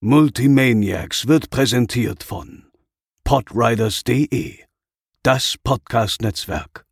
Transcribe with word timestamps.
Multimaniacs 0.00 1.26
wird 1.26 1.50
präsentiert 1.50 2.22
von 2.22 2.66
podriders.de, 3.24 4.58
das 5.24 5.56
Podcast-Netzwerk. 5.64 6.84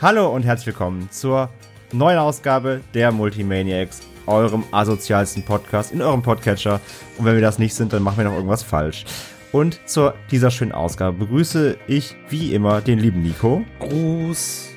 Hallo 0.00 0.32
und 0.32 0.44
herzlich 0.44 0.66
willkommen 0.66 1.10
zur 1.10 1.50
neuen 1.94 2.18
Ausgabe 2.18 2.80
der 2.92 3.12
Multimaniacs, 3.12 4.02
eurem 4.26 4.64
asozialsten 4.72 5.44
Podcast 5.44 5.92
in 5.92 6.02
eurem 6.02 6.22
Podcatcher. 6.22 6.80
Und 7.16 7.24
wenn 7.24 7.34
wir 7.34 7.42
das 7.42 7.58
nicht 7.58 7.74
sind, 7.74 7.92
dann 7.92 8.02
machen 8.02 8.18
wir 8.18 8.24
noch 8.24 8.34
irgendwas 8.34 8.62
falsch. 8.62 9.04
Und 9.52 9.78
zu 9.88 10.12
dieser 10.30 10.50
schönen 10.50 10.72
Ausgabe 10.72 11.18
begrüße 11.18 11.78
ich 11.86 12.16
wie 12.28 12.52
immer 12.52 12.80
den 12.80 12.98
lieben 12.98 13.22
Nico. 13.22 13.64
Gruß. 13.78 14.70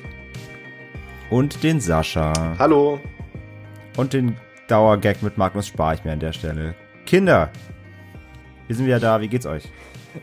Und 1.30 1.62
den 1.64 1.80
Sascha. 1.80 2.56
Hallo. 2.58 3.00
Und 3.96 4.12
den 4.12 4.36
Dauergag 4.68 5.22
mit 5.22 5.36
Magnus 5.36 5.66
spare 5.66 5.94
ich 5.94 6.04
mir 6.04 6.12
an 6.12 6.20
der 6.20 6.32
Stelle. 6.32 6.74
Kinder, 7.04 7.50
wir 8.68 8.76
sind 8.76 8.86
wieder 8.86 9.00
da. 9.00 9.20
Wie 9.20 9.28
geht's 9.28 9.46
euch? 9.46 9.64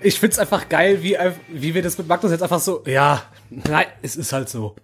Ich 0.02 0.20
find's 0.20 0.40
einfach 0.40 0.70
geil, 0.70 1.04
wie, 1.04 1.18
wie 1.50 1.74
wir 1.74 1.82
das 1.82 1.98
mit 1.98 2.08
Magnus 2.08 2.32
jetzt 2.32 2.42
einfach 2.42 2.60
so, 2.60 2.84
ja, 2.86 3.22
nein, 3.50 3.86
es 4.02 4.16
ist 4.16 4.32
halt 4.32 4.50
so. 4.50 4.76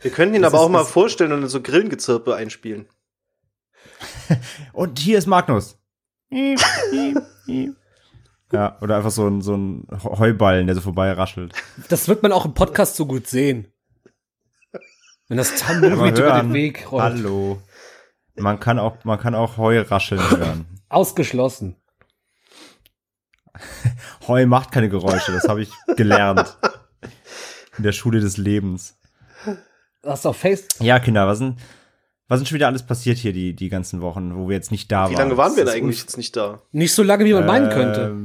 Wir 0.00 0.10
können 0.10 0.34
ihn 0.34 0.42
das 0.42 0.52
aber 0.52 0.62
ist, 0.62 0.66
auch 0.66 0.70
mal 0.70 0.84
vorstellen 0.84 1.32
und 1.32 1.46
so 1.48 1.60
Grillengezirpe 1.60 2.34
einspielen. 2.34 2.86
und 4.72 4.98
hier 4.98 5.18
ist 5.18 5.26
Magnus. 5.26 5.78
ja, 8.52 8.78
oder 8.80 8.96
einfach 8.96 9.10
so 9.10 9.26
ein, 9.26 9.40
so 9.40 9.56
ein 9.56 9.86
Heuballen, 10.02 10.66
der 10.66 10.74
so 10.74 10.82
vorbei 10.82 11.12
raschelt. 11.12 11.54
Das 11.88 12.08
wird 12.08 12.22
man 12.22 12.32
auch 12.32 12.44
im 12.44 12.54
Podcast 12.54 12.96
so 12.96 13.06
gut 13.06 13.26
sehen. 13.26 13.72
Wenn 15.28 15.38
das 15.38 15.56
Tambourbeat 15.56 16.18
über 16.18 16.40
den 16.40 16.52
Weg 16.52 16.90
rollt. 16.92 17.02
Hallo. 17.02 17.62
Man 18.36 18.60
kann 18.60 18.78
auch, 18.78 19.02
man 19.04 19.18
kann 19.18 19.34
auch 19.34 19.56
Heu 19.56 19.80
rascheln 19.80 20.20
hören. 20.30 20.66
Ausgeschlossen. 20.88 21.76
Heu 24.28 24.46
macht 24.46 24.70
keine 24.70 24.88
Geräusche, 24.88 25.32
das 25.32 25.48
habe 25.48 25.62
ich 25.62 25.70
gelernt. 25.96 26.58
In 27.78 27.82
der 27.82 27.92
Schule 27.92 28.20
des 28.20 28.36
Lebens. 28.36 28.98
Hast 30.06 30.24
du 30.24 30.30
auf 30.30 30.36
Face? 30.36 30.66
Ja, 30.80 30.98
Kinder, 30.98 31.26
was 31.26 31.38
sind, 31.38 31.58
was 32.28 32.38
sind 32.38 32.48
schon 32.48 32.56
wieder 32.56 32.68
alles 32.68 32.84
passiert 32.84 33.18
hier 33.18 33.32
die, 33.32 33.54
die 33.54 33.68
ganzen 33.68 34.00
Wochen, 34.00 34.36
wo 34.36 34.48
wir 34.48 34.56
jetzt 34.56 34.70
nicht 34.70 34.90
da 34.90 35.04
waren? 35.04 35.10
Wie 35.10 35.16
lange 35.16 35.36
waren 35.36 35.56
wir 35.56 35.64
denn 35.64 35.74
eigentlich 35.74 36.00
jetzt 36.00 36.16
nicht 36.16 36.36
da? 36.36 36.62
Nicht 36.72 36.94
so 36.94 37.02
lange, 37.02 37.24
wie 37.24 37.32
man 37.32 37.42
ähm, 37.42 37.46
meinen 37.46 37.70
könnte. 37.70 38.16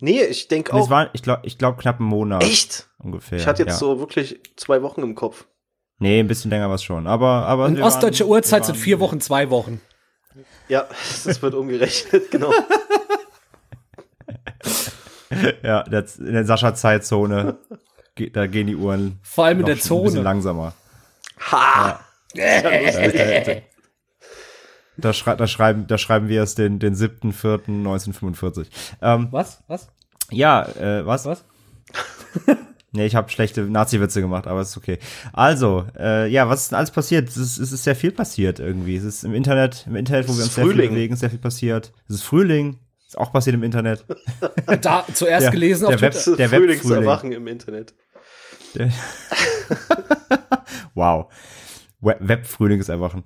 Nee, 0.00 0.22
ich 0.22 0.48
denke 0.48 0.72
auch. 0.74 0.84
Es 0.84 0.90
war, 0.90 1.10
ich 1.12 1.22
glaube, 1.22 1.42
ich 1.44 1.58
glaub, 1.58 1.78
knapp 1.78 1.98
einen 1.98 2.08
Monat. 2.08 2.42
Echt? 2.42 2.88
Ungefähr. 2.98 3.38
Ich 3.38 3.46
hatte 3.46 3.62
jetzt 3.62 3.72
ja. 3.72 3.78
so 3.78 3.98
wirklich 3.98 4.40
zwei 4.56 4.82
Wochen 4.82 5.02
im 5.02 5.14
Kopf. 5.14 5.46
Nee, 5.98 6.20
ein 6.20 6.28
bisschen 6.28 6.50
länger 6.50 6.68
war 6.68 6.76
es 6.76 6.84
schon. 6.84 7.06
Aber, 7.06 7.46
aber. 7.46 7.66
In 7.66 7.82
ostdeutscher 7.82 8.26
Uhrzeit 8.26 8.64
sind 8.64 8.76
vier 8.76 9.00
Wochen, 9.00 9.20
zwei 9.20 9.50
Wochen. 9.50 9.80
Ja, 10.68 10.86
das 11.24 11.42
wird 11.42 11.54
umgerechnet, 11.54 12.30
genau. 12.30 12.52
ja, 15.62 15.80
in 15.80 16.32
der 16.32 16.44
Sascha-Zeitzone, 16.44 17.58
da 18.32 18.46
gehen 18.46 18.66
die 18.66 18.76
Uhren. 18.76 19.18
Vor 19.22 19.46
allem 19.46 19.60
in 19.60 19.66
der 19.66 19.80
Zone. 19.80 20.00
Ein 20.00 20.04
bisschen 20.04 20.24
langsamer. 20.24 20.74
Ha! 21.40 22.00
Ja. 22.34 22.62
da, 24.96 25.12
schrei 25.12 25.36
da, 25.36 25.46
schreiben, 25.46 25.86
da 25.86 25.98
schreiben 25.98 26.28
wir 26.28 26.42
es 26.42 26.54
den, 26.54 26.78
den 26.78 26.94
7.4.1945. 26.94 28.66
Ähm, 29.00 29.28
was? 29.30 29.62
Was? 29.66 29.88
Ja, 30.30 30.68
äh, 30.68 31.06
was? 31.06 31.24
Was? 31.24 31.44
nee, 32.92 33.06
ich 33.06 33.14
habe 33.14 33.30
schlechte 33.30 33.62
Nazi-Witze 33.62 34.20
gemacht, 34.20 34.46
aber 34.46 34.60
ist 34.60 34.76
okay. 34.76 34.98
Also, 35.32 35.86
äh, 35.98 36.28
ja, 36.28 36.48
was 36.48 36.62
ist 36.62 36.72
denn 36.72 36.76
alles 36.78 36.90
passiert? 36.90 37.28
Es 37.28 37.36
ist, 37.36 37.58
es 37.58 37.72
ist 37.72 37.84
sehr 37.84 37.96
viel 37.96 38.12
passiert 38.12 38.60
irgendwie. 38.60 38.96
Es 38.96 39.04
ist 39.04 39.24
im 39.24 39.34
Internet, 39.34 39.84
im 39.86 39.96
Internet, 39.96 40.28
wo 40.28 40.36
wir 40.36 40.44
uns 40.44 40.54
Frühling. 40.54 40.68
sehr 40.68 40.82
viel 40.82 40.88
bewegen, 40.90 41.16
sehr 41.16 41.30
viel 41.30 41.38
passiert. 41.38 41.92
Es 42.08 42.16
ist 42.16 42.22
Frühling. 42.24 42.78
Ist 43.06 43.16
auch 43.16 43.32
passiert 43.32 43.54
im 43.54 43.62
Internet. 43.62 44.04
da 44.82 45.06
zuerst 45.14 45.44
der, 45.46 45.50
gelesen 45.50 45.86
der 45.86 45.96
auf 45.96 46.02
Web, 46.02 46.12
Twitter. 46.12 46.36
Der 46.36 46.48
Frühlingserwachen 46.50 47.32
im 47.32 47.46
Internet. 47.46 47.94
wow. 50.94 51.32
Web-Frühlingserwachen. 52.00 53.24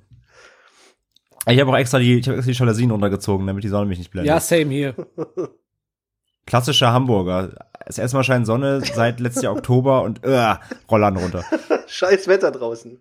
Ich 1.46 1.60
habe 1.60 1.70
auch 1.70 1.76
extra 1.76 1.98
die, 1.98 2.18
ich 2.18 2.28
habe 2.28 2.38
extra 2.38 2.52
die 2.52 2.58
Jalousien 2.58 2.90
runtergezogen, 2.90 3.46
damit 3.46 3.64
die 3.64 3.68
Sonne 3.68 3.86
mich 3.86 3.98
nicht 3.98 4.10
blendet. 4.10 4.28
Ja, 4.28 4.40
same 4.40 4.70
hier. 4.70 4.94
Klassischer 6.46 6.92
Hamburger. 6.92 7.54
Das 7.86 7.98
erste 7.98 8.16
Mal 8.16 8.24
scheint 8.24 8.46
Sonne 8.46 8.80
seit 8.80 9.20
letztes 9.20 9.42
Jahr 9.42 9.52
Oktober 9.52 10.02
und 10.02 10.24
uh, 10.26 10.54
Rollern 10.90 11.16
runter. 11.16 11.44
Scheiß 11.86 12.28
Wetter 12.28 12.50
draußen. 12.50 13.00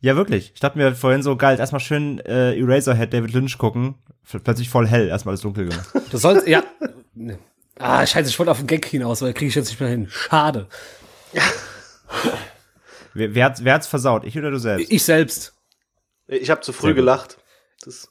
Ja, 0.00 0.16
wirklich. 0.16 0.52
Ich 0.54 0.60
dachte 0.60 0.78
mir 0.78 0.94
vorhin 0.94 1.22
so, 1.22 1.36
geil, 1.36 1.58
erstmal 1.58 1.80
schön 1.80 2.20
äh, 2.20 2.56
Eraserhead 2.58 3.12
David 3.12 3.32
Lynch 3.32 3.58
gucken. 3.58 3.96
Plötzlich 4.44 4.68
voll 4.68 4.86
hell, 4.86 5.08
erstmal 5.08 5.32
alles 5.32 5.40
dunkel 5.40 5.68
gemacht. 5.68 5.88
Du 6.10 6.18
sollst, 6.18 6.46
ja. 6.46 6.62
Ah, 7.78 8.06
scheiße, 8.06 8.28
ich 8.28 8.38
wollte 8.38 8.52
auf 8.52 8.58
den 8.58 8.66
Gag 8.66 8.84
hinaus, 8.84 9.22
weil 9.22 9.32
kriege 9.32 9.48
ich 9.48 9.54
jetzt 9.54 9.70
nicht 9.70 9.80
mehr 9.80 9.88
hin. 9.88 10.06
Schade. 10.10 10.68
wer, 13.14 13.34
wer, 13.34 13.44
hat's, 13.44 13.64
wer 13.64 13.74
hat's 13.74 13.86
versaut? 13.86 14.24
Ich 14.24 14.38
oder 14.38 14.50
du 14.50 14.58
selbst? 14.58 14.90
Ich 14.90 15.04
selbst. 15.04 15.54
Ich 16.26 16.50
habe 16.50 16.60
zu 16.60 16.72
früh 16.72 16.94
gelacht. 16.94 17.38
Das 17.82 18.10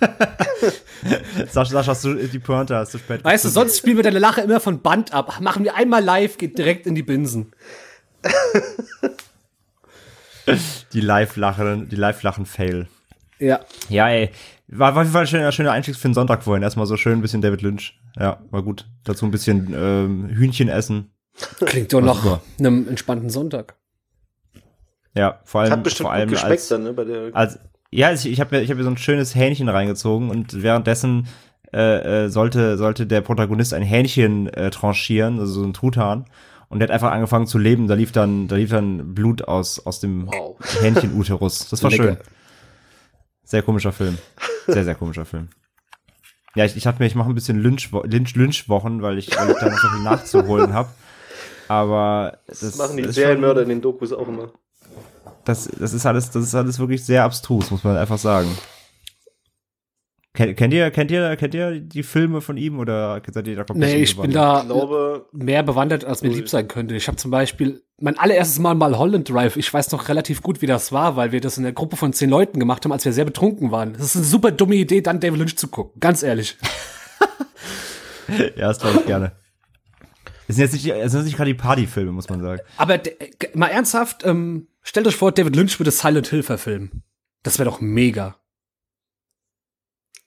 Sascha, 1.50 1.70
Sascha, 1.70 1.90
hast 1.90 2.04
du 2.04 2.14
die 2.14 2.38
Pointe 2.38 2.76
hast 2.76 2.94
du 2.94 2.98
spät. 2.98 3.24
Weißt 3.24 3.44
du, 3.44 3.48
sonst 3.48 3.78
spielen 3.78 3.96
wir 3.96 4.02
deine 4.02 4.18
Lache 4.18 4.40
immer 4.40 4.60
von 4.60 4.80
Band 4.80 5.12
ab. 5.12 5.40
Machen 5.40 5.64
wir 5.64 5.74
einmal 5.74 6.02
live, 6.02 6.38
geht 6.38 6.58
direkt 6.58 6.86
in 6.86 6.94
die 6.94 7.02
Binsen. 7.02 7.52
die 10.92 11.00
Live-Lachen, 11.00 11.88
die 11.88 11.96
Live-Lachen-Fail. 11.96 12.88
Ja. 13.38 13.60
Ja, 13.88 14.08
ey. 14.08 14.30
War, 14.68 14.94
war 14.94 15.02
auf 15.02 15.06
jeden 15.06 15.12
Fall 15.12 15.22
ein 15.22 15.28
schöner, 15.28 15.52
schöner 15.52 15.72
Einstieg 15.72 15.96
für 15.96 16.08
den 16.08 16.14
Sonntag 16.14 16.44
vorhin. 16.44 16.62
Erstmal 16.62 16.86
so 16.86 16.96
schön 16.96 17.14
ein 17.14 17.22
bisschen 17.22 17.42
David 17.42 17.62
Lynch. 17.62 17.98
Ja, 18.16 18.42
war 18.50 18.62
gut. 18.62 18.86
Dazu 19.04 19.24
ein 19.24 19.30
bisschen 19.30 19.74
ähm, 19.74 20.28
Hühnchen 20.28 20.68
essen. 20.68 21.12
Klingt 21.64 21.92
doch 21.92 22.00
nach 22.00 22.40
einem 22.58 22.88
entspannten 22.88 23.30
Sonntag. 23.30 23.76
Ja, 25.14 25.40
vor 25.44 25.62
allem, 25.62 25.72
hat 25.72 25.82
bestimmt 25.82 26.06
vor 26.06 26.12
allem 26.12 26.28
gut 26.28 26.44
als, 26.44 26.68
dann, 26.68 26.84
ne, 26.84 26.92
bei 26.92 27.04
der 27.04 27.30
als, 27.34 27.58
ja, 27.90 28.12
ich, 28.12 28.26
ich 28.26 28.40
habe 28.40 28.56
mir, 28.56 28.62
ich 28.62 28.70
hab 28.70 28.76
mir 28.76 28.84
so 28.84 28.90
ein 28.90 28.96
schönes 28.96 29.34
Hähnchen 29.34 29.68
reingezogen 29.68 30.30
und 30.30 30.62
währenddessen 30.62 31.26
äh, 31.72 32.24
äh, 32.24 32.28
sollte, 32.28 32.76
sollte 32.78 33.06
der 33.06 33.20
Protagonist 33.20 33.74
ein 33.74 33.82
Hähnchen 33.82 34.48
äh, 34.48 34.70
tranchieren, 34.70 35.38
also 35.38 35.60
so 35.60 35.64
ein 35.64 35.72
Truthahn. 35.72 36.26
Und 36.68 36.78
der 36.78 36.88
hat 36.88 36.94
einfach 36.94 37.10
angefangen 37.10 37.48
zu 37.48 37.58
leben. 37.58 37.88
Da 37.88 37.94
lief 37.94 38.12
dann, 38.12 38.46
da 38.46 38.54
lief 38.54 38.70
dann 38.70 39.14
Blut 39.14 39.42
aus, 39.42 39.84
aus 39.84 39.98
dem 39.98 40.28
wow. 40.28 40.56
Hähnchen-Uterus. 40.80 41.68
Das 41.68 41.82
war 41.82 41.90
schön. 41.90 42.16
Sehr 43.42 43.62
komischer 43.62 43.90
Film. 43.90 44.18
Sehr, 44.68 44.84
sehr 44.84 44.94
komischer 44.94 45.24
Film. 45.24 45.48
Ja, 46.54 46.64
ich, 46.64 46.76
ich 46.76 46.86
hatte 46.86 47.00
mir, 47.00 47.06
ich 47.06 47.16
mache 47.16 47.28
ein 47.28 47.34
bisschen 47.34 47.60
Lynch-Wochen, 47.60 48.08
Lynch, 48.08 48.36
Lynch 48.36 48.68
weil, 48.68 49.18
ich, 49.18 49.36
weil 49.36 49.50
ich 49.50 49.58
da 49.58 49.68
noch 49.68 49.78
so 49.78 49.88
viel 49.88 50.02
nachzuholen 50.02 50.72
habe. 50.72 50.90
Aber 51.70 52.38
das, 52.48 52.58
das 52.58 52.78
machen 52.78 52.96
die 52.96 53.12
Serienmörder 53.12 53.62
in 53.62 53.68
den 53.68 53.80
Dokus 53.80 54.12
auch 54.12 54.26
immer. 54.26 54.50
Das, 55.44 55.68
das 55.68 55.92
ist 55.92 56.04
alles, 56.04 56.28
das 56.32 56.42
ist 56.42 56.54
alles 56.56 56.80
wirklich 56.80 57.04
sehr 57.04 57.22
abstrus, 57.22 57.70
muss 57.70 57.84
man 57.84 57.96
einfach 57.96 58.18
sagen. 58.18 58.48
Kennt, 60.34 60.56
kennt 60.56 60.74
ihr, 60.74 60.90
kennt 60.90 61.12
ihr, 61.12 61.36
kennt 61.36 61.54
ihr 61.54 61.78
die 61.78 62.02
Filme 62.02 62.40
von 62.40 62.56
ihm 62.56 62.80
oder 62.80 63.22
seid 63.30 63.46
ihr 63.46 63.54
da 63.54 63.62
komplett 63.62 63.88
Nee, 63.88 64.02
ich 64.02 64.16
bin 64.16 64.32
da 64.32 64.64
glaube, 64.66 65.28
mehr 65.30 65.62
bewandert, 65.62 66.04
als 66.04 66.22
mir 66.22 66.30
lieb 66.30 66.48
sein 66.48 66.66
könnte. 66.66 66.96
Ich 66.96 67.06
habe 67.06 67.18
zum 67.18 67.30
Beispiel 67.30 67.84
mein 68.00 68.18
allererstes 68.18 68.58
Mal 68.58 68.74
mal 68.74 68.98
Holland 68.98 69.30
Drive. 69.30 69.56
Ich 69.56 69.72
weiß 69.72 69.92
noch 69.92 70.08
relativ 70.08 70.42
gut, 70.42 70.62
wie 70.62 70.66
das 70.66 70.90
war, 70.90 71.14
weil 71.14 71.30
wir 71.30 71.40
das 71.40 71.56
in 71.56 71.62
der 71.62 71.72
Gruppe 71.72 71.94
von 71.96 72.12
zehn 72.12 72.30
Leuten 72.30 72.58
gemacht 72.58 72.84
haben, 72.84 72.90
als 72.90 73.04
wir 73.04 73.12
sehr 73.12 73.24
betrunken 73.24 73.70
waren. 73.70 73.92
Das 73.92 74.02
ist 74.06 74.16
eine 74.16 74.24
super 74.24 74.50
dumme 74.50 74.74
Idee, 74.74 75.02
dann 75.02 75.20
David 75.20 75.38
Lynch 75.38 75.56
zu 75.56 75.68
gucken. 75.68 76.00
Ganz 76.00 76.24
ehrlich. 76.24 76.58
ja, 78.56 78.66
das 78.66 78.80
glaube 78.80 78.98
ich 78.98 79.06
gerne. 79.06 79.39
Es 80.50 80.56
sind 80.56 80.64
jetzt 80.64 80.72
nicht, 80.72 80.86
es 80.88 81.12
sind 81.12 81.24
nicht 81.24 81.36
gerade 81.36 81.52
die 81.52 81.58
Partyfilme, 81.58 82.10
muss 82.10 82.28
man 82.28 82.40
sagen. 82.40 82.60
Aber 82.76 83.00
mal 83.54 83.68
ernsthaft, 83.68 84.26
ähm, 84.26 84.66
stellt 84.82 85.06
euch 85.06 85.14
vor, 85.14 85.30
David 85.30 85.54
Lynch 85.54 85.78
würde 85.78 85.92
Silent 85.92 86.26
Hill 86.26 86.42
verfilmen. 86.42 87.04
Das 87.44 87.60
wäre 87.60 87.70
doch 87.70 87.80
mega. 87.80 88.34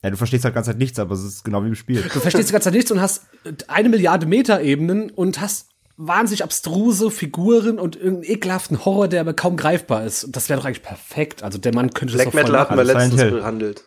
Ja, 0.02 0.12
du 0.12 0.16
verstehst 0.16 0.46
halt 0.46 0.56
ganz 0.56 0.68
halt 0.68 0.78
nichts, 0.78 0.98
aber 0.98 1.14
es 1.14 1.26
ist 1.26 1.44
genau 1.44 1.62
wie 1.64 1.68
im 1.68 1.76
Spiel. 1.76 2.02
Du 2.04 2.22
verstehst 2.22 2.48
die 2.48 2.54
ganze 2.54 2.68
Zeit 2.68 2.74
nichts 2.74 2.90
und 2.90 3.02
hast 3.02 3.26
eine 3.68 3.90
Milliarde 3.90 4.26
Metaebenen 4.26 5.10
und 5.10 5.42
hast 5.42 5.72
wahnsinnig 5.98 6.42
abstruse 6.42 7.12
Figuren 7.12 7.78
und 7.78 7.98
irgendeinen 7.98 8.32
ekelhaften 8.32 8.86
Horror, 8.86 9.10
der 9.10 9.20
aber 9.20 9.34
kaum 9.34 9.58
greifbar 9.58 10.06
ist. 10.06 10.24
Und 10.24 10.38
das 10.38 10.48
wäre 10.48 10.58
doch 10.58 10.66
eigentlich 10.66 10.84
perfekt. 10.84 11.44
Also 11.44 11.58
der 11.58 11.76
Mann 11.76 11.94
könnte 11.94 12.14
Black 12.14 12.28
das 12.28 12.34
Metal 12.34 12.58
hatten 12.58 12.78
wir 12.78 12.86
letztens 12.86 13.22
behandelt. 13.24 13.84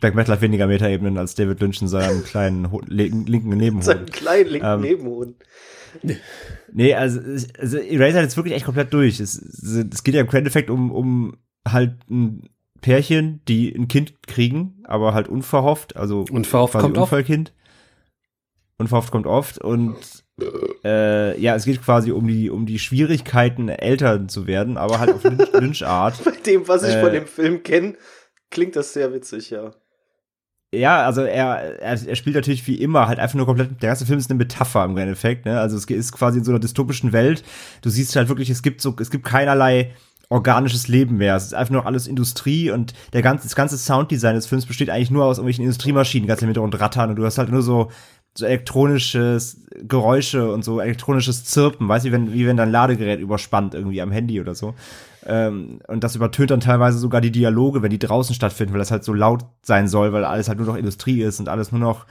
Black 0.00 0.14
Metal 0.14 0.34
hat 0.34 0.42
weniger 0.42 0.66
Metaebenen 0.66 1.18
als 1.18 1.34
David 1.34 1.60
Lynch 1.60 1.80
in 1.80 1.88
seinem 1.88 2.24
kleinen 2.24 2.68
linken 2.86 3.56
Nebenhoden. 3.56 3.82
Seinen 3.82 4.06
kleinen 4.06 4.50
linken 4.50 4.66
ähm, 4.66 4.80
Nebenhoden. 4.80 5.36
nee, 6.72 6.94
also, 6.94 7.20
also 7.58 7.78
Eraser 7.78 8.20
jetzt 8.22 8.36
wirklich 8.36 8.54
echt 8.54 8.64
komplett 8.64 8.92
durch. 8.92 9.20
Es, 9.20 9.36
es 9.36 10.04
geht 10.04 10.14
ja 10.14 10.20
im 10.20 10.28
Endeffekt 10.28 10.70
um, 10.70 10.90
um 10.90 11.36
halt 11.66 11.98
ein 12.10 12.48
Pärchen, 12.80 13.40
die 13.48 13.74
ein 13.74 13.88
Kind 13.88 14.22
kriegen, 14.26 14.82
aber 14.84 15.14
halt 15.14 15.28
unverhofft, 15.28 15.96
also 15.96 16.26
unverhofft 16.30 16.74
kommt 16.74 16.98
Unfallkind. 16.98 17.50
Oft. 17.50 17.58
Unverhofft 18.76 19.10
kommt 19.12 19.26
oft 19.26 19.58
und 19.58 19.96
äh, 20.84 21.40
ja, 21.40 21.54
es 21.54 21.64
geht 21.64 21.80
quasi 21.80 22.10
um 22.10 22.26
die 22.26 22.50
um 22.50 22.66
die 22.66 22.80
Schwierigkeiten 22.80 23.68
Eltern 23.68 24.28
zu 24.28 24.46
werden, 24.46 24.76
aber 24.76 24.98
halt 24.98 25.12
auf 25.14 25.22
Lynchart. 25.54 26.24
Bei 26.24 26.32
dem, 26.32 26.66
was 26.68 26.82
ich 26.82 26.94
äh, 26.94 27.00
von 27.00 27.12
dem 27.12 27.26
Film 27.26 27.62
kenne, 27.62 27.94
klingt 28.50 28.76
das 28.76 28.92
sehr 28.92 29.12
witzig, 29.14 29.50
ja. 29.50 29.72
Ja, 30.78 31.04
also 31.04 31.22
er, 31.22 31.80
er, 31.80 32.08
er 32.08 32.16
spielt 32.16 32.36
natürlich 32.36 32.66
wie 32.66 32.76
immer 32.76 33.08
halt 33.08 33.18
einfach 33.18 33.36
nur 33.36 33.46
komplett, 33.46 33.82
der 33.82 33.90
ganze 33.90 34.06
Film 34.06 34.18
ist 34.18 34.30
eine 34.30 34.38
Metapher 34.38 34.84
im 34.84 34.96
Endeffekt, 34.96 35.46
ne? 35.46 35.60
Also 35.60 35.76
es 35.76 35.84
ist 35.84 36.12
quasi 36.12 36.38
in 36.38 36.44
so 36.44 36.52
einer 36.52 36.60
dystopischen 36.60 37.12
Welt. 37.12 37.42
Du 37.82 37.90
siehst 37.90 38.14
halt 38.16 38.28
wirklich, 38.28 38.50
es 38.50 38.62
gibt 38.62 38.80
so, 38.80 38.94
es 39.00 39.10
gibt 39.10 39.24
keinerlei 39.24 39.92
organisches 40.28 40.88
Leben 40.88 41.16
mehr. 41.16 41.36
Es 41.36 41.44
ist 41.44 41.54
einfach 41.54 41.72
nur 41.72 41.86
alles 41.86 42.06
Industrie 42.06 42.70
und 42.70 42.94
der 43.12 43.22
ganze, 43.22 43.44
das 43.44 43.54
ganze 43.54 43.78
Sounddesign 43.78 44.34
des 44.34 44.46
Films 44.46 44.66
besteht 44.66 44.90
eigentlich 44.90 45.10
nur 45.10 45.24
aus 45.24 45.38
irgendwelchen 45.38 45.64
Industriemaschinen, 45.64 46.26
ganz 46.26 46.42
im 46.42 46.48
Hintergrund 46.48 46.78
rattern 46.80 47.10
und 47.10 47.16
du 47.16 47.24
hast 47.24 47.38
halt 47.38 47.50
nur 47.50 47.62
so, 47.62 47.90
so 48.36 48.46
elektronisches 48.46 49.60
Geräusche 49.82 50.52
und 50.52 50.64
so 50.64 50.80
elektronisches 50.80 51.44
Zirpen, 51.44 51.88
weißt 51.88 52.04
du, 52.04 52.08
wie 52.08 52.12
wenn, 52.12 52.32
wie 52.32 52.46
wenn 52.46 52.56
dein 52.56 52.70
Ladegerät 52.70 53.20
überspannt 53.20 53.74
irgendwie 53.74 54.02
am 54.02 54.10
Handy 54.10 54.40
oder 54.40 54.54
so. 54.54 54.74
Ähm, 55.26 55.80
und 55.88 56.04
das 56.04 56.16
übertönt 56.16 56.50
dann 56.50 56.60
teilweise 56.60 56.98
sogar 56.98 57.20
die 57.20 57.32
Dialoge, 57.32 57.82
wenn 57.82 57.90
die 57.90 57.98
draußen 57.98 58.34
stattfinden, 58.34 58.72
weil 58.72 58.78
das 58.78 58.90
halt 58.90 59.04
so 59.04 59.12
laut 59.12 59.44
sein 59.62 59.88
soll, 59.88 60.12
weil 60.12 60.24
alles 60.24 60.48
halt 60.48 60.58
nur 60.58 60.66
noch 60.66 60.76
Industrie 60.76 61.22
ist 61.22 61.40
und 61.40 61.48
alles 61.48 61.72
nur 61.72 61.80
noch 61.80 62.06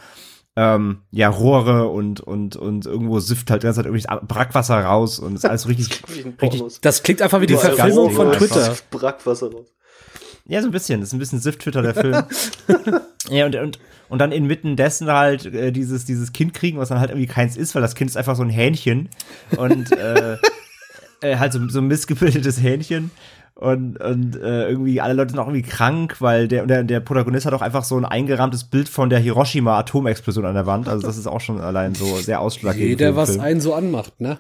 ähm, 0.56 1.00
ja, 1.12 1.30
Rohre 1.30 1.88
und, 1.88 2.20
und, 2.22 2.56
und 2.56 2.86
irgendwo 2.86 3.20
sifft 3.20 3.50
halt 3.50 3.64
ganz 3.64 3.78
halt 3.78 3.88
irgendwie 3.88 4.06
Brackwasser 4.28 4.84
raus 4.84 5.18
und 5.20 5.36
ist 5.36 5.46
alles 5.46 5.68
richtig, 5.68 6.02
richtig. 6.42 6.80
Das 6.82 7.02
klingt 7.02 7.22
einfach 7.22 7.42
wie 7.42 7.48
die 7.48 7.56
Verfilmung 7.56 8.12
von 8.12 8.32
Twitter. 8.34 8.76
Brackwasser 8.92 9.52
raus. 9.52 9.68
Ja, 10.46 10.62
so 10.62 10.68
ein 10.68 10.72
bisschen. 10.72 11.00
Das 11.00 11.10
ist 11.10 11.14
ein 11.14 11.20
bisschen 11.20 11.40
Sift-Twitter, 11.40 11.82
der 11.82 11.96
Film. 11.96 12.24
ja, 13.30 13.46
und, 13.46 13.56
und, 13.56 13.80
und 14.10 14.20
dann 14.20 14.32
inmitten 14.32 14.76
dessen 14.76 15.10
halt 15.10 15.46
äh, 15.46 15.72
dieses, 15.72 16.06
dieses 16.06 16.34
Kind 16.34 16.54
kriegen, 16.54 16.78
was 16.78 16.90
dann 16.90 17.00
halt 17.00 17.12
irgendwie 17.12 17.28
keins 17.28 17.56
ist, 17.56 17.74
weil 17.74 17.82
das 17.82 17.96
Kind 17.96 18.10
ist 18.10 18.18
einfach 18.18 18.36
so 18.36 18.44
ein 18.44 18.50
Hähnchen. 18.50 19.10
Und 19.56 19.92
äh, 19.94 20.38
äh, 21.24 21.38
halt 21.38 21.54
so, 21.54 21.68
so 21.70 21.80
ein 21.80 21.88
missgebildetes 21.88 22.62
Hähnchen. 22.62 23.12
Und, 23.56 24.02
und 24.02 24.36
äh, 24.36 24.68
irgendwie 24.68 25.00
alle 25.00 25.14
Leute 25.14 25.32
sind 25.32 25.40
auch 25.40 25.48
irgendwie 25.48 25.70
krank, 25.70 26.18
weil 26.20 26.48
der, 26.48 26.66
der, 26.66 26.84
der 26.84 27.00
Protagonist 27.00 27.46
hat 27.46 27.54
auch 27.54 27.62
einfach 27.62 27.84
so 27.84 27.96
ein 27.98 28.06
eingerahmtes 28.06 28.64
Bild 28.64 28.90
von 28.90 29.12
der 29.12 29.20
Hiroshima-Atomexplosion 29.20 30.46
an 30.46 30.56
der 30.56 30.66
Wand. 30.66 30.90
Also 30.90 31.06
das 31.06 31.18
ist 31.18 31.28
auch 31.28 31.40
schon 31.40 31.62
allein 31.62 31.94
so 31.94 32.18
sehr 32.18 32.42
ausschlaggebend. 32.42 33.00
Jeder, 33.00 33.16
was 33.16 33.38
einen 33.38 33.62
so 33.62 33.76
anmacht, 33.76 34.20
ne? 34.20 34.40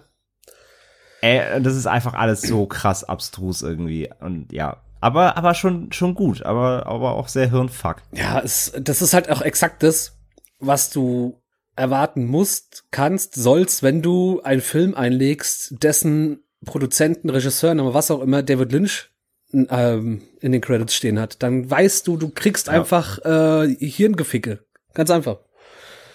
Äh, 1.22 1.62
das 1.62 1.76
ist 1.76 1.86
einfach 1.86 2.16
alles 2.16 2.42
so 2.42 2.66
krass 2.66 3.04
abstrus 3.04 3.62
irgendwie. 3.62 4.10
Und 4.20 4.52
ja, 4.52 4.82
aber, 5.00 5.38
aber 5.38 5.54
schon, 5.54 5.92
schon 5.92 6.16
gut, 6.16 6.44
aber, 6.44 6.88
aber 6.88 7.14
auch 7.14 7.28
sehr 7.28 7.50
hirnfuck. 7.50 7.98
Ja, 8.14 8.40
es, 8.40 8.74
das 8.82 9.02
ist 9.02 9.14
halt 9.14 9.30
auch 9.30 9.42
exakt 9.42 9.84
das, 9.84 10.18
was 10.60 10.90
du 10.90 11.40
erwarten 11.76 12.26
musst, 12.26 12.86
kannst, 12.92 13.36
sollst, 13.36 13.84
wenn 13.84 14.02
du 14.02 14.42
einen 14.42 14.62
Film 14.62 14.96
einlegst, 14.96 15.84
dessen 15.84 16.44
Produzenten, 16.64 17.30
Regisseur, 17.30 17.72
aber 17.72 17.94
was 17.94 18.12
auch 18.12 18.22
immer, 18.22 18.44
David 18.44 18.72
Lynch 18.72 19.10
ähm, 19.54 20.22
in 20.42 20.52
den 20.52 20.62
Credits 20.62 20.96
stehen 20.96 21.20
hat. 21.20 21.44
Dann 21.44 21.70
weißt 21.70 22.08
du, 22.08 22.18
du 22.18 22.30
kriegst 22.30 22.68
ja. 22.68 22.74
einfach 22.74 23.20
äh, 23.24 23.76
Hirngeficke. 23.76 24.66
Ganz 24.94 25.10
einfach. 25.10 25.40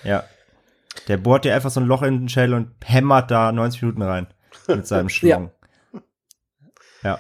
Ja. 0.05 0.25
Der 1.07 1.17
bohrt 1.17 1.45
dir 1.45 1.55
einfach 1.55 1.71
so 1.71 1.81
ein 1.81 1.87
Loch 1.87 2.03
in 2.03 2.21
den 2.21 2.29
Schädel 2.29 2.55
und 2.55 2.71
hämmert 2.85 3.31
da 3.31 3.53
90 3.53 3.83
Minuten 3.83 4.03
rein 4.03 4.27
mit 4.67 4.87
seinem 4.87 5.09
Schlong. 5.09 5.51
ja. 5.93 6.01
ja. 7.03 7.19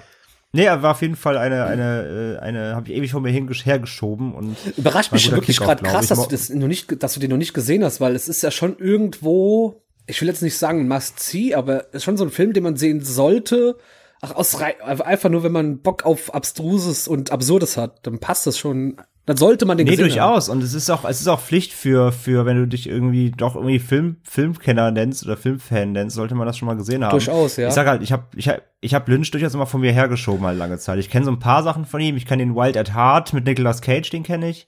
Nee, 0.52 0.64
er 0.64 0.82
war 0.82 0.92
auf 0.92 1.02
jeden 1.02 1.16
Fall 1.16 1.36
eine, 1.36 1.64
eine, 1.64 2.38
äh, 2.38 2.42
eine, 2.42 2.74
habe 2.74 2.88
ich 2.88 2.96
ewig 2.96 3.12
vor 3.12 3.20
mir 3.20 3.30
hergeschoben 3.30 4.34
und. 4.34 4.56
Überrascht 4.78 5.12
mich 5.12 5.30
wirklich 5.30 5.58
gerade 5.58 5.82
krass, 5.82 6.06
dass 6.06 6.22
du 6.22 6.30
das 6.30 6.48
noch 6.48 6.68
nicht, 6.68 7.02
dass 7.02 7.14
du 7.14 7.20
den 7.20 7.30
noch 7.30 7.36
nicht 7.36 7.52
gesehen 7.52 7.84
hast, 7.84 8.00
weil 8.00 8.16
es 8.16 8.28
ist 8.28 8.42
ja 8.42 8.50
schon 8.50 8.78
irgendwo, 8.78 9.84
ich 10.08 10.20
will 10.20 10.28
jetzt 10.28 10.42
nicht 10.42 10.58
sagen 10.58 10.88
must 10.88 11.20
see, 11.20 11.54
aber 11.54 11.86
es 11.88 11.96
ist 11.96 12.04
schon 12.04 12.16
so 12.16 12.24
ein 12.24 12.30
Film, 12.30 12.52
den 12.52 12.64
man 12.64 12.76
sehen 12.76 13.04
sollte. 13.04 13.76
Ach, 14.20 14.34
aus, 14.34 14.56
einfach 14.56 15.30
nur, 15.30 15.44
wenn 15.44 15.52
man 15.52 15.78
Bock 15.78 16.04
auf 16.04 16.34
Abstruses 16.34 17.06
und 17.06 17.30
Absurdes 17.30 17.76
hat, 17.76 18.04
dann 18.04 18.18
passt 18.18 18.46
das 18.48 18.58
schon 18.58 18.96
dann 19.28 19.36
sollte 19.36 19.66
man 19.66 19.76
den 19.76 19.86
nee, 19.86 19.96
durchaus. 19.96 20.48
Haben. 20.48 20.56
Und 20.56 20.64
es 20.64 20.72
ist 20.72 20.88
auch, 20.88 21.04
es 21.04 21.20
ist 21.20 21.28
auch 21.28 21.38
Pflicht 21.38 21.74
für, 21.74 22.12
für, 22.12 22.46
wenn 22.46 22.56
du 22.56 22.66
dich 22.66 22.88
irgendwie 22.88 23.30
doch 23.30 23.56
irgendwie 23.56 23.78
Film, 23.78 24.16
Filmkenner 24.22 24.90
nennst 24.90 25.22
oder 25.22 25.36
Filmfan 25.36 25.92
nennst, 25.92 26.16
sollte 26.16 26.34
man 26.34 26.46
das 26.46 26.56
schon 26.56 26.64
mal 26.64 26.76
gesehen 26.76 27.04
haben. 27.04 27.10
Durchaus, 27.10 27.58
ja. 27.58 27.68
Ich 27.68 27.74
sag 27.74 27.86
halt, 27.86 28.02
ich 28.02 28.10
habe 28.10 28.24
ich 28.34 28.48
hab, 28.48 28.62
ich 28.80 28.94
hab 28.94 29.06
Lynch 29.06 29.30
durchaus 29.30 29.52
immer 29.52 29.66
von 29.66 29.82
mir 29.82 29.92
hergeschoben 29.92 30.46
halt 30.46 30.56
lange 30.56 30.78
Zeit. 30.78 30.98
Ich 30.98 31.10
kenne 31.10 31.26
so 31.26 31.30
ein 31.30 31.40
paar 31.40 31.62
Sachen 31.62 31.84
von 31.84 32.00
ihm. 32.00 32.16
Ich 32.16 32.24
kenne 32.24 32.42
den 32.42 32.56
Wild 32.56 32.78
at 32.78 32.94
Heart 32.94 33.34
mit 33.34 33.44
Nicolas 33.44 33.82
Cage, 33.82 34.08
den 34.08 34.22
kenne 34.22 34.48
ich. 34.48 34.66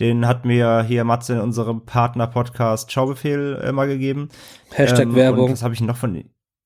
Den 0.00 0.26
hat 0.26 0.44
mir 0.44 0.82
hier 0.82 1.04
Matze 1.04 1.34
in 1.34 1.40
unserem 1.40 1.84
Partner-Podcast 1.84 2.90
Schaubefehl 2.92 3.60
äh, 3.62 3.72
mal 3.72 3.86
gegeben. 3.86 4.28
Hashtag 4.72 5.06
ähm, 5.06 5.14
Werbung. 5.14 5.52
Was 5.52 5.62
habe 5.62 5.74
ich 5.74 5.80
noch 5.80 5.96
von 5.96 6.22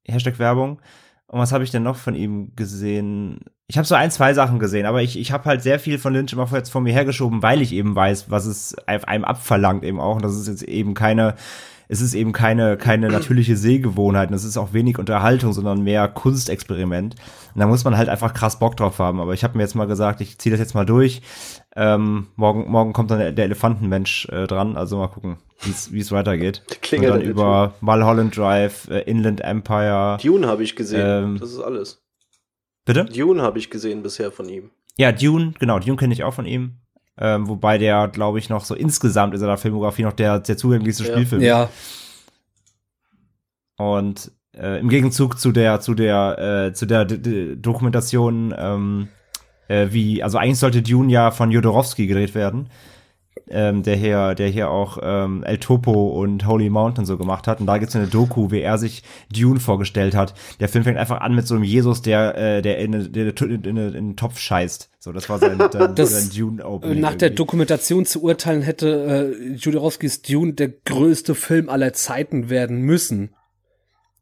Hashtag 0.06 0.38
Werbung. 0.38 0.80
Und 1.28 1.40
was 1.40 1.52
habe 1.52 1.64
ich 1.64 1.70
denn 1.70 1.82
noch 1.82 1.96
von 1.96 2.14
ihm 2.14 2.54
gesehen? 2.54 3.40
Ich 3.66 3.76
habe 3.76 3.86
so 3.86 3.96
ein, 3.96 4.12
zwei 4.12 4.32
Sachen 4.32 4.60
gesehen, 4.60 4.86
aber 4.86 5.02
ich, 5.02 5.18
ich 5.18 5.32
habe 5.32 5.44
halt 5.44 5.60
sehr 5.60 5.80
viel 5.80 5.98
von 5.98 6.12
Lynch 6.12 6.32
immer 6.32 6.48
jetzt 6.52 6.70
von 6.70 6.84
mir 6.84 6.92
hergeschoben, 6.92 7.42
weil 7.42 7.62
ich 7.62 7.72
eben 7.72 7.96
weiß, 7.96 8.30
was 8.30 8.46
es 8.46 8.76
einem 8.86 9.24
abverlangt 9.24 9.82
eben 9.82 10.00
auch. 10.00 10.16
Und 10.16 10.24
das 10.24 10.36
ist 10.36 10.46
jetzt 10.46 10.62
eben 10.62 10.94
keine, 10.94 11.34
es 11.88 12.00
ist 12.00 12.14
eben 12.14 12.32
keine, 12.32 12.76
keine 12.76 13.08
natürliche 13.08 13.56
Sehgewohnheit. 13.56 14.28
Und 14.28 14.36
es 14.36 14.44
ist 14.44 14.56
auch 14.56 14.72
wenig 14.72 15.00
Unterhaltung, 15.00 15.52
sondern 15.52 15.82
mehr 15.82 16.06
Kunstexperiment. 16.06 17.16
Und 17.54 17.60
da 17.60 17.66
muss 17.66 17.82
man 17.82 17.96
halt 17.96 18.08
einfach 18.08 18.32
krass 18.32 18.60
Bock 18.60 18.76
drauf 18.76 19.00
haben. 19.00 19.18
Aber 19.18 19.34
ich 19.34 19.42
habe 19.42 19.56
mir 19.56 19.64
jetzt 19.64 19.74
mal 19.74 19.86
gesagt, 19.86 20.20
ich 20.20 20.38
ziehe 20.38 20.52
das 20.52 20.60
jetzt 20.60 20.76
mal 20.76 20.86
durch. 20.86 21.22
Ähm, 21.78 22.28
morgen, 22.36 22.70
morgen 22.70 22.94
kommt 22.94 23.10
dann 23.10 23.18
der 23.18 23.44
Elefantenmensch 23.44 24.26
äh, 24.30 24.46
dran. 24.46 24.76
Also 24.76 24.96
mal 24.96 25.08
gucken, 25.08 25.36
wie 25.90 26.00
es 26.00 26.10
weitergeht. 26.10 26.62
Klingelt 26.80 27.12
Und 27.12 27.20
dann 27.20 27.28
über 27.28 27.74
Mulholland 27.80 28.36
Drive, 28.36 28.88
äh, 28.88 29.00
Inland 29.00 29.42
Empire. 29.42 30.16
Dune 30.22 30.46
habe 30.46 30.62
ich 30.62 30.74
gesehen. 30.74 31.24
Ähm, 31.24 31.38
das 31.38 31.52
ist 31.52 31.60
alles. 31.60 32.02
Bitte? 32.86 33.04
Dune 33.04 33.42
habe 33.42 33.58
ich 33.58 33.68
gesehen 33.68 34.02
bisher 34.02 34.32
von 34.32 34.48
ihm. 34.48 34.70
Ja, 34.96 35.12
Dune, 35.12 35.52
genau, 35.58 35.78
Dune 35.78 35.96
kenne 35.96 36.14
ich 36.14 36.24
auch 36.24 36.32
von 36.32 36.46
ihm. 36.46 36.78
Ähm, 37.18 37.48
wobei 37.48 37.78
der, 37.78 38.08
glaube 38.08 38.38
ich, 38.38 38.48
noch 38.48 38.64
so 38.64 38.74
insgesamt 38.74 39.34
in 39.34 39.40
seiner 39.40 39.56
Filmografie 39.56 40.02
noch 40.02 40.12
der, 40.12 40.38
der 40.38 40.56
zugänglichste 40.56 41.04
ja. 41.04 41.12
Spielfilm 41.12 41.42
ist. 41.42 41.46
Ja. 41.46 41.68
Und 43.78 44.30
äh, 44.54 44.80
im 44.80 44.88
Gegenzug 44.88 45.38
zu 45.38 45.52
der, 45.52 45.80
zu 45.80 45.94
der, 45.94 46.68
äh, 46.68 46.72
zu 46.72 46.86
der 46.86 47.04
D 47.04 47.18
D 47.18 47.56
Dokumentation, 47.56 48.54
ähm, 48.56 49.08
äh, 49.68 49.88
wie, 49.90 50.22
also 50.22 50.38
eigentlich 50.38 50.58
sollte 50.58 50.82
Dune 50.82 51.12
ja 51.12 51.30
von 51.30 51.50
Jodorowsky 51.50 52.06
gedreht 52.06 52.34
werden 52.34 52.68
ähm, 53.48 53.82
der 53.82 53.96
hier, 53.96 54.34
der 54.34 54.48
hier 54.48 54.70
auch 54.70 54.98
ähm, 55.02 55.44
El 55.44 55.58
Topo 55.58 56.08
und 56.08 56.46
Holy 56.46 56.68
Mountain 56.68 57.04
so 57.04 57.16
gemacht 57.16 57.46
hat. 57.46 57.60
Und 57.60 57.66
da 57.66 57.78
gibt's 57.78 57.94
eine 57.94 58.08
Doku, 58.08 58.50
wie 58.50 58.60
er 58.60 58.78
sich 58.78 59.02
Dune 59.32 59.60
vorgestellt 59.60 60.14
hat. 60.14 60.34
Der 60.58 60.68
Film 60.68 60.84
fängt 60.84 60.98
einfach 60.98 61.20
an 61.20 61.34
mit 61.34 61.46
so 61.46 61.54
einem 61.54 61.64
Jesus, 61.64 62.02
der, 62.02 62.36
äh, 62.36 62.62
der 62.62 62.78
in, 62.78 63.12
der, 63.12 63.26
in, 63.26 63.50
in, 63.50 63.64
in, 63.64 63.76
in 63.76 63.96
einen 63.96 64.16
Topf 64.16 64.38
scheißt. 64.38 64.90
So, 64.98 65.12
das 65.12 65.28
war 65.28 65.38
sein, 65.38 65.58
sein, 65.70 65.70
das, 65.94 66.10
sein 66.10 66.36
Dune-Opening. 66.36 67.00
Nach 67.00 67.14
der 67.14 67.30
Dokumentation 67.30 68.04
zu 68.04 68.22
urteilen, 68.22 68.62
hätte 68.62 69.36
äh, 69.38 69.54
Jodorowskis 69.54 70.22
Dune 70.22 70.54
der 70.54 70.68
größte 70.68 71.34
Film 71.34 71.68
aller 71.68 71.92
Zeiten 71.92 72.50
werden 72.50 72.80
müssen. 72.80 73.34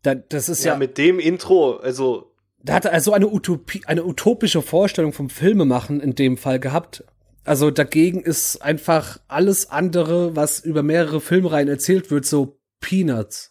Da, 0.03 0.15
das 0.15 0.51
ist 0.51 0.65
ja, 0.65 0.73
ja 0.73 0.79
mit 0.79 0.99
dem 0.99 1.19
Intro, 1.19 1.77
also 1.77 2.34
da 2.65 2.75
hat 2.75 2.87
er 2.87 2.93
also 2.93 3.13
eine 3.13 3.29
Utopie, 3.29 3.83
eine 3.87 4.05
utopische 4.05 4.63
Vorstellung 4.63 5.13
vom 5.13 5.29
Filmemachen 5.29 6.01
in 6.01 6.15
dem 6.15 6.37
Fall 6.37 6.59
gehabt. 6.59 7.05
Also 7.45 7.71
dagegen 7.71 8.23
ist 8.23 8.63
einfach 8.63 9.19
alles 9.29 9.71
andere, 9.71 10.35
was 10.35 10.61
über 10.61 10.83
mehrere 10.83 11.21
Filmreihen 11.21 11.69
erzählt 11.69 12.11
wird, 12.11 12.25
so 12.25 12.59
Peanuts. 12.81 13.51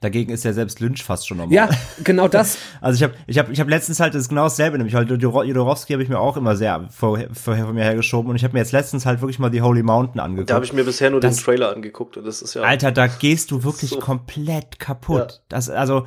Dagegen 0.00 0.30
ist 0.30 0.44
ja 0.44 0.52
selbst 0.52 0.78
Lynch 0.78 1.02
fast 1.02 1.26
schon 1.26 1.38
normal. 1.38 1.54
Ja, 1.54 1.70
genau 2.04 2.28
das. 2.28 2.58
also 2.82 2.96
ich 2.96 3.02
habe 3.02 3.14
ich 3.26 3.38
hab, 3.38 3.50
ich 3.50 3.58
hab 3.58 3.68
letztens 3.68 3.98
halt 3.98 4.14
das 4.14 4.22
ist 4.22 4.28
genau 4.28 4.44
dasselbe, 4.44 4.76
nämlich 4.76 4.94
halt 4.94 5.10
Jodorowsky 5.10 5.94
habe 5.94 6.02
ich 6.02 6.08
mir 6.10 6.20
auch 6.20 6.36
immer 6.36 6.54
sehr 6.56 6.88
vorher, 6.90 7.30
vorher 7.32 7.64
von 7.64 7.74
mir 7.74 7.84
hergeschoben 7.84 8.30
und 8.30 8.36
ich 8.36 8.44
habe 8.44 8.52
mir 8.52 8.60
jetzt 8.60 8.72
letztens 8.72 9.06
halt 9.06 9.22
wirklich 9.22 9.38
mal 9.38 9.48
die 9.48 9.62
Holy 9.62 9.82
Mountain 9.82 10.20
angeguckt. 10.20 10.50
Da 10.50 10.54
habe 10.54 10.64
ich 10.64 10.74
mir 10.74 10.84
bisher 10.84 11.10
nur 11.10 11.20
das, 11.20 11.36
den 11.36 11.44
Trailer 11.44 11.74
angeguckt 11.74 12.18
und 12.18 12.26
das 12.26 12.42
ist 12.42 12.54
ja 12.54 12.62
Alter, 12.62 12.92
da 12.92 13.06
gehst 13.06 13.50
du 13.50 13.64
wirklich 13.64 13.90
so. 13.90 13.98
komplett 13.98 14.78
kaputt. 14.78 15.32
Ja. 15.32 15.40
Das 15.48 15.70
also 15.70 16.04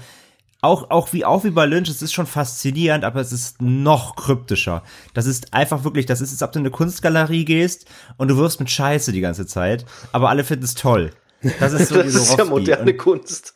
auch, 0.62 0.91
auch 0.91 1.12
wie, 1.12 1.25
auch 1.25 1.44
wie 1.44 1.50
bei 1.50 1.65
Lynch, 1.65 1.89
es 1.89 2.01
ist 2.01 2.13
schon 2.13 2.27
faszinierend, 2.27 3.03
aber 3.03 3.20
es 3.20 3.32
ist 3.32 3.62
noch 3.62 4.15
kryptischer. 4.15 4.84
Das 5.13 5.25
ist 5.25 5.53
einfach 5.53 5.84
wirklich, 5.84 6.06
das 6.06 6.22
ist, 6.22 6.32
als 6.32 6.44
ob 6.44 6.51
du 6.51 6.60
in 6.60 6.65
eine 6.65 6.72
Kunstgalerie 6.72 7.46
gehst 7.46 7.88
und 8.18 8.27
du 8.27 8.38
wirfst 8.38 8.60
mit 8.60 8.70
Scheiße 8.70 9.12
die 9.12 9.22
ganze 9.22 9.48
Zeit, 9.48 9.86
aber 10.12 10.30
alle 10.30 10.44
finden 10.44 10.65
es 10.65 10.75
toll. 10.75 11.12
Das 11.60 11.74
ist 11.74 11.89
so 11.89 11.96
Das 12.03 12.13
ist 12.13 12.38
ja 12.38 12.46
moderne 12.46 12.91
und, 12.91 12.98
Kunst. 12.98 13.56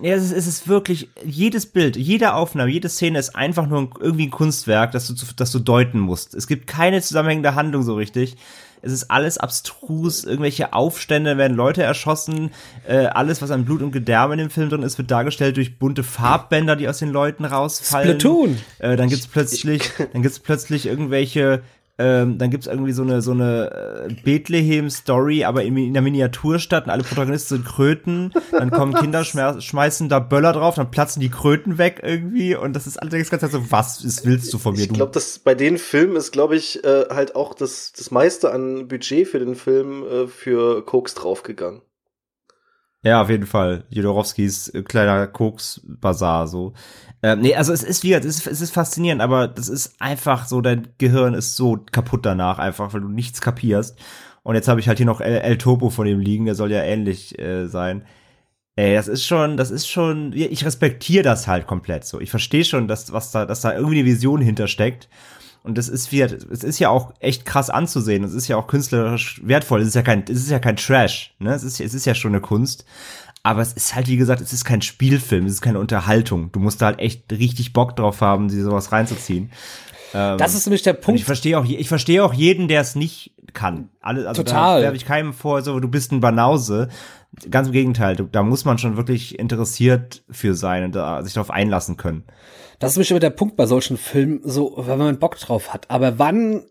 Ja, 0.00 0.14
es 0.14 0.24
ist, 0.24 0.32
es 0.32 0.46
ist 0.46 0.68
wirklich, 0.68 1.10
jedes 1.24 1.66
Bild, 1.66 1.96
jede 1.96 2.34
Aufnahme, 2.34 2.70
jede 2.70 2.88
Szene 2.88 3.18
ist 3.18 3.36
einfach 3.36 3.68
nur 3.68 3.90
irgendwie 4.00 4.26
ein 4.26 4.30
Kunstwerk, 4.30 4.90
das 4.92 5.06
du, 5.06 5.14
das 5.36 5.52
du 5.52 5.60
deuten 5.60 6.00
musst. 6.00 6.34
Es 6.34 6.46
gibt 6.46 6.66
keine 6.66 7.02
zusammenhängende 7.02 7.54
Handlung 7.54 7.82
so 7.82 7.94
richtig. 7.94 8.36
Es 8.82 8.92
ist 8.92 9.10
alles 9.10 9.38
abstrus, 9.38 10.24
irgendwelche 10.24 10.72
Aufstände, 10.72 11.38
werden 11.38 11.56
Leute 11.56 11.82
erschossen, 11.82 12.50
äh, 12.86 13.06
alles, 13.06 13.40
was 13.40 13.50
an 13.50 13.64
Blut 13.64 13.80
und 13.80 13.92
Gedärme 13.92 14.34
in 14.34 14.38
dem 14.38 14.50
Film 14.50 14.68
drin 14.68 14.82
ist, 14.82 14.98
wird 14.98 15.10
dargestellt 15.10 15.56
durch 15.56 15.78
bunte 15.78 16.02
Farbbänder, 16.02 16.76
die 16.76 16.88
aus 16.88 16.98
den 16.98 17.10
Leuten 17.10 17.44
rausfallen. 17.44 18.20
Splatoon! 18.20 18.58
Äh, 18.80 18.96
dann 18.96 19.08
gibt's 19.08 19.28
plötzlich, 19.28 19.90
dann 20.12 20.22
gibt's 20.22 20.40
plötzlich 20.40 20.86
irgendwelche 20.86 21.62
ähm, 21.98 22.38
dann 22.38 22.50
gibt's 22.50 22.66
irgendwie 22.66 22.92
so 22.92 23.02
eine 23.02 23.20
so 23.20 23.32
eine 23.32 24.08
äh, 24.08 24.14
Bethlehem-Story, 24.24 25.44
aber 25.44 25.62
in, 25.62 25.76
in 25.76 25.92
der 25.92 26.02
Miniaturstadt 26.02 26.84
und 26.84 26.90
alle 26.90 27.02
Protagonisten 27.02 27.56
sind 27.56 27.66
Kröten. 27.66 28.32
Dann 28.50 28.70
kommen 28.70 28.94
Kinder, 29.00 29.24
schmeißen 29.24 30.08
da 30.08 30.18
Böller 30.18 30.54
drauf, 30.54 30.76
dann 30.76 30.90
platzen 30.90 31.20
die 31.20 31.28
Kröten 31.28 31.76
weg 31.76 32.00
irgendwie 32.02 32.56
und 32.56 32.74
das 32.74 32.86
ist 32.86 32.96
allerdings 32.96 33.28
ganz 33.28 33.52
so, 33.52 33.70
was 33.70 34.02
ist, 34.02 34.24
willst 34.24 34.52
du 34.54 34.58
von 34.58 34.74
mir? 34.74 34.82
Ich 34.82 34.88
glaube, 34.88 35.12
dass 35.12 35.38
bei 35.38 35.54
den 35.54 35.76
Filmen 35.76 36.16
ist, 36.16 36.32
glaube 36.32 36.56
ich, 36.56 36.82
äh, 36.82 37.06
halt 37.10 37.36
auch 37.36 37.52
das, 37.54 37.92
das 37.92 38.10
meiste 38.10 38.52
an 38.52 38.88
Budget 38.88 39.28
für 39.28 39.38
den 39.38 39.54
Film 39.54 40.04
äh, 40.04 40.26
für 40.26 40.84
Koks 40.86 41.14
draufgegangen. 41.14 41.82
Ja, 43.04 43.20
auf 43.20 43.30
jeden 43.30 43.46
Fall. 43.46 43.84
Jodorowskis 43.90 44.68
äh, 44.68 44.82
kleiner 44.82 45.26
Koks-Bazar, 45.26 46.46
so. 46.46 46.72
Ähm, 47.22 47.40
nee, 47.40 47.54
also 47.54 47.72
es 47.72 47.84
ist 47.84 48.02
wie, 48.02 48.12
es 48.14 48.24
ist, 48.24 48.46
es 48.46 48.60
ist 48.60 48.72
faszinierend, 48.72 49.22
aber 49.22 49.46
das 49.46 49.68
ist 49.68 49.94
einfach 50.00 50.46
so, 50.46 50.60
dein 50.60 50.88
Gehirn 50.98 51.34
ist 51.34 51.56
so 51.56 51.78
kaputt 51.92 52.26
danach, 52.26 52.58
einfach, 52.58 52.92
weil 52.92 53.00
du 53.02 53.08
nichts 53.08 53.40
kapierst. 53.40 53.98
Und 54.42 54.56
jetzt 54.56 54.66
habe 54.68 54.80
ich 54.80 54.88
halt 54.88 54.98
hier 54.98 55.06
noch 55.06 55.20
El, 55.20 55.36
El 55.38 55.58
Topo 55.58 55.90
von 55.90 56.06
ihm 56.06 56.18
liegen, 56.18 56.46
der 56.46 56.56
soll 56.56 56.72
ja 56.72 56.82
ähnlich 56.82 57.38
äh, 57.38 57.68
sein. 57.68 58.04
Ey, 58.74 58.94
das 58.94 59.06
ist 59.06 59.24
schon, 59.24 59.56
das 59.56 59.70
ist 59.70 59.86
schon, 59.86 60.32
ich 60.32 60.64
respektiere 60.64 61.22
das 61.22 61.46
halt 61.46 61.66
komplett 61.66 62.04
so. 62.04 62.20
Ich 62.20 62.30
verstehe 62.30 62.64
schon, 62.64 62.88
dass, 62.88 63.12
was 63.12 63.30
da, 63.30 63.46
dass 63.46 63.60
da 63.60 63.74
irgendwie 63.74 64.00
eine 64.00 64.08
Vision 64.08 64.40
hintersteckt. 64.40 65.08
Und 65.62 65.78
das 65.78 65.88
ist 65.88 66.10
wieder, 66.10 66.26
es 66.26 66.64
ist 66.64 66.80
ja 66.80 66.88
auch 66.88 67.12
echt 67.20 67.44
krass 67.44 67.70
anzusehen. 67.70 68.24
Es 68.24 68.34
ist 68.34 68.48
ja 68.48 68.56
auch 68.56 68.66
künstlerisch 68.66 69.40
wertvoll. 69.44 69.80
Es 69.82 69.88
ist 69.88 69.94
ja 69.94 70.02
kein, 70.02 70.24
es 70.24 70.38
ist 70.38 70.50
ja 70.50 70.58
kein 70.58 70.76
Trash, 70.76 71.34
ne? 71.38 71.54
Es 71.54 71.62
ist, 71.62 71.80
es 71.80 71.94
ist 71.94 72.04
ja 72.04 72.14
schon 72.14 72.32
eine 72.32 72.40
Kunst. 72.40 72.84
Aber 73.42 73.60
es 73.60 73.72
ist 73.72 73.94
halt, 73.94 74.08
wie 74.08 74.16
gesagt, 74.16 74.40
es 74.40 74.52
ist 74.52 74.64
kein 74.64 74.82
Spielfilm, 74.82 75.46
es 75.46 75.54
ist 75.54 75.62
keine 75.62 75.80
Unterhaltung. 75.80 76.52
Du 76.52 76.60
musst 76.60 76.80
da 76.80 76.86
halt 76.86 77.00
echt 77.00 77.32
richtig 77.32 77.72
Bock 77.72 77.96
drauf 77.96 78.20
haben, 78.20 78.48
dir 78.48 78.62
sowas 78.62 78.92
reinzuziehen. 78.92 79.50
Ähm, 80.14 80.38
das 80.38 80.54
ist 80.54 80.66
nämlich 80.66 80.82
der 80.82 80.92
Punkt. 80.92 81.20
Ich 81.20 81.24
verstehe 81.24 81.58
auch, 81.58 81.64
ich 81.64 81.88
verstehe 81.88 82.24
auch 82.24 82.32
jeden, 82.32 82.68
der 82.68 82.80
es 82.80 82.94
nicht 82.94 83.32
kann. 83.52 83.90
Alle, 84.00 84.28
also 84.28 84.42
Total. 84.42 84.78
Da 84.78 84.84
werfe 84.84 84.96
ich 84.96 85.04
keinem 85.04 85.32
vor, 85.32 85.62
so 85.62 85.80
du 85.80 85.88
bist 85.88 86.12
ein 86.12 86.20
Banause. 86.20 86.88
Ganz 87.50 87.68
im 87.68 87.72
Gegenteil, 87.72 88.16
da 88.16 88.42
muss 88.42 88.66
man 88.66 88.76
schon 88.76 88.98
wirklich 88.98 89.38
interessiert 89.38 90.22
für 90.30 90.54
sein 90.54 90.84
und 90.84 90.94
da, 90.94 91.22
sich 91.22 91.32
darauf 91.32 91.50
einlassen 91.50 91.96
können. 91.96 92.24
Das 92.78 92.90
ist 92.90 92.96
nämlich 92.96 93.10
immer 93.10 93.20
der 93.20 93.30
Punkt 93.30 93.56
bei 93.56 93.64
solchen 93.64 93.96
Filmen, 93.96 94.40
so, 94.44 94.74
wenn 94.76 94.98
man 94.98 95.18
Bock 95.18 95.38
drauf 95.38 95.72
hat. 95.72 95.90
Aber 95.90 96.18
wann 96.18 96.64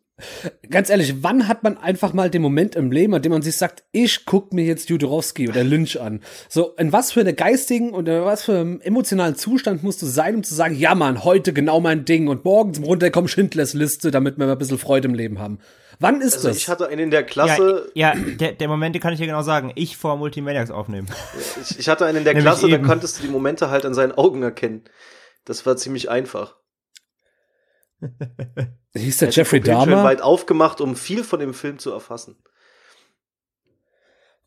ganz 0.70 0.90
ehrlich, 0.90 1.24
wann 1.24 1.48
hat 1.48 1.64
man 1.64 1.78
einfach 1.78 2.14
mal 2.14 2.30
den 2.30 2.42
Moment 2.42 2.76
im 2.76 2.92
Leben, 2.92 3.14
an 3.14 3.22
dem 3.22 3.32
man 3.32 3.42
sich 3.42 3.58
sagt, 3.58 3.84
ich 3.92 4.26
guck 4.26 4.54
mir 4.54 4.64
jetzt 4.66 4.90
Judorowski 4.90 5.50
oder 5.50 5.64
Lynch 5.64 6.00
an? 6.00 6.22
So, 6.50 6.76
in 6.78 6.92
was 6.92 7.12
für 7.12 7.22
eine 7.22 7.34
geistigen 7.34 7.92
und 7.92 8.08
in 8.08 8.24
was 8.24 8.46
für 8.46 8.60
einem 8.60 8.82
emotionalen 8.82 9.36
Zustand 9.36 9.84
musst 9.84 10.02
du 10.02 10.06
sein, 10.06 10.36
um 10.36 10.44
zu 10.44 10.56
sagen, 10.56 10.76
ja 10.76 10.96
Mann, 10.96 11.24
heute 11.24 11.54
genau 11.54 11.80
mein 11.80 12.06
Ding 12.06 12.28
und 12.28 12.46
morgen 12.46 12.74
zum 12.74 12.84
Runterkommen 12.84 13.28
Schindlers 13.28 13.74
Liste, 13.74 14.12
damit 14.12 14.38
wir 14.38 14.48
ein 14.48 14.58
bisschen 14.58 14.78
Freude 14.78 15.08
im 15.08 15.14
Leben 15.14 15.40
haben. 15.40 15.60
Wann 16.00 16.22
ist 16.22 16.36
also 16.36 16.48
das? 16.48 16.58
Ich 16.58 16.68
hatte 16.68 16.88
einen 16.88 17.00
in 17.00 17.12
der 17.12 17.24
Klasse. 17.24 17.92
Ja, 17.94 18.16
ja 18.16 18.22
der, 18.36 18.54
der 18.54 18.68
Momente 18.68 19.00
kann 19.00 19.14
ich 19.14 19.20
dir 19.20 19.28
genau 19.28 19.44
sagen. 19.44 19.72
Ich 19.76 19.98
vor 19.98 20.18
Multimaniacs 20.18 20.72
aufnehmen. 20.72 21.08
Ich, 21.62 21.78
ich 21.80 21.90
hatte 21.90 22.06
einen 22.06 22.20
in 22.20 22.24
der 22.24 22.34
Klasse, 22.42 22.68
da 22.70 22.80
konntest 22.80 23.20
du 23.20 23.24
die 23.24 23.30
Momente 23.30 23.70
halt 23.70 23.86
an 23.86 23.94
seinen 23.94 24.12
Augen 24.12 24.42
erkennen. 24.42 24.84
Das 25.46 25.66
war 25.66 25.78
ziemlich 25.78 26.10
einfach. 26.10 26.56
Hieß 28.96 29.18
der 29.18 29.30
Jeffrey 29.30 29.62
Dahmer? 29.62 29.86
schön 29.86 30.04
weit 30.04 30.22
aufgemacht, 30.22 30.82
um 30.82 30.96
viel 30.96 31.24
von 31.24 31.40
dem 31.40 31.54
Film 31.54 31.80
zu 31.80 31.92
erfassen. 31.92 32.36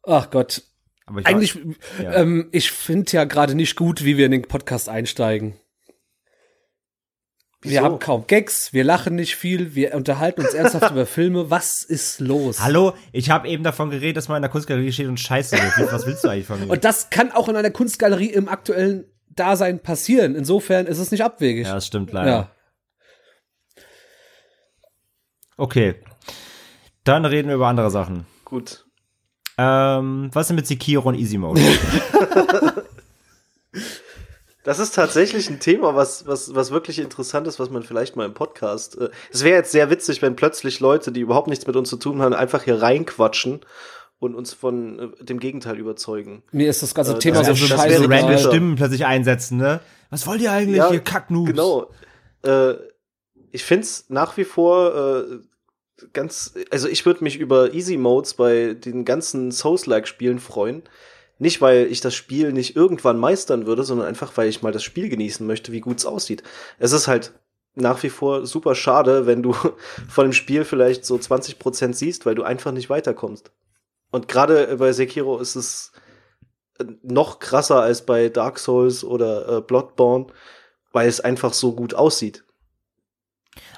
Ach 0.03 0.31
Gott. 0.31 0.63
Eigentlich, 1.07 1.59
ja. 2.03 2.15
ähm, 2.15 2.49
ich 2.53 2.71
finde 2.71 3.13
ja 3.13 3.25
gerade 3.25 3.55
nicht 3.55 3.77
gut, 3.77 4.05
wie 4.05 4.17
wir 4.17 4.27
in 4.27 4.33
den 4.33 4.43
Podcast 4.43 4.89
einsteigen. 4.89 5.59
Wieso? 7.61 7.73
Wir 7.73 7.83
haben 7.83 7.99
kaum 7.99 8.27
Gags, 8.27 8.75
wir 8.75 8.85
lachen 8.85 9.15
nicht 9.15 9.37
viel, 9.37 9.75
wir 9.75 9.95
unterhalten 9.95 10.43
uns 10.43 10.53
ernsthaft 10.53 10.91
über 10.93 11.07
Filme. 11.07 11.51
Was 11.51 11.83
ist 11.83 12.21
los? 12.21 12.61
Hallo, 12.61 12.93
ich 13.13 13.31
habe 13.31 13.49
eben 13.49 13.65
davon 13.65 13.89
geredet, 13.89 14.19
dass 14.19 14.29
man 14.29 14.37
in 14.37 14.43
der 14.43 14.51
Kunstgalerie 14.51 14.93
steht 14.93 15.09
und 15.09 15.19
Scheiße 15.19 15.57
wird. 15.57 15.93
Was 15.93 16.07
willst 16.07 16.25
du 16.25 16.29
eigentlich 16.29 16.47
von 16.47 16.61
mir? 16.61 16.71
Und 16.71 16.85
das 16.85 17.09
kann 17.09 17.33
auch 17.33 17.49
in 17.49 17.57
einer 17.57 17.71
Kunstgalerie 17.71 18.31
im 18.31 18.49
aktuellen 18.49 19.07
Dasein 19.31 19.81
passieren. 19.81 20.35
Insofern 20.35 20.87
ist 20.87 20.99
es 20.99 21.11
nicht 21.11 21.25
abwegig. 21.25 21.67
Ja, 21.67 21.75
das 21.75 21.87
stimmt 21.87 22.13
leider. 22.13 22.31
Ja. 22.31 22.54
Okay. 25.57 25.97
Dann 27.05 27.25
reden 27.25 27.49
wir 27.49 27.57
über 27.57 27.69
andere 27.69 27.91
Sachen. 27.91 28.27
Gut. 28.45 28.85
Ähm, 29.57 30.31
was 30.33 30.43
ist 30.43 30.49
denn 30.49 30.57
mit 30.57 30.67
Sekiro 30.67 31.09
und 31.09 31.15
Easy 31.15 31.39
Mode? 31.39 31.61
Das 34.65 34.79
ist 34.79 34.95
tatsächlich 34.95 35.51
ein 35.51 35.61
Thema, 35.61 35.95
was, 35.95 36.27
was, 36.27 36.55
was 36.55 36.71
wirklich 36.71 36.99
interessant 36.99 37.47
ist, 37.47 37.61
was 37.61 37.69
man 37.69 37.83
vielleicht 37.83 38.17
mal 38.17 38.25
im 38.25 38.33
Podcast. 38.33 38.99
Äh, 38.99 39.11
es 39.31 39.45
wäre 39.45 39.59
jetzt 39.59 39.73
sehr 39.73 39.91
witzig, 39.91 40.23
wenn 40.23 40.37
plötzlich 40.37 40.81
Leute, 40.81 41.13
die 41.13 41.21
überhaupt 41.21 41.49
nichts 41.49 41.67
mit 41.67 41.77
uns 41.77 41.91
zu 41.91 41.99
tun 41.99 42.23
haben, 42.23 42.33
einfach 42.33 42.63
hier 42.63 42.81
reinquatschen 42.81 43.61
und 44.21 44.35
uns 44.35 44.55
von 44.55 44.99
äh, 45.21 45.25
dem 45.25 45.39
Gegenteil 45.39 45.79
überzeugen. 45.79 46.43
Mir 46.51 46.71
ist 46.71 46.83
das 46.83 46.95
ganze 46.95 47.13
äh, 47.13 47.19
Thema 47.19 47.43
das 47.43 47.49
so 47.49 47.67
scheiße. 47.67 47.99
So 47.99 48.09
random 48.09 48.39
Stimmen 48.39 48.77
plötzlich 48.77 49.05
einsetzen, 49.05 49.59
ne? 49.59 49.81
Was 50.09 50.27
wollt 50.27 50.41
ihr 50.41 50.51
eigentlich, 50.51 50.79
ja, 50.79 50.91
ihr 50.91 51.01
Kacknoobs? 51.01 51.51
Genau. 51.51 51.91
Äh, 52.43 52.75
ich 53.55 53.65
find's 53.65 54.07
nach 54.09 54.37
wie 54.37 54.45
vor 54.45 54.97
äh, 54.97 56.07
ganz, 56.13 56.55
also 56.73 56.89
ich 56.89 57.07
würde 57.07 57.23
mich 57.23 57.39
über 57.39 57.73
Easy 57.73 57.97
Modes 57.97 58.35
bei 58.35 58.75
den 58.75 59.05
ganzen 59.05 59.53
Souls-like-Spielen 59.53 60.41
freuen. 60.41 60.83
Nicht, 61.39 61.61
weil 61.61 61.87
ich 61.87 62.01
das 62.01 62.17
Spiel 62.17 62.53
nicht 62.53 62.75
irgendwann 62.75 63.17
meistern 63.17 63.67
würde, 63.67 63.85
sondern 63.85 64.09
einfach, 64.09 64.37
weil 64.37 64.49
ich 64.49 64.63
mal 64.63 64.73
das 64.73 64.83
Spiel 64.83 65.09
genießen 65.09 65.47
möchte, 65.47 65.71
wie 65.71 65.81
gut's 65.81 66.05
aussieht. 66.05 66.43
Es 66.81 66.91
ist 66.91 67.07
halt 67.07 67.33
nach 67.77 68.03
wie 68.03 68.11
vor 68.11 68.45
super 68.45 68.75
schade, 68.75 69.27
wenn 69.27 69.45
du 69.45 69.53
von 70.09 70.25
dem 70.25 70.33
Spiel 70.33 70.65
vielleicht 70.65 71.05
so 71.05 71.17
20 71.17 71.61
Prozent 71.61 71.97
siehst, 71.97 72.27
weil 72.27 72.35
du 72.35 72.43
einfach 72.43 72.73
nicht 72.73 72.91
weiterkommst. 72.91 73.53
Und 74.11 74.27
gerade 74.27 74.77
bei 74.79 74.93
Sekiro 74.93 75.39
ist 75.39 75.55
es 75.55 75.93
äh, 76.81 76.87
noch 77.03 77.39
krasser 77.39 77.83
als 77.83 78.05
bei 78.05 78.31
Dark 78.31 78.59
Souls 78.59 79.05
oder 79.05 79.59
äh, 79.59 79.61
Bloodborne, 79.61 80.27
weil 80.93 81.09
es 81.09 81.21
einfach 81.21 81.53
so 81.53 81.73
gut 81.73 81.95
aussieht. 81.95 82.44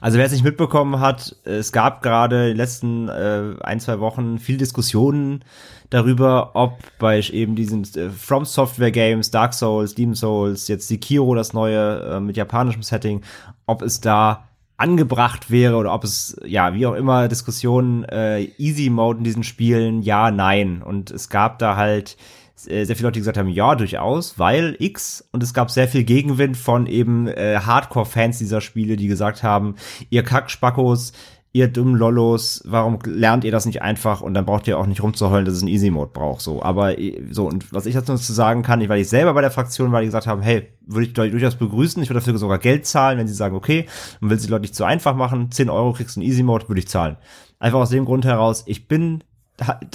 Also 0.00 0.18
wer 0.18 0.26
es 0.26 0.32
nicht 0.32 0.44
mitbekommen 0.44 1.00
hat, 1.00 1.36
es 1.44 1.72
gab 1.72 2.02
gerade 2.02 2.42
in 2.42 2.48
den 2.48 2.56
letzten 2.56 3.08
äh, 3.08 3.54
ein, 3.60 3.80
zwei 3.80 4.00
Wochen 4.00 4.38
viel 4.38 4.56
Diskussionen 4.56 5.44
darüber, 5.90 6.50
ob 6.54 6.78
bei 6.98 7.20
eben 7.20 7.54
diesen 7.54 7.82
äh, 7.94 8.10
From 8.10 8.44
Software 8.44 8.90
Games, 8.90 9.30
Dark 9.30 9.54
Souls, 9.54 9.94
Demon 9.94 10.14
Souls, 10.14 10.68
jetzt 10.68 10.88
Sekiro, 10.88 11.34
das 11.34 11.52
neue 11.52 12.00
äh, 12.00 12.20
mit 12.20 12.36
japanischem 12.36 12.82
Setting, 12.82 13.22
ob 13.66 13.82
es 13.82 14.00
da 14.00 14.48
angebracht 14.76 15.50
wäre 15.50 15.76
oder 15.76 15.94
ob 15.94 16.04
es, 16.04 16.38
ja, 16.44 16.74
wie 16.74 16.86
auch 16.86 16.94
immer, 16.94 17.28
Diskussionen, 17.28 18.04
äh, 18.04 18.42
Easy 18.58 18.90
Mode 18.90 19.18
in 19.18 19.24
diesen 19.24 19.42
Spielen, 19.42 20.02
ja, 20.02 20.30
nein. 20.30 20.82
Und 20.82 21.10
es 21.10 21.28
gab 21.28 21.58
da 21.58 21.76
halt 21.76 22.16
sehr 22.56 22.86
viele 22.86 23.08
Leute 23.08 23.20
gesagt 23.20 23.38
haben, 23.38 23.48
ja, 23.48 23.74
durchaus, 23.74 24.38
weil 24.38 24.76
X 24.78 25.28
und 25.32 25.42
es 25.42 25.54
gab 25.54 25.70
sehr 25.70 25.88
viel 25.88 26.04
Gegenwind 26.04 26.56
von 26.56 26.86
eben 26.86 27.28
äh, 27.28 27.58
Hardcore-Fans 27.60 28.38
dieser 28.38 28.60
Spiele, 28.60 28.96
die 28.96 29.08
gesagt 29.08 29.42
haben, 29.42 29.76
ihr 30.10 30.22
Kackspackos, 30.22 31.12
ihr 31.56 31.68
dummen 31.68 31.96
Lollos, 31.96 32.62
warum 32.66 32.98
lernt 33.04 33.44
ihr 33.44 33.50
das 33.50 33.64
nicht 33.64 33.80
einfach 33.80 34.20
und 34.20 34.34
dann 34.34 34.44
braucht 34.44 34.68
ihr 34.68 34.78
auch 34.78 34.86
nicht 34.86 35.02
rumzuheulen, 35.02 35.46
dass 35.46 35.54
es 35.54 35.62
einen 35.62 35.70
Easy-Mode 35.70 36.10
braucht, 36.12 36.42
so. 36.42 36.62
Aber 36.62 36.98
äh, 36.98 37.22
so, 37.30 37.46
und 37.46 37.72
was 37.72 37.86
ich 37.86 37.94
dazu 37.94 38.16
sagen 38.16 38.62
kann, 38.62 38.86
weil 38.88 39.00
ich 39.00 39.08
selber 39.08 39.32
bei 39.32 39.40
der 39.40 39.50
Fraktion 39.50 39.90
war, 39.90 40.00
die 40.00 40.06
gesagt 40.06 40.26
haben, 40.26 40.42
hey, 40.42 40.68
würde 40.86 41.06
ich 41.06 41.12
durchaus 41.14 41.54
begrüßen, 41.54 42.02
ich 42.02 42.10
würde 42.10 42.20
dafür 42.20 42.36
sogar 42.36 42.58
Geld 42.58 42.86
zahlen, 42.86 43.18
wenn 43.18 43.28
sie 43.28 43.34
sagen, 43.34 43.56
okay, 43.56 43.86
man 44.20 44.30
will 44.30 44.38
sie 44.38 44.48
Leute 44.48 44.62
nicht 44.62 44.74
zu 44.74 44.84
einfach 44.84 45.16
machen, 45.16 45.50
10 45.50 45.70
Euro 45.70 45.94
kriegst 45.94 46.16
du 46.16 46.20
einen 46.20 46.28
Easy-Mode, 46.28 46.68
würde 46.68 46.80
ich 46.80 46.88
zahlen. 46.88 47.16
Einfach 47.58 47.78
aus 47.78 47.90
dem 47.90 48.04
Grund 48.04 48.26
heraus, 48.26 48.64
ich 48.66 48.86
bin 48.86 49.24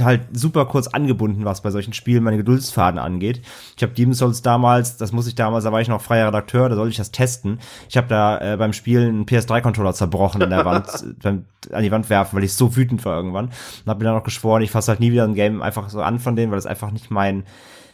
halt 0.01 0.21
super 0.33 0.65
kurz 0.65 0.87
angebunden, 0.87 1.45
was 1.45 1.61
bei 1.61 1.69
solchen 1.69 1.93
Spielen 1.93 2.23
meine 2.23 2.37
Geduldsfaden 2.37 2.99
angeht. 2.99 3.41
Ich 3.75 3.83
habe 3.83 3.93
Demon 3.93 4.13
Souls 4.13 4.41
damals, 4.41 4.97
das 4.97 5.11
muss 5.11 5.27
ich 5.27 5.35
damals, 5.35 5.63
da 5.63 5.71
war 5.71 5.81
ich 5.81 5.87
noch 5.87 6.01
freier 6.01 6.27
Redakteur, 6.27 6.69
da 6.69 6.75
sollte 6.75 6.91
ich 6.91 6.97
das 6.97 7.11
testen. 7.11 7.59
Ich 7.87 7.97
habe 7.97 8.07
da 8.07 8.53
äh, 8.53 8.57
beim 8.57 8.73
Spielen 8.73 9.09
einen 9.09 9.25
PS3-Controller 9.25 9.93
zerbrochen 9.93 10.41
an 10.41 10.49
der 10.49 10.65
Wand, 10.65 10.87
beim, 11.21 11.45
an 11.71 11.83
die 11.83 11.91
Wand 11.91 12.09
werfen, 12.09 12.35
weil 12.35 12.43
ich 12.43 12.53
so 12.53 12.75
wütend 12.75 13.05
war 13.05 13.15
irgendwann. 13.15 13.45
Und 13.45 13.87
habe 13.87 13.99
mir 13.99 14.05
dann 14.05 14.15
noch 14.15 14.23
geschworen, 14.23 14.63
ich 14.63 14.71
fasse 14.71 14.91
halt 14.91 14.99
nie 14.99 15.11
wieder 15.11 15.25
ein 15.25 15.35
Game 15.35 15.61
einfach 15.61 15.89
so 15.89 16.01
an 16.01 16.19
von 16.19 16.35
denen, 16.35 16.51
weil 16.51 16.57
das 16.57 16.65
einfach 16.65 16.91
nicht 16.91 17.11
mein 17.11 17.43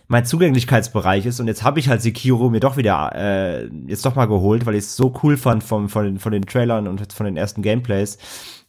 mein 0.10 0.26
Zugänglichkeitsbereich 0.26 1.26
ist 1.26 1.40
und 1.40 1.48
jetzt 1.48 1.64
habe 1.64 1.80
ich 1.80 1.90
halt 1.90 2.02
Sekiro 2.02 2.50
mir 2.50 2.62
doch 2.62 2.78
wieder 2.78 3.12
äh, 3.14 3.70
jetzt 3.88 4.06
doch 4.06 4.16
mal 4.16 4.26
geholt, 4.26 4.66
weil 4.66 4.76
ich 4.76 4.86
es 4.86 4.96
so 4.96 5.14
cool 5.22 5.36
fand 5.36 5.64
vom, 5.64 5.90
von, 5.90 6.06
den, 6.06 6.20
von 6.20 6.32
den 6.32 6.46
Trailern 6.46 6.88
und 6.88 7.12
von 7.12 7.26
den 7.26 7.36
ersten 7.36 7.62
Gameplays 7.62 8.18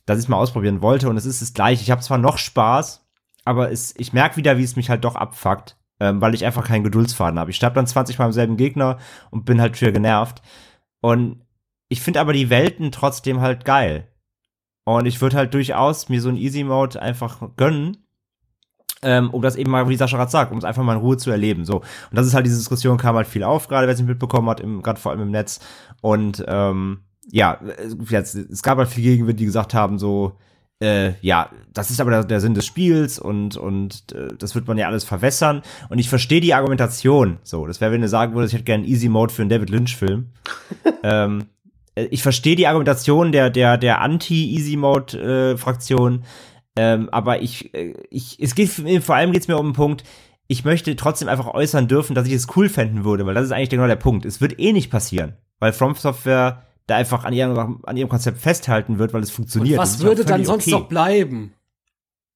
dass 0.09 0.19
ich 0.21 0.29
mal 0.29 0.37
ausprobieren 0.39 0.83
wollte 0.83 1.09
und 1.09 1.17
es 1.17 1.27
ist 1.27 1.43
das 1.43 1.55
gleiche. 1.55 1.83
Ich 1.83 1.91
habe 1.91 2.01
zwar 2.01 2.19
noch 2.19 2.39
Spaß, 2.39 3.07
aber 3.45 3.71
es, 3.71 3.95
ich 3.97 4.13
merke 4.13 4.37
wieder, 4.37 4.59
wie 4.59 4.65
es 4.65 4.77
mich 4.77 4.91
halt 4.91 5.05
doch 5.05 5.17
abfuckt. 5.17 5.77
ähm, 6.01 6.21
weil 6.21 6.35
ich 6.35 6.45
einfach 6.45 6.67
keinen 6.67 6.85
Geduldsfaden 6.85 7.39
habe. 7.39 7.51
Ich 7.51 7.57
sterbe 7.57 7.75
dann 7.75 7.87
20 7.87 8.19
Mal 8.19 8.27
im 8.27 8.33
selben 8.33 8.57
Gegner 8.57 8.99
und 9.31 9.45
bin 9.45 9.61
halt 9.61 9.81
wieder 9.81 9.93
genervt. 9.93 10.43
Und 11.01 11.43
ich 11.89 12.01
finde 12.01 12.21
aber 12.21 12.33
die 12.33 12.51
Welten 12.51 12.93
trotzdem 12.93 13.41
halt 13.41 13.65
geil. 13.65 14.09
Und 14.85 15.07
ich 15.07 15.21
würde 15.21 15.37
halt 15.37 15.55
durchaus 15.55 16.09
mir 16.09 16.21
so 16.21 16.29
ein 16.29 16.37
Easy 16.37 16.65
Mode 16.65 17.01
einfach 17.03 17.41
gönnen, 17.57 17.99
ähm, 19.03 19.31
um 19.31 19.43
das 19.43 19.57
eben 19.57 19.71
mal, 19.71 19.89
wie 19.89 19.97
Sascha 19.97 20.17
gerade 20.17 20.31
sagt, 20.31 20.53
um 20.53 20.59
es 20.59 20.65
einfach 20.65 20.83
mal 20.83 20.95
in 20.95 21.01
Ruhe 21.01 21.17
zu 21.17 21.31
erleben. 21.31 21.65
So. 21.65 21.79
Und 21.79 21.87
das 22.13 22.27
ist 22.27 22.35
halt, 22.35 22.47
diese 22.47 22.57
Diskussion 22.59 22.97
kam 22.97 23.17
halt 23.17 23.27
viel 23.27 23.43
auf, 23.43 23.69
gerade 23.69 23.87
wer 23.87 23.95
es 23.95 24.01
nicht 24.01 24.09
mitbekommen 24.09 24.49
hat, 24.49 24.63
gerade 24.63 25.01
vor 25.01 25.13
allem 25.13 25.23
im 25.23 25.31
Netz. 25.31 25.61
Und 26.01 26.45
ähm, 26.49 27.01
ja, 27.31 27.61
jetzt, 28.09 28.35
es 28.35 28.63
gab 28.63 28.79
halt 28.79 28.89
viele 28.89 29.11
Gegenwind, 29.11 29.41
die 29.41 29.45
gesagt 29.45 29.75
haben, 29.75 29.99
so, 29.99 30.39
äh, 30.81 31.15
ja, 31.21 31.51
das 31.73 31.91
ist 31.91 32.01
aber 32.01 32.11
der, 32.11 32.25
der 32.25 32.41
Sinn 32.41 32.55
des 32.55 32.67
Spiels 32.67 33.19
und, 33.19 33.57
und 33.57 34.13
äh, 34.13 34.29
das 34.39 34.55
wird 34.55 34.69
man 34.69 34.79
ja 34.79 34.87
alles 34.87 35.05
verwässern. 35.05 35.63
Und 35.89 35.99
ich 35.99 36.09
verstehe 36.09 36.41
die 36.41 36.55
Argumentation. 36.55 37.39
So, 37.43 37.67
das 37.67 37.81
wäre, 37.81 37.93
wenn 37.93 38.01
du 38.01 38.09
sagen 38.09 38.35
würdest, 38.35 38.53
ich 38.53 38.59
hätte 38.59 38.65
gerne 38.65 38.87
Easy 38.87 39.09
Mode 39.09 39.33
für 39.33 39.43
einen 39.43 39.51
David 39.51 39.71
Lynch-Film. 39.71 40.27
ähm, 41.03 41.47
äh, 41.95 42.05
ich 42.05 42.23
verstehe 42.23 42.57
die 42.57 42.67
Argumentation 42.67 43.33
der, 43.33 43.51
der, 43.51 43.77
der 43.77 44.01
Anti-Easy 44.01 44.77
Mode-Fraktion, 44.77 46.23
äh, 46.77 46.95
ähm, 46.95 47.09
aber 47.11 47.43
ich, 47.43 47.75
äh, 47.75 47.95
ich, 48.09 48.39
es 48.41 48.55
geht 48.55 48.71
vor 48.71 49.17
allem 49.17 49.33
geht 49.33 49.43
es 49.43 49.49
mir 49.49 49.59
um 49.59 49.69
den 49.69 49.73
Punkt, 49.73 50.05
ich 50.47 50.65
möchte 50.65 50.95
trotzdem 50.97 51.29
einfach 51.29 51.49
äußern 51.49 51.89
dürfen, 51.89 52.15
dass 52.15 52.27
ich 52.27 52.33
es 52.33 52.47
cool 52.57 52.69
fänden 52.69 53.05
würde, 53.05 53.27
weil 53.27 53.35
das 53.35 53.45
ist 53.45 53.53
eigentlich 53.53 53.69
genau 53.69 53.87
der 53.87 53.97
Punkt. 53.97 54.25
Es 54.25 54.41
wird 54.41 54.59
eh 54.59 54.73
nicht 54.73 54.91
passieren, 54.91 55.35
weil 55.59 55.73
From 55.73 55.95
Software 55.95 56.63
da 56.89 56.97
einfach 56.97 57.25
an 57.25 57.33
ihrem, 57.33 57.81
an 57.85 57.97
ihrem 57.97 58.09
Konzept 58.09 58.39
festhalten 58.39 58.99
wird, 58.99 59.13
weil 59.13 59.23
es 59.23 59.31
funktioniert. 59.31 59.79
Und 59.79 59.83
was 59.83 60.01
würde 60.01 60.25
dann 60.25 60.45
sonst 60.45 60.67
okay. 60.67 60.73
noch 60.73 60.89
bleiben? 60.89 61.53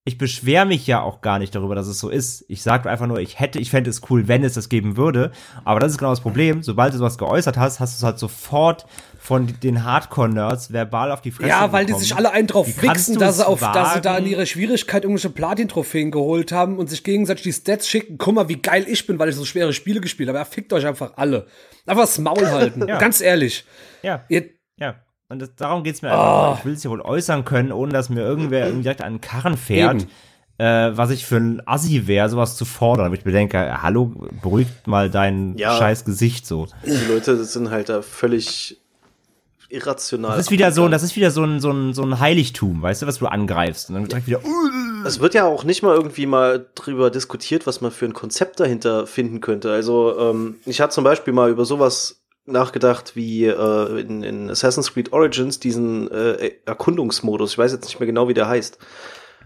Ich 0.05 0.19
beschwere 0.19 0.67
mich 0.67 0.85
ja 0.89 1.01
auch 1.01 1.21
gar 1.21 1.39
nicht 1.39 1.55
darüber, 1.55 1.77
dass 1.77 1.87
es 1.87 2.01
so 2.01 2.09
ist. 2.09 2.45
Ich 2.49 2.63
sage 2.63 2.91
einfach 2.91 3.07
nur, 3.07 3.21
ich 3.21 3.39
hätte, 3.39 3.61
ich 3.61 3.71
fände 3.71 3.89
es 3.89 4.01
cool, 4.11 4.27
wenn 4.27 4.43
es 4.43 4.55
das 4.55 4.69
geben 4.69 4.97
würde. 4.97 5.31
Aber 5.65 5.79
das 5.79 5.93
ist 5.93 5.99
genau 5.99 6.11
das 6.11 6.21
Problem. 6.21 6.61
Sobald 6.65 6.93
du 6.93 6.99
sowas 6.99 7.19
geäußert 7.19 7.57
hast, 7.57 7.79
hast 7.79 7.95
du 7.95 7.99
es 7.99 8.03
halt 8.03 8.19
sofort 8.19 8.85
von 9.21 9.47
den 9.63 9.85
Hardcore-Nerds 9.85 10.73
verbal 10.73 11.13
auf 11.13 11.21
die 11.21 11.31
Fresse 11.31 11.51
Ja, 11.51 11.71
weil 11.71 11.85
bekommen. 11.87 12.03
die 12.03 12.09
sich 12.09 12.17
alle 12.17 12.33
einen 12.33 12.49
drauf 12.49 12.67
fixen, 12.67 13.17
dass 13.21 13.37
sie, 13.37 13.47
auf, 13.47 13.61
dass 13.61 13.95
sie 13.95 14.01
da 14.01 14.19
in 14.19 14.27
ihrer 14.27 14.45
Schwierigkeit 14.45 15.05
irgendwelche 15.05 15.31
Platin-Trophäen 15.31 16.11
geholt 16.11 16.51
haben 16.51 16.79
und 16.79 16.91
sich 16.91 17.05
gegenseitig 17.05 17.45
die 17.45 17.53
Stats 17.53 17.89
schicken. 17.89 18.19
Guck 18.19 18.35
mal, 18.35 18.49
wie 18.49 18.61
geil 18.61 18.85
ich 18.89 19.07
bin, 19.07 19.21
weil 19.21 19.29
ich 19.29 19.37
so 19.37 19.45
schwere 19.45 19.73
Spiele 19.73 20.01
gespielt 20.01 20.29
habe. 20.29 20.39
Ja, 20.39 20.45
fickt 20.45 20.73
euch 20.73 20.85
einfach 20.85 21.13
alle. 21.15 21.47
Einfach 21.87 22.03
das 22.03 22.19
Maul 22.19 22.45
halten. 22.51 22.89
ja. 22.89 22.99
Ganz 22.99 23.21
ehrlich. 23.21 23.65
Ja. 24.03 24.25
Ihr, 24.29 24.47
ja. 24.47 24.47
Und 25.33 25.39
das, 25.39 25.55
darum 25.57 25.83
geht's 25.83 26.03
mir 26.03 26.11
einfach. 26.11 26.51
Oh. 26.51 26.57
Ich 26.59 26.65
will 26.67 26.75
es 26.75 26.85
ja 26.85 26.91
wohl 26.91 27.01
äußern 27.01 27.47
können, 27.47 27.73
ohne 27.73 27.91
dass 27.91 28.11
mir 28.11 28.21
irgendwer 28.21 28.67
irgendwie 28.67 28.83
direkt 28.83 29.01
an 29.01 29.15
den 29.15 29.21
Karren 29.23 29.57
fährt. 29.57 30.07
Äh, 30.59 30.91
was 30.95 31.09
ich 31.09 31.25
für 31.25 31.39
ein 31.39 31.67
Assi 31.67 32.07
wäre, 32.07 32.29
sowas 32.29 32.59
zu 32.59 32.67
fordern. 32.67 33.07
Aber 33.07 33.15
ich 33.15 33.25
bedenke, 33.25 33.81
hallo, 33.83 34.13
beruhigt 34.43 34.87
mal 34.87 35.09
dein 35.09 35.57
ja, 35.57 35.75
scheiß 35.79 36.05
Gesicht 36.05 36.47
so. 36.47 36.69
Die 36.85 37.11
Leute 37.11 37.43
sind 37.45 37.71
halt 37.71 37.89
da 37.89 38.03
völlig 38.03 38.79
irrational. 39.71 40.37
Das 40.37 40.47
ist 40.47 40.51
wieder 40.51 40.71
so, 40.71 40.87
das 40.89 41.03
ist 41.03 41.17
wieder 41.17 41.31
so 41.31 41.45
ein, 41.45 41.61
so 41.61 41.71
ein, 41.71 41.95
so 41.95 42.03
ein 42.03 42.21
Heiligtum, 42.21 42.83
weißt 42.83 43.01
du, 43.01 43.07
was 43.07 43.19
du 43.19 43.27
angreifst. 43.27 43.89
Und 43.89 43.95
dann 43.95 44.05
direkt 44.05 44.27
wieder. 44.27 44.41
Es 45.07 45.19
wird 45.19 45.33
ja 45.33 45.47
auch 45.47 45.65
nicht 45.65 45.83
mal 45.83 45.97
irgendwie 45.97 46.27
mal 46.27 46.67
drüber 46.75 47.11
diskutiert, 47.11 47.67
was 47.67 47.81
man 47.81 47.91
für 47.91 48.05
ein 48.05 48.13
Konzept 48.13 48.61
dahinter 48.61 49.07
finden 49.07 49.41
könnte. 49.41 49.73
Also, 49.73 50.15
ähm, 50.19 50.57
ich 50.67 50.83
hatte 50.83 50.93
zum 50.93 51.05
Beispiel 51.05 51.33
mal 51.33 51.51
über 51.51 51.65
sowas 51.65 52.22
nachgedacht 52.45 53.15
wie 53.15 53.47
äh, 53.47 54.01
in, 54.01 54.23
in 54.23 54.51
Assassin's 54.51 54.93
Creed 54.93 55.13
Origins 55.13 55.61
diesen 55.61 56.11
äh, 56.11 56.53
Erkundungsmodus. 56.67 57.53
Ich 57.53 57.59
weiß 57.59 57.73
jetzt 57.73 57.85
nicht 57.85 58.01
mehr 58.01 58.07
genau, 58.07 58.29
wie 58.29 58.35
der 58.35 58.49
heißt. 58.49 58.79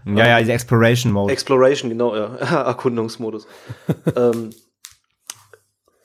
Ja, 0.05 0.27
ja, 0.27 0.39
diese 0.39 0.53
Exploration 0.53 1.11
Mode. 1.11 1.33
Exploration, 1.33 1.89
genau, 1.89 2.15
ja. 2.15 2.35
Erkundungsmodus. 2.65 3.47
ähm, 4.15 4.51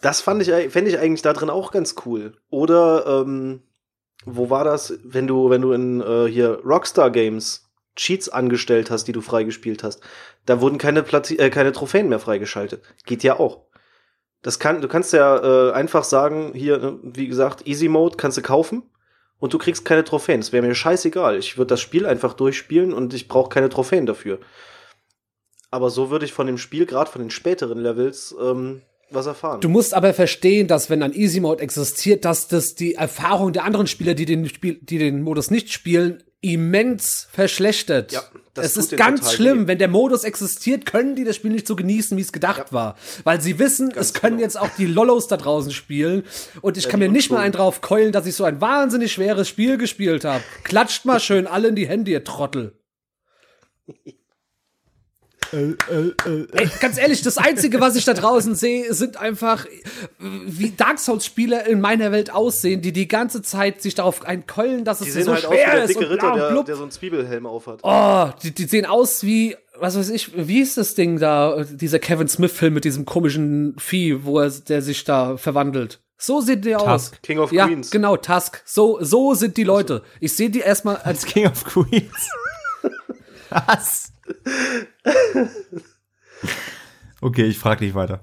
das 0.01 0.21
fand 0.21 0.43
ich, 0.43 0.49
fände 0.73 0.91
ich 0.91 0.99
eigentlich 0.99 1.23
da 1.23 1.33
drin 1.33 1.51
auch 1.51 1.71
ganz 1.71 1.95
cool. 2.05 2.37
Oder 2.51 3.23
ähm, 3.23 3.63
wo 4.25 4.51
war 4.51 4.65
das, 4.65 4.99
wenn 5.05 5.27
du, 5.27 5.51
wenn 5.51 5.63
du 5.63 5.73
in 5.73 6.01
äh, 6.01 6.27
hier 6.27 6.61
Rockstar 6.65 7.11
Games 7.11 7.71
Cheats 7.95 8.29
angestellt 8.29 8.91
hast, 8.91 9.05
die 9.05 9.13
du 9.13 9.21
freigespielt 9.21 9.85
hast, 9.85 10.03
da 10.47 10.61
wurden 10.61 10.79
keine, 10.79 11.03
Plati 11.03 11.37
äh, 11.37 11.51
keine 11.51 11.73
Trophäen 11.73 12.09
mehr 12.09 12.19
freigeschaltet. 12.19 12.83
Geht 13.05 13.23
ja 13.23 13.39
auch. 13.39 13.67
Das 14.43 14.59
kann, 14.59 14.81
du 14.81 14.89
kannst 14.89 15.13
ja 15.13 15.71
äh, 15.71 15.73
einfach 15.73 16.05
sagen, 16.05 16.53
hier, 16.55 16.79
ne, 16.79 16.99
wie 17.03 17.29
gesagt, 17.29 17.67
Easy 17.67 17.89
Mode 17.89 18.17
kannst 18.17 18.39
du 18.39 18.43
kaufen 18.43 18.83
und 19.39 19.53
du 19.55 19.59
kriegst 19.59 19.85
keine 19.85 20.05
Trophäen. 20.05 20.41
Das 20.41 20.53
wäre 20.53 20.67
mir 20.67 20.75
scheißegal. 20.75 21.39
Ich 21.39 21.57
würde 21.57 21.69
das 21.69 21.81
Spiel 21.81 22.07
einfach 22.07 22.35
durchspielen 22.35 22.93
und 22.93 23.15
ich 23.15 23.29
brauche 23.29 23.49
keine 23.49 23.69
Trophäen 23.69 24.07
dafür. 24.07 24.41
Aber 25.71 25.91
so 25.91 26.11
würde 26.11 26.25
ich 26.25 26.33
von 26.33 26.47
dem 26.47 26.59
Spiel, 26.59 26.87
gerade 26.87 27.11
von 27.11 27.23
den 27.23 27.31
späteren 27.31 27.79
Levels, 27.79 28.35
ähm, 28.41 28.83
was 29.11 29.27
erfahren. 29.27 29.61
Du 29.61 29.69
musst 29.69 29.95
aber 29.95 30.13
verstehen, 30.13 30.67
dass 30.69 30.91
wenn 30.91 31.03
ein 31.03 31.13
Easy 31.13 31.41
Mode 31.41 31.63
existiert, 31.63 32.25
dass 32.25 32.49
das 32.49 32.75
die 32.75 32.95
Erfahrung 32.95 33.53
der 33.53 33.65
anderen 33.65 33.87
Spieler, 33.87 34.15
die 34.15 34.27
den 34.27 34.49
Spiel, 34.49 34.79
die 34.83 34.99
den 34.99 35.23
Modus 35.23 35.51
nicht 35.51 35.73
spielen, 35.73 36.23
immens 36.43 37.29
verschlechtert. 37.33 38.13
Ja, 38.13 38.23
das 38.53 38.67
es 38.67 38.77
ist 38.77 38.97
ganz 38.99 39.33
schlimm, 39.33 39.63
weh. 39.63 39.69
wenn 39.69 39.79
der 39.79 39.89
Modus 39.89 40.25
existiert, 40.25 40.85
können 40.85 41.17
die 41.17 41.25
das 41.25 41.37
Spiel 41.37 41.53
nicht 41.53 41.67
so 41.67 41.75
genießen, 41.75 42.19
wie 42.19 42.21
es 42.21 42.33
gedacht 42.33 42.67
ja. 42.67 42.73
war, 42.73 42.97
weil 43.25 43.41
sie 43.41 43.59
wissen, 43.59 43.91
ganz 43.91 44.09
es 44.09 44.15
können 44.15 44.37
genau. 44.37 44.43
jetzt 44.43 44.61
auch 44.61 44.69
die 44.77 44.87
Lollos 44.87 45.29
da 45.29 45.39
draußen 45.39 45.73
spielen 45.73 46.25
und 46.61 46.77
ich 46.77 46.85
ja, 46.85 46.91
kann 46.91 47.01
mir 47.01 47.09
nicht 47.09 47.31
mal 47.31 47.39
einen 47.39 47.53
drauf 47.53 47.81
keulen, 47.81 48.13
dass 48.13 48.27
ich 48.27 48.35
so 48.35 48.45
ein 48.45 48.61
wahnsinnig 48.61 49.13
schweres 49.13 49.49
Spiel 49.49 49.79
gespielt 49.79 50.25
habe. 50.25 50.45
Klatscht 50.65 51.07
mal 51.07 51.21
schön 51.21 51.47
alle 51.47 51.69
in 51.69 51.77
die 51.77 51.89
Hände, 51.89 52.11
ihr 52.11 52.25
Trottel. 52.25 52.79
Äh, 55.53 55.57
äh, 55.57 56.15
äh. 56.27 56.47
Ey, 56.53 56.69
ganz 56.81 56.99
ehrlich, 56.99 57.23
das 57.23 57.39
Einzige, 57.39 57.81
was 57.81 57.97
ich 57.97 58.05
da 58.05 58.15
draußen 58.15 58.55
sehe, 58.55 58.93
sind 58.95 59.17
einfach, 59.19 59.67
wie 60.19 60.71
Dark 60.71 60.99
Souls-Spieler 60.99 61.67
in 61.67 61.81
meiner 61.81 62.11
Welt 62.13 62.33
aussehen, 62.33 62.81
die 62.81 62.93
die 62.93 63.09
ganze 63.09 63.43
Zeit 63.43 63.83
sich 63.83 63.95
darauf 63.95 64.25
einkeulen, 64.25 64.85
dass 64.85 65.01
es 65.01 65.13
die 65.13 65.23
so 65.23 65.33
halt 65.33 65.45
schwer 65.45 65.51
aus 65.51 65.73
wie 65.73 65.77
der 65.77 65.87
dicke 65.87 66.11
Ritter, 66.11 66.35
der, 66.35 66.63
der, 66.63 66.77
so 66.77 66.83
einen 66.83 66.91
Zwiebelhelm 66.91 67.47
aufhat. 67.47 67.81
Oh, 67.83 68.31
die, 68.43 68.53
die 68.53 68.65
sehen 68.65 68.87
aus 68.87 69.25
wie, 69.25 69.57
was 69.79 69.97
weiß 69.99 70.11
ich, 70.11 70.31
wie 70.35 70.61
ist 70.61 70.79
das 70.79 70.95
Ding 70.95 71.19
da, 71.19 71.65
dieser 71.65 71.99
Kevin 71.99 72.29
Smith-Film 72.29 72.75
mit 72.75 72.85
diesem 72.85 73.05
komischen 73.05 73.77
Vieh, 73.79 74.25
wo 74.25 74.41
er, 74.41 74.51
der 74.51 74.81
sich 74.81 75.05
da 75.05 75.37
verwandelt. 75.37 76.01
So 76.17 76.41
sieht 76.41 76.65
die 76.65 76.77
aus. 76.77 77.11
King 77.23 77.41
of 77.41 77.53
ja, 77.53 77.67
Queens. 77.67 77.91
Genau, 77.91 78.17
Tusk. 78.17 78.63
So, 78.65 78.99
so 79.03 79.35
sind 79.35 79.57
die 79.57 79.65
Leute. 79.65 80.03
Ich 80.21 80.35
sehe 80.35 80.51
die 80.51 80.61
erstmal 80.61 80.97
als 80.97 81.27
King 81.27 81.49
of 81.49 81.65
Queens. 81.65 82.31
was? 83.51 84.12
Okay, 87.21 87.45
ich 87.45 87.59
frage 87.59 87.85
dich 87.85 87.95
weiter. 87.95 88.23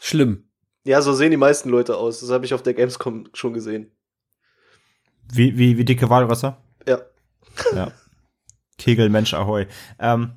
Schlimm. 0.00 0.48
Ja, 0.84 1.00
so 1.00 1.12
sehen 1.14 1.30
die 1.30 1.36
meisten 1.38 1.70
Leute 1.70 1.96
aus. 1.96 2.20
Das 2.20 2.30
habe 2.30 2.44
ich 2.44 2.52
auf 2.52 2.62
der 2.62 2.74
Gamescom 2.74 3.28
schon 3.32 3.54
gesehen. 3.54 3.90
Wie, 5.32 5.56
wie, 5.56 5.78
wie 5.78 5.84
dicke 5.84 6.10
Walrösser? 6.10 6.62
Ja. 6.86 7.00
Ja. 7.74 7.92
Kegel, 8.76 9.08
Mensch, 9.08 9.32
Ahoi. 9.32 9.66
Ähm, 9.98 10.32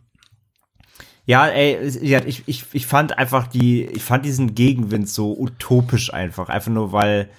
ja, 1.26 1.48
ey, 1.48 1.86
ich, 1.86 2.44
ich, 2.48 2.66
ich 2.72 2.88
fand 2.88 3.18
einfach 3.18 3.48
die, 3.48 3.84
ich 3.86 4.04
fand 4.04 4.24
diesen 4.24 4.56
Gegenwind 4.56 5.10
so 5.10 5.38
utopisch 5.38 6.14
einfach. 6.14 6.48
Einfach 6.48 6.72
nur, 6.72 6.94
weil 6.94 7.30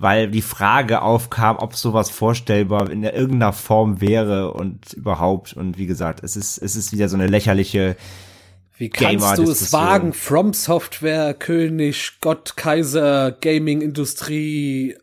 weil 0.00 0.30
die 0.30 0.42
Frage 0.42 1.02
aufkam, 1.02 1.56
ob 1.56 1.74
sowas 1.74 2.08
vorstellbar 2.08 2.88
in 2.88 3.02
irgendeiner 3.02 3.52
Form 3.52 4.00
wäre 4.00 4.52
und 4.52 4.92
überhaupt. 4.92 5.54
Und 5.54 5.76
wie 5.76 5.86
gesagt, 5.86 6.22
es 6.22 6.36
ist, 6.36 6.58
es 6.58 6.76
ist 6.76 6.92
wieder 6.92 7.08
so 7.08 7.16
eine 7.16 7.26
lächerliche 7.26 7.96
wie 8.76 8.90
kannst 8.90 9.38
du 9.38 9.42
es 9.42 9.72
wagen, 9.72 10.12
From 10.12 10.52
Software, 10.52 11.34
König, 11.34 12.18
Gott, 12.20 12.56
Kaiser, 12.56 13.32
Gaming, 13.32 13.80
Industrie, 13.80 14.96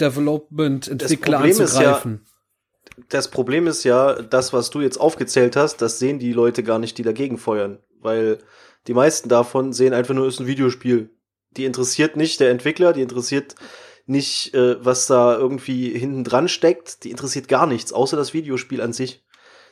Development, 0.00 0.88
Entwickler 0.88 1.40
anzugreifen? 1.40 2.22
Ja, 2.24 3.04
das 3.10 3.28
Problem 3.28 3.66
ist 3.66 3.84
ja, 3.84 4.14
das, 4.22 4.54
was 4.54 4.70
du 4.70 4.80
jetzt 4.80 4.98
aufgezählt 4.98 5.54
hast, 5.54 5.82
das 5.82 5.98
sehen 5.98 6.18
die 6.18 6.32
Leute 6.32 6.62
gar 6.62 6.78
nicht, 6.78 6.96
die 6.96 7.02
dagegen 7.02 7.36
feuern. 7.36 7.78
Weil 8.00 8.38
die 8.86 8.94
meisten 8.94 9.28
davon 9.28 9.74
sehen 9.74 9.92
einfach 9.92 10.14
nur, 10.14 10.26
es 10.26 10.34
ist 10.36 10.40
ein 10.40 10.46
Videospiel. 10.46 11.10
Die 11.58 11.66
interessiert 11.66 12.16
nicht 12.16 12.40
der 12.40 12.50
Entwickler, 12.50 12.94
die 12.94 13.02
interessiert 13.02 13.54
nicht, 14.10 14.52
äh, 14.54 14.84
was 14.84 15.06
da 15.06 15.36
irgendwie 15.36 15.96
hinten 15.96 16.24
dran 16.24 16.48
steckt. 16.48 17.04
Die 17.04 17.10
interessiert 17.10 17.48
gar 17.48 17.66
nichts, 17.66 17.92
außer 17.92 18.16
das 18.16 18.34
Videospiel 18.34 18.80
an 18.80 18.92
sich. 18.92 19.24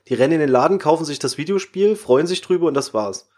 Die 0.09 0.14
rennen 0.14 0.35
in 0.35 0.40
den 0.40 0.48
Laden, 0.48 0.79
kaufen 0.79 1.05
sich 1.05 1.18
das 1.18 1.37
Videospiel, 1.37 1.96
freuen 1.96 2.27
sich 2.27 2.40
drüber 2.40 2.68
und 2.68 2.74
das 2.74 2.94
war's. 2.94 3.29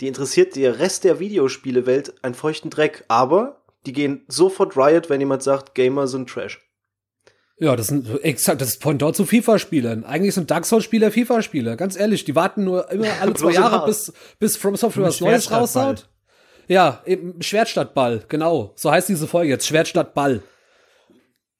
Die 0.00 0.06
interessiert 0.06 0.56
der 0.56 0.78
Rest 0.78 1.04
der 1.04 1.18
Videospielewelt 1.18 2.14
einen 2.22 2.34
feuchten 2.34 2.70
Dreck, 2.70 3.04
aber 3.08 3.62
die 3.86 3.92
gehen 3.92 4.24
sofort 4.28 4.76
Riot, 4.76 5.10
wenn 5.10 5.20
jemand 5.20 5.42
sagt, 5.42 5.74
Gamer 5.74 6.06
sind 6.06 6.30
Trash. 6.30 6.62
Ja, 7.58 7.74
das 7.74 7.86
sind 7.86 8.22
exakt, 8.22 8.60
das 8.60 8.68
ist 8.68 8.80
Pendant 8.80 9.16
zu 9.16 9.24
FIFA-Spielern. 9.24 10.04
Eigentlich 10.04 10.34
sind 10.34 10.50
Dark 10.50 10.66
Souls-Spieler 10.66 11.10
FIFA-Spieler. 11.10 11.76
Ganz 11.76 11.96
ehrlich, 11.96 12.24
die 12.24 12.34
warten 12.34 12.64
nur 12.64 12.90
immer 12.90 13.08
alle 13.20 13.34
zwei 13.34 13.52
Jahre, 13.52 13.86
bis, 13.86 14.12
bis 14.38 14.56
From 14.56 14.76
Software 14.76 15.06
was 15.06 15.20
Neues 15.20 15.50
raushaut. 15.50 16.08
Ja, 16.68 17.02
eben 17.06 17.40
Schwertstadtball, 17.42 18.24
genau. 18.28 18.72
So 18.76 18.90
heißt 18.90 19.08
diese 19.08 19.26
Folge 19.28 19.50
jetzt, 19.50 19.66
Schwertstadtball. 19.66 20.42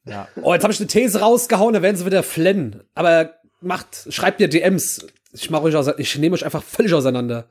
Ja. 0.05 0.29
Oh, 0.43 0.53
jetzt 0.53 0.63
habe 0.63 0.73
ich 0.73 0.81
eine 0.81 0.87
These 0.87 1.21
rausgehauen, 1.21 1.75
da 1.75 1.83
werden 1.83 1.97
sie 1.97 2.07
wieder 2.07 2.23
flennen. 2.23 2.83
Aber 2.95 3.35
macht, 3.61 4.07
schreibt 4.11 4.41
mir 4.41 4.49
DMs. 4.49 5.07
Ich 5.33 5.51
mache 5.51 5.65
euch 5.65 5.77
auseinander. 5.77 6.01
Ich 6.01 6.17
nehme 6.17 6.35
euch 6.35 6.45
einfach 6.45 6.63
völlig 6.63 6.95
auseinander. 6.95 7.49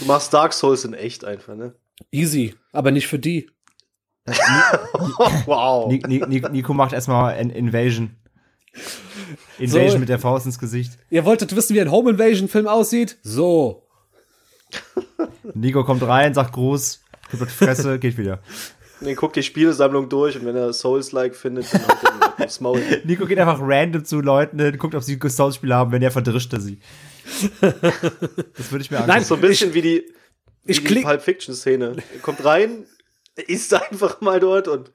du 0.00 0.06
machst 0.06 0.32
Dark 0.32 0.52
Souls 0.52 0.84
in 0.84 0.94
echt 0.94 1.24
einfach, 1.24 1.54
ne? 1.54 1.74
Easy, 2.10 2.54
aber 2.72 2.90
nicht 2.90 3.06
für 3.06 3.18
die. 3.18 3.50
wow. 5.46 5.90
Nico 5.90 6.74
macht 6.74 6.92
erstmal 6.92 7.34
ein 7.34 7.50
Invasion. 7.50 8.16
Invasion 9.58 9.90
so, 9.90 9.98
mit 9.98 10.08
der 10.08 10.18
Faust 10.18 10.46
ins 10.46 10.58
Gesicht. 10.58 10.98
Ihr 11.10 11.24
wolltet 11.24 11.54
wissen, 11.54 11.74
wie 11.74 11.80
ein 11.80 11.90
Home 11.90 12.10
Invasion 12.10 12.48
Film 12.48 12.68
aussieht? 12.68 13.18
So. 13.22 13.88
Nico 15.54 15.84
kommt 15.84 16.02
rein, 16.02 16.34
sagt 16.34 16.52
Gruß, 16.52 17.00
gibt 17.30 17.42
die 17.42 17.46
Fresse, 17.46 17.98
geht 18.00 18.18
wieder. 18.18 18.40
Nee, 19.00 19.14
guckt 19.14 19.34
die 19.34 19.42
Spielesammlung 19.42 20.08
durch 20.08 20.36
und 20.36 20.46
wenn 20.46 20.54
er 20.54 20.72
Souls-like 20.72 21.34
findet, 21.34 21.72
dann 21.74 21.86
hat 21.86 21.98
er 22.38 22.44
aufs 22.44 22.60
Maul. 22.60 22.80
Nico 23.04 23.26
geht 23.26 23.38
einfach 23.38 23.58
random 23.60 24.04
zu 24.04 24.20
Leuten 24.20 24.60
hin, 24.60 24.78
guckt, 24.78 24.94
ob 24.94 25.02
sie 25.02 25.18
Souls-Spiele 25.20 25.74
haben, 25.74 25.90
wenn 25.90 26.02
er 26.02 26.12
verdrischt 26.12 26.52
er 26.52 26.60
sie. 26.60 26.78
das 27.60 28.70
würde 28.70 28.84
ich 28.84 28.90
mir 28.90 28.98
angucken. 28.98 29.08
Nein, 29.08 29.24
so 29.24 29.34
ein 29.34 29.40
bisschen 29.40 29.70
ich, 29.70 29.74
wie 29.74 29.82
die, 29.82 30.12
wie 30.64 30.72
ich 30.72 30.84
die 30.84 31.00
Pulp 31.00 31.22
Fiction-Szene. 31.22 31.96
Kommt 32.22 32.44
rein, 32.44 32.86
ist 33.34 33.74
einfach 33.74 34.20
mal 34.20 34.38
dort 34.38 34.68
und 34.68 34.92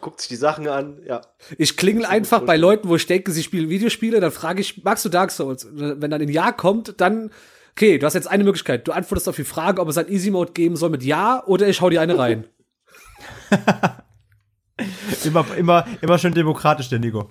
guckt 0.00 0.20
sich 0.20 0.28
die 0.28 0.36
Sachen 0.36 0.68
an, 0.68 1.00
ja. 1.04 1.22
Ich 1.58 1.76
klingel 1.76 2.04
einfach 2.04 2.42
bei 2.42 2.56
Leuten, 2.56 2.88
wo 2.88 2.96
ich 2.96 3.06
denke, 3.06 3.32
sie 3.32 3.42
spielen 3.42 3.68
Videospiele, 3.68 4.20
dann 4.20 4.30
frage 4.30 4.60
ich, 4.60 4.84
magst 4.84 5.04
du 5.04 5.08
Dark 5.08 5.30
Souls? 5.30 5.66
Wenn 5.72 6.10
dann 6.10 6.20
ein 6.20 6.28
Ja 6.28 6.52
kommt, 6.52 7.00
dann, 7.00 7.30
okay, 7.76 7.98
du 7.98 8.06
hast 8.06 8.14
jetzt 8.14 8.26
eine 8.26 8.42
Möglichkeit. 8.42 8.88
Du 8.88 8.92
antwortest 8.92 9.28
auf 9.28 9.36
die 9.36 9.44
Frage, 9.44 9.82
ob 9.82 9.88
es 9.88 9.98
ein 9.98 10.08
Easy 10.08 10.30
Mode 10.30 10.52
geben 10.52 10.76
soll 10.76 10.88
mit 10.88 11.02
Ja 11.02 11.44
oder 11.44 11.68
ich 11.68 11.80
hau 11.82 11.90
dir 11.90 12.00
eine 12.00 12.18
rein. 12.18 12.46
immer, 15.24 15.44
immer, 15.56 15.86
immer 16.00 16.18
schön 16.18 16.32
demokratisch, 16.32 16.88
der 16.88 17.00
Nico. 17.00 17.30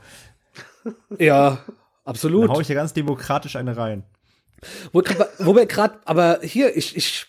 Ja, 1.17 1.65
absolut. 2.03 2.43
Dann 2.43 2.51
hau 2.51 2.61
ich 2.61 2.67
ja 2.67 2.75
ganz 2.75 2.93
demokratisch 2.93 3.55
eine 3.55 3.75
rein. 3.75 4.03
Wo, 4.91 5.01
wo 5.39 5.55
wir 5.55 5.65
gerade, 5.65 5.99
aber 6.05 6.39
hier, 6.43 6.77
ich, 6.77 6.95
ich 6.95 7.25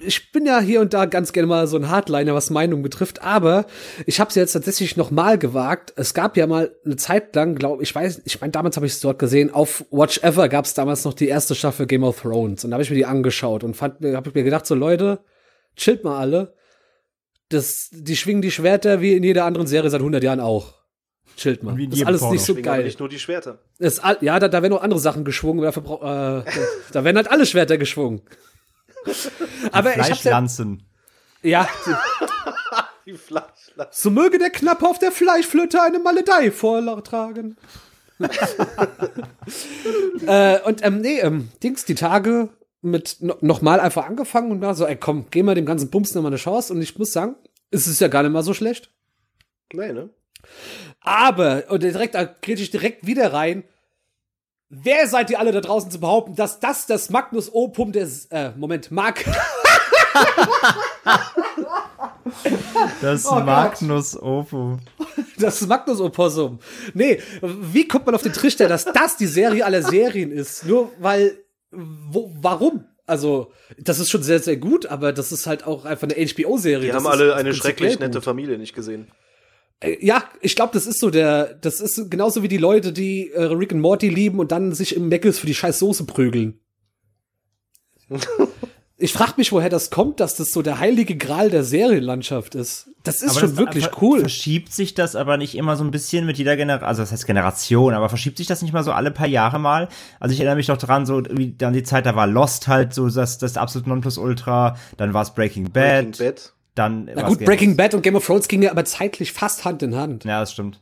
ich 0.00 0.32
bin 0.32 0.44
ja 0.44 0.60
hier 0.60 0.80
und 0.80 0.92
da 0.92 1.04
ganz 1.04 1.32
gerne 1.32 1.46
mal 1.46 1.66
so 1.66 1.76
ein 1.76 1.88
Hardliner, 1.88 2.34
was 2.34 2.50
Meinung 2.50 2.82
betrifft, 2.82 3.22
aber 3.22 3.66
ich 4.06 4.18
habe 4.18 4.28
es 4.28 4.34
jetzt 4.34 4.52
tatsächlich 4.52 4.96
noch 4.96 5.10
mal 5.10 5.38
gewagt. 5.38 5.92
Es 5.96 6.14
gab 6.14 6.36
ja 6.36 6.46
mal 6.46 6.74
eine 6.84 6.96
Zeit 6.96 7.34
lang, 7.36 7.54
glaube 7.54 7.82
ich, 7.82 7.94
weiß, 7.94 8.22
ich 8.24 8.40
meine, 8.40 8.50
damals 8.50 8.76
habe 8.76 8.86
ich 8.86 8.92
es 8.92 9.00
dort 9.00 9.18
gesehen. 9.18 9.54
Auf 9.54 9.84
Watch 9.90 10.18
Ever 10.22 10.48
gab 10.48 10.64
es 10.64 10.74
damals 10.74 11.04
noch 11.04 11.14
die 11.14 11.28
erste 11.28 11.54
Staffel 11.54 11.86
Game 11.86 12.02
of 12.02 12.20
Thrones 12.22 12.64
und 12.64 12.70
da 12.70 12.74
habe 12.74 12.82
ich 12.82 12.90
mir 12.90 12.96
die 12.96 13.06
angeschaut 13.06 13.62
und 13.62 13.74
fand, 13.74 14.04
habe 14.04 14.28
ich 14.28 14.34
mir 14.34 14.42
gedacht, 14.42 14.66
so 14.66 14.74
Leute, 14.74 15.20
chillt 15.76 16.02
mal 16.02 16.18
alle. 16.18 16.54
Das, 17.48 17.90
die 17.92 18.16
schwingen 18.16 18.42
die 18.42 18.50
Schwerter 18.50 19.00
wie 19.00 19.14
in 19.14 19.22
jeder 19.22 19.44
anderen 19.44 19.66
Serie 19.66 19.90
seit 19.90 20.00
100 20.00 20.24
Jahren 20.24 20.40
auch. 20.40 20.74
Chillt 21.36 21.62
mal. 21.62 21.76
Das 21.86 21.98
ist 21.98 22.06
alles 22.06 22.20
Porno. 22.20 22.34
nicht 22.34 22.44
so 22.44 22.54
geil. 22.54 22.84
Nicht 22.84 22.98
nur 22.98 23.08
die 23.08 23.18
Schwerter. 23.18 23.58
Das, 23.78 24.00
ja, 24.20 24.38
da, 24.38 24.48
da 24.48 24.62
werden 24.62 24.72
noch 24.72 24.82
andere 24.82 25.00
Sachen 25.00 25.24
geschwungen. 25.24 25.62
Dafür, 25.62 26.44
äh, 26.46 26.50
da 26.92 27.04
werden 27.04 27.16
halt 27.16 27.30
alle 27.30 27.46
Schwerter 27.46 27.78
geschwungen. 27.78 28.22
Aber 29.72 29.96
ich 29.96 30.10
hab's 30.10 30.24
ja, 30.24 30.46
ja. 31.42 31.68
Die 33.04 33.14
Fleischlanzen. 33.14 33.90
So 33.90 34.10
möge 34.10 34.38
der 34.38 34.50
Knappe 34.50 34.86
auf 34.86 34.98
der 34.98 35.10
Fleischflöte 35.10 35.82
eine 35.82 35.98
Maledei 35.98 36.52
vortragen. 36.52 37.56
äh, 40.26 40.60
und 40.60 40.84
ähm, 40.84 41.00
nee, 41.00 41.18
ähm, 41.18 41.48
Dings, 41.62 41.84
die 41.84 41.96
Tage 41.96 42.50
mit 42.80 43.16
no 43.20 43.36
nochmal 43.40 43.80
einfach 43.80 44.06
angefangen 44.06 44.52
und 44.52 44.60
da 44.60 44.74
so, 44.74 44.86
ey 44.86 44.96
komm, 44.96 45.26
geh 45.30 45.42
mal 45.42 45.56
dem 45.56 45.66
ganzen 45.66 45.90
Bums 45.90 46.14
nochmal 46.14 46.30
eine 46.30 46.36
Chance. 46.36 46.72
Und 46.72 46.80
ich 46.80 46.96
muss 46.96 47.10
sagen, 47.10 47.34
es 47.70 47.88
ist 47.88 48.00
ja 48.00 48.06
gar 48.08 48.22
nicht 48.22 48.32
mal 48.32 48.44
so 48.44 48.54
schlecht. 48.54 48.92
Nee, 49.72 49.92
ne? 49.92 50.10
Aber, 51.00 51.64
und 51.70 51.82
direkt, 51.82 52.14
da 52.14 52.24
kriege 52.24 52.62
ich 52.62 52.70
direkt 52.70 53.06
wieder 53.06 53.32
rein, 53.32 53.64
Wer 54.74 55.06
seid 55.06 55.28
ihr 55.28 55.38
alle 55.38 55.52
da 55.52 55.60
draußen 55.60 55.90
zu 55.90 56.00
behaupten, 56.00 56.34
dass 56.34 56.58
das 56.58 56.86
das 56.86 57.10
Magnus 57.10 57.52
Opum 57.52 57.92
des, 57.92 58.24
äh, 58.30 58.52
Moment, 58.56 58.90
Mark. 58.90 59.22
das 63.02 63.26
oh 63.26 63.34
Magnus 63.40 64.16
Opum. 64.16 64.80
Das 65.38 65.60
Magnus 65.66 66.00
Opossum. 66.00 66.58
Nee, 66.94 67.20
wie 67.42 67.86
kommt 67.86 68.06
man 68.06 68.14
auf 68.14 68.22
den 68.22 68.32
Trichter, 68.32 68.66
dass 68.66 68.86
das 68.86 69.18
die 69.18 69.26
Serie 69.26 69.66
aller 69.66 69.82
Serien 69.82 70.32
ist? 70.32 70.64
Nur 70.64 70.90
weil, 70.98 71.36
wo, 71.70 72.32
warum? 72.40 72.86
Also, 73.04 73.52
das 73.76 73.98
ist 73.98 74.08
schon 74.08 74.22
sehr, 74.22 74.38
sehr 74.38 74.56
gut, 74.56 74.86
aber 74.86 75.12
das 75.12 75.32
ist 75.32 75.46
halt 75.46 75.66
auch 75.66 75.84
einfach 75.84 76.08
eine 76.08 76.14
HBO-Serie. 76.14 76.86
Die 76.86 76.94
haben 76.94 77.06
alle 77.06 77.34
eine 77.34 77.52
schrecklich 77.52 77.98
nette 77.98 78.22
Familie 78.22 78.56
nicht 78.56 78.74
gesehen. 78.74 79.08
Äh, 79.82 80.04
ja, 80.04 80.24
ich 80.40 80.56
glaube, 80.56 80.72
das 80.72 80.86
ist 80.86 81.00
so 81.00 81.10
der, 81.10 81.54
das 81.54 81.80
ist 81.80 82.10
genauso 82.10 82.42
wie 82.42 82.48
die 82.48 82.58
Leute, 82.58 82.92
die 82.92 83.30
äh, 83.30 83.42
Rick 83.44 83.72
and 83.72 83.82
Morty 83.82 84.08
lieben 84.08 84.38
und 84.38 84.52
dann 84.52 84.72
sich 84.72 84.96
im 84.96 85.08
Meckles 85.08 85.38
für 85.38 85.46
die 85.46 85.54
scheiß 85.54 85.78
Soße 85.78 86.04
prügeln. 86.04 86.58
ich 88.98 89.12
frage 89.12 89.34
mich, 89.36 89.52
woher 89.52 89.70
das 89.70 89.90
kommt, 89.90 90.20
dass 90.20 90.36
das 90.36 90.52
so 90.52 90.62
der 90.62 90.78
heilige 90.78 91.16
Gral 91.16 91.50
der 91.50 91.64
Serienlandschaft 91.64 92.54
ist. 92.54 92.90
Das 93.02 93.22
ist 93.22 93.30
aber 93.30 93.40
schon 93.40 93.48
das 93.50 93.58
wirklich 93.58 93.88
cool. 94.00 94.20
Verschiebt 94.20 94.72
sich 94.72 94.94
das 94.94 95.16
aber 95.16 95.36
nicht 95.36 95.56
immer 95.56 95.76
so 95.76 95.84
ein 95.84 95.90
bisschen 95.90 96.26
mit 96.26 96.38
jeder 96.38 96.56
Generation, 96.56 96.88
also 96.88 97.02
das 97.02 97.10
heißt 97.10 97.26
Generation, 97.26 97.94
aber 97.94 98.08
verschiebt 98.08 98.36
sich 98.36 98.46
das 98.46 98.62
nicht 98.62 98.72
mal 98.72 98.84
so 98.84 98.92
alle 98.92 99.10
paar 99.10 99.26
Jahre 99.26 99.58
mal? 99.58 99.88
Also 100.20 100.34
ich 100.34 100.40
erinnere 100.40 100.56
mich 100.56 100.66
doch 100.66 100.76
dran, 100.76 101.06
so 101.06 101.22
wie 101.30 101.52
dann 101.52 101.72
die 101.72 101.82
Zeit, 101.82 102.06
da 102.06 102.14
war 102.14 102.26
Lost 102.26 102.68
halt 102.68 102.94
so 102.94 103.08
das, 103.08 103.38
das 103.38 103.56
absolute 103.56 103.88
Nonplusultra, 103.88 104.76
dann 104.96 105.14
war 105.14 105.22
es 105.22 105.34
Breaking 105.34 105.72
Bad. 105.72 106.18
Breaking 106.18 106.26
Bad. 106.26 106.52
Dann 106.74 107.10
Na 107.14 107.28
gut, 107.28 107.44
Breaking 107.44 107.76
Bad 107.76 107.94
und 107.94 108.02
Game 108.02 108.16
of 108.16 108.24
Thrones 108.24 108.48
gingen 108.48 108.62
ja 108.62 108.70
aber 108.70 108.84
zeitlich 108.84 109.32
fast 109.32 109.64
Hand 109.64 109.82
in 109.82 109.94
Hand. 109.94 110.24
Ja, 110.24 110.40
das 110.40 110.52
stimmt. 110.52 110.80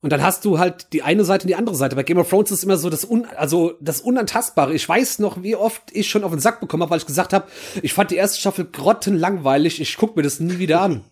Und 0.00 0.10
dann 0.10 0.22
hast 0.22 0.44
du 0.44 0.58
halt 0.58 0.92
die 0.92 1.02
eine 1.02 1.24
Seite 1.24 1.44
und 1.44 1.48
die 1.48 1.54
andere 1.54 1.76
Seite. 1.76 1.96
Bei 1.96 2.02
Game 2.02 2.18
of 2.18 2.28
Thrones 2.28 2.50
ist 2.50 2.62
immer 2.62 2.76
so 2.76 2.90
das 2.90 3.08
Un 3.08 3.26
also 3.36 3.72
das 3.80 4.02
Unantastbare. 4.02 4.74
Ich 4.74 4.86
weiß 4.86 5.18
noch, 5.20 5.42
wie 5.42 5.56
oft 5.56 5.82
ich 5.92 6.10
schon 6.10 6.24
auf 6.24 6.30
den 6.30 6.40
Sack 6.40 6.60
bekommen 6.60 6.82
habe, 6.82 6.90
weil 6.90 6.98
ich 6.98 7.06
gesagt 7.06 7.32
habe, 7.32 7.46
ich 7.80 7.94
fand 7.94 8.10
die 8.10 8.16
erste 8.16 8.38
Staffel 8.38 8.66
grottenlangweilig, 8.66 9.80
ich 9.80 9.96
guck 9.96 10.14
mir 10.14 10.22
das 10.22 10.40
nie 10.40 10.58
wieder 10.58 10.82
an. 10.82 11.04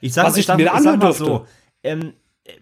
Ich 0.00 0.12
sag, 0.12 0.26
Was 0.26 0.36
ich, 0.36 0.48
ich 0.48 0.54
mir 0.54 0.72
ich 0.72 0.80
sag 0.80 0.98
mal 0.98 1.12
so, 1.12 1.44
ähm, 1.82 2.12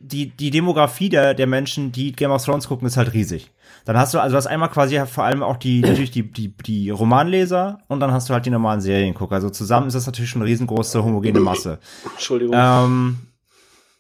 die, 0.01 0.31
die 0.31 0.51
Demografie 0.51 1.11
der, 1.11 1.35
der 1.35 1.47
Menschen, 1.47 1.93
die 1.93 2.13
Game 2.13 2.31
of 2.31 2.45
Thrones 2.45 2.69
gucken, 2.69 2.87
ist 2.87 2.97
halt 2.97 3.13
riesig. 3.13 3.51
Dann 3.89 3.97
hast 3.97 4.13
du, 4.13 4.19
also 4.21 4.35
du 4.35 4.37
hast 4.37 4.47
einmal 4.47 4.69
quasi 4.69 5.01
vor 5.07 5.25
allem 5.25 5.43
auch 5.43 5.57
die, 5.57 5.81
natürlich 5.81 6.11
die, 6.11 6.31
die, 6.31 6.55
die 6.55 6.91
Romanleser 6.91 7.79
und 7.89 8.01
dann 8.01 8.13
hast 8.13 8.29
du 8.29 8.35
halt 8.35 8.45
die 8.45 8.51
normalen 8.51 8.83
Seriengucker. 8.83 9.37
Also 9.37 9.49
zusammen 9.49 9.87
ist 9.87 9.95
das 9.95 10.05
natürlich 10.05 10.29
schon 10.29 10.43
eine 10.43 10.51
riesengroße 10.51 11.03
homogene 11.03 11.41
Masse. 11.41 11.79
Entschuldigung. 12.05 12.55
Ähm, 12.55 13.19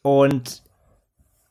und 0.02 0.62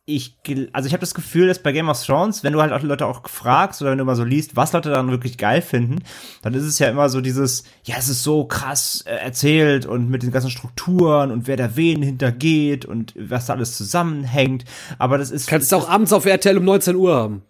ich, 0.06 0.38
also 0.72 0.86
ich 0.86 0.94
habe 0.94 1.02
das 1.02 1.16
Gefühl, 1.16 1.48
dass 1.48 1.64
bei 1.64 1.72
Game 1.72 1.90
of 1.90 2.06
Thrones, 2.06 2.44
wenn 2.44 2.54
du 2.54 2.62
halt 2.62 2.74
auch 2.74 2.84
Leute 2.84 3.08
auch 3.08 3.28
fragst 3.28 3.82
oder 3.82 3.90
wenn 3.90 3.98
du 3.98 4.06
mal 4.06 4.16
so 4.16 4.24
liest, 4.24 4.56
was 4.56 4.72
Leute 4.72 4.92
dann 4.92 5.10
wirklich 5.10 5.40
geil 5.40 5.64
finden, 5.64 6.04
dann 6.44 6.54
ist 6.54 6.64
es 6.64 6.78
ja 6.78 6.90
immer 6.90 7.10
so 7.10 7.22
dieses, 7.22 7.64
ja, 7.86 7.96
es 7.98 8.08
ist 8.08 8.22
so 8.22 8.46
krass 8.46 9.04
äh, 9.08 9.16
erzählt 9.16 9.88
und 9.88 10.12
mit 10.12 10.22
den 10.22 10.32
ganzen 10.32 10.52
Strukturen 10.52 11.32
und 11.32 11.48
wer 11.48 11.58
da 11.58 11.76
wen 11.76 12.04
hintergeht 12.04 12.86
und 12.86 13.16
was 13.18 13.48
da 13.48 13.54
alles 13.54 13.76
zusammenhängt. 13.76 14.64
Aber 15.00 15.18
das 15.18 15.32
ist. 15.32 15.48
Kannst 15.48 15.72
du 15.72 15.78
auch 15.78 15.90
abends 15.90 16.14
auf 16.14 16.28
RTL 16.28 16.60
um 16.60 16.66
19 16.66 16.96
Uhr 16.96 17.16
haben. 17.16 17.42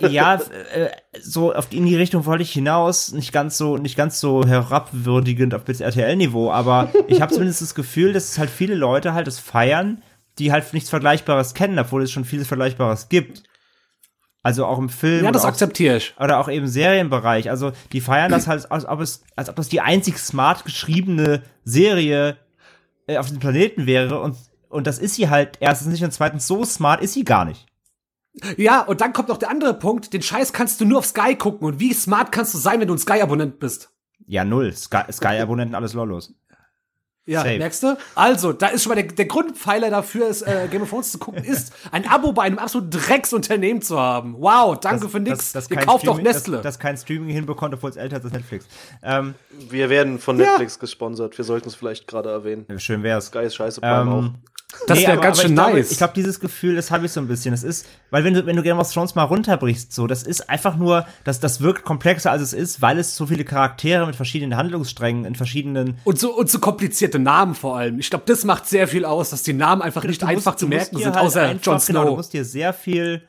Ja, 0.00 0.34
äh, 0.34 0.90
so 1.20 1.54
auf 1.54 1.68
in 1.72 1.86
die 1.86 1.96
Richtung 1.96 2.26
wollte 2.26 2.42
ich 2.42 2.52
hinaus, 2.52 3.12
nicht 3.12 3.32
ganz 3.32 3.56
so 3.56 3.76
nicht 3.76 3.96
ganz 3.96 4.20
so 4.20 4.44
herabwürdigend 4.46 5.54
auf 5.54 5.64
bis 5.64 5.80
RTL-Niveau, 5.80 6.50
aber 6.50 6.90
ich 7.08 7.20
habe 7.20 7.32
zumindest 7.32 7.62
das 7.62 7.74
Gefühl, 7.74 8.12
dass 8.12 8.30
es 8.30 8.38
halt 8.38 8.50
viele 8.50 8.74
Leute 8.74 9.14
halt 9.14 9.26
das 9.26 9.38
feiern, 9.38 10.02
die 10.38 10.52
halt 10.52 10.72
nichts 10.74 10.90
Vergleichbares 10.90 11.54
kennen, 11.54 11.78
obwohl 11.78 12.02
es 12.02 12.10
schon 12.10 12.24
vieles 12.24 12.48
Vergleichbares 12.48 13.08
gibt. 13.08 13.44
Also 14.42 14.64
auch 14.64 14.78
im 14.78 14.88
Film. 14.88 15.24
Ja, 15.24 15.32
das 15.32 15.44
akzeptiere 15.44 15.96
ich. 15.96 16.14
Oder 16.20 16.38
auch 16.38 16.48
eben 16.48 16.68
Serienbereich. 16.68 17.50
Also 17.50 17.72
die 17.90 18.00
feiern 18.00 18.30
das 18.30 18.46
halt, 18.46 18.70
als 18.70 18.86
ob 18.86 19.00
es, 19.00 19.24
als 19.34 19.48
ob 19.48 19.56
das 19.56 19.68
die 19.68 19.80
einzig 19.80 20.18
smart 20.18 20.64
geschriebene 20.64 21.42
Serie 21.64 22.36
äh, 23.08 23.16
auf 23.16 23.28
dem 23.28 23.40
Planeten 23.40 23.86
wäre. 23.86 24.20
Und, 24.20 24.36
und 24.68 24.86
das 24.86 25.00
ist 25.00 25.16
sie 25.16 25.30
halt 25.30 25.56
erstens 25.58 25.88
nicht 25.88 26.04
und 26.04 26.12
zweitens 26.12 26.46
so 26.46 26.64
smart 26.64 27.02
ist 27.02 27.14
sie 27.14 27.24
gar 27.24 27.44
nicht. 27.44 27.66
Ja, 28.56 28.82
und 28.82 29.00
dann 29.00 29.12
kommt 29.12 29.28
noch 29.28 29.38
der 29.38 29.50
andere 29.50 29.74
Punkt. 29.74 30.12
Den 30.12 30.22
Scheiß 30.22 30.52
kannst 30.52 30.80
du 30.80 30.84
nur 30.84 30.98
auf 30.98 31.06
Sky 31.06 31.36
gucken. 31.36 31.66
Und 31.66 31.80
wie 31.80 31.92
smart 31.92 32.32
kannst 32.32 32.54
du 32.54 32.58
sein, 32.58 32.80
wenn 32.80 32.88
du 32.88 32.94
ein 32.94 32.98
Sky-Abonnent 32.98 33.58
bist? 33.58 33.90
Ja, 34.26 34.44
null. 34.44 34.72
Sky-Abonnenten, 34.72 35.72
Sky 35.72 35.76
alles 35.76 35.94
lollos. 35.94 36.34
Ja, 37.26 37.40
Safe. 37.42 37.58
merkst 37.58 37.82
du? 37.82 37.98
Also, 38.14 38.52
da 38.52 38.68
ist 38.68 38.84
schon 38.84 38.90
mal 38.94 39.02
der, 39.02 39.12
der 39.12 39.24
Grundpfeiler 39.24 39.90
dafür, 39.90 40.28
ist, 40.28 40.42
äh, 40.42 40.68
Game 40.70 40.82
of 40.82 40.90
Thrones 40.90 41.10
zu 41.10 41.18
gucken, 41.18 41.42
ist, 41.44 41.72
ein 41.90 42.08
Abo 42.08 42.32
bei 42.32 42.42
einem 42.42 42.58
absoluten 42.58 42.90
Drecksunternehmen 42.90 43.82
zu 43.82 43.98
haben. 43.98 44.36
Wow, 44.38 44.78
danke 44.78 45.02
das, 45.02 45.10
für 45.10 45.18
nix. 45.18 45.52
Das, 45.52 45.68
das 45.68 45.70
Ihr 45.70 45.84
kauft 45.84 46.06
doch 46.06 46.20
Nestle. 46.20 46.58
Das, 46.58 46.62
das 46.62 46.78
kein 46.78 46.96
Streaming 46.96 47.30
hinbekommt, 47.30 47.74
obwohl 47.74 47.90
es 47.90 47.96
älter 47.96 48.18
ist 48.18 48.24
als 48.24 48.32
Netflix. 48.32 48.68
Ähm, 49.02 49.34
wir 49.70 49.90
werden 49.90 50.20
von 50.20 50.36
Netflix 50.36 50.76
ja. 50.76 50.80
gesponsert. 50.80 51.36
Wir 51.36 51.44
sollten 51.44 51.68
es 51.68 51.74
vielleicht 51.74 52.06
gerade 52.06 52.30
erwähnen. 52.30 52.66
Schön 52.78 53.02
wär's. 53.02 53.26
Sky 53.26 53.40
ist 53.40 53.56
scheiße, 53.56 53.80
Prime 53.80 54.02
ähm, 54.02 54.08
auch. 54.08 54.55
Das 54.88 54.98
nee, 54.98 55.06
wäre 55.06 55.18
ganz 55.20 55.40
schön 55.40 55.52
ich 55.52 55.56
nice. 55.56 55.66
Glaube, 55.66 55.80
ich 55.80 55.96
glaube, 55.96 56.12
dieses 56.16 56.40
Gefühl, 56.40 56.74
das 56.74 56.90
habe 56.90 57.06
ich 57.06 57.12
so 57.12 57.20
ein 57.20 57.28
bisschen. 57.28 57.52
Das 57.52 57.62
ist, 57.62 57.86
weil 58.10 58.24
wenn 58.24 58.34
du, 58.34 58.46
wenn 58.46 58.56
du 58.56 58.62
Game 58.62 58.78
of 58.78 58.92
Thrones 58.92 59.14
mal 59.14 59.22
runterbrichst, 59.22 59.92
so, 59.92 60.06
das 60.08 60.24
ist 60.24 60.50
einfach 60.50 60.76
nur, 60.76 61.06
das, 61.24 61.38
das 61.38 61.60
wirkt 61.60 61.84
komplexer 61.84 62.32
als 62.32 62.42
es 62.42 62.52
ist, 62.52 62.82
weil 62.82 62.98
es 62.98 63.16
so 63.16 63.26
viele 63.26 63.44
Charaktere 63.44 64.06
mit 64.06 64.16
verschiedenen 64.16 64.56
Handlungssträngen 64.56 65.24
in 65.24 65.34
verschiedenen. 65.36 65.98
Und 66.04 66.18
so, 66.18 66.36
und 66.36 66.50
so 66.50 66.58
komplizierte 66.58 67.20
Namen 67.20 67.54
vor 67.54 67.76
allem. 67.76 68.00
Ich 68.00 68.10
glaube, 68.10 68.24
das 68.26 68.44
macht 68.44 68.66
sehr 68.66 68.88
viel 68.88 69.04
aus, 69.04 69.30
dass 69.30 69.44
die 69.44 69.52
Namen 69.52 69.82
einfach 69.82 70.02
nicht 70.02 70.20
musst, 70.20 70.30
einfach 70.30 70.56
zu 70.56 70.66
merken 70.66 70.96
sind, 70.98 71.14
halt 71.14 71.24
außer 71.24 71.42
einfach, 71.42 71.64
Jon 71.64 71.80
Snow. 71.80 71.86
Genau, 71.86 72.10
du 72.10 72.16
musst 72.16 72.32
dir 72.32 72.44
sehr 72.44 72.72
viel, 72.72 73.22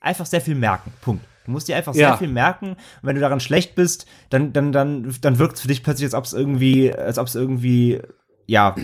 einfach 0.00 0.26
sehr 0.26 0.40
viel 0.40 0.54
merken. 0.54 0.92
Punkt. 1.02 1.24
Du 1.44 1.52
musst 1.52 1.68
dir 1.68 1.76
einfach 1.76 1.94
sehr 1.94 2.08
Ja. 2.08 2.16
viel 2.16 2.28
merken. 2.28 2.70
Und 2.72 2.76
wenn 3.02 3.14
du 3.14 3.20
daran 3.20 3.40
schlecht 3.40 3.74
bist, 3.74 4.06
dann, 4.30 4.52
dann, 4.54 4.72
dann, 4.72 5.14
dann 5.20 5.38
wirkt 5.38 5.56
es 5.56 5.62
für 5.62 5.68
dich 5.68 5.82
plötzlich, 5.82 6.06
als 6.06 6.14
ob 6.14 6.24
es 6.24 6.32
irgendwie, 6.32 6.92
als 6.94 7.18
ob 7.18 7.26
es 7.26 7.34
irgendwie, 7.34 8.00
ja, 8.46 8.74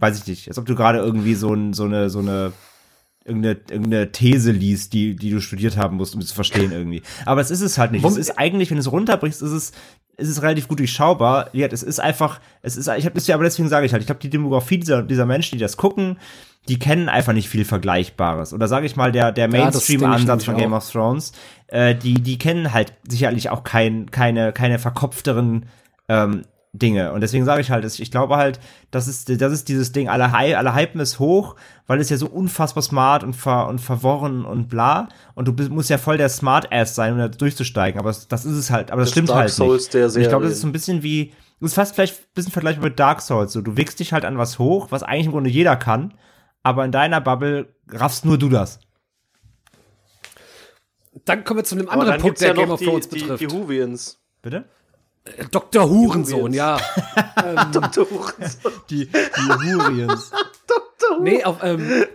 weiß 0.00 0.18
ich 0.18 0.26
nicht, 0.26 0.48
als 0.48 0.58
ob 0.58 0.66
du 0.66 0.74
gerade 0.74 0.98
irgendwie 0.98 1.34
so, 1.34 1.52
ein, 1.54 1.72
so 1.72 1.84
eine, 1.84 2.10
so 2.10 2.18
eine, 2.20 2.52
irgendeine, 3.24 3.60
irgendeine 3.70 4.12
These 4.12 4.50
liest, 4.50 4.92
die, 4.92 5.14
die 5.14 5.30
du 5.30 5.40
studiert 5.40 5.76
haben 5.76 5.96
musst, 5.96 6.14
um 6.14 6.20
es 6.20 6.28
zu 6.28 6.34
verstehen 6.34 6.72
irgendwie. 6.72 7.02
Aber 7.26 7.40
es 7.40 7.50
ist 7.50 7.60
es 7.60 7.78
halt 7.78 7.92
nicht. 7.92 8.04
Es 8.04 8.16
ist 8.16 8.38
eigentlich, 8.38 8.70
wenn 8.70 8.76
du 8.76 8.80
es 8.80 8.90
runterbrichst, 8.90 9.42
ist 9.42 9.50
es, 9.50 9.72
ist 10.16 10.28
es 10.28 10.42
relativ 10.42 10.68
gut 10.68 10.78
durchschaubar. 10.78 11.50
Ja, 11.52 11.66
es 11.68 11.82
ist 11.82 12.00
einfach, 12.00 12.40
es 12.62 12.76
ist, 12.76 12.88
ich 12.88 13.04
habe 13.04 13.14
das 13.14 13.26
ja, 13.26 13.34
aber 13.34 13.44
deswegen 13.44 13.68
sage 13.68 13.86
ich 13.86 13.92
halt, 13.92 14.02
ich 14.02 14.06
glaube, 14.06 14.20
die 14.20 14.30
Demografie 14.30 14.78
dieser, 14.78 15.02
dieser 15.02 15.26
Menschen, 15.26 15.58
die 15.58 15.62
das 15.62 15.76
gucken, 15.76 16.18
die 16.68 16.78
kennen 16.78 17.08
einfach 17.08 17.32
nicht 17.32 17.48
viel 17.48 17.64
Vergleichbares. 17.64 18.52
Oder 18.52 18.68
sage 18.68 18.86
ich 18.86 18.96
mal, 18.96 19.12
der, 19.12 19.32
der 19.32 19.46
Ja, 19.46 19.64
Mainstream-Ansatz 19.64 20.44
von 20.44 20.54
nämlich 20.54 20.64
Game 20.66 20.74
auch. 20.74 20.78
of 20.78 20.90
Thrones, 20.90 21.32
äh, 21.68 21.94
die, 21.94 22.14
die 22.14 22.38
kennen 22.38 22.72
halt 22.72 22.92
sicherlich 23.08 23.50
auch 23.50 23.64
kein, 23.64 24.10
keine, 24.10 24.52
keine 24.52 24.78
verkopfteren 24.78 25.66
ähm, 26.08 26.42
Dinge. 26.72 27.12
Und 27.12 27.20
deswegen 27.20 27.44
sage 27.44 27.60
ich 27.60 27.70
halt, 27.70 27.84
ich 27.84 28.10
glaube 28.10 28.36
halt, 28.36 28.60
das 28.92 29.08
ist, 29.08 29.28
das 29.40 29.52
ist 29.52 29.68
dieses 29.68 29.90
Ding, 29.90 30.08
alle, 30.08 30.32
Hy 30.32 30.54
alle 30.54 30.74
hypen 30.74 31.00
es 31.00 31.18
hoch, 31.18 31.56
weil 31.86 31.98
es 31.98 32.10
ja 32.10 32.16
so 32.16 32.28
unfassbar 32.28 32.82
smart 32.82 33.24
und, 33.24 33.34
ver 33.34 33.66
und 33.66 33.80
verworren 33.80 34.44
und 34.44 34.68
bla. 34.68 35.08
Und 35.34 35.48
du 35.48 35.52
bist, 35.52 35.70
musst 35.70 35.90
ja 35.90 35.98
voll 35.98 36.16
der 36.16 36.28
Smart-Ass 36.28 36.94
sein, 36.94 37.14
um 37.14 37.18
da 37.18 37.28
durchzusteigen. 37.28 37.98
Aber 37.98 38.10
das, 38.10 38.28
das 38.28 38.44
ist 38.44 38.56
es 38.56 38.70
halt, 38.70 38.92
aber 38.92 39.00
das, 39.00 39.08
Das 39.08 39.12
stimmt 39.12 39.30
Dark 39.30 39.38
halt 39.40 39.50
Souls 39.50 39.84
nicht. 39.84 39.94
der 39.94 40.06
Und 40.06 40.16
ich 40.18 40.28
glaube, 40.28 40.44
das 40.44 40.54
ist 40.54 40.60
so 40.60 40.68
ein 40.68 40.72
bisschen 40.72 41.02
wie, 41.02 41.32
das 41.60 41.72
ist 41.72 41.74
fast 41.74 41.94
vielleicht 41.96 42.20
ein 42.20 42.34
bisschen 42.34 42.52
vergleichbar 42.52 42.84
mit 42.84 43.00
Dark 43.00 43.20
Souls. 43.20 43.52
So, 43.52 43.62
du 43.62 43.76
wickst 43.76 43.98
dich 43.98 44.12
halt 44.12 44.24
an 44.24 44.38
was 44.38 44.60
hoch, 44.60 44.88
was 44.90 45.02
eigentlich 45.02 45.26
im 45.26 45.32
Grunde 45.32 45.50
jeder 45.50 45.74
kann, 45.76 46.14
aber 46.62 46.84
in 46.84 46.92
deiner 46.92 47.20
Bubble 47.20 47.74
raffst 47.88 48.24
nur 48.24 48.38
du 48.38 48.48
das. 48.48 48.78
Dann 51.24 51.42
kommen 51.42 51.58
wir 51.58 51.64
zu 51.64 51.74
einem 51.74 51.88
anderen 51.88 52.20
Punkt, 52.20 52.40
der 52.40 52.48
ja 52.48 52.54
Game 52.54 52.68
noch 52.68 52.74
of 52.74 52.78
die, 52.80 52.86
Thrones 52.86 53.08
die, 53.08 53.18
betrifft. 53.18 53.40
die 53.42 53.48
Huvians. 53.48 54.20
Bitte? 54.42 54.64
Dr. 55.50 55.88
Hurensohn, 55.88 56.52
ja. 56.54 56.80
Dr. 57.72 58.08
Hurensohn. 58.10 58.72
Die, 58.88 59.06
die 59.06 59.74
Huriens. 59.74 60.30
Dr. 60.66 61.20
Nee, 61.20 61.44
auf, 61.44 61.58
ähm, 61.62 62.06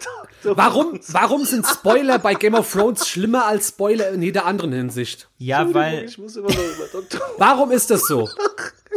warum, 0.44 1.00
warum 1.10 1.46
sind 1.46 1.68
Spoiler 1.68 2.18
bei 2.20 2.34
Game 2.34 2.56
of 2.56 2.72
Thrones 2.72 3.08
schlimmer 3.08 3.46
als 3.46 3.70
Spoiler 3.70 4.10
in 4.10 4.22
jeder 4.22 4.46
anderen 4.46 4.74
Hinsicht? 4.74 5.30
Ja, 5.38 5.72
weil, 5.74 6.06
Ich 6.06 6.18
muss 6.18 6.36
immer 6.36 6.50
noch 6.50 6.58
über 6.58 6.88
Dr. 6.92 7.22
Warum 7.38 7.72
ist 7.72 7.92
das 7.92 8.02
so? 8.02 8.28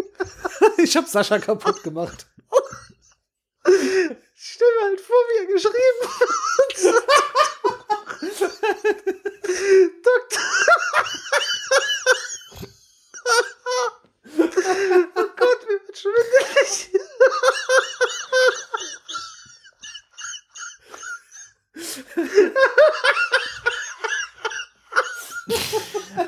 ich 0.78 0.96
hab 0.96 1.06
Sascha 1.06 1.38
kaputt 1.38 1.82
gemacht. 1.82 2.26
Ich 3.66 4.54
stell 4.54 4.68
mir 4.80 4.86
halt 4.86 5.00
vor, 5.00 5.16
wie 5.16 5.38
er 5.38 5.52
geschrieben 5.52 6.02
hat. 6.04 6.28
Doktor. 10.02 10.42
Oh 14.36 15.28
Gott, 15.36 15.66
mir 15.68 15.80
wird 15.86 15.98
schwindelig. 15.98 16.90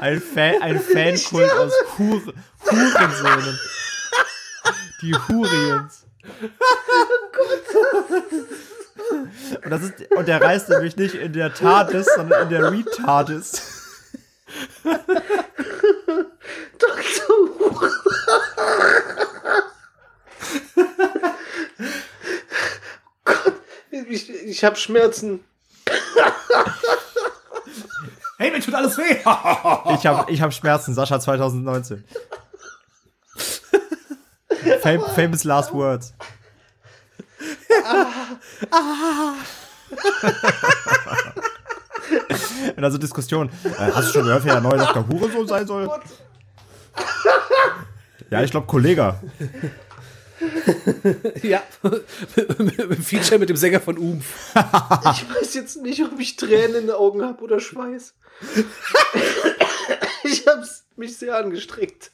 ein, 0.01 0.21
Fan, 0.21 0.63
ein 0.63 0.81
Fankult 0.81 1.53
aus 1.53 1.73
Hure, 1.99 2.33
Hurensöhnen. 2.65 3.59
Die 5.03 5.15
Huriens. 5.15 6.07
Und, 9.65 9.71
das 9.71 9.83
ist, 9.83 10.11
und 10.11 10.29
der 10.29 10.41
reist 10.41 10.69
nämlich 10.69 10.97
nicht 10.97 11.15
in 11.15 11.33
der 11.33 11.53
TARDIS, 11.53 12.07
sondern 12.17 12.43
in 12.45 12.49
der 12.51 12.71
Retardis. 12.71 13.80
Doktor. 16.79 17.91
Gott, 23.25 23.53
ich, 23.91 24.31
ich 24.31 24.65
habe 24.65 24.77
Schmerzen. 24.77 25.45
Hey, 28.39 28.51
mir 28.51 28.61
tut 28.61 28.75
alles 28.75 28.97
weh. 28.97 29.17
Ich 29.99 30.07
habe 30.07 30.31
ich 30.33 30.41
hab 30.41 30.55
Schmerzen, 30.55 30.95
Sascha 30.95 31.21
2019. 31.21 32.05
Fam 34.81 35.05
famous 35.15 35.45
last 35.45 35.73
words. 35.73 36.15
Und 42.77 42.85
also 42.85 42.99
Diskussion. 42.99 43.51
Äh, 43.65 43.93
hast 43.93 44.09
du 44.09 44.13
schon 44.13 44.25
gehört, 44.25 44.45
wer 44.45 44.55
der 44.55 44.63
neue 44.63 44.79
Dr. 44.79 45.07
Hurensohn 45.09 45.47
sein 45.47 45.67
soll? 45.67 45.91
Ja, 48.31 48.43
ich 48.43 48.51
glaube 48.51 48.67
Kollege. 48.67 49.15
ja. 51.43 51.63
Feature 53.03 53.39
mit 53.39 53.49
dem 53.49 53.57
Sänger 53.57 53.81
von 53.81 53.99
Umf. 53.99 54.55
Ich 54.55 55.27
weiß 55.29 55.55
jetzt 55.55 55.83
nicht, 55.83 56.03
ob 56.03 56.19
ich 56.19 56.37
Tränen 56.37 56.77
in 56.77 56.87
den 56.87 56.91
Augen 56.91 57.23
habe 57.23 57.43
oder 57.43 57.61
Schweiß. 57.61 58.15
ich 60.25 60.47
habe 60.47 60.67
mich 60.97 61.17
sehr 61.17 61.37
angestrengt. 61.37 62.11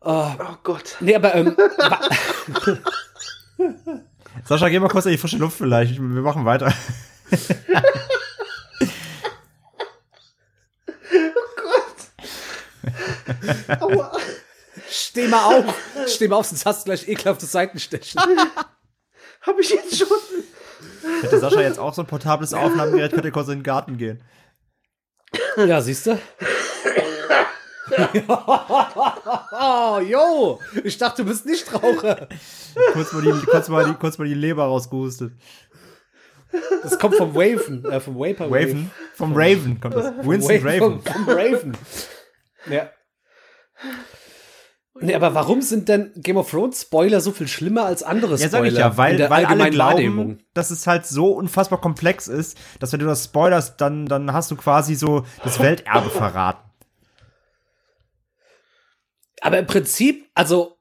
Oh 0.00 0.30
Gott. 0.62 0.96
Nee, 1.00 1.16
aber 1.16 1.34
ähm, 1.34 1.56
Sascha, 4.44 4.68
geh 4.68 4.78
mal 4.78 4.88
kurz 4.88 5.06
in 5.06 5.12
die 5.12 5.18
frische 5.18 5.38
Luft 5.38 5.58
vielleicht. 5.58 5.96
Wir 5.96 6.22
machen 6.22 6.44
weiter. 6.44 6.72
Aua. 13.80 14.16
steh 14.88 15.28
mal 15.28 15.44
auf. 15.44 15.74
Steh 16.06 16.28
mal 16.28 16.36
auf, 16.36 16.46
sonst 16.46 16.66
hast 16.66 16.80
du 16.80 16.84
gleich 16.86 17.08
ekelhaftes 17.08 17.52
Seitenstechen. 17.52 18.20
Habe 19.42 19.60
ich 19.60 19.70
jetzt 19.70 19.96
schon? 19.96 20.08
Hätte 21.22 21.38
Sascha 21.38 21.60
jetzt 21.60 21.78
auch 21.78 21.94
so 21.94 22.02
ein 22.02 22.06
portables 22.06 22.52
Aufnahmegerät, 22.54 23.12
könnte 23.12 23.28
er 23.28 23.32
kurz 23.32 23.48
in 23.48 23.58
den 23.58 23.62
Garten 23.62 23.96
gehen. 23.96 24.22
Ja, 25.56 25.80
siehst 25.80 26.06
du? 26.06 26.18
oh, 29.60 30.00
yo, 30.00 30.60
ich 30.84 30.98
dachte, 30.98 31.22
du 31.22 31.28
bist 31.28 31.46
Nichtraucher. 31.46 32.28
Kurz 32.92 33.12
mal 33.12 33.22
die, 33.22 33.32
kurz 33.46 33.68
mal 33.68 33.84
die, 33.84 33.94
kurz 33.94 34.18
mal 34.18 34.28
die 34.28 34.34
Leber 34.34 34.64
rausgehustet. 34.64 35.32
Das 36.82 36.98
kommt 36.98 37.16
vom 37.16 37.34
Waven, 37.34 37.84
äh, 37.84 38.00
vom 38.00 38.18
Vapor 38.18 38.46
Raven? 38.46 38.90
Vom 39.14 39.32
Raven 39.34 39.80
kommt 39.80 39.94
das. 39.94 40.12
Winston. 40.22 40.56
Raven. 40.66 40.78
Vom, 40.78 41.02
vom 41.02 41.28
Raven. 41.28 41.76
Ja. 42.66 42.90
Nee, 45.00 45.14
aber 45.14 45.32
warum 45.34 45.62
sind 45.62 45.88
denn 45.88 46.12
Game 46.16 46.36
of 46.36 46.50
Thrones 46.50 46.82
Spoiler 46.82 47.20
so 47.20 47.30
viel 47.30 47.46
schlimmer 47.46 47.84
als 47.84 48.02
andere 48.02 48.32
Ja, 48.32 48.48
Spoiler? 48.48 48.50
sag 48.50 48.64
ich 48.64 48.78
ja, 48.78 48.96
weil, 48.96 49.16
der 49.16 49.30
weil 49.30 49.46
alle 49.46 49.70
glauben, 49.70 49.92
Wahrnehmung? 49.94 50.38
dass 50.54 50.70
es 50.70 50.88
halt 50.88 51.06
so 51.06 51.32
unfassbar 51.32 51.80
komplex 51.80 52.26
ist, 52.26 52.58
dass 52.80 52.92
wenn 52.92 52.98
du 53.00 53.06
das 53.06 53.24
spoilerst, 53.24 53.80
dann, 53.80 54.06
dann 54.06 54.32
hast 54.32 54.50
du 54.50 54.56
quasi 54.56 54.96
so 54.96 55.24
das 55.44 55.60
Welterbe 55.60 56.10
verraten. 56.10 56.68
Aber 59.40 59.58
im 59.58 59.66
Prinzip, 59.66 60.28
also, 60.34 60.78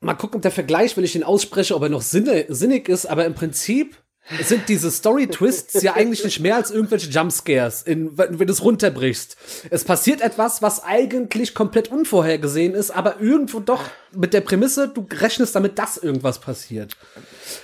mal 0.00 0.14
gucken, 0.14 0.36
ob 0.36 0.42
der 0.42 0.50
Vergleich, 0.50 0.96
wenn 0.96 1.04
ich 1.04 1.12
den 1.12 1.24
ausspreche, 1.24 1.74
ob 1.74 1.82
er 1.82 1.90
noch 1.90 2.00
sinne, 2.00 2.46
sinnig 2.48 2.88
ist, 2.88 3.04
aber 3.04 3.26
im 3.26 3.34
Prinzip 3.34 3.96
sind 4.42 4.68
diese 4.68 4.90
Story-Twists 4.90 5.82
ja 5.82 5.94
eigentlich 5.94 6.22
nicht 6.24 6.40
mehr 6.40 6.56
als 6.56 6.70
irgendwelche 6.70 7.08
Jumpscares, 7.08 7.82
in, 7.82 8.16
wenn, 8.18 8.38
wenn 8.38 8.46
du 8.46 8.52
es 8.52 8.62
runterbrichst. 8.62 9.36
Es 9.70 9.84
passiert 9.84 10.20
etwas, 10.20 10.60
was 10.62 10.82
eigentlich 10.84 11.54
komplett 11.54 11.88
unvorhergesehen 11.90 12.74
ist, 12.74 12.90
aber 12.90 13.20
irgendwo 13.20 13.60
doch 13.60 13.84
mit 14.14 14.34
der 14.34 14.40
Prämisse, 14.42 14.88
du 14.88 15.06
rechnest 15.10 15.54
damit, 15.54 15.78
dass 15.78 15.96
irgendwas 15.96 16.38
passiert. 16.40 16.96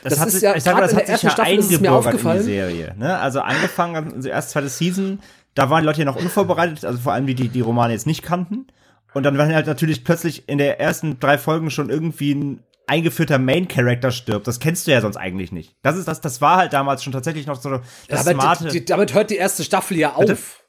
Das 0.03 0.19
hat 0.19 0.29
ist 0.29 0.35
sich- 0.35 0.43
ja- 0.43 0.57
ich 0.57 0.63
sag 0.63 0.75
mal, 0.75 0.81
das 0.83 0.93
in 0.93 0.97
hat 0.99 1.09
der 1.09 1.17
sich 1.17 1.23
ja 1.23 1.29
ersten 1.31 1.43
Staffel 1.43 1.59
ist 1.59 1.65
es 1.67 1.71
mir 1.81 1.89
eingebürgert 1.91 2.05
in 2.05 2.09
aufgefallen. 2.09 2.39
die 2.39 2.45
Serie. 2.53 2.95
Ne? 2.99 3.19
Also 3.19 3.41
angefangen, 3.41 4.15
also 4.15 4.29
erst 4.29 4.51
zweite 4.51 4.69
Season, 4.69 5.21
da 5.55 5.71
waren 5.71 5.81
die 5.83 5.87
Leute 5.87 6.01
ja 6.01 6.05
noch 6.07 6.17
unvorbereitet, 6.17 6.85
also 6.85 6.99
vor 6.99 7.13
allem 7.13 7.27
die, 7.27 7.35
die 7.35 7.49
die 7.49 7.61
Romane 7.61 7.93
jetzt 7.93 8.07
nicht 8.07 8.23
kannten. 8.23 8.67
Und 9.13 9.23
dann 9.23 9.39
waren 9.39 9.55
halt 9.55 9.67
natürlich 9.67 10.03
plötzlich 10.03 10.49
in 10.49 10.59
der 10.59 10.81
ersten 10.81 11.21
drei 11.21 11.39
Folgen 11.39 11.71
schon 11.71 11.89
irgendwie 11.91 12.35
ein 12.35 12.61
eingeführter 12.87 13.39
Main-Character 13.39 14.11
stirbt. 14.11 14.47
Das 14.47 14.61
kennst 14.61 14.87
du 14.87 14.91
ja 14.93 15.01
sonst 15.01 15.17
eigentlich 15.17 15.53
nicht. 15.53 15.77
Das 15.83 15.97
ist 15.97 16.07
das, 16.09 16.21
das 16.21 16.41
war 16.41 16.57
halt 16.59 16.73
damals 16.73 17.03
schon 17.03 17.13
tatsächlich 17.13 17.47
noch 17.47 17.61
so 17.61 17.81
das 18.09 18.27
aber 18.27 18.33
smarte. 18.41 18.65
die, 18.69 18.81
die, 18.81 18.85
damit 18.85 19.15
hört 19.15 19.31
die 19.31 19.37
erste 19.37 19.65
Staffel 19.65 19.97
ja 19.97 20.11
Bitte? 20.19 20.35
auf. 20.35 20.61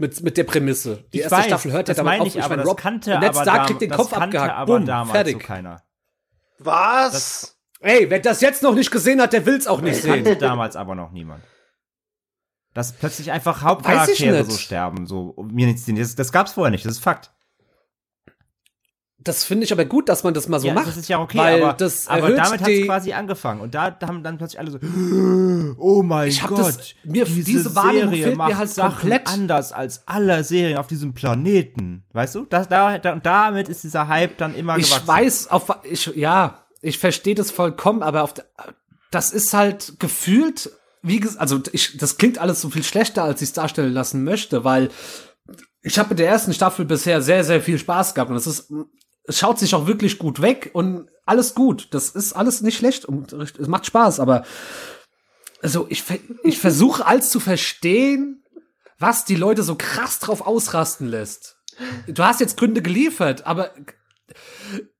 Mit, 0.00 0.22
mit 0.22 0.36
der 0.36 0.44
Prämisse. 0.44 1.04
Die 1.12 1.16
Ich 1.18 1.22
erste 1.24 1.36
weiß, 1.38 1.46
Staffel 1.46 1.72
hört 1.72 1.88
ja 1.88 1.94
das 1.94 1.96
damit 1.96 2.10
meine 2.12 2.22
auf. 2.22 2.28
ich, 2.28 2.36
aber 2.40 2.48
meine, 2.50 2.62
das 2.62 2.70
Rob- 2.70 2.78
kannte 2.78 3.10
Ned 3.18 3.28
aber 3.30 3.42
Stark 3.42 3.66
kriegt 3.66 3.80
den 3.80 3.88
das 3.90 3.98
Kopf 3.98 4.10
kannte 4.10 4.24
abgehackt. 4.24 4.54
aber 4.54 4.76
Bumm, 4.78 4.86
damals 4.86 5.10
fertig. 5.10 5.32
so 5.34 5.38
keiner. 5.40 5.82
Was? 6.60 7.56
Ey, 7.80 8.08
wer 8.10 8.20
das 8.20 8.40
jetzt 8.40 8.62
noch 8.62 8.74
nicht 8.74 8.90
gesehen 8.90 9.20
hat, 9.20 9.32
der 9.32 9.44
will's 9.46 9.66
auch 9.66 9.80
nicht 9.80 9.98
Das 9.98 10.04
kannte 10.04 10.30
sehen. 10.30 10.38
damals 10.38 10.76
aber 10.76 10.94
noch 10.94 11.10
niemand. 11.12 11.42
Dass 12.74 12.92
plötzlich 12.92 13.32
einfach 13.32 13.58
ich 13.58 13.62
Hauptcharaktere 13.64 14.44
so 14.44 14.56
sterben, 14.56 15.06
so 15.06 15.34
mir 15.50 15.66
nichts 15.66 15.84
das, 15.86 16.14
das 16.14 16.30
gab's 16.32 16.52
vorher 16.52 16.70
nicht, 16.70 16.84
das 16.84 16.92
ist 16.92 17.02
Fakt. 17.02 17.32
Das 19.20 19.42
finde 19.44 19.64
ich 19.64 19.72
aber 19.72 19.84
gut, 19.84 20.08
dass 20.08 20.22
man 20.22 20.32
das 20.32 20.48
mal 20.48 20.60
so 20.60 20.68
ja, 20.68 20.74
macht. 20.74 20.86
Das 20.86 20.96
ist 20.96 21.08
ja 21.08 21.20
okay, 21.20 21.38
weil 21.38 21.62
aber, 21.62 21.72
das 21.74 22.06
aber 22.06 22.30
damit 22.30 22.60
hat 22.60 22.68
es 22.68 22.86
quasi 22.86 23.12
angefangen. 23.12 23.60
Und 23.60 23.74
da, 23.74 23.90
da 23.90 24.06
haben 24.06 24.22
dann 24.22 24.38
plötzlich 24.38 24.60
alle 24.60 24.70
so, 24.70 24.78
oh 25.78 26.02
mein 26.02 26.28
Ich 26.28 26.40
hab 26.42 26.50
Gott, 26.50 26.60
das- 26.60 26.94
mir- 27.04 27.24
diese 27.24 27.74
Wahrnehmung 27.74 28.10
Serie 28.10 28.24
fehlt 28.24 28.36
mir 28.36 28.44
macht 28.44 28.56
halt 28.56 28.70
Sachen 28.70 28.98
komplett. 29.00 29.26
anders 29.26 29.72
als 29.72 30.02
alle 30.06 30.44
Serien 30.44 30.78
auf 30.78 30.86
diesem 30.86 31.14
Planeten. 31.14 32.04
Weißt 32.12 32.36
du? 32.36 32.44
Das, 32.48 32.68
da, 32.68 32.98
da, 32.98 33.12
und 33.12 33.26
damit 33.26 33.68
ist 33.68 33.82
dieser 33.82 34.06
Hype 34.08 34.38
dann 34.38 34.54
immer 34.54 34.78
ich 34.78 34.86
gewachsen. 34.88 35.08
weiß, 35.08 35.50
auf, 35.50 35.68
ich, 35.82 36.06
ja, 36.14 36.62
ich 36.80 36.98
verstehe 36.98 37.34
das 37.34 37.50
vollkommen, 37.50 38.02
aber 38.04 38.22
auf, 38.22 38.34
das 39.10 39.32
ist 39.32 39.52
halt 39.52 39.94
gefühlt, 39.98 40.70
wie 41.02 41.18
gesagt, 41.18 41.40
also 41.40 41.60
ich, 41.72 41.96
das 41.96 42.18
klingt 42.18 42.38
alles 42.38 42.60
so 42.60 42.70
viel 42.70 42.84
schlechter, 42.84 43.24
als 43.24 43.42
ich 43.42 43.48
es 43.48 43.52
darstellen 43.52 43.92
lassen 43.92 44.22
möchte, 44.22 44.62
weil 44.64 44.90
ich 45.82 45.98
habe 45.98 46.10
mit 46.10 46.18
der 46.20 46.28
ersten 46.28 46.52
Staffel 46.54 46.84
bisher 46.84 47.20
sehr, 47.20 47.42
sehr 47.42 47.60
viel 47.60 47.78
Spaß 47.78 48.14
gehabt 48.14 48.30
und 48.30 48.36
es 48.36 48.46
ist, 48.46 48.72
es 49.28 49.38
schaut 49.38 49.58
sich 49.58 49.74
auch 49.74 49.86
wirklich 49.86 50.18
gut 50.18 50.42
weg 50.42 50.70
und 50.72 51.08
alles 51.26 51.54
gut. 51.54 51.88
Das 51.92 52.08
ist 52.10 52.32
alles 52.32 52.62
nicht 52.62 52.78
schlecht 52.78 53.04
und 53.04 53.32
es 53.32 53.68
macht 53.68 53.86
Spaß, 53.86 54.18
aber 54.18 54.44
also 55.62 55.86
ich, 55.90 56.02
ich 56.42 56.58
versuche 56.60 57.06
alles 57.06 57.30
zu 57.30 57.38
verstehen, 57.38 58.42
was 58.98 59.24
die 59.24 59.36
Leute 59.36 59.62
so 59.62 59.76
krass 59.76 60.18
drauf 60.18 60.46
ausrasten 60.46 61.06
lässt. 61.06 61.58
Du 62.08 62.24
hast 62.24 62.40
jetzt 62.40 62.56
Gründe 62.56 62.82
geliefert, 62.82 63.46
aber 63.46 63.70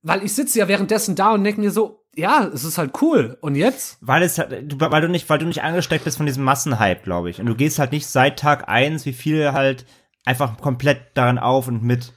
weil 0.02 0.22
ich 0.22 0.34
sitze 0.34 0.58
ja 0.60 0.68
währenddessen 0.68 1.16
da 1.16 1.32
und 1.32 1.42
denke 1.42 1.60
mir 1.60 1.70
so, 1.70 2.04
ja, 2.14 2.48
es 2.52 2.64
ist 2.64 2.78
halt 2.78 3.00
cool. 3.00 3.38
Und 3.40 3.54
jetzt? 3.54 3.98
Weil 4.00 4.22
es 4.22 4.38
halt, 4.38 4.72
du, 4.72 4.78
weil 4.78 5.00
du 5.00 5.08
nicht, 5.08 5.28
weil 5.28 5.38
du 5.38 5.46
nicht 5.46 5.62
angesteckt 5.62 6.04
bist 6.04 6.16
von 6.16 6.26
diesem 6.26 6.44
Massenhype, 6.44 7.02
glaube 7.02 7.30
ich. 7.30 7.40
Und 7.40 7.46
du 7.46 7.54
gehst 7.54 7.78
halt 7.78 7.92
nicht 7.92 8.06
seit 8.06 8.38
Tag 8.38 8.68
eins, 8.68 9.06
wie 9.06 9.12
viele 9.12 9.52
halt 9.52 9.86
einfach 10.24 10.58
komplett 10.58 11.00
darin 11.14 11.38
auf 11.38 11.68
und 11.68 11.82
mit. 11.82 12.12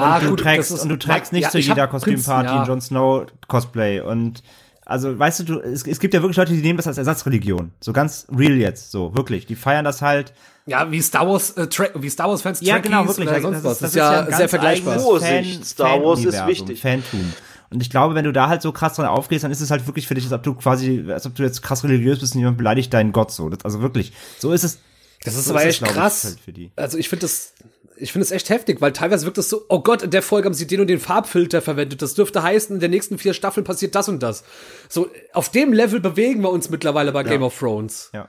Und 0.00 0.24
du 0.24 0.36
trägst, 0.36 0.70
ist- 0.70 0.82
und 0.82 0.88
du 0.88 0.98
trägst 0.98 1.32
nicht 1.32 1.44
ja, 1.44 1.50
zu 1.50 1.58
jeder 1.58 1.86
Kostümparty 1.86 2.48
ja. 2.48 2.64
Jon 2.64 2.80
Snow 2.80 3.26
Cosplay 3.46 4.00
und 4.00 4.42
also 4.88 5.18
weißt 5.18 5.40
du, 5.40 5.44
du 5.44 5.60
es, 5.60 5.86
es 5.86 6.00
gibt 6.00 6.14
ja 6.14 6.22
wirklich 6.22 6.38
Leute, 6.38 6.54
die 6.54 6.62
nehmen 6.62 6.78
das 6.78 6.86
als 6.86 6.96
Ersatzreligion. 6.96 7.72
So 7.78 7.92
ganz 7.92 8.26
real 8.34 8.56
jetzt, 8.56 8.90
so 8.90 9.14
wirklich. 9.14 9.44
Die 9.44 9.54
feiern 9.54 9.84
das 9.84 10.00
halt. 10.00 10.32
Ja, 10.64 10.90
wie 10.90 11.02
Star 11.02 11.28
Wars, 11.28 11.50
äh, 11.58 11.68
wie 11.96 12.08
Star 12.08 12.28
Wars 12.28 12.40
Fans 12.40 12.62
Ja, 12.62 12.78
genau, 12.78 13.06
wirklich. 13.06 13.28
oder 13.28 13.34
Das, 13.34 13.42
sonst 13.42 13.56
das, 13.56 13.64
was. 13.64 13.78
das, 13.78 13.80
Das, 13.80 13.90
ist 13.90 13.96
ja, 13.96 14.22
ganz 14.22 14.36
sehr 14.38 14.48
vergleichbar. 14.48 14.98
Star 14.98 16.02
Wars 16.02 16.24
ist 16.24 16.46
wichtig. 16.46 16.80
Fantum. 16.80 17.32
Und 17.70 17.82
ich 17.82 17.90
glaube, 17.90 18.14
wenn 18.14 18.24
du 18.24 18.32
da 18.32 18.48
halt 18.48 18.62
so 18.62 18.72
krass 18.72 18.94
dran 18.94 19.06
aufgehst, 19.06 19.44
dann 19.44 19.50
ist 19.50 19.60
es 19.60 19.70
halt 19.70 19.86
wirklich 19.86 20.06
für 20.06 20.14
dich, 20.14 20.24
als 20.24 20.32
ob 20.32 20.42
du 20.42 20.54
quasi, 20.54 21.04
als 21.12 21.26
ob 21.26 21.34
du 21.34 21.42
jetzt 21.42 21.62
krass 21.62 21.84
religiös 21.84 22.18
bist 22.18 22.34
und 22.34 22.40
jemand 22.40 22.56
beleidigt 22.56 22.94
deinen 22.94 23.12
Gott 23.12 23.30
so. 23.30 23.50
Das, 23.50 23.64
also 23.64 23.82
wirklich, 23.82 24.12
so 24.38 24.52
ist 24.52 24.64
es. 24.64 24.78
Das 25.24 25.34
ist 25.34 25.46
so 25.46 25.50
aber 25.50 25.66
echt 25.66 25.84
krass. 25.84 26.24
halt 26.24 26.40
für 26.40 26.52
die. 26.52 26.70
Also 26.76 26.96
ich 26.96 27.08
finde 27.10 27.22
das, 27.22 27.52
ich 28.00 28.12
finde 28.12 28.24
es 28.24 28.30
echt 28.30 28.50
heftig, 28.50 28.80
weil 28.80 28.92
teilweise 28.92 29.26
wirkt 29.26 29.38
es 29.38 29.48
so, 29.48 29.64
oh 29.68 29.80
Gott, 29.80 30.02
in 30.02 30.10
der 30.10 30.22
Folge 30.22 30.46
haben 30.46 30.54
sie 30.54 30.66
den 30.66 30.80
und 30.80 30.86
den 30.88 31.00
Farbfilter 31.00 31.60
verwendet. 31.62 32.02
Das 32.02 32.14
dürfte 32.14 32.42
heißen, 32.42 32.76
in 32.76 32.80
den 32.80 32.90
nächsten 32.90 33.18
vier 33.18 33.34
Staffeln 33.34 33.64
passiert 33.64 33.94
das 33.94 34.08
und 34.08 34.22
das. 34.22 34.44
So, 34.88 35.08
auf 35.32 35.50
dem 35.50 35.72
Level 35.72 36.00
bewegen 36.00 36.42
wir 36.42 36.50
uns 36.50 36.70
mittlerweile 36.70 37.12
bei 37.12 37.22
Game 37.22 37.42
of 37.42 37.58
Thrones. 37.58 38.10
Ja. 38.12 38.28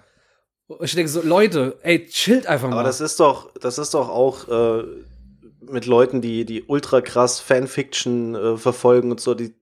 Ich 0.82 0.94
denke 0.94 1.10
so, 1.10 1.22
Leute, 1.22 1.78
ey, 1.82 2.06
chillt 2.06 2.46
einfach 2.48 2.70
mal. 2.70 2.76
Aber 2.76 2.84
das 2.84 3.02
ist 3.02 3.20
doch, 3.20 3.52
das 3.56 3.78
ist 3.78 3.94
doch 3.94 4.10
auch 4.10 4.48
äh, 4.48 4.84
mit 5.62 5.86
Leuten, 5.86 6.22
die, 6.22 6.46
die 6.46 6.64
ultra 6.64 7.02
krass 7.02 7.40
Fanfiction 7.40 8.36
äh, 8.36 8.58
verfolgen 8.58 9.12
und 9.12 9.20
so, 9.20 9.34
die, 9.34 9.56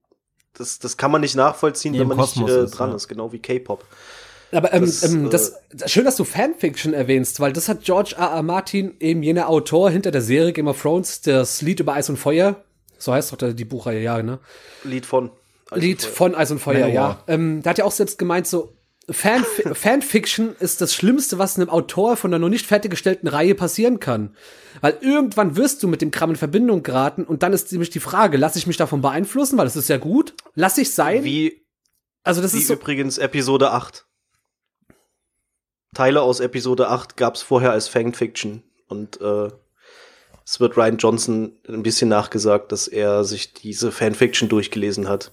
das, 0.54 0.78
das 0.78 0.96
kann 0.96 1.10
man 1.10 1.20
nicht 1.20 1.36
nachvollziehen, 1.36 1.98
wenn 1.98 2.08
man 2.08 2.18
Kosmos 2.18 2.48
nicht 2.48 2.58
äh, 2.58 2.64
ist, 2.64 2.70
dran 2.72 2.90
ja. 2.90 2.96
ist, 2.96 3.08
genau 3.08 3.32
wie 3.32 3.38
K-Pop. 3.38 3.84
Aber 4.52 4.72
ähm, 4.72 4.82
Das, 4.82 5.02
ähm, 5.04 5.26
äh, 5.26 5.28
das, 5.28 5.60
schön, 5.86 6.04
dass 6.04 6.16
du 6.16 6.24
Fanfiction 6.24 6.94
erwähnst, 6.94 7.40
weil 7.40 7.52
das 7.52 7.68
hat 7.68 7.82
George 7.84 8.14
R. 8.16 8.30
R. 8.30 8.42
Martin, 8.42 8.94
eben 9.00 9.22
jener 9.22 9.48
Autor 9.48 9.90
hinter 9.90 10.10
der 10.10 10.22
Serie 10.22 10.52
Game 10.52 10.68
of 10.68 10.80
Thrones, 10.80 11.20
das 11.20 11.60
Lied 11.62 11.80
über 11.80 11.94
Eis 11.94 12.08
und 12.08 12.16
Feuer, 12.16 12.64
so 12.98 13.12
heißt 13.12 13.32
doch 13.32 13.52
die 13.52 13.64
Buchreihe, 13.64 14.02
ja, 14.02 14.22
ne? 14.22 14.38
Lied 14.84 15.06
von. 15.06 15.30
Also 15.70 15.84
Lied 15.84 16.02
von 16.02 16.34
Eis 16.34 16.50
und 16.50 16.60
Feuer, 16.60 16.86
Manowar. 16.88 17.24
ja. 17.26 17.34
Ähm, 17.34 17.62
da 17.62 17.70
hat 17.70 17.78
ja 17.78 17.84
auch 17.84 17.92
selbst 17.92 18.18
gemeint, 18.18 18.46
so 18.46 18.74
Fan 19.10 19.44
Fanfiction 19.72 20.54
ist 20.60 20.80
das 20.80 20.94
Schlimmste, 20.94 21.38
was 21.38 21.56
einem 21.56 21.70
Autor 21.70 22.16
von 22.16 22.30
einer 22.32 22.38
noch 22.38 22.48
nicht 22.48 22.66
fertiggestellten 22.66 23.28
Reihe 23.28 23.54
passieren 23.54 24.00
kann. 24.00 24.34
Weil 24.80 24.98
irgendwann 25.00 25.56
wirst 25.56 25.82
du 25.82 25.88
mit 25.88 26.02
dem 26.02 26.10
Kram 26.10 26.30
in 26.30 26.36
Verbindung 26.36 26.82
geraten 26.82 27.24
und 27.24 27.42
dann 27.42 27.52
ist 27.52 27.72
nämlich 27.72 27.90
die 27.90 28.00
Frage, 28.00 28.36
lasse 28.36 28.58
ich 28.58 28.66
mich 28.66 28.76
davon 28.76 29.00
beeinflussen, 29.00 29.58
weil 29.58 29.66
es 29.66 29.76
ist 29.76 29.88
ja 29.88 29.96
gut, 29.96 30.34
lasse 30.54 30.82
ich 30.82 30.94
sein. 30.94 31.24
Wie, 31.24 31.66
also 32.22 32.42
das 32.42 32.54
wie 32.54 32.58
ist 32.58 32.68
so, 32.68 32.74
übrigens 32.74 33.18
Episode 33.18 33.70
8. 33.70 34.06
Teile 35.94 36.22
aus 36.22 36.40
Episode 36.40 36.88
8 36.88 37.16
gab 37.16 37.34
es 37.34 37.42
vorher 37.42 37.72
als 37.72 37.88
Fanfiction. 37.88 38.62
Und 38.88 39.20
äh, 39.20 39.48
es 40.44 40.60
wird 40.60 40.76
Ryan 40.76 40.96
Johnson 40.96 41.52
ein 41.68 41.82
bisschen 41.82 42.08
nachgesagt, 42.08 42.72
dass 42.72 42.88
er 42.88 43.24
sich 43.24 43.52
diese 43.52 43.92
Fanfiction 43.92 44.48
durchgelesen 44.48 45.08
hat. 45.08 45.32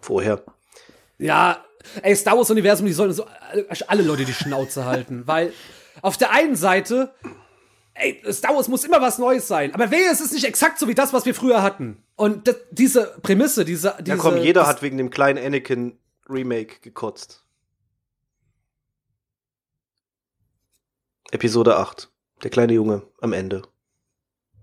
Vorher. 0.00 0.42
Ja, 1.18 1.64
ey, 2.02 2.14
Star 2.16 2.36
Wars 2.36 2.50
Universum, 2.50 2.86
die 2.86 2.92
sollen 2.92 3.12
so 3.12 3.26
alle, 3.50 3.66
alle 3.86 4.02
Leute 4.02 4.24
die 4.24 4.32
Schnauze 4.32 4.84
halten, 4.84 5.22
weil 5.26 5.52
auf 6.00 6.16
der 6.16 6.32
einen 6.32 6.56
Seite, 6.56 7.14
ey, 7.94 8.22
Star 8.32 8.54
Wars 8.54 8.68
muss 8.68 8.84
immer 8.84 9.00
was 9.00 9.18
Neues 9.18 9.46
sein, 9.46 9.74
aber 9.74 9.90
wehe, 9.90 10.10
es 10.10 10.20
ist 10.20 10.32
nicht 10.32 10.44
exakt 10.44 10.78
so 10.78 10.88
wie 10.88 10.94
das, 10.94 11.12
was 11.12 11.26
wir 11.26 11.34
früher 11.34 11.62
hatten. 11.62 12.02
Und 12.16 12.48
das, 12.48 12.56
diese 12.70 13.16
Prämisse, 13.22 13.64
diese, 13.64 13.94
diese 14.00 14.16
Ja 14.16 14.16
komm, 14.16 14.36
jeder 14.38 14.66
hat 14.66 14.82
wegen 14.82 14.96
dem 14.96 15.10
kleinen 15.10 15.44
Anakin 15.44 15.98
Remake 16.28 16.76
gekotzt. 16.82 17.41
Episode 21.32 21.76
8. 21.76 22.10
Der 22.42 22.50
kleine 22.50 22.72
Junge 22.74 23.02
am 23.20 23.32
Ende. 23.32 23.62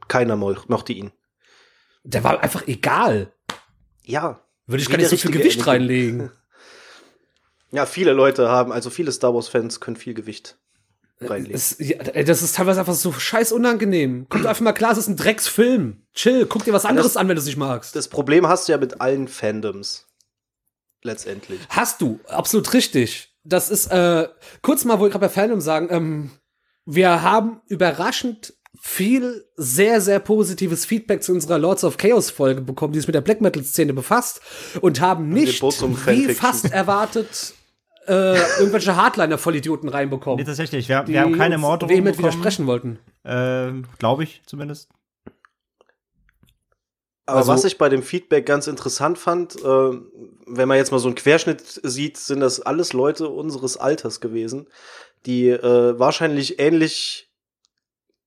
Keiner 0.08 0.36
mo 0.36 0.56
mochte 0.68 0.94
ihn. 0.94 1.12
der 2.04 2.24
war 2.24 2.40
einfach 2.42 2.68
egal. 2.68 3.34
Ja. 4.04 4.42
Würde 4.66 4.82
ich 4.82 4.90
gar 4.90 4.98
nicht 4.98 5.10
so 5.10 5.18
viel 5.18 5.32
Gewicht 5.32 5.58
Anakin. 5.58 5.72
reinlegen. 5.72 6.32
Ja, 7.72 7.86
viele 7.86 8.14
Leute 8.14 8.50
haben, 8.50 8.72
also 8.72 8.90
viele 8.90 9.12
Star 9.12 9.36
Wars-Fans 9.36 9.80
können 9.80 9.96
viel 9.96 10.16
Gewicht 10.16 10.58
reinlegen. 11.22 11.54
Es, 11.54 11.76
ja, 11.78 12.02
das 12.24 12.42
ist 12.42 12.56
teilweise 12.56 12.80
einfach 12.80 12.96
so 12.96 13.12
scheiß 13.14 13.52
unangenehm. 13.52 14.26
Kommt 14.28 14.48
einfach 14.48 14.64
mal 14.64 14.74
klar, 14.74 14.92
es 14.94 14.98
ist 14.98 15.08
ein 15.08 15.16
Drecksfilm. 15.18 16.02
Chill, 16.16 16.48
guck 16.48 16.64
dir 16.66 16.74
was 16.74 16.86
anderes 16.86 17.16
an, 17.16 17.28
wenn 17.28 17.36
du 17.36 17.42
es 17.42 17.46
nicht 17.46 17.58
magst. 17.58 17.96
Das 17.96 18.08
Problem 18.08 18.48
hast 18.48 18.68
du 18.68 18.72
ja 18.72 18.80
mit 18.80 19.02
allen 19.02 19.28
Fandoms. 19.28 20.08
Letztendlich. 21.04 21.60
Hast 21.70 22.02
du, 22.02 22.20
absolut 22.28 22.74
richtig. 22.74 23.36
Das 23.44 23.70
ist, 23.70 23.86
äh, 23.92 24.28
kurz 24.64 24.84
mal, 24.84 25.00
wo 25.00 25.06
ich 25.06 25.12
gerade 25.12 25.28
bei 25.28 25.30
Fandom 25.30 25.62
sagen, 25.62 25.90
ähm, 25.92 26.32
wir 26.86 27.22
haben 27.22 27.62
überraschend 27.68 28.54
viel 28.82 29.46
sehr, 29.58 30.00
sehr 30.00 30.20
positives 30.20 30.86
Feedback 30.86 31.22
zu 31.24 31.34
unserer 31.34 31.58
Lords 31.60 31.84
of 31.84 31.98
Chaos 31.98 32.30
Folge 32.30 32.62
bekommen, 32.62 32.94
die 32.94 33.00
sich 33.00 33.08
mit 33.08 33.16
der 33.16 33.22
Black 33.22 33.42
Metal 33.42 33.64
Szene 33.64 33.94
befasst 33.94 34.42
und 34.82 35.02
haben 35.02 35.30
nicht, 35.30 35.62
wie 35.62 36.34
fast 36.34 36.72
erwartet, 36.72 37.54
äh, 38.08 38.38
irgendwelche 38.60 38.96
Hardliner-Vollidioten 38.96 39.90
reinbekommen. 39.90 40.38
Nee, 40.40 40.46
tatsächlich, 40.46 40.88
wir, 40.88 41.04
die 41.04 41.14
wir 41.14 41.22
haben 41.22 41.38
keine 41.38 41.58
Morddrohungen 41.58 42.04
bekommen. 42.06 42.20
widersprechen 42.20 42.68
wollten. 42.68 43.00
Ähm, 43.26 43.86
glaube 44.00 44.24
ich 44.24 44.42
zumindest. 44.46 44.90
Aber 47.26 47.40
Also- 47.40 47.52
was 47.52 47.66
ich 47.66 47.78
bei 47.78 47.90
dem 47.90 48.02
Feedback 48.02 48.46
ganz 48.46 48.66
interessant 48.68 49.18
fand, 49.20 49.56
äh, 49.58 49.62
wenn 50.48 50.68
man 50.68 50.78
jetzt 50.78 50.92
mal 50.92 50.98
so 51.00 51.08
einen 51.10 51.16
Querschnitt 51.16 51.62
sieht, 51.84 52.18
sind 52.18 52.40
das 52.40 52.60
alles 52.62 52.94
Leute 52.94 53.28
unseres 53.30 53.78
Alters 53.78 54.20
gewesen, 54.20 54.68
die 55.26 55.50
äh, 55.50 56.00
wahrscheinlich 56.00 56.60
ähnlich 56.60 57.30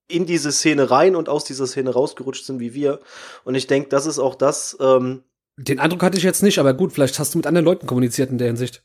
in 0.08 0.26
diese 0.26 0.52
Szene 0.52 0.90
rein 0.90 1.16
und 1.16 1.28
aus 1.28 1.44
dieser 1.44 1.66
Szene 1.66 1.90
rausgerutscht 1.90 2.44
sind 2.44 2.60
wie 2.60 2.74
wir. 2.74 3.00
Und 3.44 3.54
ich 3.54 3.66
denke, 3.66 3.88
das 3.88 4.06
ist 4.06 4.18
auch 4.18 4.34
das, 4.34 4.76
ähm, 4.80 5.24
Den 5.56 5.80
Eindruck 5.80 6.02
hatte 6.02 6.16
ich 6.18 6.24
jetzt 6.24 6.42
nicht, 6.42 6.58
aber 6.58 6.74
gut, 6.74 6.92
vielleicht 6.92 7.18
hast 7.18 7.34
du 7.34 7.38
mit 7.38 7.46
anderen 7.46 7.64
Leuten 7.64 7.86
kommuniziert 7.86 8.30
in 8.30 8.38
der 8.38 8.48
Hinsicht. 8.48 8.82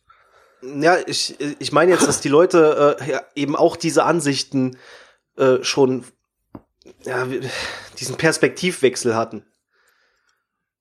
ja, 0.62 0.98
ich, 1.06 1.36
ich 1.60 1.72
meine 1.72 1.92
jetzt, 1.92 2.08
dass 2.08 2.22
die 2.22 2.30
Leute 2.30 2.98
äh, 3.00 3.12
ja, 3.12 3.22
eben 3.36 3.56
auch 3.56 3.76
diese 3.76 4.04
Ansichten 4.04 4.78
äh, 5.38 5.64
schon, 5.64 6.04
ja, 7.06 7.28
diesen 8.00 8.16
Perspektivwechsel 8.18 9.16
hatten. 9.16 9.46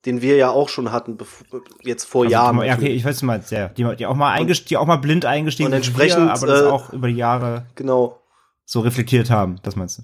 Den 0.05 0.21
wir 0.21 0.35
ja 0.37 0.49
auch 0.51 0.69
schon 0.69 0.91
hatten, 0.91 1.17
bevor, 1.17 1.61
jetzt 1.81 2.05
vor 2.05 2.23
Also, 2.23 2.31
Jahren. 2.33 2.55
mal- 2.57 2.65
ja, 2.67 2.75
okay, 2.75 2.87
ich 2.93 3.03
weiß, 3.03 3.23
meinst, 3.23 3.51
ja. 3.51 3.69
Die, 3.69 3.83
die, 3.95 4.05
auch 4.05 4.15
mal 4.15 4.31
eingest 4.31 4.69
die 4.69 4.77
auch 4.77 4.85
mal 4.85 4.97
blind 4.97 5.25
eingestiegen 5.25 5.67
Und 5.67 5.73
entsprechend, 5.73 6.25
wir, 6.27 6.33
aber 6.33 6.47
das 6.47 6.61
äh, 6.61 6.65
auch 6.67 6.93
über 6.93 7.07
die 7.07 7.15
Jahre 7.15 7.65
Genau, 7.75 8.21
so 8.63 8.79
reflektiert 8.81 9.29
haben, 9.29 9.57
das 9.63 9.75
meinst 9.75 9.97
du? 9.99 10.03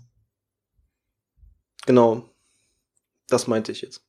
genau. 1.86 2.24
Das 3.30 3.48
meinte 3.48 3.72
ich 3.72 3.82
jetzt. 3.82 4.02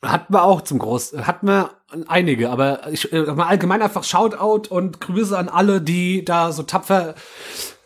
Hatten 0.00 0.32
wir 0.34 0.42
auch 0.42 0.62
zum 0.62 0.78
Groß, 0.80 1.14
hatten 1.18 1.46
wir 1.46 1.70
einige, 2.08 2.50
aber 2.50 2.88
ich 2.90 3.12
äh, 3.12 3.22
mal 3.34 3.46
allgemein 3.46 3.82
einfach 3.82 4.02
Shoutout 4.02 4.68
und 4.74 5.00
Grüße 5.00 5.36
an 5.38 5.48
alle, 5.48 5.80
die 5.80 6.24
da 6.24 6.50
so 6.50 6.62
tapfer 6.64 7.14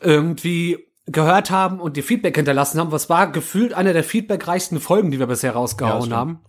irgendwie 0.01 0.87
gehört 1.07 1.51
haben 1.51 1.79
und 1.81 1.97
die 1.97 2.03
Feedback 2.03 2.37
hinterlassen 2.37 2.81
haben. 2.81 2.93
Was 2.93 3.11
war 3.11 3.31
gefühlt 3.31 3.75
eine 3.75 3.93
der 3.93 4.05
feedbackreichsten 4.05 4.81
Folgen, 4.81 5.11
die 5.11 5.19
wir 5.19 5.27
bisher 5.27 5.53
Ja, 5.53 5.57
rausgehauen 5.59 6.03
stimmt. 6.03 6.15
haben. 6.17 6.41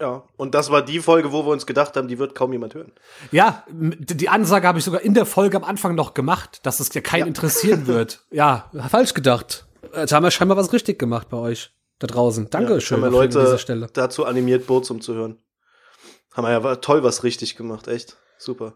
Ja, 0.00 0.24
und 0.36 0.54
das 0.54 0.70
war 0.70 0.82
die 0.82 1.00
Folge, 1.00 1.32
wo 1.32 1.46
wir 1.46 1.52
uns 1.52 1.64
gedacht 1.64 1.96
haben, 1.96 2.06
die 2.06 2.18
wird 2.18 2.34
kaum 2.34 2.52
jemand 2.52 2.74
hören. 2.74 2.92
Ja, 3.32 3.64
die 3.70 4.28
Ansage 4.28 4.68
habe 4.68 4.78
ich 4.78 4.84
sogar 4.84 5.00
in 5.00 5.14
der 5.14 5.24
Folge 5.24 5.56
am 5.56 5.64
Anfang 5.64 5.94
noch 5.94 6.12
gemacht, 6.12 6.60
dass 6.66 6.80
es 6.80 6.92
ja 6.92 7.00
keinen 7.00 7.28
interessieren 7.28 7.86
wird. 7.86 8.24
Ja, 8.30 8.70
falsch 8.88 9.14
gedacht. 9.14 9.66
Jetzt 9.94 10.12
haben 10.12 10.22
wir 10.24 10.30
scheinbar 10.30 10.58
was 10.58 10.72
richtig 10.72 10.98
gemacht 10.98 11.28
bei 11.30 11.38
euch. 11.38 11.72
da 11.98 12.06
draußen. 12.06 12.50
Dankeschön 12.50 13.00
ja, 13.00 13.08
Leute 13.08 13.38
an 13.38 13.44
dieser 13.46 13.58
Stelle. 13.58 13.88
dazu 13.94 14.26
animiert, 14.26 14.66
Burzum 14.66 15.00
zu 15.00 15.14
hören. 15.14 15.38
Haben 16.34 16.44
wir 16.44 16.52
ja 16.52 16.76
toll 16.76 17.02
was 17.02 17.24
richtig 17.24 17.56
gemacht, 17.56 17.88
echt. 17.88 18.18
Super. 18.36 18.74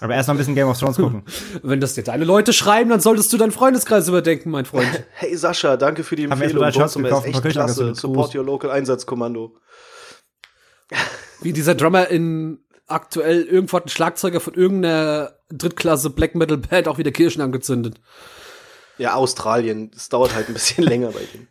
Aber 0.00 0.14
erst 0.14 0.28
mal 0.28 0.34
ein 0.34 0.38
bisschen 0.38 0.54
Game 0.54 0.68
of 0.68 0.78
Thrones 0.78 0.96
gucken. 0.96 1.22
Wenn 1.62 1.80
das 1.80 1.94
dir 1.94 2.02
deine 2.02 2.24
Leute 2.24 2.52
schreiben, 2.52 2.90
dann 2.90 3.00
solltest 3.00 3.32
du 3.32 3.36
deinen 3.38 3.52
Freundeskreis 3.52 4.08
überdenken, 4.08 4.50
mein 4.50 4.64
Freund. 4.64 4.88
Hey 5.12 5.36
Sascha, 5.36 5.76
danke 5.76 6.02
für 6.04 6.16
die 6.16 6.24
Empfehlung. 6.24 6.64
Haben 6.64 6.72
Burzum 6.72 7.04
ist 7.04 7.24
echt 7.24 7.42
klasse. 7.44 7.94
Support 7.94 8.34
your 8.34 8.44
local 8.44 8.70
Einsatzkommando. 8.70 9.56
Wie 11.40 11.52
dieser 11.52 11.74
Drummer 11.74 12.08
in 12.08 12.60
aktuell 12.86 13.42
irgendwo 13.42 13.76
hat 13.76 13.86
ein 13.86 13.90
Schlagzeuger 13.90 14.40
von 14.40 14.54
irgendeiner 14.54 15.34
Drittklasse 15.50 16.10
Black 16.10 16.34
Metal 16.34 16.56
Band 16.56 16.88
auch 16.88 16.98
wieder 16.98 17.12
Kirchen 17.12 17.42
angezündet. 17.42 18.00
Ja, 18.98 19.14
Australien. 19.14 19.90
Es 19.94 20.08
dauert 20.08 20.34
halt 20.34 20.48
ein 20.48 20.54
bisschen 20.54 20.84
länger 20.84 21.10
bei 21.10 21.22
denen. 21.32 21.48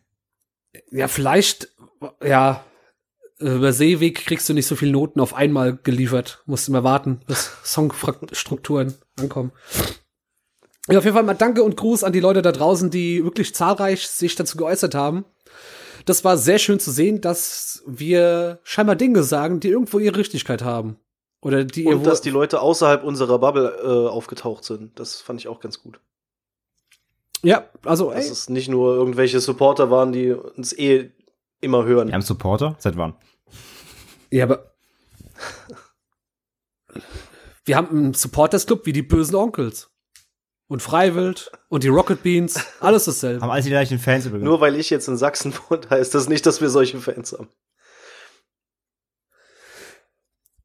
Ja, 0.91 1.07
vielleicht, 1.07 1.69
ja, 2.23 2.63
über 3.39 3.73
Seeweg 3.73 4.25
kriegst 4.25 4.47
du 4.47 4.53
nicht 4.53 4.67
so 4.67 4.75
viele 4.75 4.91
Noten 4.91 5.19
auf 5.19 5.33
einmal 5.33 5.77
geliefert. 5.77 6.41
Musst 6.45 6.67
immer 6.67 6.83
warten, 6.83 7.21
bis 7.27 7.51
Songstrukturen 7.63 8.95
ankommen. 9.19 9.51
Ja, 10.87 10.99
auf 10.99 11.03
jeden 11.03 11.15
Fall 11.15 11.23
mal 11.23 11.33
Danke 11.33 11.63
und 11.63 11.77
Gruß 11.77 12.03
an 12.03 12.13
die 12.13 12.19
Leute 12.19 12.41
da 12.41 12.51
draußen, 12.51 12.91
die 12.91 13.23
wirklich 13.23 13.55
zahlreich 13.55 14.07
sich 14.07 14.35
dazu 14.35 14.57
geäußert 14.57 14.95
haben. 14.95 15.25
Das 16.05 16.23
war 16.23 16.37
sehr 16.37 16.59
schön 16.59 16.79
zu 16.79 16.91
sehen, 16.91 17.19
dass 17.21 17.83
wir 17.87 18.59
scheinbar 18.63 18.95
Dinge 18.95 19.23
sagen, 19.23 19.59
die 19.59 19.69
irgendwo 19.69 19.99
ihre 19.99 20.17
Richtigkeit 20.17 20.63
haben. 20.63 20.97
Oder 21.41 21.63
die 21.63 21.85
und 21.85 22.05
dass 22.05 22.21
die 22.21 22.31
Leute 22.31 22.61
außerhalb 22.61 23.03
unserer 23.03 23.37
Bubble 23.39 23.77
äh, 23.83 24.09
aufgetaucht 24.09 24.63
sind. 24.63 24.99
Das 24.99 25.21
fand 25.21 25.39
ich 25.39 25.47
auch 25.47 25.59
ganz 25.59 25.81
gut. 25.81 25.99
Ja, 27.43 27.69
also 27.83 28.11
ey. 28.11 28.17
Dass 28.17 28.31
es 28.31 28.49
nicht 28.49 28.67
nur 28.67 28.95
irgendwelche 28.95 29.39
Supporter 29.39 29.91
waren, 29.91 30.11
die 30.11 30.31
uns 30.31 30.73
eh 30.73 31.11
immer 31.61 31.85
hören. 31.85 32.07
Wir 32.07 32.15
haben 32.15 32.21
Supporter? 32.21 32.75
Seit 32.79 32.97
wann? 32.97 33.13
Ja, 34.31 34.45
aber 34.45 34.73
wir 37.65 37.77
haben 37.77 37.89
einen 37.89 38.13
Supporters 38.13 38.65
Club 38.65 38.85
wie 38.85 38.93
die 38.93 39.03
bösen 39.03 39.35
Onkels. 39.35 39.91
Und 40.67 40.81
Freiwild 40.81 41.51
und 41.69 41.83
die 41.83 41.89
Rocket 41.89 42.23
Beans, 42.23 42.59
alles 42.79 43.05
dasselbe. 43.05 43.41
Haben 43.41 43.51
alles 43.51 43.65
die 43.65 43.71
gleichen 43.71 43.99
Fans 43.99 44.25
übrigens. 44.25 44.45
Nur 44.45 44.61
weil 44.61 44.75
ich 44.75 44.89
jetzt 44.89 45.07
in 45.07 45.15
Sachsen 45.15 45.53
wohne, 45.69 45.81
heißt 45.89 46.15
das 46.15 46.27
nicht, 46.27 46.45
dass 46.45 46.59
wir 46.59 46.69
solche 46.69 46.99
Fans 46.99 47.33
haben. 47.33 47.49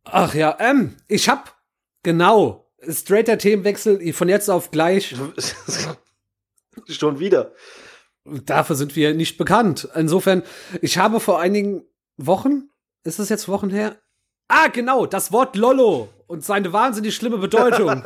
Ach 0.04 0.34
ja, 0.34 0.56
ähm, 0.58 0.96
ich 1.06 1.28
hab 1.28 1.60
genau 2.02 2.70
straighter 2.88 3.38
Themenwechsel 3.38 4.12
von 4.12 4.28
jetzt 4.28 4.48
auf 4.48 4.70
gleich. 4.70 5.14
Schon 6.88 7.18
wieder. 7.18 7.52
Dafür 8.24 8.76
sind 8.76 8.96
wir 8.96 9.14
nicht 9.14 9.38
bekannt. 9.38 9.88
Insofern, 9.94 10.42
ich 10.80 10.98
habe 10.98 11.20
vor 11.20 11.40
einigen 11.40 11.84
Wochen, 12.16 12.70
ist 13.04 13.18
es 13.18 13.28
jetzt 13.28 13.48
Wochen 13.48 13.70
her? 13.70 13.96
Ah, 14.48 14.68
genau, 14.68 15.06
das 15.06 15.32
Wort 15.32 15.56
Lollo 15.56 16.08
und 16.26 16.44
seine 16.44 16.72
wahnsinnig 16.72 17.14
schlimme 17.14 17.38
Bedeutung. 17.38 18.02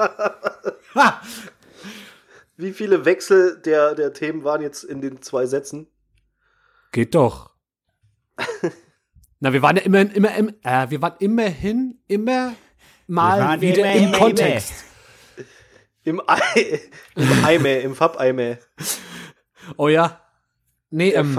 Wie 2.56 2.72
viele 2.72 3.04
Wechsel 3.04 3.60
der, 3.64 3.94
der 3.94 4.12
Themen 4.12 4.44
waren 4.44 4.62
jetzt 4.62 4.84
in 4.84 5.00
den 5.00 5.22
zwei 5.22 5.46
Sätzen? 5.46 5.88
Geht 6.92 7.14
doch. 7.14 7.50
Na, 9.40 9.52
wir 9.52 9.62
waren 9.62 9.76
ja 9.76 9.82
immerhin, 9.82 10.10
immer, 10.12 10.34
im, 10.36 10.48
äh, 10.62 10.90
wir 10.90 11.02
waren 11.02 11.14
immerhin 11.18 11.98
immer 12.06 12.54
mal 13.06 13.60
wieder 13.60 13.80
immer, 13.80 13.94
im 13.94 14.04
immer, 14.04 14.18
Kontext. 14.18 14.84
Im 16.04 16.22
Ei, 16.26 16.80
im 17.16 17.44
Eime, 17.44 17.78
im 17.80 17.94
Fab-Eime. 17.94 18.58
Oh 19.76 19.88
ja. 19.88 20.20
Nee, 20.90 21.10
ähm, 21.10 21.36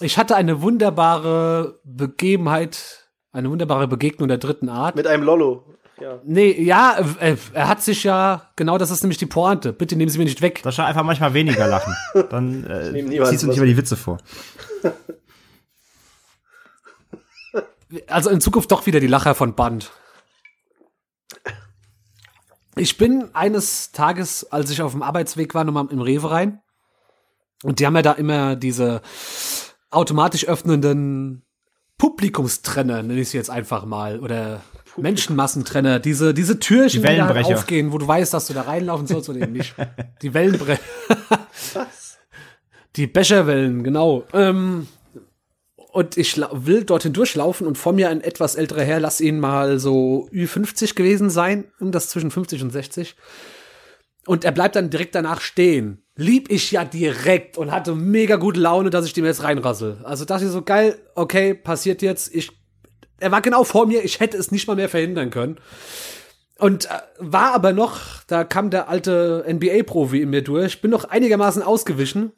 ich 0.00 0.18
hatte 0.18 0.34
eine 0.34 0.62
wunderbare 0.62 1.80
Begebenheit, 1.84 3.08
eine 3.30 3.48
wunderbare 3.48 3.86
Begegnung 3.86 4.26
der 4.26 4.38
dritten 4.38 4.68
Art. 4.68 4.96
Mit 4.96 5.06
einem 5.06 5.22
Lollo. 5.22 5.76
Ja. 6.00 6.18
Nee, 6.24 6.62
ja, 6.62 6.98
äh, 7.20 7.36
er 7.52 7.68
hat 7.68 7.82
sich 7.82 8.04
ja, 8.04 8.50
genau 8.56 8.78
das 8.78 8.90
ist 8.90 9.02
nämlich 9.02 9.18
die 9.18 9.26
Pointe. 9.26 9.72
Bitte 9.72 9.96
nehmen 9.96 10.10
Sie 10.10 10.18
mir 10.18 10.24
nicht 10.24 10.40
weg. 10.40 10.62
Das 10.62 10.74
schon 10.74 10.86
einfach 10.86 11.02
manchmal 11.02 11.34
weniger 11.34 11.66
lachen. 11.66 11.94
Dann 12.30 12.64
äh, 12.70 13.24
ziehst 13.26 13.42
du 13.42 13.48
nicht 13.48 13.58
über 13.58 13.66
die 13.66 13.76
Witze 13.76 13.96
vor. 13.96 14.18
also 18.06 18.30
in 18.30 18.40
Zukunft 18.40 18.72
doch 18.72 18.86
wieder 18.86 19.00
die 19.00 19.06
Lacher 19.06 19.34
von 19.34 19.54
Band. 19.54 19.90
Ich 22.76 22.96
bin 22.96 23.28
eines 23.34 23.92
Tages, 23.92 24.50
als 24.50 24.70
ich 24.70 24.80
auf 24.80 24.92
dem 24.92 25.02
Arbeitsweg 25.02 25.54
war, 25.54 25.64
nochmal 25.64 25.88
im 25.90 26.00
Rewe 26.00 26.30
rein. 26.30 26.62
Und 27.62 27.78
die 27.78 27.86
haben 27.86 27.96
ja 27.96 28.02
da 28.02 28.12
immer 28.12 28.56
diese 28.56 29.02
automatisch 29.90 30.46
öffnenden 30.46 31.44
Publikumstrenner, 31.98 33.02
nenne 33.02 33.20
ich 33.20 33.28
sie 33.28 33.36
jetzt 33.36 33.50
einfach 33.50 33.84
mal, 33.84 34.20
oder 34.20 34.62
Menschenmassentrenner, 34.96 35.98
diese, 36.00 36.34
diese 36.34 36.58
Türchen, 36.58 37.02
die, 37.02 37.08
die 37.08 37.16
da 37.16 37.40
aufgehen, 37.40 37.92
wo 37.92 37.98
du 37.98 38.06
weißt, 38.06 38.34
dass 38.34 38.46
du 38.46 38.54
da 38.54 38.62
reinlaufen 38.62 39.06
sollst 39.06 39.28
oder 39.28 39.40
eben 39.40 39.52
nicht. 39.52 39.74
Die 40.22 40.34
Wellenbrecher. 40.34 40.80
Was? 41.74 42.18
Die 42.96 43.06
Becherwellen, 43.06 43.84
genau. 43.84 44.24
Ähm, 44.32 44.88
und 45.92 46.16
ich 46.16 46.36
will 46.52 46.84
dorthin 46.84 47.12
durchlaufen 47.12 47.66
und 47.66 47.78
vor 47.78 47.92
mir 47.92 48.10
ein 48.10 48.20
etwas 48.20 48.54
älterer 48.54 48.82
Herr, 48.82 49.00
lass 49.00 49.20
ihn 49.20 49.40
mal 49.40 49.78
so 49.78 50.28
Ü50 50.32 50.94
gewesen 50.94 51.30
sein, 51.30 51.64
irgendwas 51.78 52.08
zwischen 52.08 52.30
50 52.30 52.62
und 52.62 52.70
60. 52.70 53.16
Und 54.26 54.44
er 54.44 54.52
bleibt 54.52 54.76
dann 54.76 54.90
direkt 54.90 55.14
danach 55.14 55.40
stehen. 55.40 56.02
Lieb 56.14 56.50
ich 56.50 56.70
ja 56.70 56.84
direkt 56.84 57.56
und 57.56 57.72
hatte 57.72 57.94
mega 57.94 58.36
gute 58.36 58.60
Laune, 58.60 58.90
dass 58.90 59.06
ich 59.06 59.12
dem 59.12 59.24
jetzt 59.24 59.42
reinrassel. 59.42 60.00
Also 60.04 60.24
dachte 60.24 60.44
ich 60.44 60.50
so, 60.50 60.62
geil, 60.62 60.98
okay, 61.14 61.54
passiert 61.54 62.02
jetzt. 62.02 62.32
Ich, 62.34 62.50
er 63.20 63.30
war 63.30 63.40
genau 63.40 63.64
vor 63.64 63.86
mir, 63.86 64.04
ich 64.04 64.20
hätte 64.20 64.36
es 64.36 64.50
nicht 64.50 64.66
mal 64.66 64.76
mehr 64.76 64.88
verhindern 64.88 65.30
können. 65.30 65.58
Und 66.58 66.86
äh, 66.86 66.98
war 67.18 67.54
aber 67.54 67.72
noch, 67.72 68.00
da 68.26 68.44
kam 68.44 68.70
der 68.70 68.88
alte 68.88 69.44
NBA-Profi 69.48 70.20
in 70.20 70.30
mir 70.30 70.42
durch, 70.42 70.80
bin 70.80 70.90
noch 70.90 71.04
einigermaßen 71.04 71.62
ausgewichen 71.62 72.32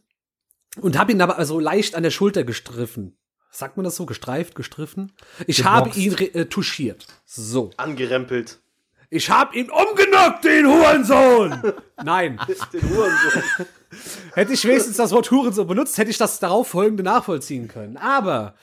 und 0.80 0.98
habe 0.98 1.12
ihn 1.12 1.20
aber 1.20 1.44
so 1.44 1.58
leicht 1.58 1.94
an 1.94 2.02
der 2.02 2.10
Schulter 2.10 2.44
gestriffen 2.44 3.16
sagt 3.52 3.76
man 3.76 3.84
das 3.84 3.96
so, 3.96 4.06
gestreift, 4.06 4.54
gestriffen? 4.54 5.12
Ich 5.46 5.58
Geboxt. 5.58 5.64
habe 5.64 5.90
ihn 5.98 6.16
äh, 6.18 6.46
touchiert. 6.46 7.06
So. 7.24 7.70
Angerempelt. 7.76 8.60
Ich 9.10 9.28
habe 9.28 9.56
ihn 9.56 9.70
umgenockt, 9.70 10.42
den 10.42 10.66
Hurensohn! 10.66 11.74
Nein. 12.02 12.40
den 12.72 12.82
Hurensohn. 12.82 13.66
hätte 14.32 14.54
ich 14.54 14.64
wenigstens 14.64 14.96
das 14.96 15.12
Wort 15.12 15.30
Hurensohn 15.30 15.66
benutzt, 15.66 15.98
hätte 15.98 16.10
ich 16.10 16.16
das 16.16 16.38
darauf 16.38 16.68
folgende 16.68 17.02
nachvollziehen 17.02 17.68
können. 17.68 17.98
Aber 17.98 18.54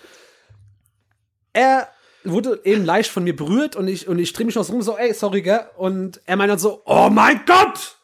er 1.53 1.87
wurde 2.23 2.59
eben 2.63 2.85
leicht 2.85 3.11
von 3.11 3.23
mir 3.23 3.35
berührt 3.35 3.75
und 3.75 3.87
ich, 3.87 4.07
und 4.07 4.19
ich 4.19 4.33
drehe 4.33 4.45
mich 4.45 4.55
noch 4.55 4.63
so 4.63 4.73
rum, 4.73 4.81
so, 4.81 4.97
ey, 4.97 5.13
sorry, 5.13 5.41
gell? 5.41 5.65
Und 5.77 6.21
er 6.25 6.35
meint 6.35 6.51
dann 6.51 6.59
so, 6.59 6.81
oh 6.85 7.09
mein 7.09 7.41
Gott! 7.45 7.95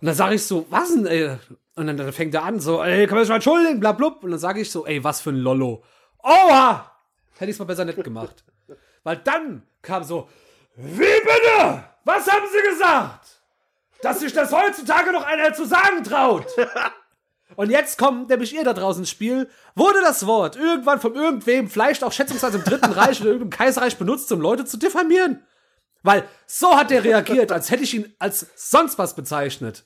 Und 0.00 0.06
dann 0.06 0.14
sage 0.14 0.34
ich 0.34 0.44
so, 0.44 0.66
was 0.70 0.92
denn, 0.92 1.06
ey? 1.06 1.36
Und 1.74 1.86
dann, 1.86 1.96
dann 1.96 2.12
fängt 2.12 2.34
er 2.34 2.42
an, 2.42 2.60
so, 2.60 2.82
ey, 2.82 3.06
kann 3.06 3.16
man 3.16 3.24
sich 3.24 3.30
mal 3.30 3.36
entschuldigen, 3.36 3.80
bla, 3.80 3.92
blub. 3.92 4.24
Und 4.24 4.32
dann 4.32 4.40
sage 4.40 4.60
ich 4.60 4.70
so, 4.70 4.86
ey, 4.86 5.02
was 5.04 5.20
für 5.20 5.30
ein 5.30 5.36
Lollo. 5.36 5.82
Oha! 6.22 6.92
Hätte 7.38 7.50
ich 7.50 7.56
es 7.56 7.58
mal 7.58 7.64
besser 7.64 7.84
nett 7.84 8.02
gemacht. 8.02 8.44
Weil 9.04 9.16
dann 9.18 9.62
kam 9.80 10.04
so, 10.04 10.28
wie 10.76 11.00
bitte? 11.00 11.84
Was 12.04 12.30
haben 12.30 12.46
Sie 12.52 12.70
gesagt? 12.70 13.26
Dass 14.02 14.20
sich 14.20 14.32
das 14.32 14.52
heutzutage 14.52 15.12
noch 15.12 15.24
einer 15.24 15.52
zu 15.52 15.64
sagen 15.64 16.02
traut. 16.04 16.46
Und 17.56 17.70
jetzt 17.70 17.98
kommt 17.98 18.28
nämlich 18.28 18.54
ihr 18.54 18.64
da 18.64 18.72
draußen 18.72 19.02
ins 19.02 19.10
Spiel. 19.10 19.48
Wurde 19.74 20.00
das 20.02 20.26
Wort 20.26 20.56
irgendwann 20.56 21.00
von 21.00 21.14
irgendwem, 21.14 21.68
vielleicht 21.68 22.04
auch 22.04 22.12
schätzungsweise 22.12 22.58
im 22.58 22.64
Dritten 22.64 22.92
Reich 22.92 23.20
oder 23.20 23.30
irgendeinem 23.30 23.50
Kaiserreich 23.50 23.96
benutzt, 23.96 24.30
um 24.32 24.40
Leute 24.40 24.64
zu 24.64 24.76
diffamieren? 24.76 25.44
Weil 26.02 26.28
so 26.46 26.76
hat 26.76 26.90
er 26.90 27.04
reagiert, 27.04 27.52
als 27.52 27.70
hätte 27.70 27.84
ich 27.84 27.94
ihn 27.94 28.12
als 28.18 28.46
sonst 28.56 28.98
was 28.98 29.14
bezeichnet. 29.14 29.84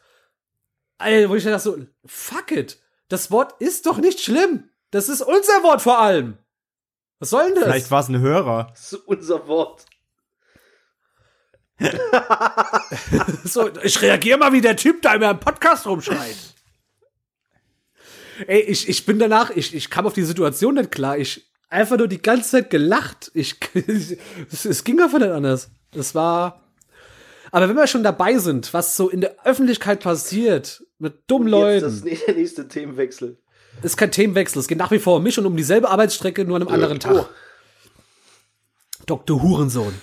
Ey, 0.98 1.28
wo 1.28 1.34
ich 1.34 1.44
dachte 1.44 1.58
so, 1.58 1.76
fuck 2.06 2.52
it. 2.52 2.80
Das 3.08 3.30
Wort 3.30 3.54
ist 3.60 3.86
doch 3.86 3.98
nicht 3.98 4.20
schlimm. 4.20 4.70
Das 4.90 5.08
ist 5.08 5.20
unser 5.20 5.62
Wort 5.62 5.82
vor 5.82 5.98
allem. 5.98 6.38
Was 7.18 7.30
soll 7.30 7.46
denn 7.46 7.54
das? 7.56 7.64
Vielleicht 7.64 7.90
war 7.90 8.00
es 8.00 8.08
ein 8.08 8.20
Hörer. 8.20 8.68
Das 8.70 8.92
ist 8.92 9.06
unser 9.06 9.46
Wort. 9.46 9.86
so, 13.44 13.70
ich 13.82 14.00
reagiere 14.00 14.38
mal 14.38 14.52
wie 14.52 14.62
der 14.62 14.76
Typ 14.76 15.02
da 15.02 15.14
immer 15.14 15.30
im 15.30 15.40
Podcast 15.40 15.86
rumschreit. 15.86 16.55
Ey, 18.46 18.60
ich, 18.60 18.88
ich 18.88 19.06
bin 19.06 19.18
danach, 19.18 19.50
ich, 19.50 19.74
ich 19.74 19.90
kam 19.90 20.06
auf 20.06 20.12
die 20.12 20.22
Situation 20.22 20.74
nicht 20.74 20.90
klar. 20.90 21.18
Ich 21.18 21.50
einfach 21.68 21.98
nur 21.98 22.08
die 22.08 22.22
ganze 22.22 22.50
Zeit 22.50 22.70
gelacht. 22.70 23.30
Ich, 23.34 23.56
es, 24.50 24.64
es 24.64 24.84
ging 24.84 25.00
einfach 25.00 25.18
nicht 25.18 25.30
anders. 25.30 25.70
Es 25.94 26.14
war. 26.14 26.62
Aber 27.52 27.68
wenn 27.68 27.76
wir 27.76 27.86
schon 27.86 28.02
dabei 28.02 28.38
sind, 28.38 28.74
was 28.74 28.96
so 28.96 29.08
in 29.08 29.20
der 29.20 29.36
Öffentlichkeit 29.44 30.00
passiert, 30.00 30.84
mit 30.98 31.30
dummen 31.30 31.48
Leuten. 31.48 31.84
Das 31.84 31.94
ist 31.94 32.26
der 32.26 32.34
nächste 32.34 32.68
Themenwechsel 32.68 33.38
ist 33.82 33.96
kein 33.96 34.10
Themenwechsel. 34.10 34.60
Es 34.60 34.68
geht 34.68 34.78
nach 34.78 34.90
wie 34.90 34.98
vor 34.98 35.16
um 35.16 35.22
mich 35.22 35.38
und 35.38 35.46
um 35.46 35.56
dieselbe 35.56 35.88
Arbeitsstrecke, 35.88 36.44
nur 36.44 36.56
an 36.56 36.62
einem 36.62 36.74
anderen 36.74 37.00
Tag. 37.00 37.14
Oh. 37.14 37.26
Dr. 39.06 39.42
Hurensohn. 39.42 39.94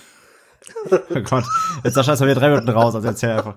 oh 0.90 1.20
Gott, 1.22 1.44
jetzt 1.84 1.94
Sascha 1.94 2.14
ist 2.14 2.20
er 2.20 2.26
wieder 2.26 2.40
drei 2.40 2.48
Minuten 2.48 2.70
raus, 2.70 2.94
also 2.94 3.06
erzähl 3.06 3.30
einfach. 3.30 3.56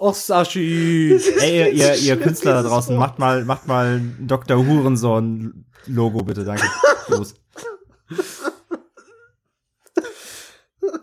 Och, 0.00 0.14
Sashi. 0.14 1.20
Ey, 1.40 1.72
ihr, 1.76 1.94
ihr 1.94 2.16
Künstler 2.18 2.54
da 2.54 2.62
draußen, 2.62 2.96
macht 2.96 3.18
mal, 3.18 3.44
macht 3.44 3.66
mal 3.66 3.98
ein 3.98 4.16
Dr. 4.26 4.56
Hurensohn-Logo, 4.56 6.22
bitte, 6.24 6.44
danke. 6.44 6.66
Los. 7.08 7.34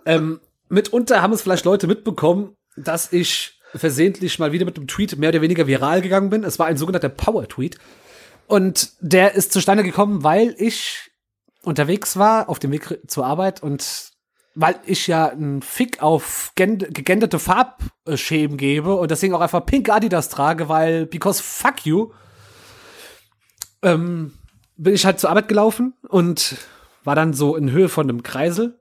ähm, 0.08 0.40
mitunter 0.68 1.22
haben 1.22 1.32
es 1.34 1.44
vielleicht 1.44 1.66
Leute 1.66 1.86
mitbekommen, 1.86 2.56
dass 2.76 3.14
ich 3.14 3.62
versehentlich 3.76 4.40
mal 4.40 4.52
wieder 4.52 4.66
mit 4.66 4.78
einem 4.78 4.88
Tweet 4.88 5.16
mehr 5.20 5.30
oder 5.30 5.42
weniger 5.42 5.68
viral 5.68 6.02
gegangen 6.02 6.32
bin. 6.32 6.44
Es 6.44 6.58
war 6.58 6.66
ein 6.66 6.78
sogenannter 6.78 7.10
Power-Tweet. 7.10 7.78
Und 8.48 8.94
der 9.00 9.36
ist 9.36 9.54
zustande 9.54 9.84
gekommen, 9.84 10.24
weil 10.24 10.56
ich 10.58 11.12
unterwegs 11.62 12.18
war 12.18 12.50
auf 12.50 12.58
dem 12.58 12.72
Weg 12.72 13.00
zur 13.06 13.28
Arbeit 13.28 13.62
und 13.62 14.17
weil 14.60 14.80
ich 14.88 15.06
ja 15.06 15.28
einen 15.28 15.62
Fick 15.62 16.02
auf 16.02 16.52
gegenderte 16.56 17.38
Farbschemen 17.38 18.58
gebe 18.58 18.96
und 18.96 19.12
deswegen 19.12 19.36
auch 19.36 19.42
einfach 19.42 19.64
pink 19.64 19.88
Adidas 19.90 20.30
trage, 20.30 20.68
weil 20.68 21.06
because 21.06 21.44
fuck 21.44 21.86
you, 21.86 22.12
ähm, 23.84 24.34
bin 24.76 24.96
ich 24.96 25.06
halt 25.06 25.20
zur 25.20 25.30
Arbeit 25.30 25.48
gelaufen 25.48 25.94
und 26.10 26.58
war 27.04 27.14
dann 27.14 27.34
so 27.34 27.56
in 27.56 27.70
Höhe 27.70 27.88
von 27.88 28.10
einem 28.10 28.24
Kreisel 28.24 28.80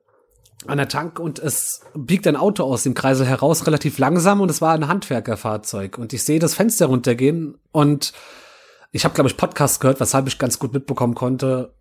an 0.66 0.78
der 0.78 0.88
Tank 0.88 1.20
und 1.20 1.38
es 1.38 1.82
biegt 1.94 2.26
ein 2.26 2.36
Auto 2.36 2.64
aus 2.64 2.82
dem 2.82 2.94
Kreisel 2.94 3.26
heraus, 3.26 3.66
relativ 3.66 3.98
langsam 3.98 4.40
und 4.40 4.50
es 4.50 4.62
war 4.62 4.72
ein 4.72 4.88
Handwerkerfahrzeug 4.88 5.98
und 5.98 6.14
ich 6.14 6.24
sehe 6.24 6.38
das 6.38 6.54
Fenster 6.54 6.86
runtergehen 6.86 7.58
und 7.70 8.14
ich 8.92 9.04
habe, 9.04 9.14
glaube 9.14 9.28
ich, 9.28 9.36
Podcast 9.36 9.80
gehört, 9.80 10.00
weshalb 10.00 10.26
ich 10.26 10.38
ganz 10.38 10.58
gut 10.58 10.72
mitbekommen 10.72 11.14
konnte, 11.14 11.74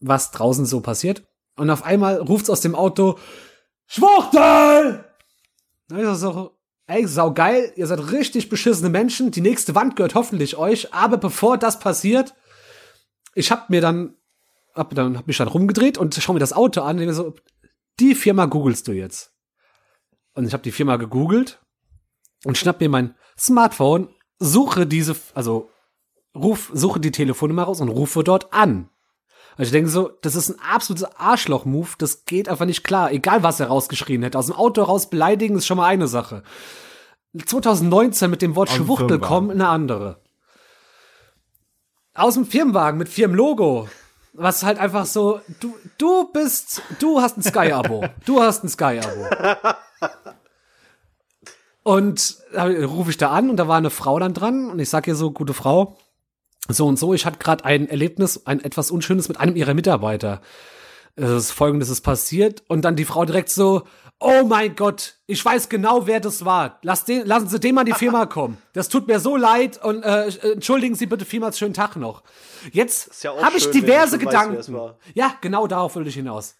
was 0.00 0.32
draußen 0.32 0.66
so 0.66 0.82
passiert. 0.82 1.22
Und 1.58 1.70
auf 1.70 1.84
einmal 1.84 2.16
ruft's 2.16 2.50
aus 2.50 2.60
dem 2.60 2.74
Auto, 2.74 3.18
Schwuchtel! 3.86 5.04
Na, 5.88 6.12
ich 6.12 6.18
so, 6.18 6.56
ey, 6.86 7.06
sau 7.06 7.32
geil, 7.32 7.72
ihr 7.74 7.86
seid 7.86 8.12
richtig 8.12 8.48
beschissene 8.48 8.90
Menschen, 8.90 9.30
die 9.32 9.40
nächste 9.40 9.74
Wand 9.74 9.96
gehört 9.96 10.14
hoffentlich 10.14 10.56
euch, 10.56 10.94
aber 10.94 11.16
bevor 11.16 11.58
das 11.58 11.80
passiert, 11.80 12.34
ich 13.34 13.50
hab 13.50 13.70
mir 13.70 13.80
dann, 13.80 14.14
hab, 14.74 14.94
dann, 14.94 15.18
hab 15.18 15.26
mich 15.26 15.38
dann 15.38 15.48
rumgedreht 15.48 15.98
und 15.98 16.14
schau 16.14 16.32
mir 16.32 16.38
das 16.38 16.52
Auto 16.52 16.82
an 16.82 16.96
und 16.96 16.98
denke 16.98 17.14
so, 17.14 17.34
die 17.98 18.14
Firma 18.14 18.46
googelst 18.46 18.86
du 18.86 18.92
jetzt. 18.92 19.34
Und 20.34 20.46
ich 20.46 20.52
habe 20.52 20.62
die 20.62 20.72
Firma 20.72 20.96
gegoogelt 20.96 21.60
und 22.44 22.56
schnapp 22.56 22.80
mir 22.80 22.88
mein 22.88 23.16
Smartphone, 23.36 24.14
suche 24.38 24.86
diese, 24.86 25.16
also 25.34 25.70
ruf, 26.36 26.70
suche 26.72 27.00
die 27.00 27.10
Telefonnummer 27.10 27.64
raus 27.64 27.80
und 27.80 27.88
rufe 27.88 28.22
dort 28.22 28.52
an. 28.52 28.90
Also 29.58 29.70
ich 29.70 29.72
denke 29.72 29.90
so, 29.90 30.12
das 30.22 30.36
ist 30.36 30.50
ein 30.50 30.60
absolutes 30.60 31.04
Arschloch-Move, 31.18 31.88
das 31.98 32.24
geht 32.24 32.48
einfach 32.48 32.64
nicht 32.64 32.84
klar. 32.84 33.10
Egal, 33.10 33.42
was 33.42 33.58
er 33.58 33.66
rausgeschrien 33.66 34.22
hätte. 34.22 34.38
Aus 34.38 34.46
dem 34.46 34.54
Auto 34.54 34.82
raus 34.82 35.10
beleidigen 35.10 35.56
ist 35.56 35.66
schon 35.66 35.78
mal 35.78 35.86
eine 35.86 36.06
Sache. 36.06 36.44
2019 37.44 38.30
mit 38.30 38.40
dem 38.40 38.54
Wort 38.54 38.70
Schwuchtel 38.70 39.18
kommen, 39.18 39.50
eine 39.50 39.68
andere. 39.68 40.20
Aus 42.14 42.34
dem 42.34 42.46
Firmenwagen 42.46 42.98
mit 42.98 43.08
Firmenlogo. 43.08 43.88
Was 44.32 44.62
halt 44.62 44.78
einfach 44.78 45.06
so, 45.06 45.40
du, 45.58 45.74
du 45.98 46.30
bist, 46.32 46.80
du 47.00 47.20
hast 47.20 47.36
ein 47.36 47.42
Sky-Abo. 47.42 48.08
Du 48.24 48.40
hast 48.40 48.62
ein 48.62 48.68
Sky-Abo. 48.68 49.26
Und 51.82 52.38
da 52.52 52.64
rufe 52.64 53.10
ich 53.10 53.16
da 53.16 53.30
an 53.30 53.50
und 53.50 53.56
da 53.56 53.66
war 53.66 53.78
eine 53.78 53.90
Frau 53.90 54.20
dann 54.20 54.34
dran 54.34 54.70
und 54.70 54.78
ich 54.78 54.88
sag 54.88 55.08
ihr 55.08 55.16
so, 55.16 55.32
gute 55.32 55.54
Frau, 55.54 55.96
so 56.66 56.86
und 56.86 56.98
so, 56.98 57.14
ich 57.14 57.24
hatte 57.24 57.38
gerade 57.38 57.64
ein 57.64 57.88
Erlebnis, 57.88 58.46
ein 58.46 58.62
etwas 58.62 58.90
Unschönes 58.90 59.28
mit 59.28 59.38
einem 59.38 59.56
ihrer 59.56 59.74
Mitarbeiter. 59.74 60.40
Es 61.16 61.30
ist 61.30 61.50
folgendes 61.50 61.88
ist 61.88 62.02
passiert 62.02 62.62
und 62.68 62.82
dann 62.82 62.96
die 62.96 63.04
Frau 63.04 63.24
direkt 63.24 63.50
so, 63.50 63.84
oh 64.20 64.44
mein 64.46 64.76
Gott, 64.76 65.14
ich 65.26 65.44
weiß 65.44 65.68
genau, 65.68 66.06
wer 66.06 66.20
das 66.20 66.44
war. 66.44 66.78
Lass 66.82 67.04
den, 67.04 67.26
lassen 67.26 67.48
Sie 67.48 67.60
den 67.60 67.74
mal 67.74 67.82
in 67.82 67.86
die 67.86 67.92
Firma 67.92 68.26
kommen. 68.26 68.58
Das 68.72 68.88
tut 68.88 69.06
mir 69.06 69.20
so 69.20 69.36
leid 69.36 69.82
und 69.82 70.02
äh, 70.02 70.28
entschuldigen 70.52 70.94
Sie 70.94 71.06
bitte 71.06 71.24
vielmals 71.24 71.58
schönen 71.58 71.74
Tag 71.74 71.96
noch. 71.96 72.22
Jetzt 72.72 73.22
ja 73.22 73.32
habe 73.40 73.56
ich 73.56 73.70
diverse 73.70 74.18
Gedanken. 74.18 74.58
Weiß, 74.58 74.94
ja, 75.14 75.34
genau 75.40 75.66
darauf 75.66 75.96
will 75.96 76.06
ich 76.06 76.14
hinaus. 76.14 76.56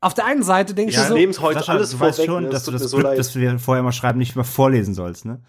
Auf 0.00 0.14
der 0.14 0.26
einen 0.26 0.42
Seite 0.42 0.74
denke 0.74 0.92
ja, 0.92 1.02
ich 1.02 1.34
so, 1.34 1.42
heute 1.42 1.60
Sascha, 1.60 1.72
alles 1.72 1.90
du 1.90 2.00
weißt 2.00 2.24
schon, 2.24 2.50
dass 2.50 2.64
du 2.64 2.70
das 2.70 2.82
so 2.82 2.98
Glück, 2.98 3.16
das 3.16 3.34
wir 3.34 3.58
vorher 3.58 3.82
mal 3.82 3.92
schreiben, 3.92 4.18
nicht 4.18 4.36
mehr 4.36 4.44
vorlesen 4.44 4.94
sollst, 4.94 5.24
ne? 5.24 5.40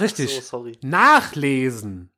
Richtig. 0.00 0.34
So, 0.34 0.40
sorry. 0.40 0.78
Nachlesen. 0.82 2.10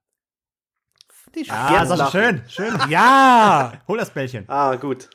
Die 1.34 1.48
ah, 1.48 1.86
Sascha, 1.86 2.10
schön, 2.10 2.42
schön. 2.48 2.76
Ja. 2.88 3.72
Hol 3.88 3.98
das 3.98 4.10
Bällchen. 4.10 4.44
Ah, 4.48 4.74
gut. 4.76 5.08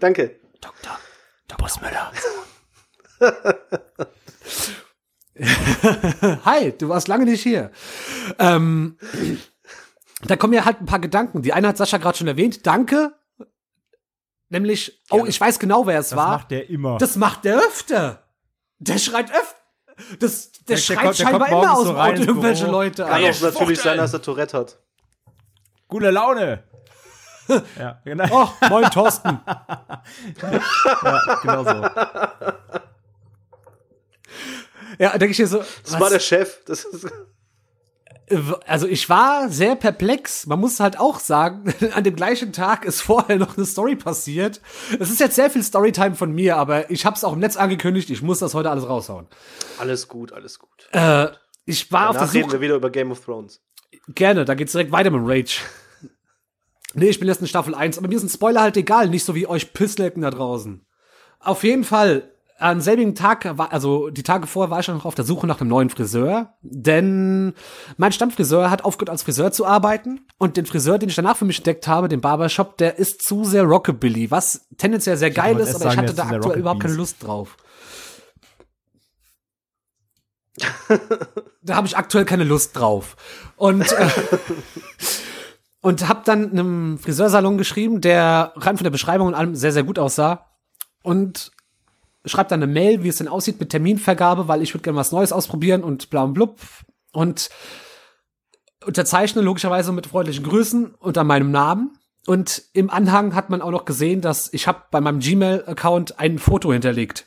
Danke. 0.00 0.40
Doktor, 0.60 0.98
Dr. 1.46 1.68
Müller. 1.80 2.12
Hi, 6.44 6.72
du 6.72 6.88
warst 6.88 7.08
lange 7.08 7.24
nicht 7.24 7.42
hier. 7.42 7.70
Ähm, 8.38 8.98
da 10.24 10.36
kommen 10.36 10.52
ja 10.52 10.64
halt 10.64 10.80
ein 10.80 10.86
paar 10.86 10.98
Gedanken. 10.98 11.42
Die 11.42 11.52
eine 11.52 11.68
hat 11.68 11.76
Sascha 11.76 11.98
gerade 11.98 12.18
schon 12.18 12.28
erwähnt. 12.28 12.66
Danke. 12.66 13.14
Nämlich, 14.48 15.02
oh, 15.10 15.24
ich 15.24 15.40
weiß 15.40 15.58
genau, 15.58 15.86
wer 15.86 16.00
es 16.00 16.10
das 16.10 16.16
war. 16.16 16.26
Das 16.26 16.40
macht 16.40 16.50
der 16.50 16.68
immer. 16.68 16.98
Das 16.98 17.16
macht 17.16 17.44
der 17.44 17.58
öfter. 17.58 18.24
Der 18.78 18.98
schreit 18.98 19.30
öfter. 19.30 19.56
Das, 20.18 20.52
der, 20.52 20.62
der 20.68 20.76
schreit 20.76 20.98
kommt, 20.98 21.16
scheinbar 21.16 21.48
immer 21.48 21.74
aus 21.74 21.86
dem 21.86 21.96
Auto 21.96 22.22
irgendwelche 22.22 22.66
Leute 22.66 23.04
Kann 23.04 23.24
auch 23.24 23.40
natürlich 23.40 23.80
sein, 23.80 23.98
dass 23.98 24.12
er 24.12 24.22
Tourette 24.22 24.58
hat. 24.58 24.78
Gute 25.88 26.10
Laune. 26.10 26.62
ja, 27.78 28.00
genau. 28.04 28.26
Oh, 28.30 28.48
moin 28.68 28.84
Thorsten. 28.90 29.40
ja, 30.42 31.38
genau 31.42 31.64
so. 31.64 31.86
Ja, 34.98 35.18
denke 35.18 35.32
ich 35.32 35.38
mir 35.38 35.46
so. 35.46 35.58
Das 35.58 35.92
was? 35.92 36.00
war 36.00 36.10
der 36.10 36.20
Chef. 36.20 36.64
Das 36.64 36.84
ist 36.84 37.06
also 38.66 38.86
ich 38.86 39.08
war 39.08 39.48
sehr 39.48 39.76
perplex. 39.76 40.46
Man 40.46 40.60
muss 40.60 40.80
halt 40.80 40.98
auch 40.98 41.20
sagen, 41.20 41.72
an 41.94 42.04
dem 42.04 42.16
gleichen 42.16 42.52
Tag 42.52 42.84
ist 42.84 43.00
vorher 43.00 43.36
noch 43.36 43.56
eine 43.56 43.66
Story 43.66 43.96
passiert. 43.96 44.60
Es 44.98 45.10
ist 45.10 45.20
jetzt 45.20 45.36
sehr 45.36 45.50
viel 45.50 45.62
Storytime 45.62 46.14
von 46.14 46.32
mir, 46.32 46.56
aber 46.56 46.90
ich 46.90 47.06
habe 47.06 47.16
es 47.16 47.24
auch 47.24 47.32
im 47.32 47.38
Netz 47.40 47.56
angekündigt. 47.56 48.10
Ich 48.10 48.22
muss 48.22 48.38
das 48.38 48.54
heute 48.54 48.70
alles 48.70 48.88
raushauen. 48.88 49.26
Alles 49.78 50.08
gut, 50.08 50.32
alles 50.32 50.58
gut. 50.58 50.88
Äh, 50.92 51.28
ich 51.64 51.90
war 51.92 52.00
Danach 52.00 52.10
auf 52.10 52.16
der 52.16 52.26
Suche. 52.26 52.38
reden 52.38 52.52
wir 52.52 52.60
wieder 52.60 52.74
über 52.76 52.90
Game 52.90 53.10
of 53.10 53.24
Thrones. 53.24 53.62
Gerne, 54.08 54.44
da 54.44 54.54
geht's 54.54 54.72
direkt 54.72 54.92
weiter 54.92 55.10
mit 55.10 55.22
Rage. 55.24 55.60
nee, 56.94 57.08
ich 57.08 57.18
bin 57.18 57.28
jetzt 57.28 57.40
in 57.40 57.46
Staffel 57.46 57.74
1, 57.74 57.98
aber 57.98 58.08
mir 58.08 58.16
ist 58.16 58.24
ein 58.24 58.28
Spoiler 58.28 58.62
halt 58.62 58.76
egal, 58.76 59.08
nicht 59.08 59.24
so 59.24 59.34
wie 59.34 59.46
euch 59.46 59.72
Pisslecken 59.72 60.22
da 60.22 60.30
draußen. 60.30 60.84
Auf 61.38 61.64
jeden 61.64 61.84
Fall, 61.84 62.31
am 62.62 62.80
selbigen 62.80 63.14
Tag, 63.14 63.44
also 63.70 64.10
die 64.10 64.22
Tage 64.22 64.46
vorher 64.46 64.70
war 64.70 64.80
ich 64.80 64.88
noch 64.88 65.04
auf 65.04 65.14
der 65.14 65.24
Suche 65.24 65.46
nach 65.46 65.60
einem 65.60 65.70
neuen 65.70 65.90
Friseur, 65.90 66.54
denn 66.62 67.54
mein 67.96 68.12
Stammfriseur 68.12 68.70
hat 68.70 68.84
aufgehört 68.84 69.10
als 69.10 69.22
Friseur 69.22 69.52
zu 69.52 69.66
arbeiten 69.66 70.26
und 70.38 70.56
den 70.56 70.66
Friseur, 70.66 70.98
den 70.98 71.08
ich 71.08 71.16
danach 71.16 71.36
für 71.36 71.44
mich 71.44 71.58
entdeckt 71.58 71.88
habe, 71.88 72.08
den 72.08 72.20
Barbershop, 72.20 72.78
der 72.78 72.98
ist 72.98 73.22
zu 73.22 73.44
sehr 73.44 73.64
Rockabilly, 73.64 74.30
was 74.30 74.66
tendenziell 74.78 75.16
sehr 75.16 75.30
geil 75.30 75.58
ist, 75.58 75.74
aber 75.74 75.92
ich 75.92 75.96
hatte 75.96 76.14
da 76.14 76.28
aktuell 76.28 76.58
überhaupt 76.58 76.80
keine 76.80 76.94
Lust 76.94 77.22
drauf. 77.22 77.56
da 81.62 81.76
habe 81.76 81.86
ich 81.86 81.96
aktuell 81.96 82.24
keine 82.24 82.44
Lust 82.44 82.76
drauf. 82.76 83.16
Und 83.56 83.90
äh, 83.92 84.08
und 85.80 86.08
habe 86.08 86.22
dann 86.24 86.50
einem 86.50 86.98
Friseursalon 86.98 87.58
geschrieben, 87.58 88.00
der 88.00 88.52
rein 88.56 88.76
von 88.76 88.84
der 88.84 88.90
Beschreibung 88.90 89.26
und 89.28 89.34
allem 89.34 89.54
sehr 89.54 89.72
sehr 89.72 89.82
gut 89.82 89.98
aussah 89.98 90.46
und 91.02 91.50
schreibt 92.24 92.50
dann 92.50 92.62
eine 92.62 92.72
Mail, 92.72 93.02
wie 93.02 93.08
es 93.08 93.16
denn 93.16 93.28
aussieht 93.28 93.60
mit 93.60 93.70
Terminvergabe, 93.70 94.48
weil 94.48 94.62
ich 94.62 94.74
würde 94.74 94.82
gerne 94.82 94.98
was 94.98 95.12
Neues 95.12 95.32
ausprobieren 95.32 95.82
und 95.82 96.10
bla 96.10 96.22
und 96.22 96.34
blub. 96.34 96.60
Und 97.12 97.50
unterzeichne 98.84 99.42
logischerweise 99.42 99.92
mit 99.92 100.06
freundlichen 100.06 100.44
Grüßen 100.44 100.94
unter 100.94 101.24
meinem 101.24 101.50
Namen. 101.50 101.98
Und 102.26 102.62
im 102.72 102.90
Anhang 102.90 103.34
hat 103.34 103.50
man 103.50 103.62
auch 103.62 103.70
noch 103.70 103.84
gesehen, 103.84 104.20
dass 104.20 104.52
ich 104.52 104.68
habe 104.68 104.84
bei 104.90 105.00
meinem 105.00 105.18
Gmail-Account 105.18 106.18
ein 106.18 106.38
Foto 106.38 106.72
hinterlegt. 106.72 107.26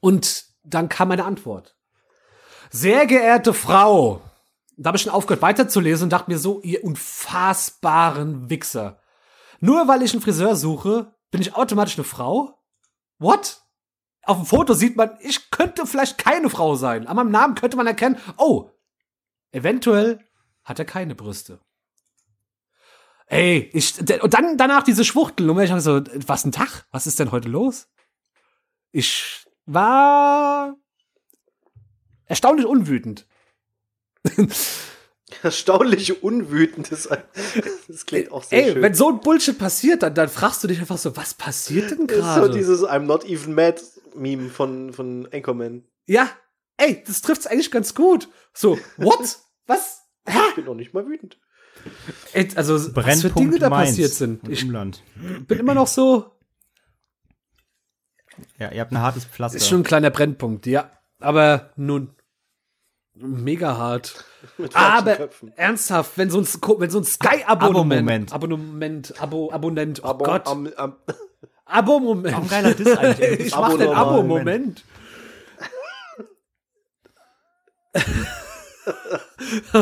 Und 0.00 0.44
dann 0.64 0.88
kam 0.88 1.08
meine 1.08 1.24
Antwort. 1.24 1.74
Sehr 2.70 3.06
geehrte 3.06 3.52
Frau, 3.52 4.22
da 4.76 4.88
habe 4.88 4.96
ich 4.96 5.02
schon 5.02 5.12
aufgehört 5.12 5.42
weiterzulesen 5.42 6.04
und 6.04 6.12
dachte 6.12 6.30
mir 6.30 6.38
so, 6.38 6.60
ihr 6.62 6.84
unfassbaren 6.84 8.50
Wichser. 8.50 8.98
Nur 9.60 9.88
weil 9.88 10.02
ich 10.02 10.12
einen 10.12 10.22
Friseur 10.22 10.56
suche, 10.56 11.14
bin 11.30 11.40
ich 11.40 11.54
automatisch 11.54 11.96
eine 11.96 12.04
Frau? 12.04 12.58
What? 13.18 13.61
Auf 14.24 14.36
dem 14.36 14.46
Foto 14.46 14.74
sieht 14.74 14.96
man, 14.96 15.16
ich 15.20 15.50
könnte 15.50 15.86
vielleicht 15.86 16.18
keine 16.18 16.48
Frau 16.48 16.76
sein. 16.76 17.06
An 17.06 17.16
meinem 17.16 17.30
Namen 17.30 17.54
könnte 17.54 17.76
man 17.76 17.86
erkennen, 17.86 18.18
oh, 18.36 18.70
eventuell 19.50 20.20
hat 20.64 20.78
er 20.78 20.84
keine 20.84 21.14
Brüste. 21.14 21.58
Ey, 23.26 23.70
ich, 23.72 23.98
und 24.22 24.34
dann 24.34 24.58
danach 24.58 24.82
diese 24.82 25.04
Schwuchtelnummer. 25.04 25.62
Ich 25.62 25.70
habe 25.70 25.80
so, 25.80 26.02
was 26.26 26.44
ein 26.44 26.52
Tag? 26.52 26.86
Was 26.90 27.06
ist 27.06 27.18
denn 27.18 27.32
heute 27.32 27.48
los? 27.48 27.88
Ich 28.90 29.46
war 29.64 30.76
erstaunlich 32.26 32.66
unwütend. 32.66 33.26
erstaunlich 35.42 36.22
unwütend 36.22 36.92
ist. 36.92 37.08
Das 37.88 38.06
klingt 38.06 38.30
auch 38.30 38.44
sehr 38.44 38.66
Ey, 38.66 38.72
schön. 38.72 38.82
wenn 38.82 38.94
so 38.94 39.08
ein 39.08 39.20
Bullshit 39.20 39.58
passiert, 39.58 40.02
dann, 40.02 40.14
dann 40.14 40.28
fragst 40.28 40.62
du 40.62 40.68
dich 40.68 40.80
einfach 40.80 40.98
so, 40.98 41.16
was 41.16 41.34
passiert 41.34 41.90
denn 41.90 42.06
gerade? 42.06 42.46
So 42.46 42.52
dieses 42.52 42.84
I'm 42.84 43.00
not 43.00 43.24
even 43.24 43.54
mad 43.54 43.80
Meme 44.14 44.48
von, 44.50 44.92
von 44.92 45.28
Anchorman. 45.32 45.84
Ja, 46.06 46.28
ey, 46.76 47.02
das 47.06 47.20
trifft's 47.20 47.46
eigentlich 47.46 47.70
ganz 47.70 47.94
gut. 47.94 48.28
So, 48.52 48.78
what? 48.96 49.38
Was? 49.66 50.02
Hä? 50.26 50.38
Ich 50.50 50.54
bin 50.56 50.64
noch 50.64 50.74
nicht 50.74 50.92
mal 50.94 51.06
wütend. 51.06 51.38
Ey, 52.32 52.48
also, 52.54 52.74
was 52.94 53.22
für 53.22 53.30
Dinge 53.30 53.58
da 53.58 53.68
Mainz 53.68 53.90
passiert 53.90 54.12
sind. 54.12 54.48
Ich 54.48 54.62
Umland. 54.64 55.02
bin 55.48 55.58
immer 55.58 55.74
noch 55.74 55.86
so, 55.88 56.30
Ja, 58.58 58.70
ihr 58.70 58.80
habt 58.80 58.92
ein 58.92 59.00
hartes 59.00 59.24
Pflaster. 59.24 59.56
ist 59.56 59.68
schon 59.68 59.80
ein 59.80 59.84
kleiner 59.84 60.10
Brennpunkt, 60.10 60.66
ja. 60.66 60.90
Aber 61.18 61.72
nun, 61.76 62.14
mega 63.14 63.76
hart. 63.76 64.24
Aber 64.74 65.16
Köpfen. 65.16 65.52
ernsthaft, 65.56 66.18
wenn 66.18 66.30
so 66.30 66.38
ein, 66.40 66.46
wenn 66.78 66.90
so 66.90 66.98
ein 66.98 67.04
Sky-Abonnement, 67.04 68.32
Abo-Moment. 68.32 68.32
Abonnement, 68.32 69.20
Abo, 69.22 69.50
Abonnent, 69.52 70.00
oh 70.04 70.08
Aber 70.08 70.24
Gott, 70.24 70.46
am, 70.46 70.68
am, 70.76 70.96
Abo-Moment. 71.72 72.36
Auch 72.36 72.42
ein 72.42 72.48
geiler 72.48 72.74
Diss 72.74 72.96
eigentlich. 72.96 73.40
Ich 73.46 73.54
mach 73.56 73.76
den. 73.76 73.88
Abo-Moment. 73.92 74.84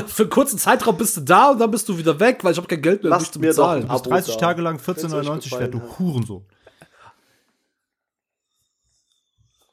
Für 0.09 0.23
einen 0.25 0.31
kurzen 0.31 0.59
Zeitraum 0.59 0.97
bist 0.99 1.17
du 1.17 1.21
da 1.23 1.51
und 1.51 1.59
dann 1.59 1.71
bist 1.71 1.89
du 1.89 1.97
wieder 1.97 2.19
weg, 2.21 2.43
weil 2.43 2.53
ich 2.53 2.59
habe 2.59 2.67
kein 2.67 2.83
Geld 2.83 3.03
mehr, 3.05 3.13
um 3.13 3.19
dich 3.19 3.31
zu 3.31 3.39
bezahlen. 3.39 3.83
Du 3.83 3.89
bist 3.89 4.01
Abo 4.07 4.11
30 4.11 4.35
da. 4.35 4.41
Tage 4.41 4.63
lang 4.63 4.81
Wenn's 4.85 5.05
euch 5.05 5.13
14,99 5.27 5.59
wert, 5.61 5.75
du. 5.75 5.81
Hurensohn. 5.99 6.45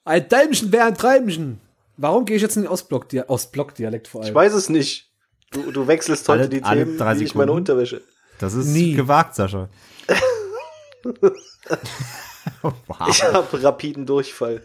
Ein 0.06 0.30
Däumchen 0.30 0.72
wäre 0.72 0.86
ein 0.86 0.96
Treibchen. 0.96 1.60
Warum 1.98 2.26
gehe 2.26 2.36
ich 2.38 2.42
jetzt 2.42 2.56
in 2.56 2.64
den 2.64 2.72
Ostblock- 2.72 3.26
Ostblock-Dialekt 3.28 4.08
vor 4.08 4.22
allem? 4.22 4.30
Ich 4.30 4.36
weiß 4.36 4.54
es 4.54 4.70
nicht. 4.70 5.10
Du, 5.52 5.72
du 5.72 5.88
wechselst 5.88 6.28
heute 6.30 6.42
Alle- 6.42 6.50
die 6.50 6.64
alle 6.64 6.84
Themen 6.86 6.98
drei 6.98 7.20
wie 7.20 7.24
ich 7.24 7.36
meine? 7.36 7.52
Unterwäsche. 7.52 8.02
Das 8.40 8.54
ist 8.54 8.68
Nie. 8.68 8.94
gewagt, 8.94 9.36
Sascha. 9.36 9.68
Ich 13.10 13.24
habe 13.24 13.64
rapiden 13.64 14.06
Durchfall. 14.06 14.64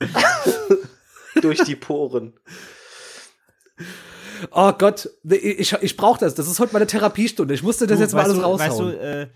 Durch 1.42 1.62
die 1.62 1.76
Poren. 1.76 2.34
Oh 4.50 4.72
Gott, 4.72 5.10
ich, 5.24 5.72
ich 5.72 5.96
brauche 5.96 6.18
das. 6.20 6.34
Das 6.34 6.48
ist 6.48 6.58
heute 6.60 6.72
meine 6.72 6.86
Therapiestunde. 6.86 7.54
Ich 7.54 7.62
musste 7.62 7.86
das 7.86 7.98
Du, 7.98 8.02
jetzt 8.02 8.14
mal 8.14 8.24
alles 8.24 8.36
du, 8.36 8.42
raushauen. 8.42 8.70
Weißt 8.70 8.80
du, 8.80 9.00
äh, 9.00 9.28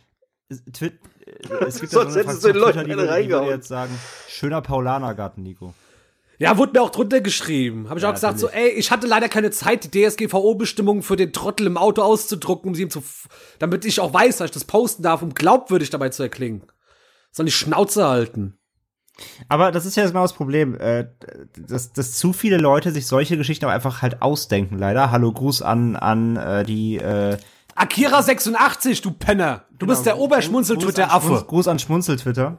Twit, 0.72 0.98
äh, 1.26 1.64
es 1.64 1.80
gibt 1.80 1.92
Sonst 1.92 2.14
ja 2.16 2.22
so 2.22 2.28
eine 2.28 2.28
hättest 2.28 2.44
du 2.44 2.52
den 2.52 2.56
Leuten 2.56 2.84
Twitter, 2.84 3.02
die, 3.02 3.34
eine 3.34 3.44
die 3.44 3.50
jetzt 3.50 3.68
sagen, 3.68 3.98
schöner 4.28 4.60
Paulanergarten, 4.62 5.42
Nico. 5.42 5.74
Ja, 6.42 6.58
wurde 6.58 6.72
mir 6.72 6.82
auch 6.82 6.90
drunter 6.90 7.20
geschrieben. 7.20 7.88
Habe 7.88 7.98
ich 7.98 8.02
Ja, 8.02 8.10
auch 8.10 8.14
gesagt, 8.14 8.38
so, 8.38 8.48
ey, 8.48 8.68
ich 8.70 8.90
hatte 8.90 9.06
leider 9.06 9.28
keine 9.28 9.50
Zeit, 9.50 9.84
die 9.92 10.06
DSGVO-Bestimmungen 10.08 11.02
für 11.02 11.16
den 11.16 11.32
Trottel 11.32 11.66
im 11.66 11.76
Auto 11.76 12.02
auszudrucken, 12.02 12.68
um 12.70 12.74
sie 12.74 12.82
ihm 12.82 12.90
zu, 12.90 13.02
damit 13.58 13.84
ich 13.84 14.00
auch 14.00 14.12
weiß, 14.12 14.38
dass 14.38 14.46
ich 14.46 14.50
das 14.52 14.64
posten 14.64 15.02
darf, 15.02 15.22
um 15.22 15.34
glaubwürdig 15.34 15.90
dabei 15.90 16.08
zu 16.10 16.22
erklingen. 16.22 16.62
Soll 17.30 17.46
die 17.46 17.52
Schnauze 17.52 18.06
halten. 18.06 18.58
Aber 19.48 19.72
das 19.72 19.84
ist 19.86 19.96
ja 19.96 20.06
genau 20.06 20.22
das 20.22 20.32
Problem, 20.32 20.74
äh, 20.78 21.06
dass, 21.56 21.92
dass 21.92 22.12
zu 22.16 22.32
viele 22.32 22.56
Leute 22.56 22.92
sich 22.92 23.06
solche 23.06 23.36
Geschichten 23.36 23.66
auch 23.66 23.70
einfach 23.70 24.02
halt 24.02 24.22
ausdenken, 24.22 24.78
leider. 24.78 25.10
Hallo, 25.10 25.32
Gruß 25.32 25.62
an, 25.62 25.96
an 25.96 26.36
äh, 26.36 26.64
die 26.64 26.96
äh, 26.96 27.36
Akira 27.74 28.22
86, 28.22 29.02
du 29.02 29.12
Penner. 29.12 29.64
Du 29.78 29.86
bist 29.86 30.06
der 30.06 30.14
Gruß 30.14 30.22
Oberschmunzel-Twitter-Affe. 30.24 31.26
Schmunz- 31.28 31.46
Gruß 31.46 31.68
an 31.68 31.78
Schmunzel-Twitter. 31.78 32.58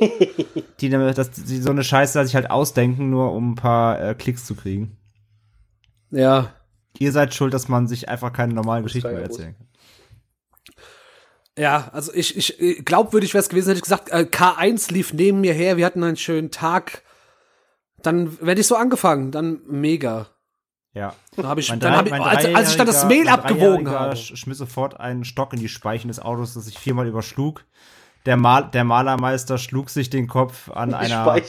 die, 0.80 0.88
dass 0.88 1.30
die 1.30 1.60
so 1.60 1.70
eine 1.70 1.84
Scheiße 1.84 2.24
sich 2.24 2.34
halt 2.34 2.50
ausdenken, 2.50 3.10
nur 3.10 3.32
um 3.32 3.52
ein 3.52 3.54
paar 3.54 4.00
äh, 4.00 4.14
Klicks 4.14 4.44
zu 4.44 4.54
kriegen. 4.54 4.96
Ja. 6.10 6.52
Ihr 6.98 7.12
seid 7.12 7.34
schuld, 7.34 7.52
dass 7.52 7.68
man 7.68 7.86
sich 7.88 8.08
einfach 8.08 8.32
keine 8.32 8.54
normalen 8.54 8.82
Geschichten 8.84 9.12
mehr 9.12 9.22
erzählen 9.22 9.54
kann. 9.56 9.66
Ja, 11.58 11.88
also 11.92 12.12
ich, 12.12 12.36
ich 12.36 12.60
äh, 12.60 12.74
glaubwürdig 12.82 13.32
wäre 13.32 13.40
es 13.40 13.48
gewesen, 13.48 13.68
hätte 13.68 13.78
ich 13.78 13.82
gesagt, 13.82 14.10
äh, 14.10 14.26
K1 14.30 14.92
lief 14.92 15.12
neben 15.14 15.40
mir 15.40 15.54
her, 15.54 15.76
wir 15.76 15.86
hatten 15.86 16.02
einen 16.04 16.16
schönen 16.16 16.50
Tag. 16.50 17.02
Dann 18.02 18.40
werde 18.44 18.60
ich 18.60 18.66
so 18.66 18.76
angefangen, 18.76 19.30
dann 19.32 19.60
mega. 19.66 20.28
Ja. 20.92 21.14
Dann 21.34 21.46
habe 21.46 21.60
ich, 21.60 21.68
Mein 21.70 21.80
dann 21.80 21.92
drei- 21.92 21.98
hab 21.98 22.06
ich 22.06 22.12
als, 22.12 22.54
als 22.54 22.70
ich 22.70 22.76
dann 22.76 22.86
das 22.86 23.06
Mehl 23.06 23.28
abgewogen 23.28 23.88
habe. 23.90 24.14
sch- 24.14 24.36
schmiss 24.36 24.58
sofort 24.58 25.00
einen 25.00 25.24
Stock 25.24 25.52
in 25.52 25.58
die 25.60 25.68
Speichen 25.68 26.08
des 26.08 26.20
Autos, 26.20 26.54
das 26.54 26.66
sich 26.66 26.78
viermal 26.78 27.06
überschlug. 27.06 27.64
Der, 28.26 28.36
Mal, 28.36 28.68
der 28.72 28.84
Malermeister 28.84 29.56
schlug 29.56 29.88
sich 29.90 30.10
den 30.10 30.26
Kopf 30.26 30.70
an, 30.70 30.94
einer, 30.94 31.36
äh, 31.36 31.42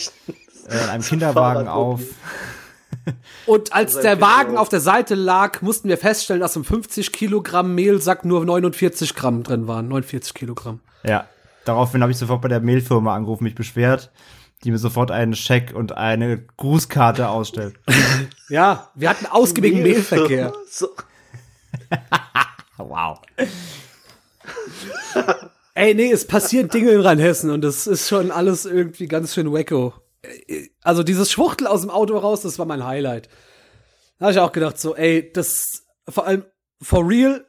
an 0.69 0.89
einem 0.89 1.03
Kinderwagen 1.03 1.67
auf. 1.67 2.01
Und 3.45 3.73
als 3.73 3.99
der 3.99 4.21
Wagen 4.21 4.57
auf 4.57 4.69
der 4.69 4.79
Seite 4.79 5.15
lag, 5.15 5.61
mussten 5.61 5.89
wir 5.89 5.97
feststellen, 5.97 6.41
dass 6.41 6.55
im 6.55 6.63
50 6.63 7.11
Kilogramm 7.11 7.75
Mehlsack 7.75 8.25
nur 8.25 8.45
49 8.45 9.15
Gramm 9.15 9.43
drin 9.43 9.67
waren. 9.67 9.87
49 9.87 10.33
Kilogramm. 10.33 10.79
Ja. 11.03 11.27
Daraufhin 11.65 12.01
habe 12.01 12.11
ich 12.11 12.17
sofort 12.17 12.41
bei 12.41 12.47
der 12.47 12.61
Mehlfirma 12.61 13.13
angerufen, 13.13 13.43
mich 13.43 13.55
beschwert, 13.55 14.11
die 14.63 14.71
mir 14.71 14.77
sofort 14.77 15.11
einen 15.11 15.35
Scheck 15.35 15.73
und 15.75 15.97
eine 15.97 16.37
Grußkarte 16.57 17.29
ausstellt. 17.29 17.75
Ja, 18.49 18.91
wir 18.95 19.09
hatten 19.09 19.25
ausgiebigen 19.25 19.83
Mehlverkehr. 19.83 20.53
So. 20.69 20.87
wow. 22.77 23.19
Ey, 25.77 25.93
nee, 25.93 26.11
es 26.11 26.25
passieren 26.25 26.69
Dinge 26.69 26.89
in 26.91 27.01
Rheinhessen 27.01 27.51
und 27.51 27.61
das 27.61 27.85
ist 27.85 28.07
schon 28.09 28.31
alles 28.31 28.65
irgendwie 28.65 29.07
ganz 29.07 29.33
schön 29.35 29.53
wacko. 29.53 29.93
Also 30.81 31.03
dieses 31.03 31.31
Schwuchtel 31.31 31.67
aus 31.67 31.81
dem 31.81 31.91
Auto 31.91 32.17
raus, 32.17 32.41
das 32.41 32.57
war 32.57 32.65
mein 32.65 32.83
Highlight. 32.83 33.29
Da 34.17 34.25
habe 34.25 34.33
ich 34.33 34.39
auch 34.39 34.51
gedacht 34.51 34.79
so, 34.79 34.95
ey, 34.95 35.31
das 35.31 35.83
vor 36.09 36.25
allem 36.25 36.45
for 36.81 37.07
real. 37.07 37.45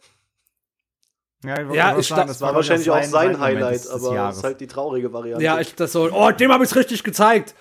Ja, 1.44 1.54
ich, 1.62 1.74
Ja, 1.74 1.98
ich 1.98 2.06
sagen, 2.08 2.28
das 2.28 2.40
War 2.40 2.54
wahrscheinlich 2.54 2.90
auch 2.90 3.02
sein 3.04 3.40
Highlight, 3.40 3.74
des- 3.76 3.82
des 3.84 3.90
aber 3.92 4.14
Jahres. 4.14 4.36
ist 4.38 4.44
halt 4.44 4.60
die 4.60 4.66
traurige 4.66 5.12
Variante. 5.12 5.42
Ja, 5.44 5.60
ich 5.60 5.74
das 5.74 5.92
so, 5.92 6.10
oh, 6.12 6.30
dem 6.30 6.52
habe 6.52 6.64
ich 6.64 6.74
richtig 6.76 7.04
gezeigt. 7.04 7.54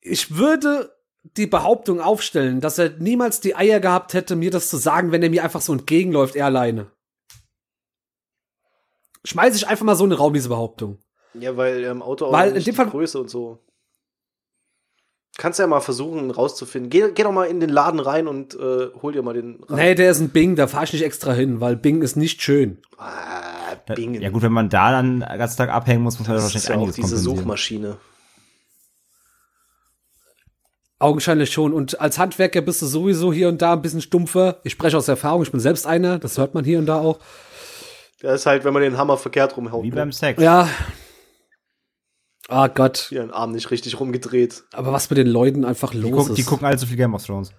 Ich 0.00 0.34
würde 0.36 0.92
die 1.36 1.46
Behauptung 1.46 2.00
aufstellen, 2.00 2.60
dass 2.60 2.78
er 2.78 2.90
niemals 2.98 3.38
die 3.38 3.54
Eier 3.54 3.78
gehabt 3.78 4.14
hätte, 4.14 4.34
mir 4.34 4.50
das 4.50 4.68
zu 4.68 4.78
sagen, 4.78 5.12
wenn 5.12 5.22
er 5.22 5.30
mir 5.30 5.44
einfach 5.44 5.60
so 5.60 5.72
entgegenläuft, 5.72 6.34
er 6.34 6.46
alleine. 6.46 6.90
Schmeiß 9.24 9.54
ich 9.56 9.68
einfach 9.68 9.84
mal 9.84 9.94
so 9.96 10.04
in 10.04 10.10
den 10.10 10.18
Raum, 10.18 10.34
diese 10.34 10.48
Behauptung. 10.48 10.98
Ja, 11.34 11.56
weil 11.56 11.82
im 11.84 12.02
Auto 12.02 12.26
auch 12.26 12.32
Weil 12.32 12.48
in 12.48 12.54
nicht 12.54 12.66
dem 12.66 12.72
die 12.72 12.76
Fall- 12.76 12.90
Größe 12.90 13.18
und 13.20 13.30
so. 13.30 13.58
Kannst 15.38 15.58
ja 15.58 15.66
mal 15.66 15.80
versuchen 15.80 16.30
rauszufinden. 16.30 16.90
Geh, 16.90 17.10
geh 17.14 17.22
doch 17.22 17.32
mal 17.32 17.46
in 17.46 17.58
den 17.58 17.70
Laden 17.70 18.00
rein 18.00 18.28
und 18.28 18.54
äh, 18.54 18.88
hol 19.00 19.12
dir 19.12 19.22
mal 19.22 19.32
den. 19.32 19.62
Rad. 19.66 19.78
Nee, 19.78 19.94
der 19.94 20.10
ist 20.10 20.20
ein 20.20 20.28
Bing, 20.28 20.56
da 20.56 20.66
fahr 20.66 20.82
ich 20.82 20.92
nicht 20.92 21.02
extra 21.04 21.32
hin, 21.32 21.58
weil 21.60 21.74
Bing 21.74 22.02
ist 22.02 22.16
nicht 22.16 22.42
schön. 22.42 22.82
Ah, 22.98 23.74
Bingen. 23.94 24.20
Ja 24.20 24.28
gut, 24.28 24.42
wenn 24.42 24.52
man 24.52 24.68
da 24.68 24.90
dann 24.92 25.20
den 25.20 25.38
ganzen 25.38 25.56
Tag 25.56 25.70
abhängen 25.70 26.02
muss, 26.02 26.18
muss 26.18 26.28
man 26.28 26.36
das 26.36 26.44
wahrscheinlich 26.54 26.90
ist 26.90 26.98
ja 26.98 27.02
auch 27.04 27.08
diese. 27.08 27.16
Suchmaschine. 27.16 27.96
Augenscheinlich 30.98 31.50
schon. 31.50 31.72
Und 31.72 32.00
als 32.00 32.18
Handwerker 32.18 32.60
bist 32.60 32.82
du 32.82 32.86
sowieso 32.86 33.32
hier 33.32 33.48
und 33.48 33.60
da 33.60 33.72
ein 33.72 33.82
bisschen 33.82 34.02
stumpfer. 34.02 34.60
Ich 34.64 34.72
spreche 34.74 34.96
aus 34.98 35.08
Erfahrung, 35.08 35.42
ich 35.42 35.50
bin 35.50 35.60
selbst 35.60 35.86
einer, 35.86 36.18
das 36.18 36.38
hört 36.38 36.54
man 36.54 36.64
hier 36.64 36.78
und 36.78 36.86
da 36.86 37.00
auch. 37.00 37.18
Das 38.22 38.40
ist 38.40 38.46
halt, 38.46 38.64
wenn 38.64 38.72
man 38.72 38.82
den 38.82 38.96
Hammer 38.96 39.18
verkehrt 39.18 39.56
rumhaut. 39.56 39.82
Wie 39.82 39.90
ne? 39.90 39.96
beim 39.96 40.12
Sex. 40.12 40.40
Ja. 40.40 40.68
Ah 42.48 42.68
Gott. 42.68 43.06
Hier 43.08 43.20
den 43.20 43.30
Arm 43.30 43.52
nicht 43.52 43.70
richtig 43.70 43.98
rumgedreht. 43.98 44.64
Aber 44.72 44.92
was 44.92 45.10
mit 45.10 45.16
den 45.18 45.26
Leuten 45.26 45.64
einfach 45.64 45.90
Die, 45.90 45.98
los 45.98 46.10
gucken, 46.12 46.32
ist. 46.32 46.38
die 46.38 46.44
gucken 46.44 46.66
alle 46.66 46.76
zu 46.78 46.86
viel 46.86 46.96
Game 46.96 47.14
of 47.14 47.24
Thrones. 47.24 47.52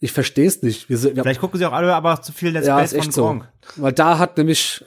ich 0.00 0.12
verstehe 0.12 0.46
es 0.46 0.62
nicht. 0.62 0.88
Wir, 0.88 0.98
sind- 0.98 1.16
wir, 1.16 1.22
Vielleicht 1.22 1.40
gucken 1.40 1.58
sie 1.58 1.66
auch 1.66 1.72
alle 1.72 1.94
aber 1.94 2.20
zu 2.22 2.32
viel 2.32 2.50
Let's 2.50 2.66
ja, 2.66 2.76
Plays 2.76 2.92
ist 2.92 2.98
echt 2.98 3.04
von 3.06 3.12
so. 3.12 3.22
Gronk 3.24 3.48
Weil 3.76 3.92
da 3.92 4.18
hat 4.18 4.36
nämlich. 4.36 4.84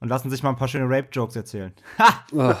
und 0.00 0.08
lassen 0.08 0.30
sich 0.30 0.42
mal 0.42 0.50
ein 0.50 0.56
paar 0.56 0.68
schöne 0.68 0.84
Rape-Jokes 0.88 1.36
erzählen. 1.36 1.74
ah. 2.36 2.56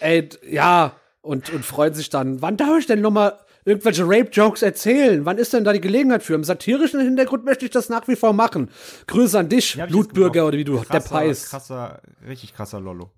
ey, 0.00 0.28
ja. 0.48 0.92
Und, 1.20 1.50
und 1.50 1.64
freuen 1.64 1.94
sich 1.94 2.08
dann. 2.10 2.40
Wann 2.42 2.56
darf 2.56 2.78
ich 2.78 2.86
denn 2.86 3.00
noch 3.00 3.10
mal 3.10 3.38
irgendwelche 3.68 4.04
Rape-Jokes 4.04 4.62
erzählen? 4.62 5.24
Wann 5.24 5.38
ist 5.38 5.52
denn 5.52 5.64
da 5.64 5.72
die 5.72 5.80
Gelegenheit 5.80 6.22
für? 6.22 6.34
Im 6.34 6.44
satirischen 6.44 7.00
Hintergrund 7.00 7.44
möchte 7.44 7.64
ich 7.64 7.70
das 7.70 7.88
nach 7.88 8.08
wie 8.08 8.16
vor 8.16 8.32
machen. 8.32 8.70
Grüße 9.06 9.38
an 9.38 9.48
dich, 9.48 9.74
Ja, 9.76 9.86
Blutbürger 9.86 10.46
oder 10.46 10.58
wie 10.58 10.64
du, 10.64 10.76
krasser, 10.76 10.92
der 10.92 11.00
Preis. 11.00 11.50
Krasser, 11.50 12.00
richtig 12.26 12.54
krasser 12.54 12.80
Lollo. 12.80 13.10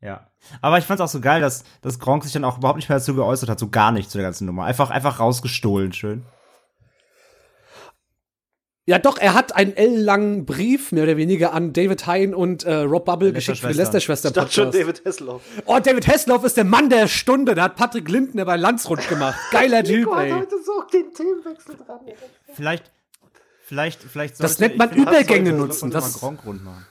ja. 0.00 0.28
Aber 0.62 0.78
ich 0.78 0.84
fand's 0.84 1.00
auch 1.00 1.08
so 1.08 1.20
geil, 1.20 1.40
dass, 1.40 1.64
dass 1.82 1.98
Gronk 1.98 2.24
sich 2.24 2.32
dann 2.32 2.44
auch 2.44 2.58
überhaupt 2.58 2.76
nicht 2.76 2.88
mehr 2.88 2.98
dazu 2.98 3.14
geäußert 3.14 3.48
hat, 3.48 3.58
so 3.58 3.68
gar 3.68 3.92
nicht 3.92 4.10
zu 4.10 4.18
der 4.18 4.26
ganzen 4.26 4.46
Nummer. 4.46 4.64
Einfach, 4.64 4.90
einfach 4.90 5.20
rausgestohlen, 5.20 5.92
schön. 5.92 6.22
Ja, 8.88 9.00
doch, 9.00 9.18
er 9.18 9.34
hat 9.34 9.56
einen 9.56 9.72
ellenlangen 9.76 10.46
Brief, 10.46 10.92
mehr 10.92 11.02
oder 11.02 11.16
weniger, 11.16 11.52
an 11.52 11.72
David 11.72 12.06
Hein 12.06 12.34
und 12.36 12.62
äh, 12.62 12.72
Rob 12.72 13.04
Bubble 13.04 13.32
geschickt 13.32 13.58
für 13.58 13.68
die. 13.68 13.74
Lester-Schwester 13.74 14.28
Ich 14.28 14.34
dachte 14.34 14.52
schon 14.52 14.64
Podcast. 14.66 14.82
David 14.88 15.04
Hasselhoff. 15.04 15.42
Oh, 15.64 15.78
David 15.82 16.06
Hasselhoff 16.06 16.44
ist 16.44 16.56
der 16.56 16.62
Mann 16.64 16.88
der 16.88 17.08
Stunde. 17.08 17.56
Der 17.56 17.64
hat 17.64 17.74
Patrick 17.74 18.08
Lindner 18.08 18.44
bei 18.44 18.56
Landsrund 18.56 19.08
gemacht. 19.08 19.36
Geiler 19.50 19.82
Typ, 19.82 20.08
ey. 20.16 20.30
so 20.64 20.82
den 20.92 21.12
Themenwechsel 21.12 21.74
dran. 21.84 21.98
Vielleicht, 22.54 22.92
vielleicht, 23.64 24.02
vielleicht 24.04 24.40
Das 24.40 24.56
sollte- 24.56 24.76
nennt 24.76 24.78
man 24.78 24.96
Übergänge 24.96 25.52
nutzen. 25.52 25.90
sollte 25.90 25.94
man 25.96 26.02
Das- 26.04 26.20
Gronk 26.20 26.46
rund 26.46 26.64
machen. 26.64 26.86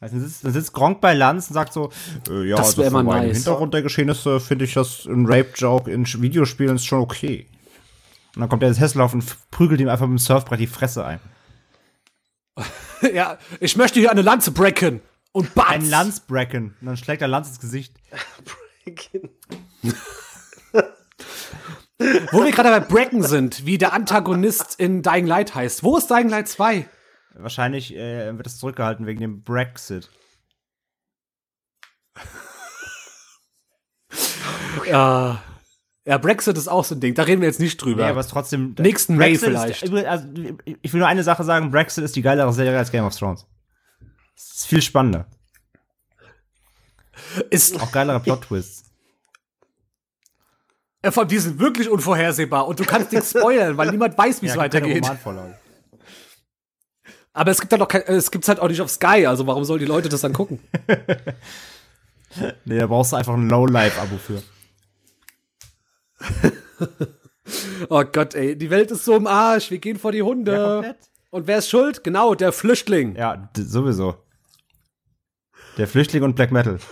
Also 0.00 0.16
dann, 0.16 0.24
sitzt, 0.26 0.44
dann 0.44 0.52
sitzt 0.52 0.72
Gronk 0.72 1.00
bei 1.02 1.12
Lanz 1.14 1.48
und 1.48 1.54
sagt 1.54 1.72
so, 1.74 1.90
äh, 2.30 2.48
ja, 2.48 2.56
Das 2.56 2.74
vor 2.74 2.90
meinem 2.90 3.06
nice. 3.06 3.36
Hintergrund 3.36 3.74
der 3.74 3.82
Geschehnisse 3.82 4.40
finde 4.40 4.64
ich 4.64 4.74
das 4.74 5.04
ein 5.06 5.26
Rape-Joke 5.26 5.90
in 5.90 6.06
Videospielen 6.06 6.76
ist 6.76 6.84
schon 6.86 7.00
okay. 7.00 7.46
Und 8.34 8.40
dann 8.40 8.48
kommt 8.48 8.62
der 8.62 8.74
Hesselhoff 8.74 9.14
und 9.14 9.24
prügelt 9.50 9.80
ihm 9.80 9.88
einfach 9.88 10.06
mit 10.06 10.18
dem 10.18 10.22
Surfbrett 10.22 10.60
die 10.60 10.66
Fresse 10.66 11.04
ein. 11.04 11.20
Ja, 13.12 13.36
ich 13.60 13.76
möchte 13.76 14.00
hier 14.00 14.10
eine 14.10 14.22
Lanze 14.22 14.50
breaken. 14.50 15.02
Und 15.32 15.54
Batz. 15.54 15.68
Ein 15.68 15.90
Landsbracken. 15.90 16.74
Und 16.80 16.86
dann 16.86 16.96
schlägt 16.96 17.20
er 17.20 17.28
Lanz 17.28 17.48
ins 17.48 17.60
Gesicht. 17.60 17.94
Wo 22.32 22.44
wir 22.44 22.50
gerade 22.50 22.70
bei 22.70 22.80
Bracken 22.80 23.22
sind, 23.22 23.66
wie 23.66 23.78
der 23.78 23.92
Antagonist 23.92 24.78
in 24.78 25.02
Dying 25.02 25.26
Light 25.26 25.54
heißt. 25.54 25.82
Wo 25.82 25.96
ist 25.96 26.10
Dying 26.10 26.28
Light 26.28 26.48
2? 26.48 26.88
Wahrscheinlich 27.34 27.94
äh, 27.94 28.36
wird 28.36 28.46
es 28.46 28.58
zurückgehalten 28.58 29.06
wegen 29.06 29.20
dem 29.20 29.42
Brexit. 29.42 30.10
ja. 34.86 35.42
Ja, 36.06 36.18
Brexit 36.18 36.58
ist 36.58 36.68
auch 36.68 36.84
so 36.84 36.94
ein 36.94 37.00
Ding. 37.00 37.14
Da 37.14 37.22
reden 37.22 37.40
wir 37.40 37.48
jetzt 37.48 37.60
nicht 37.60 37.82
drüber. 37.82 38.02
Ja, 38.02 38.10
aber 38.10 38.20
es 38.20 38.28
trotzdem. 38.28 38.74
Nächsten 38.78 39.16
May 39.16 39.36
vielleicht. 39.36 39.82
Ist, 39.82 39.94
also, 39.94 40.26
ich 40.82 40.92
will 40.92 40.98
nur 40.98 41.08
eine 41.08 41.22
Sache 41.22 41.44
sagen: 41.44 41.70
Brexit 41.70 42.04
ist 42.04 42.14
die 42.14 42.22
geilere 42.22 42.52
Serie 42.52 42.76
als 42.76 42.90
Game 42.90 43.04
of 43.04 43.16
Thrones. 43.16 43.46
Es 44.36 44.56
ist 44.56 44.66
viel 44.66 44.82
spannender. 44.82 45.26
Ist 47.50 47.80
auch 47.80 47.90
geilere 47.92 48.20
Plot-Twists. 48.20 48.84
Von 51.10 51.28
die 51.28 51.38
sind 51.38 51.58
wirklich 51.58 51.88
unvorhersehbar 51.88 52.66
und 52.66 52.80
du 52.80 52.84
kannst 52.84 53.12
nichts 53.12 53.30
spoilern, 53.30 53.76
weil 53.76 53.90
niemand 53.92 54.16
weiß, 54.16 54.40
wie 54.42 54.46
es 54.46 54.54
ja, 54.54 54.60
weitergeht. 54.60 55.10
Aber 57.32 57.50
es 57.50 57.60
gibt 57.60 57.72
halt 57.72 57.82
auch 57.82 57.88
kein, 57.88 58.02
es 58.02 58.30
gibt's 58.30 58.48
halt 58.48 58.60
auch 58.60 58.68
nicht 58.68 58.80
auf 58.80 58.90
Sky, 58.90 59.26
also 59.26 59.46
warum 59.46 59.64
sollen 59.64 59.80
die 59.80 59.86
Leute 59.86 60.08
das 60.08 60.22
dann 60.22 60.32
gucken? 60.32 60.60
nee, 62.64 62.78
da 62.78 62.86
brauchst 62.86 63.12
du 63.12 63.16
einfach 63.16 63.34
ein 63.34 63.48
Low-Life-Abo 63.50 64.16
für. 64.16 64.42
oh 67.88 68.04
Gott, 68.04 68.34
ey, 68.34 68.56
die 68.56 68.70
Welt 68.70 68.90
ist 68.90 69.04
so 69.04 69.16
im 69.16 69.26
Arsch, 69.26 69.70
wir 69.70 69.78
gehen 69.78 69.98
vor 69.98 70.12
die 70.12 70.22
Hunde. 70.22 70.52
Ja, 70.52 70.94
und 71.30 71.46
wer 71.46 71.58
ist 71.58 71.68
schuld? 71.68 72.04
Genau, 72.04 72.34
der 72.34 72.52
Flüchtling. 72.52 73.16
Ja, 73.16 73.50
sowieso. 73.56 74.16
Der 75.76 75.88
Flüchtling 75.88 76.22
und 76.22 76.36
Black 76.36 76.52
Metal. 76.52 76.78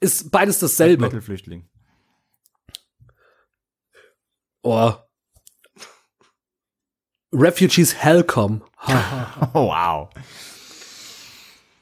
Ist 0.00 0.30
beides 0.30 0.60
dasselbe. 0.60 0.98
Black 0.98 1.12
Metal 1.12 1.22
Flüchtling. 1.22 1.68
Oh. 4.62 4.92
Refugees 7.32 7.94
Hellcom. 7.94 8.62
oh, 8.86 8.92
wow. 9.54 10.10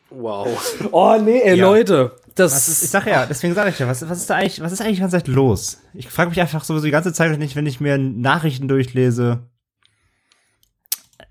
Wow. 0.08 0.88
Oh 0.92 1.18
nee, 1.18 1.40
ey, 1.40 1.58
ja. 1.58 1.66
Leute. 1.66 2.16
Das 2.34 2.68
ist, 2.68 2.82
ich 2.82 2.90
sag 2.90 3.06
ja, 3.06 3.26
deswegen 3.26 3.54
sage 3.54 3.70
ich 3.70 3.78
ja, 3.78 3.86
was, 3.86 4.08
was 4.08 4.18
ist 4.18 4.30
da 4.30 4.36
eigentlich, 4.36 4.60
was 4.60 4.72
ist 4.72 4.80
eigentlich 4.80 4.96
die 4.96 5.02
ganze 5.02 5.18
Zeit 5.18 5.28
los? 5.28 5.80
Ich 5.92 6.08
frage 6.08 6.30
mich 6.30 6.40
einfach 6.40 6.64
sowieso 6.64 6.84
die 6.84 6.90
ganze 6.90 7.12
Zeit 7.12 7.38
nicht, 7.38 7.56
wenn 7.56 7.66
ich 7.66 7.80
mir 7.80 7.98
Nachrichten 7.98 8.68
durchlese, 8.68 9.50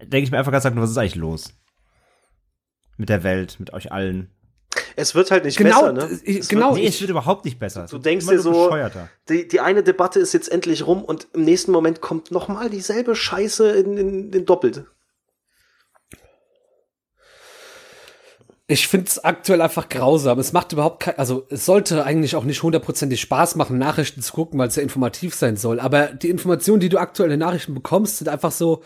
denke 0.01 0.25
ich 0.25 0.31
mir 0.31 0.37
einfach 0.37 0.51
ganz 0.51 0.65
einfach, 0.65 0.81
was 0.81 0.91
ist 0.91 0.97
eigentlich 0.97 1.15
los? 1.15 1.53
Mit 2.97 3.09
der 3.09 3.23
Welt, 3.23 3.57
mit 3.59 3.73
euch 3.73 3.91
allen. 3.91 4.29
Es 4.95 5.15
wird 5.15 5.31
halt 5.31 5.45
nicht 5.45 5.57
genau, 5.57 5.93
besser, 5.93 5.93
ne? 5.93 6.19
Ich, 6.23 6.47
genau, 6.47 6.69
wird, 6.69 6.83
nee, 6.83 6.87
es 6.87 7.01
wird 7.01 7.09
überhaupt 7.09 7.45
nicht 7.45 7.59
besser. 7.59 7.87
Du 7.89 7.97
denkst 7.97 8.27
dir 8.27 8.39
so, 8.39 8.69
die, 9.27 9.47
die 9.47 9.59
eine 9.59 9.83
Debatte 9.83 10.19
ist 10.19 10.33
jetzt 10.33 10.51
endlich 10.51 10.85
rum 10.85 11.03
und 11.03 11.27
im 11.33 11.43
nächsten 11.43 11.71
Moment 11.71 12.01
kommt 12.01 12.31
noch 12.31 12.47
mal 12.47 12.69
dieselbe 12.69 13.15
Scheiße 13.15 13.71
in, 13.71 13.97
in, 13.97 14.33
in 14.33 14.45
doppelt. 14.45 14.85
Ich 18.71 18.87
finde 18.87 19.07
es 19.07 19.21
aktuell 19.21 19.61
einfach 19.61 19.89
grausam. 19.89 20.39
Es 20.39 20.53
macht 20.53 20.71
überhaupt 20.71 21.01
kein, 21.01 21.17
also 21.17 21.45
es 21.49 21.65
sollte 21.65 22.05
eigentlich 22.05 22.37
auch 22.37 22.45
nicht 22.45 22.63
hundertprozentig 22.63 23.19
Spaß 23.19 23.55
machen, 23.55 23.77
Nachrichten 23.77 24.21
zu 24.21 24.31
gucken, 24.31 24.57
weil 24.57 24.69
es 24.69 24.77
ja 24.77 24.81
informativ 24.81 25.35
sein 25.35 25.57
soll. 25.57 25.81
Aber 25.81 26.07
die 26.07 26.29
Informationen, 26.29 26.79
die 26.79 26.87
du 26.87 26.97
aktuell 26.97 27.31
in 27.31 27.39
Nachrichten 27.39 27.73
bekommst, 27.73 28.19
sind 28.19 28.29
einfach 28.29 28.53
so, 28.53 28.81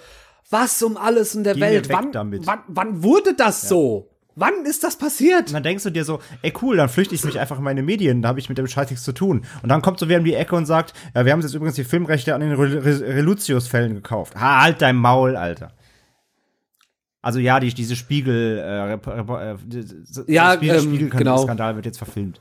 was 0.50 0.82
um 0.82 0.98
alles 0.98 1.36
in 1.36 1.44
der 1.44 1.54
Geh 1.54 1.62
Welt? 1.62 1.90
Wann, 1.90 2.12
wann, 2.14 2.60
wann, 2.68 3.04
wurde 3.04 3.36
das 3.36 3.62
ja. 3.62 3.70
so? 3.70 4.10
Wann 4.34 4.66
ist 4.66 4.84
das 4.84 4.98
passiert? 4.98 5.50
Und 5.50 5.54
dann 5.54 5.62
denkst 5.62 5.84
du 5.84 5.92
dir 5.92 6.04
so, 6.04 6.20
ey 6.42 6.52
cool, 6.64 6.78
dann 6.78 6.90
flüchte 6.90 7.14
ich 7.14 7.24
mich 7.24 7.40
einfach 7.40 7.60
in 7.60 7.64
meine 7.64 7.84
Medien, 7.84 8.24
da 8.24 8.30
habe 8.30 8.40
ich 8.40 8.50
mit 8.50 8.58
dem 8.58 8.66
Scheiß 8.66 8.90
nichts 8.90 9.06
zu 9.06 9.14
tun. 9.14 9.46
Und 9.62 9.70
dann 9.70 9.84
kommt 9.84 10.00
so 10.00 10.10
wer 10.10 10.18
um 10.18 10.26
die 10.26 10.34
Ecke 10.34 10.56
und 10.56 10.66
sagt, 10.66 10.94
ja, 11.14 11.26
wir 11.26 11.32
haben 11.32 11.42
jetzt 11.42 11.54
übrigens 11.54 11.76
die 11.76 11.84
Filmrechte 11.84 12.34
an 12.34 12.42
den 12.42 12.54
Reluzius-Fällen 12.54 13.94
gekauft. 13.94 14.36
Ha, 14.36 14.64
halt 14.64 14.82
dein 14.82 14.96
Maul, 14.96 15.36
Alter. 15.36 15.74
Also 17.26 17.40
ja, 17.40 17.60
die, 17.60 17.74
diese 17.74 17.96
Spiegel, 17.96 18.60
äh, 18.60 18.94
äh, 18.94 18.98
ja, 20.28 20.54
Spiegel, 20.54 20.76
ähm, 20.76 20.82
Spiegel 20.84 21.10
genau. 21.10 21.42
Skandal 21.42 21.76
wird 21.76 21.88
jetzt 21.88 21.98
verfilmt. 21.98 22.40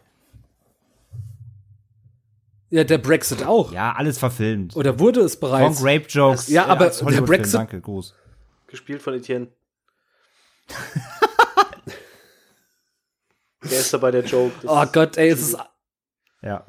Ja, 2.68 2.84
der 2.84 2.98
Brexit 2.98 3.46
auch. 3.46 3.72
Ja, 3.72 3.94
alles 3.96 4.18
verfilmt. 4.18 4.76
Oder 4.76 4.98
wurde 4.98 5.22
es 5.22 5.40
bereits? 5.40 5.78
Von 5.78 5.88
Rape 5.88 6.04
Jokes. 6.06 6.48
Ja, 6.48 6.66
aber 6.66 6.90
der 6.90 7.22
Brexit. 7.22 7.54
Danke, 7.54 7.80
groß. 7.80 8.14
Gespielt 8.66 9.00
von 9.00 9.14
Etienne. 9.14 9.48
der 13.62 13.80
ist 13.80 13.94
dabei 13.94 14.10
der 14.10 14.24
Joke. 14.24 14.52
Das 14.60 14.70
oh 14.70 14.84
Gott, 14.92 15.16
ey, 15.16 15.30
es 15.30 15.40
ist. 15.40 15.56
Ja. 16.42 16.66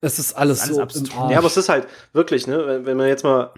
Es 0.00 0.20
ist 0.20 0.34
alles, 0.34 0.60
alles 0.60 0.94
so. 0.94 1.06
Ja, 1.28 1.38
aber 1.38 1.48
es 1.48 1.56
ist 1.56 1.68
halt 1.68 1.88
wirklich, 2.12 2.46
ne, 2.46 2.64
wenn, 2.68 2.86
wenn 2.86 2.96
man 2.96 3.08
jetzt 3.08 3.24
mal 3.24 3.52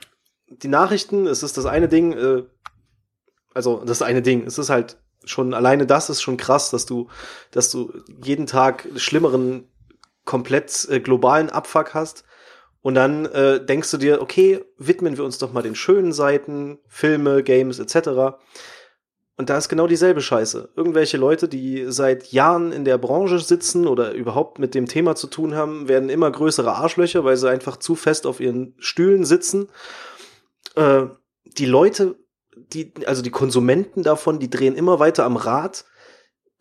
die 0.49 0.69
Nachrichten, 0.69 1.27
es 1.27 1.43
ist 1.43 1.59
das 1.59 1.67
eine 1.67 1.89
Ding, 1.89 2.15
äh, 2.15 2.45
also 3.55 3.85
das 3.85 4.03
eine 4.03 4.23
Ding. 4.23 4.47
Es 4.47 4.59
ist 4.59 4.71
halt 4.71 4.99
schon 5.25 5.55
alleine 5.55 5.87
das 5.87 6.11
ist 6.11 6.23
schon 6.23 6.37
krass, 6.37 6.71
dass 6.71 6.87
du, 6.87 7.09
dass 7.51 7.71
du 7.71 7.93
jeden 8.23 8.47
Tag 8.47 8.87
schlimmeren, 8.97 9.69
komplett 10.25 10.87
äh, 10.91 11.01
globalen 11.01 11.51
Abfuck 11.51 11.95
hast. 11.95 12.25
Und 12.83 12.95
dann 12.95 13.25
äh, 13.27 13.65
denkst 13.65 13.91
du 13.93 13.97
dir, 13.97 14.21
okay, 14.21 14.63
widmen 14.77 15.17
wir 15.17 15.25
uns 15.25 15.39
doch 15.39 15.53
mal 15.53 15.63
den 15.63 15.75
schönen 15.75 16.13
Seiten, 16.13 16.79
Filme, 16.87 17.43
Games 17.43 17.79
etc. 17.79 18.37
Und 19.37 19.49
da 19.49 19.57
ist 19.57 19.71
genau 19.71 19.87
dieselbe 19.87 20.21
Scheiße. 20.21 20.73
Irgendwelche 20.77 21.17
Leute, 21.17 21.49
die 21.49 21.87
seit 21.89 22.31
Jahren 22.31 22.73
in 22.73 22.85
der 22.85 22.99
Branche 22.99 23.39
sitzen 23.39 23.87
oder 23.87 24.13
überhaupt 24.13 24.59
mit 24.59 24.75
dem 24.75 24.87
Thema 24.87 25.17
zu 25.17 25.27
tun 25.29 25.55
haben, 25.55 25.89
werden 25.89 26.11
immer 26.11 26.31
größere 26.31 26.75
Arschlöcher, 26.75 27.25
weil 27.25 27.37
sie 27.39 27.51
einfach 27.51 27.79
zu 27.79 27.95
fest 27.95 28.27
auf 28.27 28.39
ihren 28.39 28.75
Stühlen 28.79 29.25
sitzen. 29.25 29.69
Äh, 30.77 31.07
die 31.45 31.67
Leute 31.67 32.17
die, 32.57 32.93
also 33.07 33.23
die 33.23 33.31
Konsumenten 33.31 34.03
davon, 34.03 34.39
die 34.39 34.51
drehen 34.51 34.77
immer 34.77 34.99
weiter 34.99 35.25
am 35.25 35.37
Rad, 35.37 35.85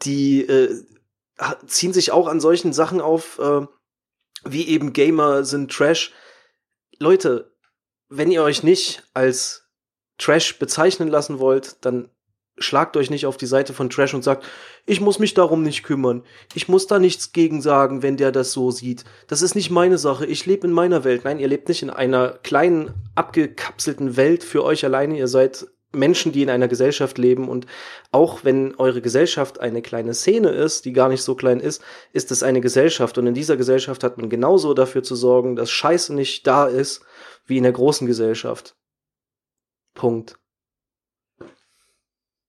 die 0.04 0.42
äh, 0.42 0.84
ziehen 1.66 1.94
sich 1.94 2.12
auch 2.12 2.28
an 2.28 2.40
solchen 2.40 2.74
Sachen 2.74 3.02
auf, 3.02 3.40
äh, 3.40 3.66
wie 4.46 4.68
eben 4.68 4.94
Gamer 4.94 5.44
sind 5.44 5.72
Trash. 5.72 6.14
Leute, 7.00 7.54
wenn 8.10 8.32
ihr 8.32 8.44
euch 8.44 8.64
nicht 8.64 9.04
als 9.14 9.70
Trash 10.18 10.60
bezeichnen 10.60 11.08
lassen 11.08 11.40
wollt, 11.40 11.84
dann 11.86 12.10
schlagt 12.58 12.98
euch 12.98 13.10
nicht 13.10 13.26
auf 13.26 13.38
die 13.38 13.48
Seite 13.48 13.74
von 13.74 13.90
Trash 13.90 14.14
und 14.14 14.24
sagt, 14.24 14.46
ich 14.86 15.02
muss 15.02 15.18
mich 15.18 15.34
darum 15.34 15.64
nicht 15.64 15.84
kümmern. 15.84 16.24
Ich 16.54 16.68
muss 16.68 16.86
da 16.86 17.00
nichts 17.00 17.32
gegen 17.32 17.62
sagen, 17.62 18.04
wenn 18.04 18.18
der 18.18 18.32
das 18.32 18.52
so 18.52 18.70
sieht. 18.70 19.06
Das 19.28 19.42
ist 19.42 19.56
nicht 19.56 19.72
meine 19.72 19.98
Sache. 19.98 20.26
Ich 20.26 20.46
lebe 20.46 20.68
in 20.68 20.74
meiner 20.74 21.04
Welt. 21.04 21.24
Nein, 21.24 21.40
ihr 21.40 21.48
lebt 21.48 21.68
nicht 21.68 21.82
in 21.82 21.90
einer 21.90 22.30
kleinen, 22.44 22.94
abgekapselten 23.16 24.18
Welt 24.18 24.44
für 24.44 24.64
euch 24.64 24.86
alleine. 24.86 25.18
Ihr 25.18 25.28
seid 25.28 25.66
Menschen, 25.94 26.32
die 26.32 26.42
in 26.42 26.50
einer 26.50 26.68
Gesellschaft 26.68 27.18
leben 27.18 27.48
und 27.48 27.68
auch 28.12 28.44
wenn 28.44 28.76
eure 28.76 29.02
Gesellschaft 29.02 29.60
eine 29.60 29.82
kleine 29.82 30.14
Szene 30.14 30.50
ist, 30.50 30.86
die 30.86 30.94
gar 30.94 31.08
nicht 31.08 31.22
so 31.22 31.36
klein 31.36 31.60
ist, 31.60 31.84
ist 32.12 32.32
es 32.32 32.44
eine 32.44 32.62
Gesellschaft 32.62 33.18
und 33.18 33.28
in 33.28 33.34
dieser 33.34 33.58
Gesellschaft 33.58 34.04
hat 34.04 34.18
man 34.18 34.30
genauso 34.30 34.74
dafür 34.74 35.04
zu 35.04 35.16
sorgen, 35.16 35.56
dass 35.56 35.70
Scheiße 35.70 36.14
nicht 36.14 36.48
da 36.48 36.68
ist, 36.68 37.06
wie 37.46 37.58
in 37.58 37.64
der 37.64 37.72
großen 37.72 38.08
Gesellschaft. 38.08 38.76
Punkt. 39.94 40.40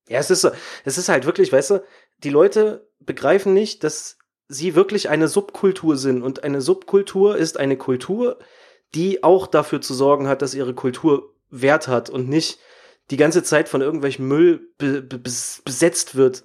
Ja, 0.08 0.18
es 0.18 0.30
ist, 0.30 0.50
es 0.84 0.98
ist 0.98 1.08
halt 1.08 1.26
wirklich, 1.26 1.52
weißt 1.52 1.70
du, 1.70 1.84
die 2.18 2.30
Leute 2.30 2.88
begreifen 3.00 3.54
nicht, 3.54 3.84
dass 3.84 4.18
sie 4.48 4.74
wirklich 4.74 5.08
eine 5.08 5.28
Subkultur 5.28 5.96
sind 5.96 6.22
und 6.22 6.44
eine 6.44 6.60
Subkultur 6.60 7.36
ist 7.36 7.58
eine 7.58 7.76
Kultur, 7.76 8.38
die 8.94 9.22
auch 9.22 9.46
dafür 9.46 9.80
zu 9.80 9.94
sorgen 9.94 10.28
hat, 10.28 10.42
dass 10.42 10.54
ihre 10.54 10.74
Kultur 10.74 11.34
Wert 11.50 11.88
hat 11.88 12.10
und 12.10 12.28
nicht 12.28 12.58
die 13.10 13.16
ganze 13.16 13.42
Zeit 13.42 13.68
von 13.68 13.80
irgendwelchem 13.80 14.26
Müll 14.26 14.68
be 14.78 15.02
be 15.02 15.18
besetzt 15.18 16.14
wird. 16.14 16.44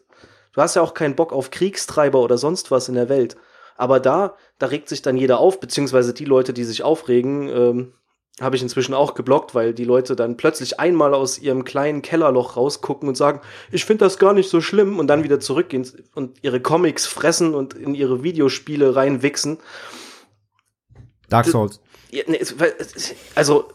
Du 0.53 0.62
hast 0.62 0.76
ja 0.76 0.82
auch 0.82 0.93
keinen 0.93 1.16
Bock 1.16 1.32
auf 1.32 1.51
Kriegstreiber 1.51 2.20
oder 2.20 2.38
sonst 2.38 2.72
was 2.72 2.89
in 2.89 2.95
der 2.95 3.10
Welt. 3.10 3.38
Aber 3.78 3.99
da, 3.99 4.36
da 4.57 4.68
regt 4.68 4.89
sich 4.89 5.01
dann 5.01 5.16
jeder 5.16 5.39
auf, 5.39 5.60
beziehungsweise 5.60 6.14
die 6.14 6.26
Leute, 6.26 6.51
die 6.51 6.66
sich 6.66 6.84
aufregen, 6.84 7.47
ähm, 7.47 7.93
habe 8.41 8.55
ich 8.55 8.62
inzwischen 8.62 8.93
auch 8.93 9.16
geblockt, 9.16 9.55
weil 9.55 9.74
die 9.74 9.86
Leute 9.86 10.16
dann 10.16 10.38
plötzlich 10.38 10.80
einmal 10.80 11.14
aus 11.14 11.39
ihrem 11.39 11.64
kleinen 11.64 12.01
Kellerloch 12.01 12.57
rausgucken 12.57 13.07
und 13.07 13.16
sagen, 13.16 13.41
ich 13.72 13.86
finde 13.86 14.05
das 14.05 14.18
gar 14.18 14.34
nicht 14.34 14.49
so 14.49 14.62
schlimm 14.62 14.99
und 14.99 15.07
dann 15.07 15.24
wieder 15.24 15.39
zurückgehen 15.39 15.89
und 16.16 16.38
ihre 16.41 16.62
Comics 16.62 17.05
fressen 17.05 17.53
und 17.53 17.74
in 17.74 17.95
ihre 17.95 18.24
Videospiele 18.24 18.95
reinwichsen. 18.95 19.60
Dark 21.30 21.47
Souls. 21.47 21.82
Ja, 22.12 22.24
nee, 22.28 22.39
also 23.36 23.70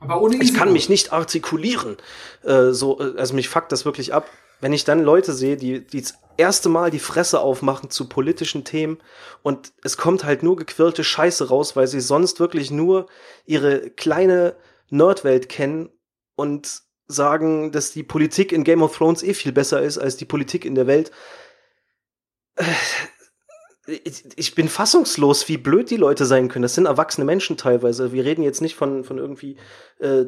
aber 0.00 0.22
ohne 0.22 0.42
ich 0.42 0.54
kann 0.54 0.72
mich 0.72 0.88
nicht 0.88 1.12
artikulieren. 1.12 1.98
Äh, 2.42 2.70
so, 2.70 2.98
äh, 3.00 3.18
also 3.18 3.34
mich 3.34 3.48
fuckt 3.48 3.70
das 3.70 3.84
wirklich 3.84 4.12
ab. 4.12 4.28
Wenn 4.60 4.72
ich 4.72 4.84
dann 4.84 5.02
Leute 5.02 5.32
sehe, 5.32 5.56
die, 5.56 5.86
die 5.86 6.00
das 6.00 6.14
erste 6.36 6.68
Mal 6.68 6.90
die 6.90 6.98
Fresse 6.98 7.40
aufmachen 7.40 7.90
zu 7.90 8.08
politischen 8.08 8.64
Themen 8.64 8.98
und 9.42 9.72
es 9.84 9.98
kommt 9.98 10.24
halt 10.24 10.42
nur 10.42 10.56
gequirlte 10.56 11.04
Scheiße 11.04 11.48
raus, 11.48 11.76
weil 11.76 11.86
sie 11.86 12.00
sonst 12.00 12.40
wirklich 12.40 12.70
nur 12.70 13.06
ihre 13.44 13.90
kleine 13.90 14.56
Nerdwelt 14.88 15.48
kennen 15.48 15.90
und 16.34 16.82
sagen, 17.06 17.72
dass 17.72 17.92
die 17.92 18.02
Politik 18.02 18.52
in 18.52 18.64
Game 18.64 18.82
of 18.82 18.96
Thrones 18.96 19.22
eh 19.22 19.34
viel 19.34 19.52
besser 19.52 19.82
ist 19.82 19.98
als 19.98 20.16
die 20.16 20.24
Politik 20.24 20.64
in 20.64 20.74
der 20.74 20.86
Welt. 20.86 21.10
Äh, 22.56 22.64
ich 24.36 24.54
bin 24.54 24.68
fassungslos, 24.68 25.48
wie 25.48 25.56
blöd 25.56 25.90
die 25.90 25.96
Leute 25.96 26.26
sein 26.26 26.48
können. 26.48 26.62
Das 26.62 26.74
sind 26.74 26.86
erwachsene 26.86 27.24
Menschen 27.24 27.56
teilweise. 27.56 28.12
Wir 28.12 28.24
reden 28.24 28.42
jetzt 28.42 28.60
nicht 28.60 28.74
von, 28.74 29.04
von 29.04 29.18
irgendwie 29.18 29.56
äh, 29.98 30.26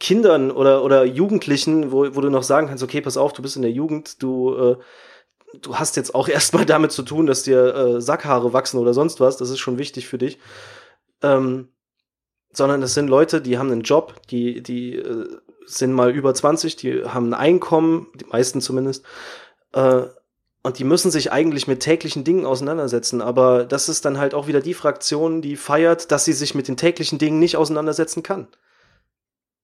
Kindern 0.00 0.50
oder, 0.50 0.84
oder 0.84 1.04
Jugendlichen, 1.04 1.92
wo, 1.92 2.14
wo 2.14 2.20
du 2.20 2.30
noch 2.30 2.42
sagen 2.42 2.68
kannst, 2.68 2.82
okay, 2.82 3.00
pass 3.00 3.16
auf, 3.16 3.32
du 3.32 3.42
bist 3.42 3.56
in 3.56 3.62
der 3.62 3.70
Jugend, 3.70 4.22
du, 4.22 4.54
äh, 4.54 4.76
du 5.60 5.76
hast 5.76 5.96
jetzt 5.96 6.14
auch 6.14 6.28
erstmal 6.28 6.66
damit 6.66 6.92
zu 6.92 7.02
tun, 7.02 7.26
dass 7.26 7.42
dir 7.42 7.74
äh, 7.74 8.00
Sackhaare 8.00 8.52
wachsen 8.52 8.78
oder 8.78 8.94
sonst 8.94 9.20
was. 9.20 9.36
Das 9.36 9.50
ist 9.50 9.58
schon 9.58 9.78
wichtig 9.78 10.08
für 10.08 10.18
dich. 10.18 10.38
Ähm, 11.22 11.68
sondern 12.52 12.82
es 12.82 12.94
sind 12.94 13.08
Leute, 13.08 13.40
die 13.40 13.58
haben 13.58 13.70
einen 13.70 13.82
Job, 13.82 14.22
die, 14.30 14.62
die 14.62 14.96
äh, 14.96 15.28
sind 15.66 15.92
mal 15.92 16.10
über 16.10 16.34
20, 16.34 16.76
die 16.76 17.04
haben 17.04 17.28
ein 17.28 17.34
Einkommen, 17.34 18.08
die 18.14 18.24
meisten 18.24 18.60
zumindest. 18.60 19.04
Äh, 19.72 20.04
und 20.68 20.78
die 20.78 20.84
müssen 20.84 21.10
sich 21.10 21.32
eigentlich 21.32 21.66
mit 21.66 21.80
täglichen 21.80 22.24
Dingen 22.24 22.44
auseinandersetzen. 22.44 23.22
Aber 23.22 23.64
das 23.64 23.88
ist 23.88 24.04
dann 24.04 24.18
halt 24.18 24.34
auch 24.34 24.48
wieder 24.48 24.60
die 24.60 24.74
Fraktion, 24.74 25.40
die 25.40 25.56
feiert, 25.56 26.12
dass 26.12 26.26
sie 26.26 26.34
sich 26.34 26.54
mit 26.54 26.68
den 26.68 26.76
täglichen 26.76 27.18
Dingen 27.18 27.38
nicht 27.38 27.56
auseinandersetzen 27.56 28.22
kann. 28.22 28.48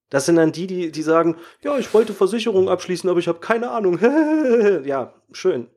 Das 0.09 0.25
sind 0.25 0.37
dann 0.37 0.51
die, 0.51 0.65
die, 0.65 0.91
die 0.91 1.01
sagen, 1.03 1.37
ja, 1.61 1.77
ich 1.77 1.93
wollte 1.93 2.13
Versicherung 2.13 2.69
abschließen, 2.69 3.07
aber 3.07 3.19
ich 3.19 3.27
habe 3.27 3.39
keine 3.39 3.69
Ahnung. 3.69 3.99
ja, 4.83 5.13
schön. 5.31 5.67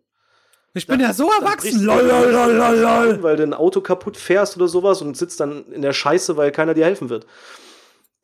Ich 0.72 0.87
bin 0.87 0.99
da, 0.99 1.09
ja 1.09 1.12
so 1.12 1.31
erwachsen. 1.31 1.83
Lol, 1.83 2.07
lol, 2.07 2.31
lol, 2.31 2.76
lol, 2.79 3.22
Weil 3.22 3.37
du 3.37 3.43
ein 3.43 3.53
Auto 3.53 3.83
kaputt 3.83 4.16
fährst 4.16 4.57
oder 4.57 4.66
sowas 4.66 5.03
und 5.03 5.14
sitzt 5.14 5.41
dann 5.41 5.70
in 5.72 5.83
der 5.83 5.93
Scheiße, 5.93 6.39
weil 6.39 6.53
keiner 6.53 6.72
dir 6.72 6.87
helfen 6.87 7.11
wird. 7.11 7.26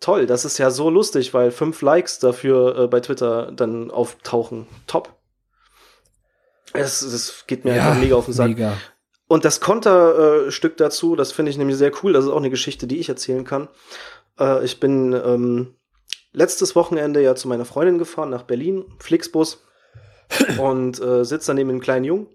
Toll, 0.00 0.24
das 0.24 0.46
ist 0.46 0.56
ja 0.56 0.70
so 0.70 0.88
lustig, 0.88 1.34
weil 1.34 1.50
fünf 1.50 1.82
Likes 1.82 2.18
dafür 2.18 2.78
äh, 2.78 2.86
bei 2.86 3.00
Twitter 3.00 3.52
dann 3.52 3.90
auftauchen. 3.90 4.66
Top. 4.86 5.14
Das, 6.74 7.00
das 7.00 7.44
geht 7.46 7.64
mir 7.64 7.76
ja, 7.76 7.88
einfach 7.88 8.00
mega 8.00 8.16
auf 8.16 8.26
den 8.26 8.34
Sack. 8.34 8.48
Mega. 8.48 8.76
Und 9.26 9.44
das 9.44 9.60
Konterstück 9.60 10.76
dazu, 10.76 11.16
das 11.16 11.32
finde 11.32 11.50
ich 11.50 11.56
nämlich 11.56 11.76
sehr 11.76 11.92
cool. 12.02 12.12
Das 12.12 12.24
ist 12.24 12.30
auch 12.30 12.36
eine 12.36 12.50
Geschichte, 12.50 12.86
die 12.86 12.98
ich 12.98 13.08
erzählen 13.08 13.44
kann. 13.44 13.68
Äh, 14.38 14.64
ich 14.64 14.80
bin 14.80 15.12
ähm, 15.12 15.74
letztes 16.32 16.76
Wochenende 16.76 17.22
ja 17.22 17.34
zu 17.34 17.48
meiner 17.48 17.64
Freundin 17.64 17.98
gefahren 17.98 18.30
nach 18.30 18.42
Berlin, 18.42 18.84
Flixbus, 18.98 19.64
und 20.58 21.00
äh, 21.00 21.24
sitze 21.24 21.48
dann 21.48 21.56
neben 21.56 21.70
einem 21.70 21.80
kleinen 21.80 22.04
Jungen. 22.04 22.26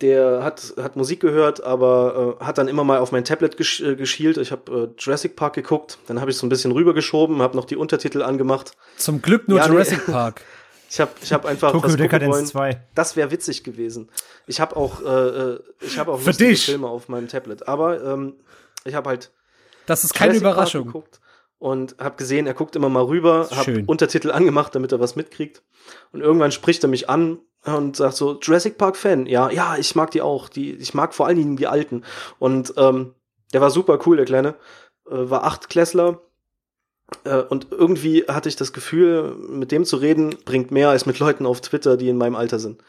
Der 0.00 0.42
hat, 0.42 0.74
hat 0.76 0.96
Musik 0.96 1.20
gehört, 1.20 1.62
aber 1.62 2.36
äh, 2.40 2.44
hat 2.44 2.58
dann 2.58 2.68
immer 2.68 2.84
mal 2.84 2.98
auf 2.98 3.12
mein 3.12 3.24
Tablet 3.24 3.56
gesch 3.56 3.80
äh, 3.80 3.96
geschielt. 3.96 4.38
Ich 4.38 4.50
habe 4.50 4.72
äh, 4.72 5.00
Jurassic 5.00 5.36
Park 5.36 5.54
geguckt, 5.54 5.98
dann 6.06 6.20
habe 6.20 6.30
ich 6.30 6.36
so 6.36 6.46
ein 6.46 6.48
bisschen 6.48 6.72
rübergeschoben, 6.72 7.42
habe 7.42 7.56
noch 7.56 7.64
die 7.64 7.76
Untertitel 7.76 8.22
angemacht. 8.22 8.72
Zum 8.96 9.22
Glück 9.22 9.48
nur 9.48 9.58
ja, 9.58 9.68
Jurassic 9.68 10.06
nee. 10.06 10.12
Park. 10.12 10.42
Ich 10.94 11.00
habe 11.00 11.10
ich 11.20 11.32
hab 11.32 11.44
einfach 11.44 11.72
Tokyo 11.72 11.88
was 11.88 11.96
Decadence 11.96 12.50
2. 12.50 12.86
Das 12.94 13.16
wäre 13.16 13.32
witzig 13.32 13.64
gewesen. 13.64 14.08
Ich 14.46 14.60
habe 14.60 14.76
auch 14.76 15.02
äh, 15.02 15.06
äh 15.06 15.60
ich 15.80 15.98
habe 15.98 16.12
auch 16.12 16.20
Für 16.20 16.30
dich. 16.30 16.66
Filme 16.66 16.86
auf 16.86 17.08
meinem 17.08 17.26
Tablet, 17.26 17.66
aber 17.66 18.00
ähm, 18.04 18.34
ich 18.84 18.94
habe 18.94 19.08
halt 19.08 19.32
Das 19.86 20.04
ist 20.04 20.14
keine 20.14 20.36
Überraschung. 20.36 20.86
Geguckt 20.86 21.20
und 21.58 21.96
habe 21.98 22.14
gesehen, 22.14 22.46
er 22.46 22.54
guckt 22.54 22.76
immer 22.76 22.90
mal 22.90 23.02
rüber, 23.02 23.48
habe 23.50 23.82
Untertitel 23.88 24.30
angemacht, 24.30 24.72
damit 24.76 24.92
er 24.92 25.00
was 25.00 25.16
mitkriegt 25.16 25.64
und 26.12 26.20
irgendwann 26.20 26.52
spricht 26.52 26.84
er 26.84 26.88
mich 26.88 27.10
an 27.10 27.40
und 27.64 27.96
sagt 27.96 28.14
so 28.14 28.38
Jurassic 28.40 28.78
Park 28.78 28.96
Fan. 28.96 29.26
Ja, 29.26 29.50
ja, 29.50 29.76
ich 29.76 29.96
mag 29.96 30.12
die 30.12 30.22
auch, 30.22 30.48
die 30.48 30.74
ich 30.74 30.94
mag 30.94 31.12
vor 31.12 31.26
allen 31.26 31.38
Dingen 31.38 31.56
die 31.56 31.66
alten 31.66 32.04
und 32.38 32.72
ähm, 32.76 33.16
der 33.52 33.60
war 33.60 33.70
super 33.70 33.98
cool, 34.06 34.16
der 34.16 34.26
kleine, 34.26 34.54
äh, 35.10 35.28
war 35.28 35.42
acht 35.42 35.68
Klässler 35.68 36.10
äh, 36.10 36.33
und 37.48 37.68
irgendwie 37.70 38.24
hatte 38.24 38.48
ich 38.48 38.56
das 38.56 38.72
Gefühl, 38.72 39.36
mit 39.36 39.72
dem 39.72 39.84
zu 39.84 39.96
reden, 39.96 40.36
bringt 40.44 40.70
mehr 40.70 40.88
als 40.88 41.06
mit 41.06 41.18
Leuten 41.18 41.46
auf 41.46 41.60
Twitter, 41.60 41.96
die 41.96 42.08
in 42.08 42.16
meinem 42.16 42.34
Alter 42.34 42.58
sind. 42.58 42.82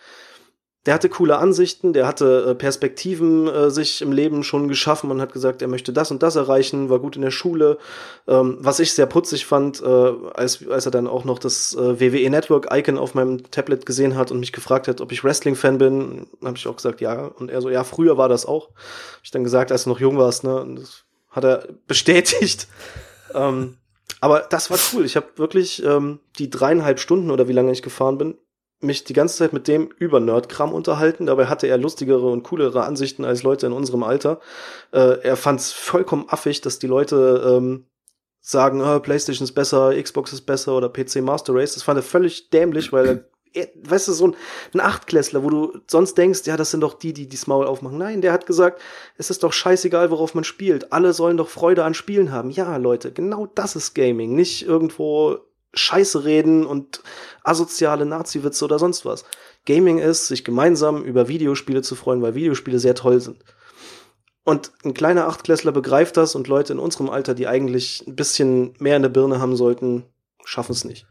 Der 0.86 0.94
hatte 0.94 1.10
coole 1.10 1.38
Ansichten, 1.38 1.94
der 1.94 2.06
hatte 2.06 2.46
äh, 2.50 2.56
Perspektiven 2.56 3.48
äh, 3.48 3.72
sich 3.72 4.04
im 4.04 4.12
Leben 4.12 4.44
schon 4.44 4.68
geschaffen 4.68 5.10
und 5.10 5.20
hat 5.20 5.34
gesagt, 5.34 5.64
er 5.64 5.68
möchte 5.68 5.92
das 5.92 6.12
und 6.12 6.22
das 6.22 6.36
erreichen, 6.36 6.92
war 6.92 7.00
gut 7.00 7.16
in 7.16 7.24
der 7.24 7.32
Schule. 7.32 7.80
Ähm, 8.28 8.58
was 8.60 8.80
ich 8.80 8.94
sehr 8.94 9.08
putzig 9.08 9.48
fand, 9.48 9.82
äh, 9.82 9.86
als, 9.86 10.68
als 10.70 10.86
er 10.86 10.92
dann 10.92 11.08
auch 11.08 11.26
noch 11.26 11.40
das 11.40 11.74
äh, 11.74 12.00
WWE 12.00 12.30
Network 12.30 12.68
Icon 12.72 13.00
auf 13.00 13.16
meinem 13.16 13.50
Tablet 13.50 13.88
gesehen 13.88 14.16
hat 14.16 14.30
und 14.30 14.40
mich 14.40 14.54
gefragt 14.54 14.88
hat, 14.88 15.02
ob 15.02 15.12
ich 15.12 15.24
Wrestling-Fan 15.24 15.80
bin, 15.80 16.28
habe 16.44 16.58
ich 16.58 16.68
auch 16.68 16.76
gesagt, 16.76 17.02
ja. 17.02 17.26
Und 17.26 17.50
er 17.50 17.62
so, 17.62 17.72
ja, 17.72 17.84
früher 17.84 18.20
war 18.20 18.30
das 18.30 18.46
auch. 18.46 18.70
Hab 18.70 19.24
ich 19.24 19.32
dann 19.32 19.44
gesagt, 19.44 19.72
als 19.72 19.86
du 19.86 19.90
noch 19.90 20.00
jung 20.00 20.20
warst, 20.20 20.44
ne? 20.44 20.62
Und 20.62 20.76
das 20.76 21.04
hat 21.32 21.46
er 21.46 21.68
bestätigt. 21.88 22.68
ähm, 23.34 23.78
aber 24.22 24.42
das 24.50 24.70
war 24.70 24.78
cool. 24.94 25.06
Ich 25.06 25.16
habe 25.16 25.28
wirklich 25.36 25.84
ähm, 25.84 26.20
die 26.40 26.50
dreieinhalb 26.50 27.00
Stunden 27.00 27.32
oder 27.32 27.48
wie 27.48 27.54
lange 27.54 27.72
ich 27.72 27.82
gefahren 27.82 28.18
bin, 28.18 28.38
mich 28.80 29.04
die 29.04 29.14
ganze 29.14 29.38
Zeit 29.38 29.54
mit 29.54 29.68
dem 29.68 29.90
über 29.98 30.20
Nerdkram 30.20 30.74
unterhalten. 30.74 31.26
Dabei 31.26 31.48
hatte 31.48 31.68
er 31.68 31.78
lustigere 31.78 32.30
und 32.30 32.44
coolere 32.44 32.84
Ansichten 32.84 33.26
als 33.26 33.44
Leute 33.44 33.68
in 33.68 33.74
unserem 33.74 34.04
Alter. 34.04 34.40
Äh, 34.92 35.22
er 35.22 35.38
fand 35.38 35.60
es 35.60 35.72
vollkommen 35.72 36.26
affig, 36.28 36.62
dass 36.62 36.80
die 36.80 36.88
Leute 36.88 37.58
ähm, 37.58 37.86
sagen, 38.42 38.82
oh, 38.82 39.00
PlayStation 39.00 39.44
ist 39.44 39.54
besser, 39.54 40.00
Xbox 40.00 40.34
ist 40.34 40.42
besser 40.42 40.78
oder 40.78 40.90
PC 40.90 41.22
Master 41.22 41.56
Race. 41.56 41.74
Das 41.74 41.84
fand 41.84 42.00
er 42.00 42.04
völlig 42.04 42.50
dämlich, 42.52 42.94
weil 42.94 43.08
er 43.08 43.30
weißt 43.84 44.08
du, 44.08 44.14
so 44.14 44.28
ein, 44.28 44.36
ein 44.74 44.80
Achtklässler, 44.80 45.44
wo 45.44 45.50
du 45.50 45.80
sonst 45.88 46.18
denkst, 46.18 46.42
ja, 46.46 46.58
das 46.58 46.72
sind 46.72 46.82
doch 46.82 46.94
die, 46.94 47.14
die 47.14 47.28
das 47.28 47.48
Maul 47.48 47.66
aufmachen. 47.66 47.98
Nein, 47.98 48.22
der 48.22 48.34
hat 48.34 48.46
gesagt, 48.46 48.82
es 49.18 49.30
ist 49.30 49.44
doch 49.44 49.54
scheißegal, 49.54 50.12
worauf 50.12 50.34
man 50.34 50.44
spielt. 50.44 50.92
Alle 50.92 51.14
sollen 51.14 51.38
doch 51.38 51.50
Freude 51.50 51.84
an 51.84 51.94
Spielen 51.94 52.32
haben. 52.32 52.50
Ja, 52.50 52.78
Leute, 52.78 53.12
genau 53.12 53.48
das 53.48 53.76
ist 53.76 53.94
Gaming. 53.94 54.36
Nicht 54.36 54.66
irgendwo 54.66 55.40
Scheiße 55.74 56.24
reden 56.24 56.66
und 56.66 57.02
asoziale 57.44 58.06
Nazi-Witze 58.06 58.66
oder 58.66 58.80
sonst 58.80 59.06
was. 59.06 59.26
Gaming 59.66 59.98
ist, 59.98 60.28
sich 60.28 60.44
gemeinsam 60.44 61.04
über 61.04 61.28
Videospiele 61.28 61.82
zu 61.82 61.96
freuen, 61.96 62.22
weil 62.22 62.36
Videospiele 62.36 62.80
sehr 62.80 62.96
toll 62.96 63.20
sind. 63.20 63.44
Und 64.44 64.72
ein 64.84 64.94
kleiner 64.94 65.28
Achtklässler 65.28 65.72
begreift 65.72 66.18
das 66.18 66.36
und 66.36 66.48
Leute 66.48 66.74
in 66.74 66.80
unserem 66.80 67.10
Alter, 67.10 67.34
die 67.34 67.48
eigentlich 67.48 68.06
ein 68.08 68.16
bisschen 68.16 68.74
mehr 68.80 68.96
in 68.96 69.02
der 69.02 69.10
Birne 69.10 69.40
haben 69.40 69.56
sollten, 69.56 70.06
schaffen 70.44 70.74
es 70.74 70.86
nicht. 70.86 71.08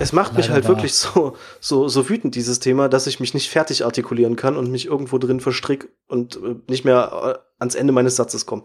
Es 0.00 0.12
macht 0.12 0.32
Leider 0.32 0.38
mich 0.38 0.50
halt 0.50 0.64
wahr. 0.64 0.76
wirklich 0.76 0.94
so, 0.94 1.36
so, 1.60 1.86
so 1.88 2.08
wütend, 2.08 2.34
dieses 2.34 2.58
Thema, 2.58 2.88
dass 2.88 3.06
ich 3.06 3.20
mich 3.20 3.32
nicht 3.32 3.48
fertig 3.48 3.84
artikulieren 3.84 4.34
kann 4.34 4.56
und 4.56 4.70
mich 4.70 4.86
irgendwo 4.86 5.18
drin 5.18 5.38
verstrick 5.38 5.88
und 6.08 6.36
äh, 6.36 6.56
nicht 6.68 6.84
mehr 6.84 7.36
äh, 7.36 7.38
ans 7.60 7.76
Ende 7.76 7.92
meines 7.92 8.16
Satzes 8.16 8.44
komme. 8.44 8.62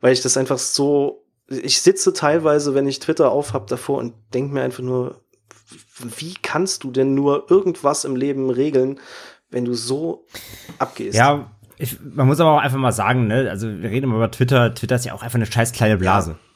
Weil 0.00 0.12
ich 0.12 0.20
das 0.20 0.36
einfach 0.36 0.58
so, 0.58 1.24
ich 1.48 1.82
sitze 1.82 2.12
teilweise, 2.12 2.74
wenn 2.74 2.86
ich 2.86 3.00
Twitter 3.00 3.32
aufhab 3.32 3.66
davor 3.66 3.98
und 3.98 4.14
denke 4.32 4.54
mir 4.54 4.62
einfach 4.62 4.82
nur, 4.82 5.20
wie 5.98 6.34
kannst 6.40 6.84
du 6.84 6.90
denn 6.92 7.14
nur 7.14 7.50
irgendwas 7.50 8.04
im 8.04 8.14
Leben 8.14 8.50
regeln, 8.50 9.00
wenn 9.50 9.64
du 9.64 9.74
so 9.74 10.26
abgehst? 10.78 11.16
Ja, 11.16 11.50
ich, 11.78 11.98
man 12.00 12.28
muss 12.28 12.38
aber 12.38 12.52
auch 12.52 12.60
einfach 12.60 12.78
mal 12.78 12.92
sagen, 12.92 13.26
ne, 13.26 13.48
also 13.50 13.68
wir 13.68 13.90
reden 13.90 14.04
immer 14.04 14.16
über 14.16 14.30
Twitter, 14.30 14.72
Twitter 14.74 14.96
ist 14.96 15.04
ja 15.04 15.14
auch 15.14 15.22
einfach 15.22 15.36
eine 15.36 15.46
scheiß 15.46 15.72
kleine 15.72 15.96
Blase. 15.96 16.32
Ja. 16.32 16.51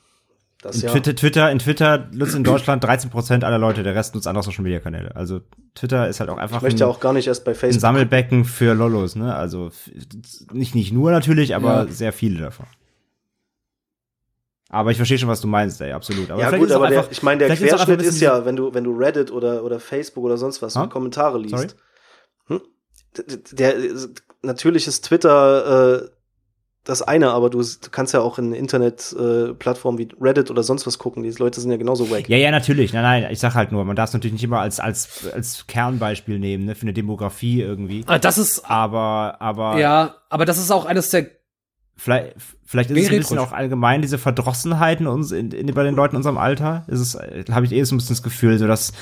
Das 0.66 0.76
in, 0.76 0.82
ja. 0.82 0.90
Twitter, 0.90 1.14
Twitter, 1.14 1.50
in 1.50 1.58
Twitter 1.58 2.08
nutzt 2.12 2.34
in 2.34 2.44
Deutschland 2.44 2.82
13 2.82 3.10
Prozent 3.10 3.44
aller 3.44 3.58
Leute, 3.58 3.82
der 3.82 3.94
Rest 3.94 4.14
nutzt 4.14 4.26
andere 4.26 4.44
Social 4.44 4.62
Media 4.62 4.80
Kanäle. 4.80 5.14
Also 5.14 5.40
Twitter 5.74 6.08
ist 6.08 6.20
halt 6.20 6.30
auch 6.30 6.38
einfach 6.38 6.58
ich 6.58 6.62
möchte 6.62 6.84
ein, 6.84 6.90
auch 6.90 7.00
gar 7.00 7.12
nicht 7.12 7.26
erst 7.26 7.44
bei 7.44 7.54
Facebook. 7.54 7.78
ein 7.78 7.80
Sammelbecken 7.80 8.44
für 8.44 8.74
Lollos, 8.74 9.16
ne? 9.16 9.34
Also 9.34 9.70
nicht, 10.52 10.74
nicht 10.74 10.92
nur 10.92 11.10
natürlich, 11.10 11.54
aber 11.54 11.84
ja. 11.84 11.86
sehr 11.86 12.12
viele 12.12 12.40
davon. 12.40 12.66
Aber 14.68 14.90
ich 14.90 14.96
verstehe 14.96 15.18
schon, 15.18 15.28
was 15.28 15.40
du 15.40 15.46
meinst, 15.46 15.80
ey, 15.80 15.92
absolut. 15.92 16.30
Aber 16.30 16.40
ja 16.40 16.56
gut, 16.56 16.72
aber 16.72 16.88
der, 16.88 17.06
ich 17.10 17.22
meine, 17.22 17.46
der 17.46 17.56
Querschnitt 17.56 18.02
ist, 18.02 18.08
ist 18.08 18.20
ja, 18.20 18.44
wenn 18.44 18.56
du, 18.56 18.74
wenn 18.74 18.84
du 18.84 18.96
Reddit 18.96 19.30
oder, 19.30 19.62
oder 19.62 19.78
Facebook 19.78 20.24
oder 20.24 20.36
sonst 20.36 20.60
was 20.60 20.76
huh? 20.76 20.88
Kommentare 20.88 21.38
liest. 21.38 21.76
Hm? 22.48 22.60
Der, 23.16 23.74
der, 23.74 23.94
natürlich 24.42 24.86
ist 24.88 25.04
Twitter 25.04 26.02
äh, 26.02 26.08
das 26.87 27.03
eine, 27.03 27.30
aber 27.30 27.51
du, 27.51 27.61
du 27.61 27.91
kannst 27.91 28.14
ja 28.14 28.20
auch 28.20 28.39
in 28.39 28.53
Internetplattformen 28.53 30.01
äh, 30.01 30.05
wie 30.05 30.24
Reddit 30.24 30.53
oder 30.53 30.62
sonst 30.62 30.87
was 30.87 30.99
gucken. 30.99 31.24
Diese 31.24 31.41
Leute 31.41 31.61
sind 31.61 31.72
ja 31.72 31.76
genauso 31.76 32.11
weg. 32.11 32.28
Ja, 32.28 32.37
ja, 32.37 32.53
natürlich. 32.53 32.93
Nein, 32.93 33.03
nein, 33.03 33.32
ich 33.32 33.41
sag 33.41 33.55
halt 33.55 33.72
nur, 33.72 33.84
man 33.84 33.97
darf 33.97 34.11
es 34.11 34.14
natürlich 34.14 34.34
nicht 34.34 34.45
immer 34.45 34.61
als, 34.61 34.78
als, 34.78 35.28
als 35.34 35.66
Kernbeispiel 35.66 36.39
nehmen, 36.39 36.64
ne, 36.64 36.76
für 36.76 36.82
eine 36.82 36.93
Demografie 36.93 37.61
irgendwie. 37.61 38.05
Ah, 38.07 38.18
das 38.18 38.39
ist. 38.39 38.70
Aber, 38.70 39.37
aber. 39.41 39.78
Ja, 39.78 40.14
aber 40.30 40.45
das 40.45 40.59
ist 40.59 40.70
auch 40.70 40.87
eines 40.87 41.11
der. 41.11 41.26
Vielleicht, 41.99 42.37
vielleicht 42.64 42.91
ist 42.91 42.99
es 42.99 43.11
ein 43.11 43.18
bisschen 43.18 43.39
auch 43.39 43.53
allgemein 43.53 44.03
diese 44.03 44.18
Verdrossenheiten 44.18 45.07
uns 45.07 45.32
in, 45.32 45.51
in, 45.51 45.72
bei 45.74 45.82
den 45.82 45.95
Leuten 45.95 46.14
in 46.14 46.18
unserem 46.18 46.39
Alter. 46.39 46.84
Ist 46.89 47.01
es, 47.01 47.18
habe 47.51 47.66
ich 47.66 47.72
eh 47.72 47.82
so 47.82 47.95
ein 47.95 47.99
bisschen 47.99 48.14
das 48.14 48.22
Gefühl, 48.22 48.59
so 48.59 48.66
dass 48.66 48.93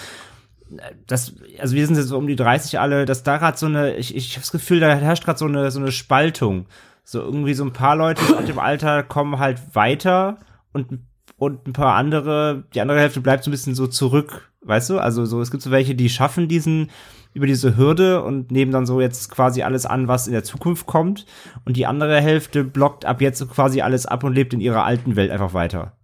das, 1.07 1.35
also 1.59 1.76
wir 1.76 1.87
sind 1.87 1.97
jetzt 1.97 2.09
so 2.09 2.16
um 2.16 2.26
die 2.26 2.37
30 2.37 2.78
alle, 2.78 3.05
dass 3.05 3.22
da 3.22 3.37
gerade 3.37 3.59
so 3.59 3.66
eine, 3.66 3.97
ich, 3.97 4.16
ich 4.16 4.30
habe 4.32 4.41
das 4.41 4.53
Gefühl, 4.53 4.80
da 4.80 4.95
herrscht 4.95 5.24
gerade 5.24 5.39
so 5.39 5.45
eine, 5.45 5.70
so 5.70 5.80
eine 5.80 5.93
Spaltung 5.93 6.66
so 7.05 7.20
irgendwie 7.20 7.55
so 7.55 7.64
ein 7.64 7.72
paar 7.72 7.96
Leute 7.96 8.22
aus 8.36 8.44
dem 8.46 8.59
Alter 8.59 9.02
kommen 9.02 9.38
halt 9.38 9.61
weiter 9.74 10.38
und, 10.72 11.00
und 11.36 11.68
ein 11.68 11.72
paar 11.72 11.94
andere, 11.94 12.64
die 12.74 12.80
andere 12.80 12.98
Hälfte 12.98 13.20
bleibt 13.20 13.44
so 13.44 13.50
ein 13.50 13.52
bisschen 13.52 13.74
so 13.74 13.86
zurück, 13.86 14.50
weißt 14.62 14.90
du? 14.90 14.98
Also 14.98 15.24
so, 15.26 15.40
es 15.40 15.50
gibt 15.50 15.62
so 15.62 15.70
welche, 15.70 15.94
die 15.94 16.09
schaffen 16.09 16.48
diesen, 16.48 16.90
über 17.34 17.46
diese 17.46 17.76
Hürde 17.76 18.22
und 18.22 18.50
nehmen 18.50 18.72
dann 18.72 18.86
so 18.86 19.00
jetzt 19.00 19.30
quasi 19.30 19.62
alles 19.62 19.86
an, 19.86 20.09
was 20.09 20.26
in 20.26 20.32
der 20.32 20.44
Zukunft 20.44 20.86
kommt. 20.86 21.26
Und 21.64 21.76
die 21.76 21.86
andere 21.86 22.20
Hälfte 22.20 22.64
blockt 22.64 23.05
ab 23.05 23.20
jetzt 23.20 23.46
quasi 23.50 23.82
alles 23.82 24.07
ab 24.07 24.24
und 24.24 24.32
lebt 24.32 24.55
in 24.55 24.61
ihrer 24.61 24.84
alten 24.84 25.16
Welt 25.16 25.30
einfach 25.30 25.52
weiter. 25.52 25.96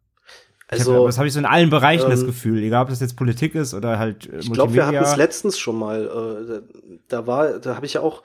Also, 0.69 0.95
hab, 0.95 1.07
das 1.07 1.19
habe 1.19 1.27
ich 1.27 1.35
so 1.35 1.41
in 1.41 1.47
allen 1.47 1.71
Bereichen 1.71 2.05
ähm, 2.05 2.11
das 2.11 2.25
Gefühl, 2.25 2.63
egal 2.63 2.83
ob 2.83 2.91
das 2.91 3.01
jetzt 3.01 3.17
Politik 3.17 3.55
ist 3.57 3.75
oder 3.75 3.99
halt 3.99 4.29
äh, 4.29 4.39
Ich 4.39 4.53
glaube, 4.53 4.75
wir 4.75 4.87
hatten 4.87 4.97
es 4.97 5.17
letztens 5.17 5.59
schon 5.59 5.79
mal. 5.79 6.63
Äh, 6.63 6.99
da 7.09 7.27
war, 7.27 7.59
da 7.59 7.75
habe 7.75 7.87
ich 7.87 7.95
ja 7.95 8.03
auch. 8.03 8.23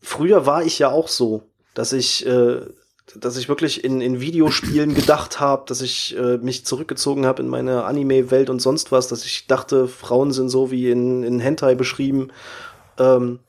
Früher 0.00 0.46
war 0.46 0.64
ich 0.64 0.78
ja 0.78 0.88
auch 0.88 1.08
so, 1.08 1.49
dass 1.74 1.92
ich, 1.92 2.26
äh, 2.26 2.60
dass 3.16 3.36
ich 3.36 3.48
wirklich 3.48 3.84
in, 3.84 4.00
in 4.00 4.20
Videospielen 4.20 4.94
gedacht 4.94 5.40
habe, 5.40 5.64
dass 5.66 5.80
ich 5.80 6.16
äh, 6.16 6.38
mich 6.38 6.64
zurückgezogen 6.64 7.26
habe 7.26 7.42
in 7.42 7.48
meine 7.48 7.84
Anime-Welt 7.84 8.50
und 8.50 8.60
sonst 8.60 8.92
was, 8.92 9.08
dass 9.08 9.24
ich 9.24 9.46
dachte, 9.46 9.88
Frauen 9.88 10.32
sind 10.32 10.48
so 10.48 10.70
wie 10.70 10.90
in, 10.90 11.22
in 11.22 11.40
Hentai 11.40 11.74
beschrieben. 11.74 12.32
Ähm, 12.98 13.40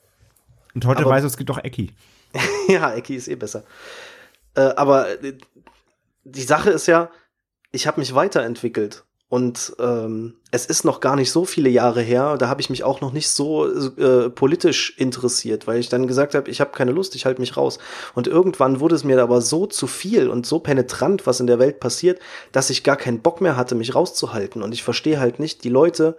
und 0.74 0.86
heute 0.86 1.02
aber, 1.02 1.12
weiß 1.12 1.24
es 1.24 1.38
gibt 1.38 1.50
doch 1.50 1.64
Eki. 1.64 1.92
ja, 2.68 2.94
Eki 2.94 3.16
ist 3.16 3.28
eh 3.28 3.36
besser. 3.36 3.64
Äh, 4.56 4.62
aber 4.62 5.24
äh, 5.24 5.38
die 6.24 6.44
Sache 6.44 6.70
ist 6.70 6.88
ja, 6.88 7.10
ich 7.72 7.88
habe 7.88 8.00
mich 8.00 8.16
weiterentwickelt. 8.16 9.04
Und 9.32 9.78
ähm, 9.80 10.34
es 10.52 10.66
ist 10.66 10.84
noch 10.84 11.00
gar 11.00 11.16
nicht 11.16 11.32
so 11.32 11.46
viele 11.46 11.70
Jahre 11.70 12.02
her, 12.02 12.36
da 12.38 12.50
habe 12.50 12.60
ich 12.60 12.70
mich 12.70 12.84
auch 12.84 13.00
noch 13.00 13.14
nicht 13.14 13.30
so 13.30 13.66
äh, 13.66 14.30
politisch 14.30 14.94
interessiert, 14.98 15.68
weil 15.68 15.80
ich 15.80 15.88
dann 15.88 16.06
gesagt 16.06 16.36
habe, 16.36 16.52
ich 16.52 16.60
habe 16.60 16.74
keine 16.74 16.92
Lust, 16.92 17.16
ich 17.16 17.26
halte 17.26 17.40
mich 17.40 17.56
raus. 17.56 17.80
Und 18.14 18.28
irgendwann 18.28 18.82
wurde 18.82 18.96
es 18.96 19.06
mir 19.06 19.24
aber 19.24 19.40
so 19.40 19.68
zu 19.68 19.88
viel 19.88 20.28
und 20.28 20.46
so 20.46 20.60
penetrant, 20.60 21.26
was 21.28 21.40
in 21.40 21.48
der 21.48 21.60
Welt 21.60 21.80
passiert, 21.80 22.20
dass 22.52 22.70
ich 22.70 22.84
gar 22.84 22.98
keinen 22.98 23.22
Bock 23.22 23.40
mehr 23.40 23.56
hatte, 23.56 23.74
mich 23.74 23.96
rauszuhalten. 23.96 24.62
Und 24.62 24.74
ich 24.74 24.84
verstehe 24.84 25.22
halt 25.22 25.40
nicht 25.40 25.64
die 25.64 25.70
Leute, 25.70 26.18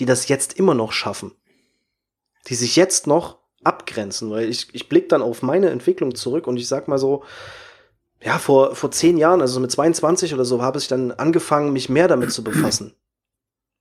die 0.00 0.04
das 0.04 0.26
jetzt 0.26 0.58
immer 0.58 0.74
noch 0.74 0.90
schaffen, 0.90 1.36
die 2.48 2.56
sich 2.56 2.74
jetzt 2.74 3.06
noch 3.06 3.38
abgrenzen, 3.62 4.32
weil 4.32 4.48
ich, 4.48 4.66
ich 4.72 4.88
blick 4.88 5.08
dann 5.08 5.22
auf 5.22 5.42
meine 5.42 5.70
Entwicklung 5.70 6.16
zurück 6.16 6.48
und 6.48 6.56
ich 6.56 6.66
sag 6.66 6.88
mal 6.88 6.98
so, 6.98 7.22
ja, 8.22 8.38
vor, 8.38 8.74
vor 8.74 8.90
zehn 8.90 9.16
Jahren, 9.16 9.40
also 9.40 9.60
mit 9.60 9.70
22 9.70 10.34
oder 10.34 10.44
so, 10.44 10.62
habe 10.62 10.78
ich 10.78 10.88
dann 10.88 11.12
angefangen, 11.12 11.72
mich 11.72 11.88
mehr 11.88 12.08
damit 12.08 12.32
zu 12.32 12.42
befassen. 12.42 12.94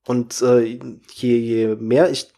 Und 0.05 0.41
äh, 0.41 0.61
je, 0.61 1.37
je 1.37 1.75
mehr 1.75 2.09
ich 2.09 2.29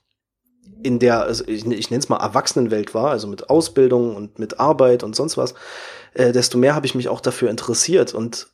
in 0.81 0.99
der, 0.99 1.23
also 1.23 1.43
ich, 1.45 1.65
ich 1.65 1.89
nenne 1.91 1.99
es 1.99 2.09
mal 2.09 2.17
Erwachsenenwelt 2.17 2.93
war, 2.93 3.11
also 3.11 3.27
mit 3.27 3.49
Ausbildung 3.49 4.15
und 4.15 4.39
mit 4.39 4.59
Arbeit 4.59 5.03
und 5.03 5.15
sonst 5.15 5.37
was, 5.37 5.53
äh, 6.13 6.31
desto 6.31 6.57
mehr 6.57 6.73
habe 6.73 6.85
ich 6.85 6.95
mich 6.95 7.09
auch 7.09 7.21
dafür 7.21 7.49
interessiert 7.49 8.13
und 8.13 8.47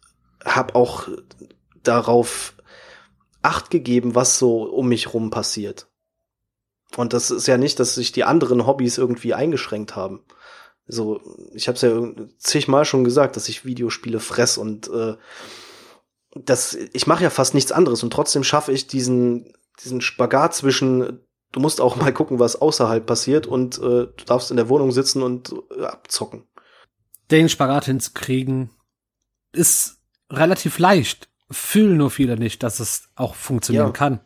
habe 0.44 0.76
auch 0.76 1.08
darauf 1.84 2.56
Acht 3.46 3.70
gegeben, 3.70 4.16
was 4.16 4.40
so 4.40 4.64
um 4.64 4.88
mich 4.88 5.14
rum 5.14 5.30
passiert. 5.30 5.86
Und 6.98 7.14
das 7.14 7.30
ist 7.30 7.46
ja 7.46 7.60
nicht, 7.60 7.80
dass 7.80 7.94
sich 7.94 8.12
die 8.12 8.24
anderen 8.24 8.66
Hobbys 8.66 8.98
irgendwie 8.98 9.36
eingeschränkt 9.36 9.96
haben. 9.96 10.24
So, 10.88 11.22
ich 11.54 11.68
habe 11.68 11.76
es 11.76 11.82
ja 11.82 12.00
zigmal 12.38 12.86
schon 12.86 13.04
gesagt, 13.04 13.36
dass 13.36 13.50
ich 13.50 13.66
Videospiele 13.66 14.20
fress 14.20 14.58
und 14.58 14.88
äh, 14.90 15.16
das, 16.36 16.74
ich 16.74 17.08
mache 17.08 17.24
ja 17.24 17.30
fast 17.30 17.54
nichts 17.54 17.72
anderes 17.72 18.04
und 18.04 18.12
trotzdem 18.12 18.44
schaffe 18.44 18.72
ich 18.72 18.88
diesen, 18.88 19.54
diesen 19.84 20.02
Spagat 20.02 20.54
zwischen, 20.54 21.22
du 21.52 21.60
musst 21.60 21.82
auch 21.82 21.96
mal 22.02 22.14
gucken, 22.14 22.40
was 22.40 22.62
außerhalb 22.62 23.06
passiert 23.06 23.48
und 23.48 23.78
äh, 23.78 23.82
du 23.82 24.26
darfst 24.26 24.52
in 24.52 24.58
der 24.58 24.70
Wohnung 24.70 24.92
sitzen 24.92 25.24
und 25.24 25.56
äh, 25.76 25.86
abzocken. 25.86 26.44
Den 27.32 27.50
Spagat 27.50 27.86
hinzukriegen 27.86 28.70
ist 29.52 29.98
relativ 30.30 30.78
leicht. 30.78 31.30
Fühlen 31.50 31.98
nur 31.98 32.12
viele 32.12 32.38
nicht, 32.38 32.62
dass 32.62 32.80
es 32.80 33.10
auch 33.16 33.34
funktionieren 33.34 33.88
ja. 33.88 33.92
kann. 33.92 34.20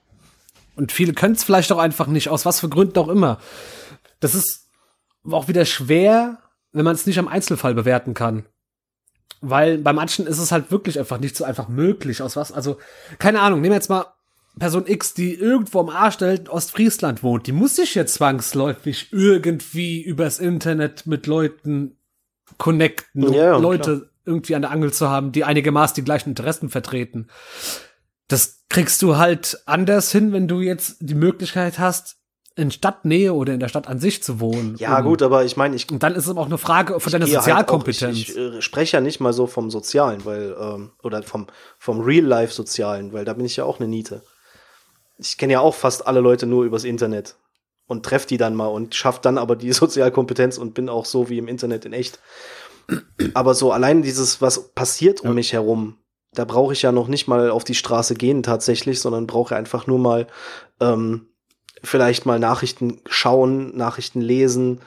Und 0.75 0.91
viele 0.91 1.13
können 1.13 1.35
es 1.35 1.43
vielleicht 1.43 1.71
auch 1.71 1.77
einfach 1.77 2.07
nicht, 2.07 2.29
aus 2.29 2.45
was 2.45 2.59
für 2.59 2.69
Gründen 2.69 2.97
auch 2.99 3.09
immer. 3.09 3.39
Das 4.19 4.35
ist 4.35 4.69
auch 5.29 5.47
wieder 5.47 5.65
schwer, 5.65 6.41
wenn 6.71 6.85
man 6.85 6.95
es 6.95 7.05
nicht 7.05 7.19
am 7.19 7.27
Einzelfall 7.27 7.73
bewerten 7.73 8.13
kann. 8.13 8.45
Weil 9.41 9.77
bei 9.77 9.93
manchen 9.93 10.27
ist 10.27 10.39
es 10.39 10.51
halt 10.51 10.71
wirklich 10.71 10.99
einfach 10.99 11.19
nicht 11.19 11.35
so 11.35 11.45
einfach 11.45 11.69
möglich. 11.69 12.21
Aus 12.21 12.35
was? 12.35 12.51
Also, 12.51 12.77
keine 13.19 13.39
Ahnung, 13.39 13.61
nehmen 13.61 13.71
wir 13.71 13.77
jetzt 13.77 13.89
mal 13.89 14.05
Person 14.57 14.85
X, 14.85 15.13
die 15.13 15.33
irgendwo 15.33 15.79
am 15.79 15.89
Arsch 15.89 16.21
in 16.21 16.49
Ostfriesland 16.49 17.23
wohnt. 17.23 17.47
Die 17.47 17.51
muss 17.51 17.77
sich 17.77 17.95
jetzt 17.95 18.15
zwangsläufig 18.15 19.07
irgendwie 19.11 20.01
übers 20.01 20.39
Internet 20.39 21.05
mit 21.05 21.27
Leuten 21.27 21.97
connecten, 22.57 23.25
um 23.25 23.33
ja, 23.33 23.57
Leute 23.57 23.97
klar. 23.97 24.09
irgendwie 24.25 24.55
an 24.55 24.63
der 24.63 24.71
Angel 24.71 24.91
zu 24.91 25.09
haben, 25.09 25.31
die 25.31 25.45
einigermaßen 25.45 25.95
die 25.95 26.03
gleichen 26.03 26.29
Interessen 26.29 26.69
vertreten. 26.69 27.27
Das 28.27 28.65
kriegst 28.69 29.01
du 29.01 29.17
halt 29.17 29.61
anders 29.65 30.11
hin, 30.11 30.33
wenn 30.33 30.47
du 30.47 30.59
jetzt 30.59 30.97
die 30.99 31.15
Möglichkeit 31.15 31.79
hast, 31.79 32.18
in 32.59 32.71
Stadtnähe 32.71 33.33
oder 33.33 33.53
in 33.53 33.59
der 33.59 33.69
Stadt 33.69 33.87
an 33.87 33.99
sich 33.99 34.21
zu 34.21 34.39
wohnen. 34.39 34.75
Ja, 34.77 34.97
und, 34.99 35.05
gut, 35.05 35.21
aber 35.21 35.45
ich 35.45 35.57
meine, 35.57 35.75
ich. 35.75 35.89
Und 35.89 36.03
dann 36.03 36.13
ist 36.13 36.27
es 36.27 36.35
auch 36.35 36.45
eine 36.45 36.57
Frage 36.57 36.99
von 36.99 37.11
deiner 37.11 37.25
Sozialkompetenz. 37.25 38.01
Halt 38.01 38.13
auch, 38.13 38.17
ich, 38.17 38.29
ich 38.29 38.37
äh, 38.37 38.61
spreche 38.61 38.97
ja 38.97 39.01
nicht 39.01 39.19
mal 39.19 39.33
so 39.33 39.47
vom 39.47 39.71
Sozialen, 39.71 40.25
weil, 40.25 40.55
ähm, 40.59 40.91
oder 41.01 41.23
vom, 41.23 41.47
vom 41.77 42.01
Real-Life-Sozialen, 42.01 43.13
weil 43.13 43.25
da 43.25 43.33
bin 43.33 43.45
ich 43.45 43.55
ja 43.55 43.63
auch 43.63 43.79
eine 43.79 43.87
Niete. 43.87 44.21
Ich 45.17 45.37
kenne 45.37 45.53
ja 45.53 45.59
auch 45.59 45.75
fast 45.75 46.05
alle 46.05 46.19
Leute 46.19 46.45
nur 46.45 46.63
übers 46.63 46.83
Internet 46.83 47.35
und 47.87 48.05
treffe 48.05 48.27
die 48.27 48.37
dann 48.37 48.55
mal 48.55 48.67
und 48.67 48.95
schaffe 48.95 49.19
dann 49.21 49.37
aber 49.37 49.55
die 49.55 49.71
Sozialkompetenz 49.73 50.57
und 50.57 50.73
bin 50.73 50.89
auch 50.89 51.05
so 51.05 51.29
wie 51.29 51.37
im 51.37 51.47
Internet 51.47 51.85
in 51.85 51.93
echt. 51.93 52.19
Aber 53.33 53.53
so 53.53 53.71
allein 53.71 54.01
dieses, 54.01 54.41
was 54.41 54.69
passiert 54.69 55.21
um 55.21 55.35
mich 55.35 55.53
herum, 55.53 55.97
da 56.33 56.45
brauche 56.45 56.73
ich 56.73 56.81
ja 56.81 56.91
noch 56.91 57.07
nicht 57.07 57.27
mal 57.27 57.49
auf 57.49 57.63
die 57.63 57.75
Straße 57.75 58.15
gehen 58.15 58.43
tatsächlich, 58.43 58.99
sondern 58.99 59.27
brauche 59.27 59.55
einfach 59.55 59.87
nur 59.87 59.99
mal 59.99 60.27
ähm, 60.79 61.28
vielleicht 61.83 62.25
mal 62.25 62.39
Nachrichten 62.39 62.99
schauen, 63.07 63.75
Nachrichten 63.75 64.21
lesen, 64.21 64.81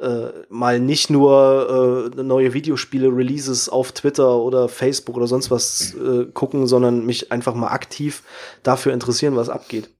äh, 0.00 0.28
mal 0.48 0.78
nicht 0.78 1.10
nur 1.10 2.12
äh, 2.16 2.22
neue 2.22 2.54
Videospiele-Releases 2.54 3.68
auf 3.68 3.92
Twitter 3.92 4.36
oder 4.36 4.68
Facebook 4.68 5.16
oder 5.16 5.26
sonst 5.26 5.50
was 5.50 5.94
äh, 5.94 6.26
gucken, 6.32 6.66
sondern 6.66 7.04
mich 7.04 7.32
einfach 7.32 7.54
mal 7.54 7.68
aktiv 7.68 8.22
dafür 8.62 8.92
interessieren, 8.92 9.34
was 9.34 9.48
abgeht. 9.48 9.90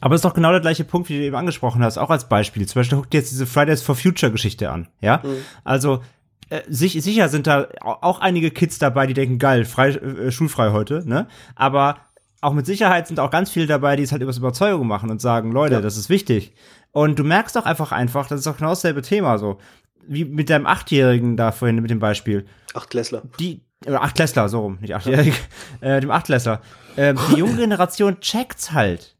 Aber 0.00 0.14
es 0.14 0.20
ist 0.20 0.24
doch 0.24 0.34
genau 0.34 0.50
der 0.50 0.60
gleiche 0.60 0.84
Punkt, 0.84 1.08
wie 1.08 1.18
du 1.18 1.24
eben 1.24 1.36
angesprochen 1.36 1.82
hast, 1.82 1.98
auch 1.98 2.10
als 2.10 2.28
Beispiel. 2.28 2.66
Zum 2.66 2.80
Beispiel 2.80 2.98
guck 2.98 3.10
dir 3.10 3.18
jetzt 3.18 3.30
diese 3.30 3.46
Fridays 3.46 3.82
for 3.82 3.94
Future 3.94 4.32
Geschichte 4.32 4.70
an, 4.70 4.88
ja? 5.00 5.22
Mhm. 5.22 5.36
Also, 5.64 6.02
äh, 6.50 6.60
sich, 6.68 7.02
sicher 7.02 7.28
sind 7.28 7.46
da 7.46 7.68
auch 7.82 8.20
einige 8.20 8.50
Kids 8.50 8.78
dabei, 8.78 9.06
die 9.06 9.14
denken, 9.14 9.38
geil, 9.38 9.64
frei, 9.64 9.90
äh, 9.90 10.30
schulfrei 10.30 10.72
heute, 10.72 11.02
ne? 11.08 11.28
Aber 11.56 11.96
auch 12.40 12.52
mit 12.52 12.66
Sicherheit 12.66 13.06
sind 13.06 13.20
auch 13.20 13.30
ganz 13.30 13.50
viele 13.50 13.66
dabei, 13.66 13.96
die 13.96 14.02
es 14.02 14.12
halt 14.12 14.22
übers 14.22 14.38
Überzeugung 14.38 14.86
machen 14.86 15.10
und 15.10 15.20
sagen, 15.20 15.52
Leute, 15.52 15.74
ja. 15.74 15.80
das 15.80 15.96
ist 15.96 16.08
wichtig. 16.08 16.54
Und 16.92 17.18
du 17.18 17.24
merkst 17.24 17.54
doch 17.54 17.66
einfach 17.66 17.92
einfach, 17.92 18.28
das 18.28 18.40
ist 18.40 18.46
doch 18.46 18.56
genau 18.56 18.70
dasselbe 18.70 19.02
Thema 19.02 19.38
so. 19.38 19.58
Wie 20.06 20.24
mit 20.24 20.50
deinem 20.50 20.66
Achtjährigen 20.66 21.36
da 21.36 21.52
vorhin 21.52 21.76
mit 21.76 21.90
dem 21.90 21.98
Beispiel. 21.98 22.46
Achtklässler. 22.74 23.22
Die, 23.38 23.60
oder 23.86 24.02
Achtklässler, 24.02 24.48
so 24.48 24.60
rum, 24.60 24.78
nicht 24.80 24.94
Achtjährig, 24.94 25.34
ja. 25.82 25.96
äh, 25.96 26.00
dem 26.00 26.10
Achtklässler. 26.10 26.62
Äh, 26.96 27.14
die 27.30 27.38
junge 27.38 27.56
Generation 27.56 28.20
checkt's 28.20 28.72
halt. 28.72 29.16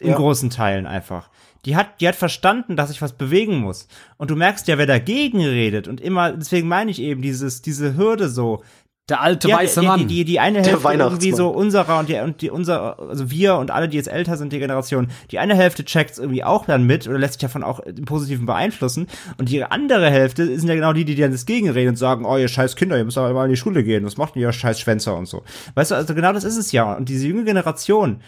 In 0.00 0.10
ja. 0.10 0.16
großen 0.16 0.50
Teilen 0.50 0.86
einfach. 0.86 1.28
Die 1.64 1.76
hat, 1.76 2.00
die 2.00 2.06
hat 2.06 2.14
verstanden, 2.14 2.76
dass 2.76 2.88
sich 2.88 3.02
was 3.02 3.12
bewegen 3.12 3.58
muss. 3.58 3.88
Und 4.16 4.30
du 4.30 4.36
merkst 4.36 4.68
ja, 4.68 4.78
wer 4.78 4.86
dagegen 4.86 5.44
redet 5.44 5.88
und 5.88 6.00
immer, 6.00 6.32
deswegen 6.32 6.68
meine 6.68 6.90
ich 6.90 7.00
eben 7.00 7.20
dieses, 7.20 7.62
diese 7.62 7.96
Hürde 7.96 8.28
so, 8.28 8.62
der 9.08 9.22
alte 9.22 9.48
ja, 9.48 9.56
weiße 9.56 9.82
Mann. 9.82 10.00
Die, 10.00 10.06
die, 10.06 10.24
die 10.24 10.40
eine 10.40 10.62
Hälfte 10.62 10.92
irgendwie 10.92 11.32
so 11.32 11.48
unserer 11.48 11.98
und 11.98 12.08
die, 12.08 12.16
und 12.16 12.42
die 12.42 12.50
unser, 12.50 12.98
also 12.98 13.30
wir 13.30 13.56
und 13.56 13.70
alle, 13.70 13.88
die 13.88 13.96
jetzt 13.96 14.08
älter 14.08 14.36
sind, 14.36 14.52
die 14.52 14.58
Generation, 14.58 15.08
die 15.30 15.38
eine 15.38 15.54
Hälfte 15.54 15.84
checkt 15.84 16.18
irgendwie 16.18 16.44
auch 16.44 16.66
dann 16.66 16.84
mit 16.84 17.08
oder 17.08 17.18
lässt 17.18 17.34
sich 17.34 17.40
davon 17.40 17.64
auch 17.64 17.80
im 17.80 18.04
Positiven 18.04 18.44
beeinflussen. 18.44 19.06
Und 19.38 19.48
die 19.48 19.64
andere 19.64 20.10
Hälfte 20.10 20.46
sind 20.58 20.68
ja 20.68 20.74
genau 20.74 20.92
die, 20.92 21.04
die 21.04 21.14
dann 21.14 21.32
das 21.32 21.46
Gegenreden 21.46 21.90
und 21.90 21.96
sagen, 21.96 22.26
oh, 22.26 22.36
ihr 22.36 22.48
scheiß 22.48 22.76
Kinder, 22.76 22.98
ihr 22.98 23.04
müsst 23.04 23.16
aber 23.16 23.32
mal 23.32 23.44
in 23.44 23.50
die 23.50 23.56
Schule 23.56 23.82
gehen, 23.82 24.04
was 24.04 24.18
macht 24.18 24.34
denn 24.34 24.42
ihr 24.42 24.52
scheiß 24.52 24.78
Schwänzer 24.78 25.16
und 25.16 25.26
so. 25.26 25.42
Weißt 25.74 25.90
du, 25.90 25.94
also 25.94 26.14
genau 26.14 26.32
das 26.32 26.44
ist 26.44 26.58
es 26.58 26.72
ja. 26.72 26.92
Und 26.92 27.08
diese 27.08 27.26
junge 27.26 27.44
Generation, 27.44 28.20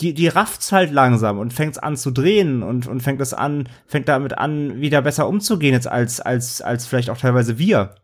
die, 0.00 0.14
die 0.14 0.28
rafft's 0.28 0.72
halt 0.72 0.92
langsam 0.92 1.38
und 1.38 1.52
fängt's 1.52 1.78
an 1.78 1.96
zu 1.96 2.10
drehen 2.10 2.62
und, 2.62 2.86
und 2.86 3.02
fängt 3.02 3.20
das 3.20 3.34
an, 3.34 3.68
fängt 3.86 4.08
damit 4.08 4.38
an, 4.38 4.80
wieder 4.80 5.02
besser 5.02 5.28
umzugehen 5.28 5.74
jetzt 5.74 5.88
als, 5.88 6.20
als, 6.20 6.62
als 6.62 6.86
vielleicht 6.86 7.10
auch 7.10 7.18
teilweise 7.18 7.58
wir. 7.58 7.96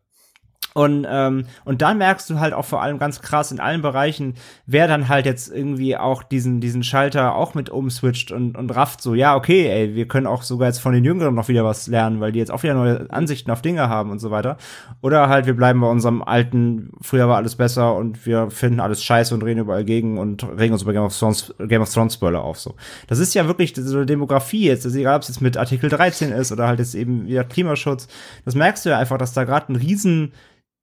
Und, 0.77 1.07
ähm, 1.09 1.47
und 1.65 1.81
dann 1.81 1.97
merkst 1.97 2.29
du 2.29 2.39
halt 2.39 2.53
auch 2.53 2.67
vor 2.67 2.83
allem 2.83 2.99
ganz 2.99 3.23
krass 3.23 3.51
in 3.51 3.61
allen 3.61 3.81
Bereichen, 3.81 4.35
wer 4.67 4.87
dann 4.87 5.09
halt 5.09 5.25
jetzt 5.25 5.51
irgendwie 5.51 5.97
auch 5.97 6.23
diesen, 6.23 6.61
diesen 6.61 6.83
Schalter 6.83 7.35
auch 7.35 7.55
mit 7.55 7.71
umswitcht 7.71 8.31
und, 8.31 8.59
und 8.59 8.77
rafft 8.77 9.01
so, 9.01 9.15
ja, 9.15 9.37
okay, 9.37 9.71
ey, 9.71 9.95
wir 9.95 10.07
können 10.07 10.27
auch 10.27 10.43
sogar 10.43 10.69
jetzt 10.69 10.81
von 10.81 10.93
den 10.93 11.03
Jüngeren 11.03 11.35
noch 11.35 11.49
wieder 11.49 11.65
was 11.65 11.87
lernen, 11.87 12.21
weil 12.21 12.31
die 12.31 12.41
jetzt 12.41 12.51
auch 12.51 12.63
wieder 12.63 12.75
neue 12.75 13.11
Ansichten 13.11 13.51
auf 13.51 13.63
Dinge 13.63 13.89
haben 13.89 14.11
und 14.11 14.19
so 14.19 14.31
weiter. 14.31 14.59
Oder 15.01 15.31
halt, 15.31 15.47
wir 15.47 15.57
bleiben 15.57 15.81
bei 15.81 15.89
unserem 15.89 16.23
alten, 16.23 16.91
früher 17.01 17.27
war 17.27 17.37
alles 17.37 17.57
besser 17.57 17.95
und 17.95 18.27
wir 18.27 18.51
finden 18.51 18.79
alles 18.79 19.03
scheiße 19.03 19.33
und 19.33 19.43
reden 19.43 19.61
überall 19.61 19.87
gegen 19.87 20.19
und 20.19 20.47
regen 20.59 20.75
uns 20.75 20.83
über 20.83 20.93
Game 20.93 21.05
of 21.05 21.19
Thrones, 21.19 21.55
Game 21.59 21.81
of 21.81 21.91
Thrones 21.91 22.13
Spoiler 22.13 22.45
auf, 22.45 22.59
so. 22.59 22.75
Das 23.07 23.19
ist 23.19 23.33
ja 23.33 23.47
wirklich 23.47 23.73
so 23.75 23.97
eine 23.97 24.05
Demografie 24.05 24.67
jetzt, 24.67 24.85
also 24.85 24.99
egal 24.99 25.17
ob 25.17 25.23
es 25.23 25.29
jetzt 25.29 25.41
mit 25.41 25.57
Artikel 25.57 25.89
13 25.89 26.33
ist 26.33 26.53
oder 26.53 26.69
halt 26.69 26.81
jetzt 26.81 26.95
eben 26.95 27.27
wieder 27.27 27.45
Klimaschutz. 27.45 28.09
Das 28.45 28.55
merkst 28.55 28.85
du 28.85 28.91
ja 28.91 28.99
einfach, 28.99 29.17
dass 29.17 29.33
da 29.33 29.45
gerade 29.45 29.73
ein 29.73 29.77
riesen 29.77 30.33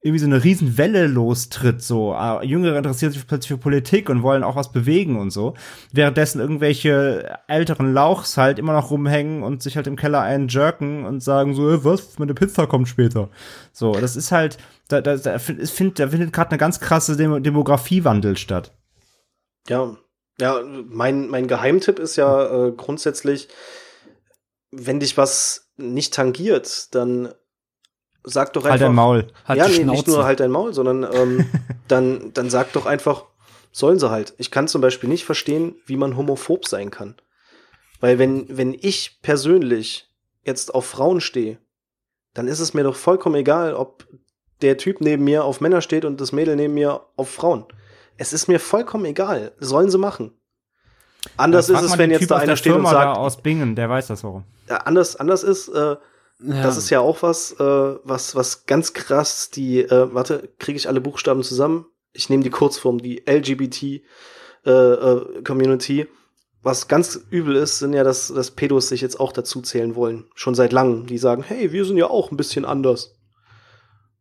irgendwie 0.04 0.20
so 0.20 0.26
eine 0.26 0.44
Riesenwelle 0.44 1.08
lostritt, 1.08 1.82
so 1.82 2.14
äh, 2.14 2.46
Jüngere 2.46 2.78
interessieren 2.78 3.14
sich 3.14 3.26
plötzlich 3.26 3.48
für 3.48 3.58
Politik 3.58 4.10
und 4.10 4.22
wollen 4.22 4.44
auch 4.44 4.58
was 4.58 4.74
bewegen 4.74 5.18
und 5.18 5.32
so, 5.32 5.54
währenddessen 5.94 6.42
irgendwelche 6.42 7.40
älteren 7.48 7.94
Lauchs 7.94 8.36
halt 8.36 8.60
immer 8.60 8.74
noch 8.74 8.92
rumhängen 8.92 9.44
und 9.44 9.64
sich 9.64 9.78
halt 9.78 9.88
im 9.88 9.96
Keller 9.96 10.20
einen 10.20 10.50
jerken 10.50 11.06
und 11.06 11.24
sagen 11.24 11.54
so, 11.54 11.70
äh, 11.70 11.86
was, 11.86 12.20
meine 12.20 12.34
Pizza 12.34 12.68
kommt 12.68 12.90
später. 12.90 13.30
So, 13.72 13.94
das 13.94 14.18
ist 14.18 14.34
halt, 14.34 14.58
da, 14.90 15.00
da, 15.00 15.16
da, 15.16 15.40
find, 15.40 15.98
da 15.98 16.10
findet 16.10 16.34
gerade 16.34 16.52
eine 16.52 16.58
ganz 16.58 16.82
krasse 16.82 17.16
Dem 17.16 17.42
Demografiewandel 17.42 18.36
statt. 18.36 18.74
Ja, 19.70 19.96
ja, 20.38 20.62
mein, 20.90 21.30
mein 21.30 21.48
Geheimtipp 21.48 22.00
ist 22.00 22.18
ja 22.18 22.68
äh, 22.68 22.72
grundsätzlich, 22.74 23.48
wenn 24.70 25.00
dich 25.00 25.16
was 25.16 25.72
nicht 25.78 26.14
tangiert, 26.14 26.94
dann 26.94 27.34
sag 28.24 28.54
doch 28.54 28.62
einfach. 28.62 28.72
Halt 28.72 28.82
dein 28.82 28.96
Maul. 28.96 29.28
Halt 29.46 29.60
ja, 29.60 29.68
nee, 29.68 29.84
nicht 29.84 30.08
nur 30.08 30.26
halt 30.26 30.40
dein 30.40 30.52
Maul, 30.52 30.74
sondern 30.74 31.08
ähm, 31.14 31.46
dann, 31.88 32.32
dann 32.34 32.50
sag 32.50 32.74
doch 32.74 32.86
einfach, 32.86 33.26
sollen 33.72 34.00
sie 34.00 34.10
halt. 34.10 34.34
Ich 34.38 34.52
kann 34.52 34.68
zum 34.68 34.82
Beispiel 34.82 35.10
nicht 35.10 35.26
verstehen, 35.26 35.76
wie 35.86 35.98
man 35.98 36.16
homophob 36.16 36.68
sein 36.68 36.92
kann. 36.92 37.16
Weil 38.00 38.20
wenn, 38.20 38.46
wenn 38.50 38.74
ich 38.74 39.20
persönlich 39.22 40.10
jetzt 40.44 40.76
auf 40.76 40.86
Frauen 40.86 41.22
stehe, 41.22 41.58
dann 42.34 42.48
ist 42.48 42.60
es 42.60 42.74
mir 42.74 42.84
doch 42.84 42.96
vollkommen 42.96 43.36
egal, 43.36 43.76
ob 43.76 44.06
der 44.62 44.78
Typ 44.78 45.02
neben 45.02 45.24
mir 45.24 45.44
auf 45.44 45.62
Männer 45.62 45.82
steht 45.82 46.06
und 46.06 46.20
das 46.20 46.32
Mädel 46.32 46.56
neben 46.56 46.74
mir 46.74 47.02
auf 47.16 47.30
Frauen. 47.30 47.66
Es 48.18 48.34
ist 48.34 48.48
mir 48.48 48.60
vollkommen 48.60 49.06
egal. 49.06 49.54
Sollen 49.60 49.90
sie 49.90 49.98
machen. 49.98 50.32
Anders 51.38 51.70
ist 51.70 51.82
es, 51.82 51.98
wenn 51.98 52.12
jetzt 52.12 52.30
da 52.30 52.38
einer 52.38 52.58
steht 52.58 52.74
und 52.74 52.86
sagt. 52.86 53.18
aus 53.18 53.42
Bingen, 53.42 53.76
der 53.76 53.90
weiß 53.90 54.08
das 54.08 54.24
warum. 54.24 54.44
Ja, 54.68 54.78
anders, 54.78 55.16
anders 55.16 55.44
ist, 55.44 55.70
äh, 55.70 55.96
ja. 56.40 56.62
Das 56.62 56.78
ist 56.78 56.90
ja 56.90 57.00
auch 57.00 57.22
was, 57.24 57.54
äh, 57.54 57.96
was, 58.04 58.36
was 58.36 58.66
ganz 58.66 58.94
krass 58.94 59.50
die, 59.50 59.80
äh, 59.80 60.14
warte, 60.14 60.50
kriege 60.60 60.78
ich 60.78 60.88
alle 60.88 61.02
Buchstaben 61.02 61.44
zusammen? 61.44 61.86
Ich 62.12 62.30
nehme 62.30 62.44
die 62.44 62.50
Kurzform, 62.50 63.00
die 63.00 63.24
LGBT 63.28 63.84
äh, 64.66 64.72
äh, 64.72 65.44
Community. 65.44 66.08
Was 66.62 66.88
ganz 66.88 67.20
übel 67.30 67.56
ist, 67.56 67.80
sind 67.80 67.94
ja, 67.94 68.04
dass, 68.04 68.28
dass 68.28 68.52
Pedos 68.52 68.90
sich 68.90 69.02
jetzt 69.02 69.20
auch 69.20 69.32
dazu 69.32 69.62
zählen 69.62 69.96
wollen. 69.96 70.26
Schon 70.34 70.56
seit 70.56 70.72
langem. 70.72 71.08
Die 71.08 71.18
sagen, 71.18 71.44
hey, 71.44 71.72
wir 71.72 71.86
sind 71.86 71.98
ja 71.98 72.08
auch 72.10 72.32
ein 72.32 72.38
bisschen 72.38 72.66
anders. 72.66 73.16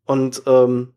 Und 0.04 0.42
ähm, 0.46 0.94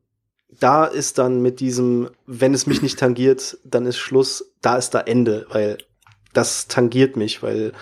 da 0.59 0.85
ist 0.85 1.17
dann 1.17 1.41
mit 1.41 1.59
diesem, 1.59 2.09
wenn 2.25 2.53
es 2.53 2.65
mich 2.65 2.81
nicht 2.81 2.97
tangiert, 2.97 3.57
dann 3.63 3.85
ist 3.85 3.97
Schluss, 3.97 4.53
da 4.61 4.77
ist 4.77 4.91
da 4.91 5.01
Ende, 5.01 5.45
weil 5.49 5.77
das 6.33 6.67
tangiert 6.67 7.15
mich, 7.15 7.43
weil 7.43 7.73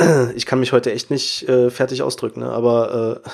ich 0.34 0.46
kann 0.46 0.60
mich 0.60 0.72
heute 0.72 0.92
echt 0.92 1.10
nicht 1.10 1.48
äh, 1.48 1.70
fertig 1.70 2.02
ausdrücken, 2.02 2.40
ne? 2.40 2.50
aber 2.50 3.22
äh, 3.24 3.30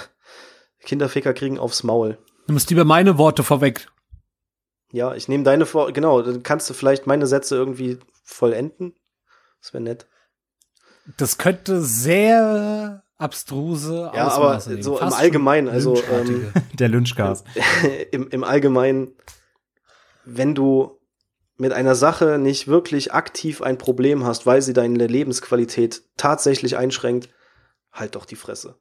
Kinderficker 0.84 1.34
kriegen 1.34 1.58
aufs 1.58 1.82
Maul. 1.82 2.18
Du 2.46 2.52
musst 2.52 2.70
lieber 2.70 2.84
meine 2.84 3.18
Worte 3.18 3.42
vorweg. 3.42 3.88
Ja, 4.92 5.14
ich 5.14 5.28
nehme 5.28 5.44
deine 5.44 5.66
vor, 5.66 5.92
genau, 5.92 6.22
dann 6.22 6.42
kannst 6.42 6.70
du 6.70 6.74
vielleicht 6.74 7.06
meine 7.06 7.26
Sätze 7.26 7.56
irgendwie 7.56 7.98
vollenden. 8.24 8.94
Das 9.60 9.74
wäre 9.74 9.82
nett. 9.82 10.06
Das 11.16 11.38
könnte 11.38 11.82
sehr 11.82 13.02
abstruse 13.18 14.10
Ja, 14.14 14.28
aber 14.28 14.60
so 14.60 14.98
im 14.98 15.12
Allgemeinen, 15.12 15.68
also 15.68 15.96
ähm, 16.12 16.52
der 16.74 16.88
Lynchgas. 16.88 17.44
Im, 18.10 18.28
Im 18.28 18.44
Allgemeinen, 18.44 19.12
wenn 20.24 20.54
du 20.54 20.98
mit 21.56 21.72
einer 21.72 21.94
Sache 21.94 22.38
nicht 22.38 22.68
wirklich 22.68 23.12
aktiv 23.12 23.62
ein 23.62 23.78
Problem 23.78 24.24
hast, 24.24 24.46
weil 24.46 24.62
sie 24.62 24.72
deine 24.72 25.06
Lebensqualität 25.06 26.02
tatsächlich 26.16 26.76
einschränkt, 26.76 27.30
halt 27.92 28.14
doch 28.14 28.26
die 28.26 28.36
Fresse. 28.36 28.76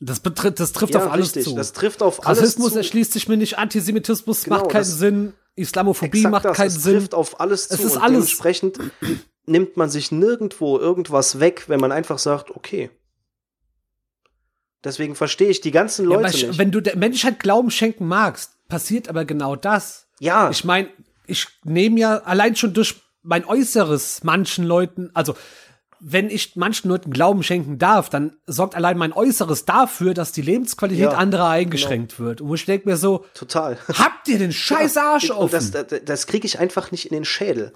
Das, 0.00 0.20
betritt, 0.20 0.60
das 0.60 0.72
trifft 0.72 0.94
ja, 0.94 1.04
auf 1.04 1.12
alles 1.12 1.28
richtig, 1.36 1.44
zu. 1.44 1.56
Das 1.56 1.72
trifft 1.72 2.02
auf 2.02 2.26
alles 2.26 2.40
Rassismus 2.40 2.72
zu. 2.72 2.78
erschließt 2.78 3.12
sich 3.12 3.28
mir 3.28 3.36
nicht, 3.36 3.58
Antisemitismus 3.58 4.44
genau, 4.44 4.58
macht 4.58 4.70
keinen 4.70 4.84
Sinn, 4.84 5.32
Islamophobie 5.56 6.26
macht 6.26 6.44
das, 6.44 6.56
keinen 6.56 6.68
es 6.68 6.82
Sinn. 6.82 6.96
Es 6.96 7.02
trifft 7.02 7.14
auf 7.14 7.40
alles 7.40 7.68
zu. 7.68 7.74
Es 7.74 7.84
ist 7.84 7.96
alles. 7.96 8.12
Dementsprechend 8.12 8.78
nimmt 9.46 9.76
man 9.76 9.90
sich 9.90 10.10
nirgendwo 10.10 10.78
irgendwas 10.78 11.40
weg, 11.40 11.64
wenn 11.68 11.80
man 11.80 11.92
einfach 11.92 12.18
sagt, 12.18 12.50
okay. 12.50 12.90
Deswegen 14.82 15.14
verstehe 15.14 15.48
ich 15.48 15.60
die 15.60 15.70
ganzen 15.70 16.04
Leute 16.04 16.36
ja, 16.36 16.46
nicht. 16.48 16.58
Wenn 16.58 16.70
du 16.70 16.80
der 16.80 16.96
Menschheit 16.96 17.38
Glauben 17.40 17.70
schenken 17.70 18.06
magst, 18.06 18.52
passiert 18.68 19.08
aber 19.08 19.24
genau 19.24 19.56
das. 19.56 20.03
Ja. 20.20 20.50
Ich 20.50 20.64
meine, 20.64 20.88
ich 21.26 21.46
nehme 21.64 22.00
ja 22.00 22.18
allein 22.18 22.56
schon 22.56 22.74
durch 22.74 22.96
mein 23.22 23.44
Äußeres 23.44 24.22
manchen 24.22 24.64
Leuten, 24.64 25.10
also 25.14 25.34
wenn 26.06 26.28
ich 26.28 26.54
manchen 26.56 26.90
Leuten 26.90 27.10
Glauben 27.10 27.42
schenken 27.42 27.78
darf, 27.78 28.10
dann 28.10 28.36
sorgt 28.46 28.74
allein 28.74 28.98
mein 28.98 29.14
Äußeres 29.14 29.64
dafür, 29.64 30.12
dass 30.12 30.32
die 30.32 30.42
Lebensqualität 30.42 31.04
ja, 31.04 31.10
anderer 31.12 31.48
eingeschränkt 31.48 32.16
genau. 32.16 32.28
wird. 32.28 32.40
Und 32.42 32.54
ich 32.54 32.66
denke 32.66 32.88
mir 32.88 32.98
so, 32.98 33.24
total. 33.32 33.78
Habt 33.94 34.28
ihr 34.28 34.38
den 34.38 34.52
scheiß 34.52 34.98
Arsch 34.98 35.30
ja, 35.30 35.36
offen? 35.36 35.52
Das, 35.52 35.70
das, 35.70 36.00
das 36.04 36.26
kriege 36.26 36.46
ich 36.46 36.58
einfach 36.58 36.90
nicht 36.90 37.06
in 37.06 37.14
den 37.14 37.24
Schädel. 37.24 37.72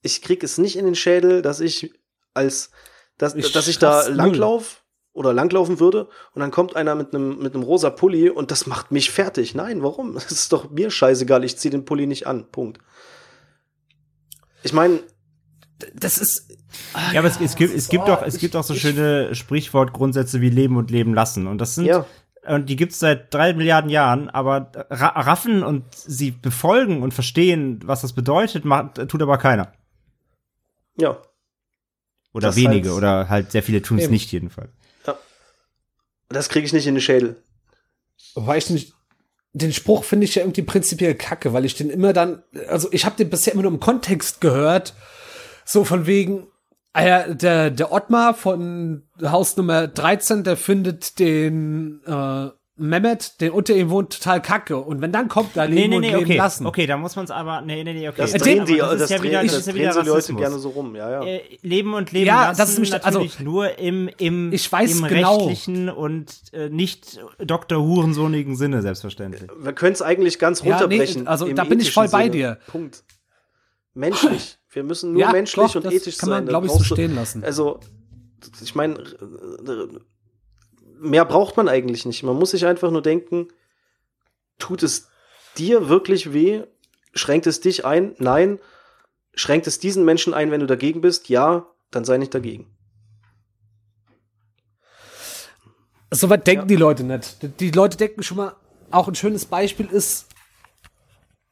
Ich 0.00 0.22
krieg 0.22 0.42
es 0.42 0.56
nicht 0.56 0.76
in 0.76 0.86
den 0.86 0.94
Schädel, 0.94 1.42
dass 1.42 1.60
ich 1.60 1.92
als 2.32 2.70
dass 3.18 3.34
ich, 3.34 3.52
dass 3.52 3.68
ich 3.68 3.78
da 3.78 4.06
langlauf 4.08 4.82
oder 5.16 5.32
langlaufen 5.32 5.80
würde 5.80 6.08
und 6.34 6.40
dann 6.40 6.50
kommt 6.50 6.76
einer 6.76 6.94
mit 6.94 7.14
einem 7.14 7.38
mit 7.38 7.54
einem 7.54 7.64
rosa 7.64 7.88
Pulli 7.88 8.28
und 8.28 8.50
das 8.50 8.66
macht 8.66 8.92
mich 8.92 9.10
fertig. 9.10 9.54
Nein, 9.54 9.82
warum? 9.82 10.14
Das 10.26 10.30
ist 10.30 10.52
doch 10.52 10.70
mir 10.70 10.90
scheißegal, 10.90 11.42
ich 11.42 11.56
ziehe 11.56 11.70
den 11.70 11.84
Pulli 11.84 12.06
nicht 12.06 12.26
an. 12.26 12.50
Punkt. 12.50 12.80
Ich 14.62 14.72
meine, 14.72 15.00
das 15.94 16.18
ist 16.18 16.50
ah, 16.92 17.12
ja, 17.12 17.20
aber 17.20 17.28
es, 17.28 17.40
es 17.40 17.56
gibt 17.56 17.74
es 17.74 17.88
gibt 17.88 18.08
doch 18.08 18.22
es 18.22 18.38
gibt 18.38 18.56
auch 18.56 18.62
so 18.62 18.74
schöne 18.74 19.34
Sprichwortgrundsätze 19.34 20.40
wie 20.40 20.50
leben 20.50 20.76
und 20.76 20.90
leben 20.90 21.14
lassen 21.14 21.46
und 21.46 21.58
das 21.60 21.76
sind 21.76 21.86
ja. 21.86 22.04
und 22.46 22.68
die 22.68 22.76
gibt's 22.76 22.98
seit 22.98 23.32
drei 23.32 23.54
Milliarden 23.54 23.90
Jahren, 23.90 24.28
aber 24.28 24.70
raffen 24.90 25.62
und 25.62 25.84
sie 25.94 26.30
befolgen 26.30 27.02
und 27.02 27.14
verstehen, 27.14 27.80
was 27.84 28.02
das 28.02 28.12
bedeutet, 28.12 28.66
macht, 28.66 28.96
tut 29.08 29.22
aber 29.22 29.38
keiner. 29.38 29.72
Ja. 30.98 31.22
Oder 32.32 32.48
das 32.48 32.56
wenige 32.56 32.90
halt 32.90 32.98
oder 32.98 33.28
halt 33.30 33.52
sehr 33.52 33.62
viele 33.62 33.80
tun 33.80 33.98
es 33.98 34.10
nicht 34.10 34.30
jedenfalls. 34.30 34.70
Das 36.28 36.48
kriege 36.48 36.66
ich 36.66 36.72
nicht 36.72 36.86
in 36.86 36.94
den 36.94 37.00
Schädel. 37.00 37.42
Weil 38.34 38.58
ich 38.58 38.70
nicht, 38.70 38.94
den 39.52 39.72
Spruch 39.72 40.04
finde 40.04 40.24
ich 40.24 40.34
ja 40.34 40.42
irgendwie 40.42 40.62
prinzipiell 40.62 41.14
kacke, 41.14 41.52
weil 41.52 41.64
ich 41.64 41.74
den 41.74 41.90
immer 41.90 42.12
dann, 42.12 42.42
also 42.68 42.88
ich 42.92 43.04
habe 43.04 43.16
den 43.16 43.30
bisher 43.30 43.52
immer 43.52 43.62
nur 43.62 43.72
im 43.72 43.80
Kontext 43.80 44.40
gehört, 44.40 44.94
so 45.64 45.84
von 45.84 46.06
wegen, 46.06 46.46
ah 46.92 47.28
der, 47.28 47.70
der 47.70 47.92
Ottmar 47.92 48.34
von 48.34 49.08
Haus 49.22 49.56
Nummer 49.56 49.86
13, 49.86 50.44
der 50.44 50.56
findet 50.56 51.18
den 51.18 52.02
äh, 52.06 52.48
Mehmet, 52.78 53.40
der 53.40 53.54
unter 53.54 53.74
ihm 53.74 53.88
wohnt, 53.88 54.12
total 54.12 54.42
kacke. 54.42 54.76
Und 54.76 55.00
wenn 55.00 55.10
dann 55.10 55.28
kommt, 55.28 55.56
da 55.56 55.64
leben 55.64 55.76
nee, 55.76 55.88
nee, 55.88 55.88
nee, 55.88 55.96
und 55.96 56.12
leben 56.12 56.24
okay. 56.24 56.36
lassen. 56.36 56.66
Okay, 56.66 56.86
da 56.86 56.98
muss 56.98 57.16
man 57.16 57.24
es 57.24 57.30
aber, 57.30 57.62
nee, 57.62 57.82
nee, 57.82 57.94
nee, 57.94 58.06
okay. 58.06 58.18
Das 58.18 58.32
drehen 58.34 58.66
die, 58.66 58.76
das, 58.76 59.10
wieder, 59.22 59.42
wieder 59.42 60.02
die 60.02 60.08
Leute 60.08 60.34
gerne 60.34 60.58
so 60.58 60.68
rum, 60.68 60.94
ja, 60.94 61.10
ja. 61.10 61.24
Äh, 61.24 61.40
leben 61.62 61.94
und 61.94 62.12
leben 62.12 62.26
ja, 62.26 62.48
lassen 62.48 62.58
das 62.58 62.70
ist 62.70 62.78
mich, 62.78 62.92
also, 62.92 63.20
natürlich 63.20 63.40
nur 63.40 63.78
im, 63.78 64.10
im, 64.18 64.52
ich 64.52 64.70
weiß 64.70 65.00
im 65.00 65.06
genau. 65.06 65.36
rechtlichen 65.36 65.88
und 65.88 66.34
äh, 66.52 66.68
nicht 66.68 67.18
Dr. 67.38 67.82
Hurensohnigen 67.82 68.56
Sinne, 68.56 68.82
selbstverständlich. 68.82 69.50
Wir 69.58 69.72
können 69.72 69.94
es 69.94 70.02
eigentlich 70.02 70.38
ganz 70.38 70.62
runterbrechen. 70.62 71.16
Ja, 71.16 71.22
nee, 71.22 71.28
also 71.28 71.50
da 71.52 71.64
bin 71.64 71.80
ich 71.80 71.92
voll 71.92 72.08
bei 72.08 72.24
Sinne. 72.24 72.30
dir. 72.30 72.58
Punkt. 72.66 73.04
Menschlich. 73.94 74.58
Wir 74.70 74.84
müssen 74.84 75.12
nur 75.14 75.22
ja, 75.22 75.32
menschlich 75.32 75.72
doch, 75.72 75.76
und 75.76 75.86
ethisch 75.90 76.18
kann 76.18 76.28
sein. 76.28 76.36
kann 76.36 76.44
man, 76.44 76.48
glaube 76.48 76.66
ich, 76.66 76.72
so 76.72 76.84
stehen 76.84 77.14
lassen. 77.14 77.42
Also, 77.42 77.80
ich 78.62 78.74
meine, 78.74 79.02
mehr 80.98 81.24
braucht 81.24 81.56
man 81.56 81.68
eigentlich 81.68 82.06
nicht. 82.06 82.22
Man 82.22 82.36
muss 82.36 82.50
sich 82.50 82.66
einfach 82.66 82.90
nur 82.90 83.02
denken, 83.02 83.48
tut 84.58 84.82
es 84.82 85.08
dir 85.56 85.88
wirklich 85.88 86.32
weh? 86.32 86.64
Schränkt 87.14 87.46
es 87.46 87.60
dich 87.60 87.84
ein? 87.84 88.14
Nein. 88.18 88.58
Schränkt 89.34 89.66
es 89.66 89.78
diesen 89.78 90.04
Menschen 90.04 90.34
ein, 90.34 90.50
wenn 90.50 90.60
du 90.60 90.66
dagegen 90.66 91.00
bist? 91.00 91.28
Ja, 91.28 91.66
dann 91.90 92.04
sei 92.04 92.18
nicht 92.18 92.34
dagegen. 92.34 92.76
Soweit 96.10 96.46
denken 96.46 96.62
ja. 96.62 96.68
die 96.68 96.76
Leute 96.76 97.04
nicht. 97.04 97.60
Die 97.60 97.70
Leute 97.70 97.96
denken 97.96 98.22
schon 98.22 98.38
mal, 98.38 98.56
auch 98.90 99.08
ein 99.08 99.14
schönes 99.14 99.44
Beispiel 99.44 99.86
ist, 99.86 100.28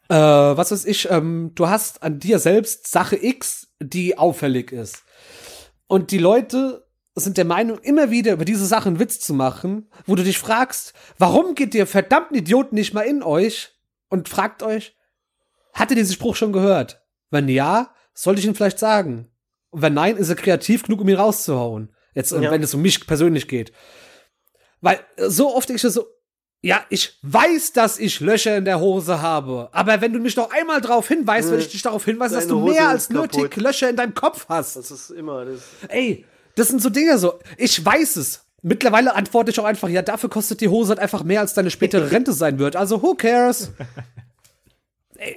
äh, 0.09 0.15
was 0.15 0.71
weiß 0.71 0.85
ich, 0.85 1.11
ähm, 1.11 1.53
du 1.55 1.69
hast 1.69 2.03
an 2.03 2.19
dir 2.19 2.39
selbst 2.39 2.91
Sache 2.91 3.17
X, 3.17 3.69
die 3.81 4.17
auffällig 4.17 4.71
ist. 4.71 5.03
Und 5.87 6.11
die 6.11 6.19
Leute 6.19 6.84
sind 7.23 7.37
der 7.37 7.45
Meinung, 7.45 7.79
immer 7.79 8.11
wieder 8.11 8.33
über 8.33 8.45
diese 8.45 8.67
Sachen 8.67 8.99
Witz 8.99 9.21
zu 9.21 9.35
machen, 9.35 9.89
wo 10.07 10.17
du 10.17 10.25
dich 10.25 10.39
fragst, 10.39 10.95
warum 11.17 11.55
geht 11.55 11.75
ihr 11.75 11.87
verdammten 11.87 12.37
Idioten 12.37 12.75
nicht 12.75 12.93
mal 12.93 13.03
in 13.03 13.23
euch 13.23 13.73
und 14.09 14.29
fragt 14.29 14.65
euch, 14.65 14.97
hat 15.73 15.91
ihr 15.91 15.97
diesen 15.97 16.15
Spruch 16.15 16.35
schon 16.35 16.53
gehört? 16.53 17.03
Wenn 17.31 17.49
ja, 17.49 17.95
sollte 18.15 18.41
ich 18.41 18.47
ihn 18.47 18.55
vielleicht 18.55 18.79
sagen. 18.79 19.31
Und 19.71 19.83
wenn 19.83 19.95
nein, 19.95 20.17
ist 20.17 20.29
er 20.29 20.37
kreativ 20.37 20.85
genug, 20.85 21.01
um 21.01 21.09
ihn 21.09 21.17
rauszuhauen. 21.17 21.95
Jetzt, 22.15 22.33
ja. 22.33 22.51
wenn 22.51 22.63
es 22.63 22.75
um 22.75 22.83
mich 22.83 23.07
persönlich 23.07 23.49
geht. 23.49 23.73
Weil 24.81 25.01
so 25.17 25.55
oft 25.55 25.71
ich 25.71 25.83
so, 25.83 26.07
ja, 26.61 26.85
ich 26.89 27.19
weiß, 27.23 27.73
dass 27.73 27.99
ich 27.99 28.21
Löcher 28.21 28.57
in 28.57 28.65
der 28.65 28.81
Hose 28.81 29.21
habe. 29.21 29.69
Aber 29.73 30.01
wenn 30.01 30.13
du 30.13 30.19
mich 30.19 30.37
noch 30.37 30.51
einmal 30.51 30.81
darauf 30.81 31.09
hinweist, 31.09 31.49
äh, 31.49 31.53
will 31.53 31.59
ich 31.59 31.71
dich 31.71 31.83
darauf 31.83 32.05
hinweisen, 32.05 32.35
dass 32.35 32.47
du 32.47 32.61
mehr 32.61 32.89
als 32.89 33.11
nötig 33.11 33.57
Löcher 33.57 33.91
in 33.91 33.97
deinem 33.97 34.15
Kopf 34.15 34.47
hast. 34.49 34.77
Das 34.77 34.91
ist 34.91 35.11
immer 35.11 35.45
das. 35.45 35.61
Ey, 35.89 36.25
das 36.57 36.69
sind 36.69 36.83
so 36.83 36.91
Dinge 36.91 37.19
so. 37.19 37.39
Ich 37.57 37.85
weiß 37.85 38.17
es. 38.17 38.45
Mittlerweile 38.63 39.15
antworte 39.15 39.51
ich 39.51 39.61
auch 39.61 39.65
einfach, 39.65 39.89
ja, 39.89 40.01
dafür 40.01 40.31
kostet 40.31 40.63
die 40.63 40.69
Hose 40.69 40.91
halt 40.91 40.99
einfach 40.99 41.23
mehr, 41.23 41.41
als 41.41 41.55
deine 41.55 41.71
spätere 41.71 42.11
Rente 42.11 42.33
sein 42.33 42.59
wird. 42.59 42.77
Also, 42.77 43.03
who 43.03 43.15
cares? 43.15 43.73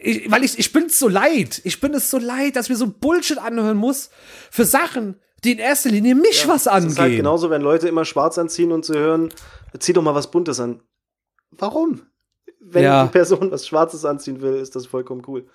Ich, 0.02 0.30
weil 0.30 0.44
ich, 0.44 0.58
ich 0.58 0.74
bin 0.74 0.86
es 0.86 0.98
so 0.98 1.08
leid. 1.08 1.62
Ich 1.64 1.80
bin 1.80 1.94
es 1.94 2.10
so 2.10 2.18
leid, 2.18 2.56
dass 2.56 2.68
mir 2.68 2.76
so 2.76 2.88
Bullshit 2.88 3.38
anhören 3.38 3.78
muss 3.78 4.10
für 4.50 4.66
Sachen, 4.66 5.20
die 5.44 5.52
in 5.52 5.60
erster 5.60 5.90
Linie 5.90 6.16
mich 6.16 6.44
ja, 6.44 6.50
was 6.50 6.68
angehen. 6.68 6.86
Das 6.86 6.94
ist 6.94 7.00
halt 7.00 7.16
genauso, 7.16 7.50
wenn 7.52 7.62
Leute 7.62 7.88
immer 7.88 8.04
schwarz 8.04 8.40
anziehen 8.40 8.72
und 8.72 8.86
sie 8.86 8.96
hören, 8.96 9.30
zieh 9.80 9.94
doch 9.94 10.02
mal 10.02 10.16
was 10.16 10.32
Buntes 10.32 10.60
an. 10.60 10.82
Warum? 11.52 12.02
Wenn 12.60 12.84
ja. 12.84 13.06
die 13.06 13.12
Person 13.12 13.52
was 13.52 13.68
Schwarzes 13.68 14.04
anziehen 14.04 14.42
will, 14.42 14.56
ist 14.56 14.76
das 14.76 14.88
vollkommen 14.88 15.22
cool. 15.28 15.48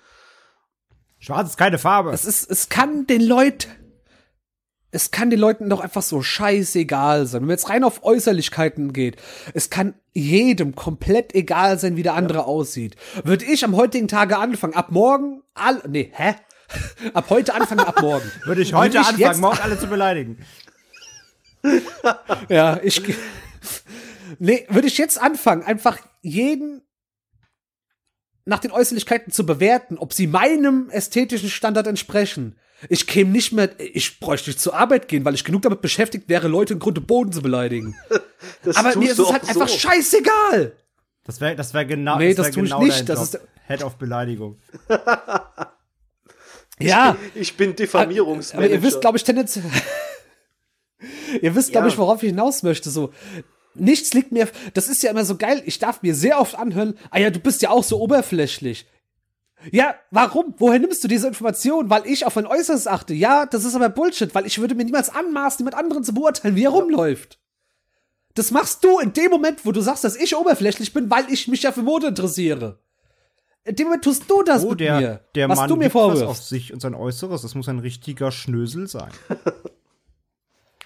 Schwarz 1.19 1.49
ist 1.49 1.57
keine 1.57 1.77
Farbe. 1.77 2.11
Es, 2.11 2.25
ist, 2.25 2.49
es 2.49 2.69
kann 2.69 3.05
den 3.05 3.21
Leuten 3.21 3.69
es 4.93 5.09
kann 5.09 5.31
den 5.31 5.39
Leuten 5.39 5.69
doch 5.69 5.79
einfach 5.79 6.03
so 6.03 6.21
scheißegal 6.21 7.25
sein. 7.25 7.41
Wenn 7.41 7.47
man 7.47 7.57
jetzt 7.57 7.69
rein 7.69 7.83
auf 7.83 8.03
Äußerlichkeiten 8.03 8.93
geht, 8.93 9.17
es 9.53 9.71
kann 9.71 9.95
jedem 10.13 10.75
komplett 10.75 11.33
egal 11.33 11.79
sein, 11.79 11.97
wie 11.97 12.03
der 12.03 12.13
andere 12.13 12.39
ja. 12.39 12.43
aussieht. 12.45 12.95
Würde 13.23 13.43
ich 13.45 13.65
am 13.65 13.75
heutigen 13.75 14.07
Tage 14.07 14.37
anfangen, 14.37 14.75
ab 14.75 14.91
morgen, 14.91 15.41
all, 15.55 15.81
nee, 15.89 16.11
hä? 16.13 16.35
ab 17.13 17.25
heute 17.29 17.55
anfangen, 17.55 17.81
ab 17.81 18.01
morgen. 18.01 18.31
Würde 18.45 18.61
ich 18.61 18.73
heute 18.73 18.93
Würde 18.93 19.07
ich 19.17 19.25
anfangen, 19.25 19.41
morgen 19.41 19.59
alle 19.59 19.79
zu 19.79 19.87
beleidigen. 19.87 20.45
ja, 22.49 22.79
ich, 22.83 23.01
nee, 24.37 24.65
würde 24.69 24.87
ich 24.87 24.97
jetzt 24.97 25.19
anfangen, 25.19 25.63
einfach 25.63 25.97
jeden 26.21 26.81
nach 28.43 28.59
den 28.59 28.71
Äußerlichkeiten 28.71 29.31
zu 29.31 29.45
bewerten, 29.45 29.97
ob 29.97 30.11
sie 30.11 30.27
meinem 30.27 30.89
ästhetischen 30.89 31.49
Standard 31.49 31.87
entsprechen, 31.87 32.57
ich 32.89 33.07
käme 33.07 33.31
nicht 33.31 33.51
mehr, 33.51 33.69
ich 33.79 34.19
bräuchte 34.19 34.49
nicht 34.49 34.59
zur 34.59 34.75
Arbeit 34.75 35.07
gehen, 35.07 35.23
weil 35.25 35.33
ich 35.33 35.43
genug 35.43 35.61
damit 35.61 35.81
beschäftigt 35.81 36.29
wäre, 36.29 36.47
Leute 36.47 36.73
im 36.73 36.79
Grunde 36.79 37.01
Boden 37.01 37.31
zu 37.31 37.41
beleidigen. 37.41 37.95
Aber 38.75 38.95
mir 38.97 39.11
ist 39.11 39.19
es 39.19 39.31
halt 39.31 39.45
so. 39.45 39.49
einfach 39.49 39.69
scheißegal. 39.69 40.73
Das 41.23 41.39
wäre 41.39 41.55
das 41.55 41.73
wär 41.73 41.85
genau 41.85 42.17
Nee, 42.17 42.33
das, 42.33 42.47
das 42.47 42.55
tue 42.55 42.63
genau 42.63 42.81
ich 42.81 42.87
nicht. 42.87 43.09
Das 43.09 43.21
ist 43.21 43.39
Head 43.67 43.83
of 43.83 43.95
Beleidigung. 43.95 44.59
ja. 46.79 47.15
Ich 47.15 47.31
bin, 47.33 47.41
ich 47.41 47.57
bin 47.57 47.75
Diffamierungsmanager. 47.75 48.65
Aber 48.65 48.73
ihr 48.73 48.83
wisst, 48.83 49.01
glaube 49.01 49.17
ich, 49.17 49.23
tendenziell. 49.23 49.63
ihr 51.41 51.55
wisst, 51.55 51.71
glaube 51.71 51.87
ja. 51.87 51.93
ich, 51.93 51.97
worauf 51.97 52.21
ich 52.23 52.29
hinaus 52.29 52.63
möchte. 52.63 52.89
So, 52.89 53.13
nichts 53.73 54.13
liegt 54.13 54.33
mir. 54.33 54.49
Das 54.73 54.89
ist 54.89 55.01
ja 55.01 55.11
immer 55.11 55.23
so 55.23 55.37
geil. 55.37 55.63
Ich 55.65 55.79
darf 55.79 56.01
mir 56.01 56.13
sehr 56.13 56.39
oft 56.39 56.55
anhören, 56.55 56.97
ah 57.09 57.19
ja, 57.19 57.29
du 57.29 57.39
bist 57.39 57.61
ja 57.61 57.69
auch 57.69 57.83
so 57.83 58.01
oberflächlich. 58.01 58.85
Ja, 59.71 59.95
warum? 60.11 60.53
Woher 60.57 60.79
nimmst 60.79 61.03
du 61.03 61.07
diese 61.07 61.27
Information? 61.27 61.89
Weil 61.89 62.05
ich 62.05 62.25
auf 62.25 62.35
mein 62.35 62.45
Äußeres 62.45 62.87
achte. 62.87 63.13
Ja, 63.13 63.45
das 63.45 63.65
ist 63.65 63.75
aber 63.75 63.89
Bullshit, 63.89 64.33
weil 64.35 64.45
ich 64.45 64.59
würde 64.59 64.75
mir 64.75 64.85
niemals 64.85 65.09
anmaßen, 65.09 65.59
jemand 65.59 65.75
anderen 65.75 66.03
zu 66.03 66.13
beurteilen, 66.13 66.55
wie 66.55 66.65
er 66.65 66.71
rumläuft. 66.71 67.39
Das 68.35 68.51
machst 68.51 68.83
du 68.83 68.99
in 68.99 69.13
dem 69.13 69.29
Moment, 69.29 69.65
wo 69.65 69.71
du 69.71 69.81
sagst, 69.81 70.03
dass 70.03 70.15
ich 70.15 70.35
oberflächlich 70.35 70.93
bin, 70.93 71.09
weil 71.09 71.31
ich 71.31 71.47
mich 71.47 71.63
ja 71.63 71.71
für 71.71 71.83
Mode 71.83 72.07
interessiere. 72.07 72.79
In 73.63 73.75
dem 73.75 73.87
Moment 73.87 74.03
tust 74.03 74.29
du 74.29 74.43
das 74.43 74.65
oh, 74.65 74.71
mit 74.71 74.81
der, 74.81 74.99
mir. 74.99 75.19
Der 75.35 75.47
was 75.47 75.59
Mann 75.59 75.69
du 75.69 75.75
mir 75.77 75.89
vorwirfst. 75.89 76.25
auf 76.25 76.37
sich 76.37 76.73
und 76.73 76.81
sein 76.81 76.95
Äußeres. 76.95 77.43
Das 77.43 77.55
muss 77.55 77.69
ein 77.69 77.79
richtiger 77.79 78.31
Schnösel 78.31 78.87
sein. 78.87 79.11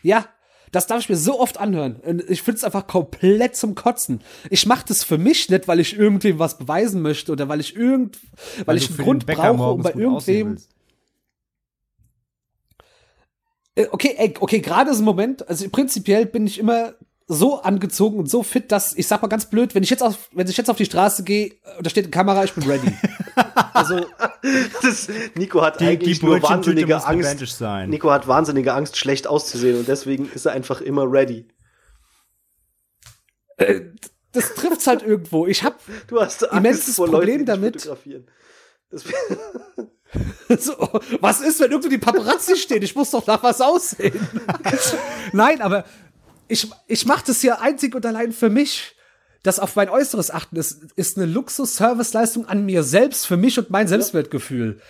ja, 0.04 0.28
das 0.72 0.88
darf 0.88 1.00
ich 1.00 1.10
mir 1.10 1.18
so 1.18 1.40
oft 1.40 1.58
anhören. 1.60 2.02
Ich 2.28 2.42
finde 2.42 2.58
es 2.58 2.64
einfach 2.64 2.88
komplett 2.88 3.56
zum 3.56 3.76
Kotzen. 3.76 4.22
Ich 4.50 4.66
mache 4.66 4.86
das 4.88 5.04
für 5.04 5.18
mich 5.18 5.50
nicht, 5.50 5.68
weil 5.68 5.80
ich 5.80 5.98
irgendwem 5.98 6.40
was 6.40 6.58
beweisen 6.58 7.02
möchte 7.02 7.32
oder 7.32 7.48
weil 7.48 7.60
ich 7.60 7.76
irgend, 7.76 8.20
weil, 8.58 8.68
weil 8.68 8.78
ich 8.78 8.90
einen 8.90 8.98
Grund 8.98 9.26
brauche, 9.26 9.64
um 9.64 9.82
bei 9.82 9.94
irgendwem. 9.94 10.58
Äh, 13.76 13.88
okay, 13.92 14.16
ey, 14.18 14.34
okay, 14.40 14.60
gerade 14.60 14.92
ist 14.92 15.00
ein 15.00 15.06
Moment, 15.06 15.48
also 15.48 15.70
prinzipiell 15.70 16.26
bin 16.26 16.48
ich 16.48 16.60
immer 16.60 16.96
so 17.28 17.62
angezogen 17.62 18.20
und 18.20 18.30
so 18.30 18.42
fit, 18.42 18.72
dass 18.72 18.94
ich 18.96 19.06
sag 19.06 19.22
mal 19.22 19.28
ganz 19.28 19.50
blöd, 19.50 19.76
wenn 19.76 19.84
ich 19.84 19.90
jetzt 19.90 20.02
auf, 20.02 20.30
wenn 20.32 20.48
ich 20.48 20.56
jetzt 20.56 20.70
auf 20.70 20.78
die 20.78 20.86
Straße 20.86 21.24
gehe 21.24 21.56
und 21.78 21.86
da 21.86 21.90
steht 21.90 22.06
eine 22.06 22.12
Kamera, 22.12 22.46
ich 22.46 22.54
bin 22.54 22.64
ready. 22.64 22.94
also 23.74 24.06
das, 24.82 25.10
Nico 25.36 25.62
hat 25.62 25.82
die, 25.82 25.86
eigentlich 25.86 26.20
die 26.20 26.26
nur 26.26 26.42
wahnsinnige 26.42 27.06
Angst. 27.06 27.62
Nico 27.88 28.12
hat 28.12 28.28
wahnsinnige 28.30 28.74
Angst, 28.74 28.96
schlecht 28.96 29.28
auszusehen 29.28 29.80
und 29.80 29.88
deswegen 29.90 30.32
ist 30.32 30.46
er 30.46 30.54
einfach 30.54 30.80
immer 30.80 31.12
ready. 31.12 31.48
Äh, 33.58 33.82
das 34.32 34.54
trifft's 34.56 34.88
halt 34.88 35.04
irgendwo. 35.04 35.48
Ich 35.48 35.64
habe 35.64 35.76
du 36.08 36.22
hast 36.22 36.44
immenses 36.44 36.96
vor 36.96 37.08
Problem 37.08 37.46
Leuten, 37.46 37.46
damit. 37.46 37.82
so, 40.60 40.74
was 41.20 41.42
ist, 41.42 41.60
wenn 41.60 41.72
irgendwo 41.72 41.90
die 41.90 41.98
Paparazzi 41.98 42.56
stehen? 42.56 42.82
Ich 42.82 42.96
muss 42.96 43.12
doch 43.12 43.26
nach 43.28 43.44
was 43.44 43.60
aussehen. 43.60 44.18
Nein, 45.34 45.62
aber 45.62 45.84
ich, 46.48 46.70
ich 46.88 47.06
mache 47.06 47.26
das 47.28 47.44
ja 47.44 47.60
einzig 47.60 47.96
und 47.96 48.06
allein 48.06 48.32
für 48.32 48.50
mich. 48.50 48.96
Das 49.44 49.60
auf 49.60 49.76
mein 49.76 49.90
Äußeres 49.90 50.32
achten 50.32 50.58
ist, 50.58 50.92
ist 50.96 51.18
eine 51.18 51.26
Luxus-Service-Leistung 51.26 52.48
an 52.48 52.66
mir 52.66 52.84
selbst, 52.84 53.28
für 53.28 53.38
mich 53.38 53.58
und 53.58 53.70
mein 53.70 53.88
Selbstwertgefühl. 53.88 54.82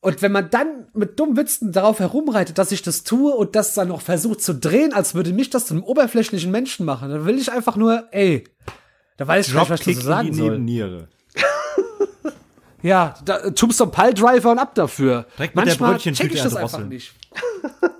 Und 0.00 0.20
wenn 0.20 0.32
man 0.32 0.50
dann 0.50 0.88
mit 0.94 1.18
dummen 1.18 1.36
Witzen 1.36 1.72
darauf 1.72 1.98
herumreitet, 1.98 2.58
dass 2.58 2.72
ich 2.72 2.82
das 2.82 3.04
tue 3.04 3.32
und 3.34 3.56
das 3.56 3.72
dann 3.74 3.88
noch 3.88 4.00
versucht 4.00 4.42
zu 4.42 4.54
drehen, 4.54 4.92
als 4.92 5.14
würde 5.14 5.32
mich 5.32 5.48
das 5.48 5.66
zu 5.66 5.74
einem 5.74 5.84
oberflächlichen 5.84 6.50
Menschen 6.50 6.84
machen, 6.84 7.08
dann 7.08 7.24
will 7.24 7.38
ich 7.38 7.52
einfach 7.52 7.76
nur, 7.76 8.08
ey, 8.10 8.44
da 9.16 9.26
weiß 9.26 9.48
ich 9.48 9.54
nicht, 9.54 9.70
was 9.70 9.80
ich 9.80 9.96
dazu 9.96 10.06
sagen 10.06 10.34
soll. 10.34 10.50
Nebenniere. 10.50 11.08
ja, 12.82 13.14
da, 13.24 13.50
Tombstone 13.50 13.92
Pile 13.92 14.14
Driver 14.14 14.50
und 14.50 14.58
ab 14.58 14.74
dafür. 14.74 15.26
Direkt 15.38 15.56
mit 15.56 15.64
Manchmal 15.66 15.98
check 15.98 16.34
ich 16.34 16.42
das 16.42 16.56
einfach 16.56 16.84
nicht. 16.84 17.14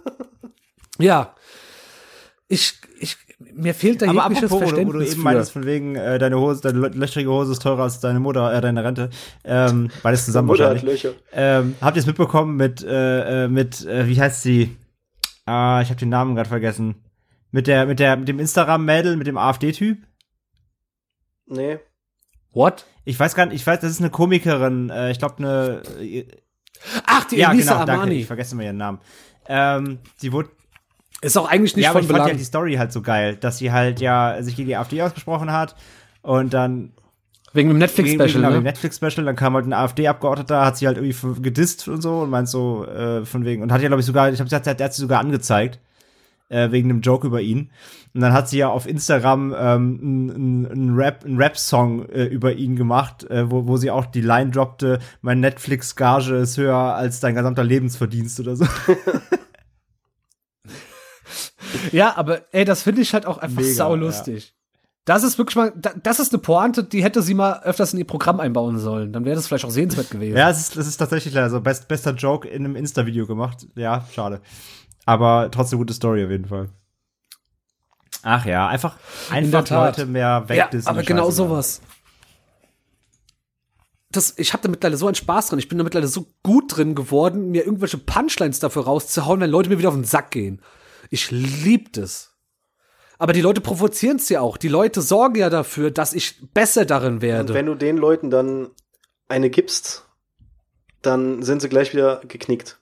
ja, 0.99 1.35
ich, 2.49 2.75
mir 3.55 3.75
fehlt 3.75 4.03
da 4.03 4.07
Aber 4.09 4.23
jegliches 4.23 4.45
apropos, 4.45 4.69
Verständnis 4.71 4.95
wo 4.95 4.99
du 4.99 5.13
eben 5.13 5.23
meintest, 5.23 5.53
von 5.53 5.65
wegen, 5.65 5.97
äh, 5.97 6.19
deine 6.19 6.39
Hose, 6.39 6.61
deine 6.61 6.89
löchrige 6.89 7.31
Hose 7.31 7.53
ist 7.53 7.63
teurer 7.63 7.85
als 7.85 8.01
deine 8.01 8.21
Mutter, 8.21 8.53
äh, 8.53 8.61
deine 8.61 8.85
Rente. 8.85 9.11
Ähm, 9.45 9.91
beides 10.03 10.25
zusammen 10.25 10.49
Mutter 10.49 10.71
wahrscheinlich. 10.71 11.05
Hat 11.05 11.13
Löcher. 11.13 11.19
Ähm, 11.33 11.77
habt 11.81 11.97
ihr 11.97 12.01
es 12.01 12.07
mitbekommen 12.07 12.57
mit, 12.57 12.83
äh, 12.83 13.45
äh, 13.45 13.49
mit, 13.49 13.85
äh, 13.87 14.07
wie 14.09 14.21
heißt 14.21 14.43
sie? 14.43 14.77
Ah, 15.47 15.81
ich 15.83 15.89
habe 15.91 15.99
den 15.99 16.09
Namen 16.09 16.35
gerade 16.35 16.49
vergessen. 16.49 16.97
Mit 17.51 17.67
der, 17.67 17.87
mit 17.87 18.01
der, 18.01 18.17
mit 18.17 18.29
dem 18.29 18.41
Instagram-Mädel, 18.41 19.17
mit 19.17 19.27
dem 19.27 19.39
AfD-Typ? 19.39 19.99
Nee. 21.47 21.79
What? 22.53 22.87
Ich 23.05 23.19
weiß 23.19 23.35
gar 23.35 23.47
nicht, 23.47 23.57
ich 23.57 23.67
weiß, 23.67 23.81
das 23.81 23.91
ist 23.91 24.01
eine 24.01 24.11
Komikerin, 24.11 24.91
äh, 24.91 25.11
ich 25.11 25.19
glaube 25.19 25.37
eine. 25.39 25.83
Äh, 26.01 26.27
Ach, 27.07 27.25
die 27.25 27.37
ja, 27.37 27.53
Elisa 27.53 27.73
genau, 27.73 27.83
Armani. 27.83 28.01
Danke, 28.01 28.15
ich 28.15 28.27
vergesse 28.27 28.57
mal 28.57 28.65
ihren 28.65 28.77
Namen. 28.77 28.99
Ähm, 29.47 29.99
sie 30.17 30.33
wurde 30.33 30.51
ist 31.21 31.37
auch 31.37 31.49
eigentlich 31.49 31.77
nicht 31.77 31.85
ja, 31.85 31.91
von 31.91 31.99
aber 31.99 32.03
ich 32.03 32.09
Belang. 32.09 32.23
fand 32.23 32.33
ja 32.33 32.39
die 32.39 32.45
Story 32.45 32.75
halt 32.75 32.93
so 32.93 33.03
geil, 33.03 33.37
dass 33.37 33.59
sie 33.59 33.73
halt 33.73 34.01
ja 34.01 34.43
sich 34.43 34.57
gegen 34.57 34.69
die 34.69 34.77
AfD 34.77 35.01
ausgesprochen 35.03 35.53
hat 35.53 35.75
und 36.23 36.53
dann 36.53 36.93
Wegen 37.55 37.69
dem 37.69 37.79
Netflix-Special, 37.79 38.33
genau, 38.33 38.51
ne? 38.51 38.63
Netflix-Special, 38.63 39.25
dann 39.25 39.37
kam 39.37 39.55
halt 39.55 39.65
ein 39.65 39.73
AfD-Abgeordneter, 39.73 40.67
hat 40.67 40.77
sie 40.77 40.89
halt 40.89 40.99
irgendwie 40.99 41.41
gedisst 41.41 41.87
und 41.87 42.03
so 42.03 42.23
und 42.23 42.31
meint 42.31 42.49
so, 42.49 42.85
äh, 42.85 43.25
von 43.25 43.45
wegen, 43.45 43.63
und 43.63 43.71
hat 43.71 43.81
ja, 43.81 43.87
glaube 43.87 44.01
ich, 44.01 44.07
sogar, 44.07 44.29
ich 44.29 44.41
habe 44.41 44.51
gesagt, 44.51 44.67
der 44.67 44.85
hat 44.85 44.93
sie 44.93 45.01
sogar 45.01 45.21
angezeigt, 45.21 45.79
äh, 46.49 46.73
wegen 46.73 46.91
einem 46.91 47.01
Joke 47.01 47.25
über 47.25 47.41
ihn. 47.41 47.71
Und 48.13 48.23
dann 48.23 48.33
hat 48.33 48.49
sie 48.49 48.59
ja 48.59 48.71
auf 48.71 48.89
Instagram 48.89 49.55
ähm, 49.57 50.01
einen 50.03 50.67
ein 50.67 50.95
Rap, 50.97 51.25
ein 51.25 51.37
Rap-Song 51.37 52.09
äh, 52.09 52.25
über 52.25 52.55
ihn 52.55 52.75
gemacht, 52.75 53.23
äh, 53.31 53.49
wo, 53.49 53.69
wo 53.69 53.77
sie 53.77 53.93
auch 53.93 54.07
die 54.07 54.21
Line 54.21 54.51
droppte, 54.51 54.99
mein 55.23 55.39
Netflix-Gage 55.39 56.35
ist 56.35 56.59
höher 56.59 56.77
als 56.77 57.21
dein 57.21 57.37
gesamter 57.37 57.63
Lebensverdienst 57.63 58.41
oder 58.41 58.57
so. 58.57 58.67
ja, 61.93 62.17
aber 62.17 62.43
ey, 62.53 62.65
das 62.65 62.83
finde 62.83 63.03
ich 63.03 63.15
halt 63.15 63.27
auch 63.27 63.39
einfach 63.39 63.63
Mega, 63.63 63.75
saulustig. 63.75 64.47
Ja. 64.47 64.53
Das 65.07 65.23
ist 65.23 65.37
wirklich 65.37 65.57
mal, 65.57 65.73
das 66.03 66.19
ist 66.19 66.33
eine 66.33 66.41
Pointe, 66.41 66.83
die 66.83 67.05
hätte 67.05 67.21
sie 67.21 67.35
mal 67.35 67.61
öfters 67.63 67.93
in 67.93 67.99
ihr 67.99 68.07
Programm 68.07 68.41
einbauen 68.41 68.79
sollen. 68.79 69.13
Dann 69.13 69.27
wäre 69.27 69.37
das 69.37 69.47
vielleicht 69.47 69.67
auch 69.67 69.71
sehenswert 69.71 70.11
gewesen. 70.11 70.37
Ja, 70.37 70.49
es 70.49 70.61
ist, 70.61 70.77
das 70.77 70.87
ist 70.87 70.97
tatsächlich 70.97 71.35
leider 71.35 71.51
so. 71.51 71.61
Best, 71.61 71.89
bester 71.89 72.13
Joke 72.13 72.49
in 72.49 72.65
einem 72.65 72.75
Insta-Video 72.75 73.27
gemacht. 73.27 73.67
Ja, 73.77 74.07
schade. 74.15 74.41
Aber 75.05 75.51
trotzdem 75.51 75.79
gute 75.79 75.93
Story 75.93 76.25
auf 76.25 76.31
jeden 76.31 76.47
Fall. 76.47 76.71
Ach 78.23 78.47
ja, 78.47 78.67
einfach, 78.69 78.97
einfach 79.31 79.69
Leute 79.69 80.07
mehr 80.07 80.49
weg. 80.49 80.57
Ja, 80.57 80.81
aber 80.87 81.03
genau 81.03 81.31
sowas. 81.31 81.83
Das, 84.11 84.33
ich 84.39 84.55
habe 84.55 84.63
da 84.63 84.71
mittlerweile 84.71 84.97
so 84.97 85.07
einen 85.07 85.15
Spaß 85.15 85.49
drin. 85.49 85.59
Ich 85.59 85.69
bin 85.69 85.77
da 85.77 85.85
mittlerweile 85.85 86.09
so 86.09 86.27
gut 86.43 86.75
drin 86.75 86.95
geworden, 86.95 87.51
mir 87.51 87.67
irgendwelche 87.67 87.99
Punchlines 87.99 88.61
dafür 88.61 88.85
rauszuhauen, 88.85 89.41
wenn 89.41 89.51
Leute 89.51 89.69
mir 89.69 89.79
wieder 89.79 89.91
auf 89.91 89.95
den 89.95 90.05
Sack 90.05 90.31
gehen. 90.31 90.63
Ich 91.15 91.31
lieb 91.31 91.93
das. 91.93 92.35
Aber 93.19 93.33
die 93.33 93.41
Leute 93.41 93.61
provozieren 93.61 94.17
es 94.17 94.29
ja 94.31 94.41
auch. 94.41 94.57
Die 94.57 94.67
Leute 94.67 95.01
sorgen 95.01 95.37
ja 95.37 95.49
dafür, 95.49 95.93
dass 95.93 96.13
ich 96.13 96.53
besser 96.53 96.85
darin 96.85 97.23
werde. 97.23 97.53
Und 97.53 97.55
wenn 97.55 97.67
du 97.67 97.77
den 97.77 97.97
Leuten 97.97 98.31
dann 98.31 98.73
eine 99.29 99.49
gibst, 99.49 100.09
dann 101.03 101.45
sind 101.45 101.63
sie 101.63 101.69
gleich 101.69 101.93
wieder 101.93 102.21
geknickt. 102.27 102.81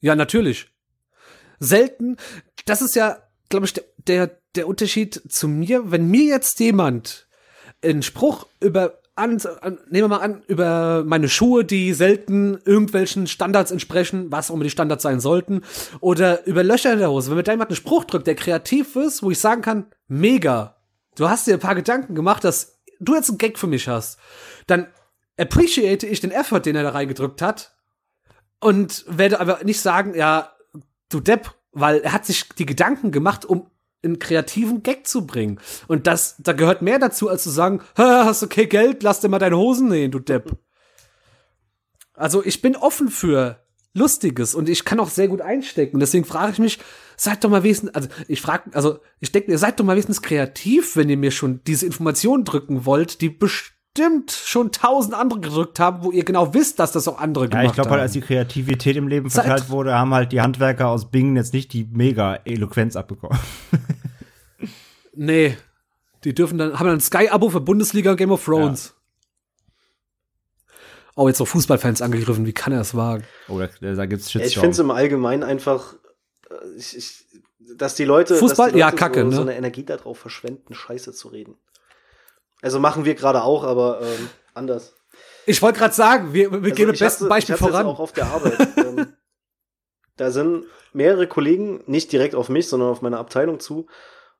Ja, 0.00 0.14
natürlich. 0.14 0.70
Selten. 1.58 2.18
Das 2.66 2.82
ist 2.82 2.96
ja, 2.96 3.16
glaube 3.48 3.64
ich, 3.64 3.72
der, 3.72 3.84
der, 3.96 4.38
der 4.54 4.68
Unterschied 4.68 5.22
zu 5.32 5.48
mir. 5.48 5.90
Wenn 5.90 6.08
mir 6.08 6.24
jetzt 6.24 6.60
jemand 6.60 7.28
einen 7.82 8.02
Spruch 8.02 8.46
über 8.60 9.00
an, 9.14 9.38
an, 9.60 9.78
nehmen 9.90 10.04
wir 10.04 10.08
mal 10.08 10.20
an, 10.20 10.42
über 10.46 11.04
meine 11.04 11.28
Schuhe, 11.28 11.64
die 11.64 11.92
selten 11.92 12.58
irgendwelchen 12.64 13.26
Standards 13.26 13.70
entsprechen, 13.70 14.32
was 14.32 14.50
auch 14.50 14.54
immer 14.54 14.64
die 14.64 14.70
Standards 14.70 15.02
sein 15.02 15.20
sollten, 15.20 15.62
oder 16.00 16.46
über 16.46 16.62
Löcher 16.64 16.92
in 16.92 16.98
der 16.98 17.10
Hose. 17.10 17.30
Wenn 17.30 17.36
mir 17.36 17.42
da 17.42 17.52
jemand 17.52 17.70
einen 17.70 17.76
Spruch 17.76 18.04
drückt, 18.04 18.26
der 18.26 18.34
kreativ 18.34 18.96
ist, 18.96 19.22
wo 19.22 19.30
ich 19.30 19.38
sagen 19.38 19.62
kann, 19.62 19.86
mega, 20.08 20.76
du 21.16 21.28
hast 21.28 21.46
dir 21.46 21.54
ein 21.54 21.60
paar 21.60 21.74
Gedanken 21.74 22.14
gemacht, 22.14 22.44
dass 22.44 22.80
du 23.00 23.14
jetzt 23.14 23.28
einen 23.28 23.38
Gag 23.38 23.58
für 23.58 23.66
mich 23.66 23.88
hast, 23.88 24.18
dann 24.66 24.86
appreciate 25.36 26.06
ich 26.06 26.20
den 26.20 26.30
Effort, 26.30 26.60
den 26.60 26.76
er 26.76 26.82
da 26.82 26.90
reingedrückt 26.90 27.42
hat 27.42 27.74
und 28.60 29.04
werde 29.08 29.40
aber 29.40 29.62
nicht 29.64 29.80
sagen, 29.80 30.14
ja, 30.14 30.52
du 31.10 31.20
Depp, 31.20 31.54
weil 31.72 32.00
er 32.00 32.12
hat 32.12 32.24
sich 32.24 32.48
die 32.50 32.66
Gedanken 32.66 33.10
gemacht, 33.10 33.44
um 33.44 33.70
einen 34.02 34.18
kreativen 34.18 34.82
Gag 34.82 35.06
zu 35.06 35.26
bringen. 35.26 35.60
Und 35.88 36.06
das, 36.06 36.36
da 36.38 36.52
gehört 36.52 36.82
mehr 36.82 36.98
dazu, 36.98 37.28
als 37.28 37.42
zu 37.42 37.50
sagen, 37.50 37.80
hast 37.96 38.42
du 38.42 38.46
okay 38.46 38.66
Geld, 38.66 39.02
lass 39.02 39.20
dir 39.20 39.28
mal 39.28 39.38
deine 39.38 39.58
Hosen 39.58 39.88
nähen, 39.88 40.10
du 40.10 40.18
Depp. 40.18 40.56
Also 42.14 42.44
ich 42.44 42.60
bin 42.62 42.76
offen 42.76 43.08
für 43.08 43.58
Lustiges 43.94 44.54
und 44.54 44.68
ich 44.68 44.84
kann 44.84 45.00
auch 45.00 45.10
sehr 45.10 45.28
gut 45.28 45.40
einstecken. 45.40 46.00
Deswegen 46.00 46.24
frage 46.24 46.52
ich 46.52 46.58
mich, 46.58 46.78
seid 47.16 47.44
doch 47.44 47.50
mal 47.50 47.62
wesentlich, 47.62 47.94
also 47.94 48.08
ich 48.26 48.40
frage, 48.40 48.70
also 48.74 49.00
ich 49.20 49.32
denke, 49.32 49.50
ihr 49.50 49.58
seid 49.58 49.78
doch 49.78 49.84
mal 49.84 49.96
wesentlich 49.96 50.22
kreativ, 50.22 50.96
wenn 50.96 51.08
ihr 51.08 51.18
mir 51.18 51.30
schon 51.30 51.60
diese 51.66 51.86
Informationen 51.86 52.44
drücken 52.44 52.86
wollt, 52.86 53.20
die 53.20 53.28
bestimmt 53.94 54.30
schon 54.32 54.72
tausend 54.72 55.14
andere 55.14 55.40
gedrückt 55.40 55.78
haben, 55.78 56.02
wo 56.02 56.10
ihr 56.10 56.24
genau 56.24 56.54
wisst, 56.54 56.78
dass 56.78 56.92
das 56.92 57.08
auch 57.08 57.18
andere 57.18 57.48
gemacht 57.48 57.58
haben. 57.58 57.64
Ja, 57.64 57.70
ich 57.70 57.74
glaube 57.74 57.90
halt, 57.90 58.00
als 58.00 58.12
die 58.12 58.20
Kreativität 58.20 58.96
im 58.96 59.08
Leben 59.08 59.30
verteilt 59.30 59.70
wurde, 59.70 59.94
haben 59.94 60.14
halt 60.14 60.32
die 60.32 60.40
Handwerker 60.40 60.88
aus 60.88 61.10
Bingen 61.10 61.36
jetzt 61.36 61.52
nicht 61.52 61.72
die 61.72 61.86
mega 61.90 62.36
Eloquenz 62.44 62.96
abbekommen. 62.96 63.38
nee. 65.14 65.56
Die 66.24 66.34
dürfen 66.34 66.56
dann, 66.56 66.78
haben 66.78 66.86
dann 66.86 66.96
ein 66.96 67.00
Sky-Abo 67.00 67.50
für 67.50 67.60
Bundesliga 67.60 68.12
und 68.12 68.16
Game 68.16 68.30
of 68.30 68.44
Thrones. 68.44 68.94
Ja. 68.94 69.02
Oh, 71.14 71.28
jetzt 71.28 71.40
auch 71.40 71.48
Fußballfans 71.48 72.00
angegriffen. 72.00 72.46
Wie 72.46 72.54
kann 72.54 72.72
er 72.72 72.80
es 72.80 72.94
wagen? 72.94 73.24
Oh, 73.48 73.58
da, 73.58 73.66
da 73.94 74.06
gibt's 74.06 74.30
Shitstorm. 74.30 74.48
Ich 74.48 74.54
finde 74.54 74.70
es 74.70 74.78
im 74.78 74.90
Allgemeinen 74.90 75.42
einfach, 75.42 75.94
äh, 76.48 76.54
ich, 76.78 76.96
ich, 76.96 77.26
dass 77.76 77.96
die 77.96 78.04
Leute, 78.04 78.36
Fußball, 78.36 78.68
die 78.70 78.78
Leute 78.78 78.80
ja, 78.80 78.90
kacke, 78.92 79.20
so, 79.20 79.28
ne? 79.28 79.36
so 79.36 79.42
eine 79.42 79.56
Energie 79.56 79.84
darauf 79.84 80.18
verschwenden, 80.18 80.74
Scheiße 80.74 81.12
zu 81.12 81.28
reden. 81.28 81.56
Also 82.62 82.80
machen 82.80 83.04
wir 83.04 83.14
gerade 83.14 83.42
auch, 83.42 83.64
aber 83.64 84.00
ähm, 84.00 84.30
anders. 84.54 84.94
Ich 85.44 85.60
wollte 85.60 85.80
gerade 85.80 85.94
sagen, 85.94 86.32
wir, 86.32 86.50
wir 86.50 86.62
also 86.62 86.74
gehen 86.74 86.88
mit 86.88 86.98
bestem 86.98 87.28
Beispiel 87.28 87.56
ich 87.56 87.60
voran. 87.60 87.84
auch 87.86 88.00
auf 88.00 88.12
der 88.12 88.26
Arbeit. 88.26 88.68
ähm, 88.78 89.12
da 90.16 90.30
sind 90.30 90.64
mehrere 90.94 91.26
Kollegen, 91.26 91.82
nicht 91.86 92.12
direkt 92.12 92.34
auf 92.34 92.48
mich, 92.48 92.68
sondern 92.68 92.88
auf 92.88 93.02
meine 93.02 93.18
Abteilung 93.18 93.60
zu 93.60 93.86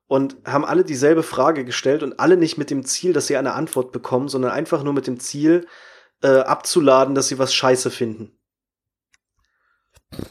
und 0.07 0.37
haben 0.45 0.65
alle 0.65 0.83
dieselbe 0.83 1.23
Frage 1.23 1.65
gestellt 1.65 2.03
und 2.03 2.19
alle 2.19 2.37
nicht 2.37 2.57
mit 2.57 2.69
dem 2.69 2.85
Ziel, 2.85 3.13
dass 3.13 3.27
sie 3.27 3.37
eine 3.37 3.53
Antwort 3.53 3.91
bekommen, 3.91 4.29
sondern 4.29 4.51
einfach 4.51 4.83
nur 4.83 4.93
mit 4.93 5.07
dem 5.07 5.19
Ziel, 5.19 5.67
äh, 6.21 6.39
abzuladen, 6.39 7.15
dass 7.15 7.27
sie 7.27 7.39
was 7.39 7.53
scheiße 7.53 7.91
finden. 7.91 8.37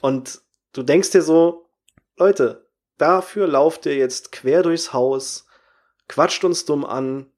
Und 0.01 0.41
du 0.73 0.83
denkst 0.83 1.11
dir 1.11 1.23
so, 1.23 1.69
Leute, 2.17 2.69
dafür 2.99 3.47
lauft 3.47 3.87
ihr 3.87 3.97
jetzt 3.97 4.33
quer 4.33 4.63
durchs 4.63 4.93
Haus, 4.93 5.47
quatscht 6.09 6.45
uns 6.45 6.65
dumm 6.65 6.85
an, 6.85 7.32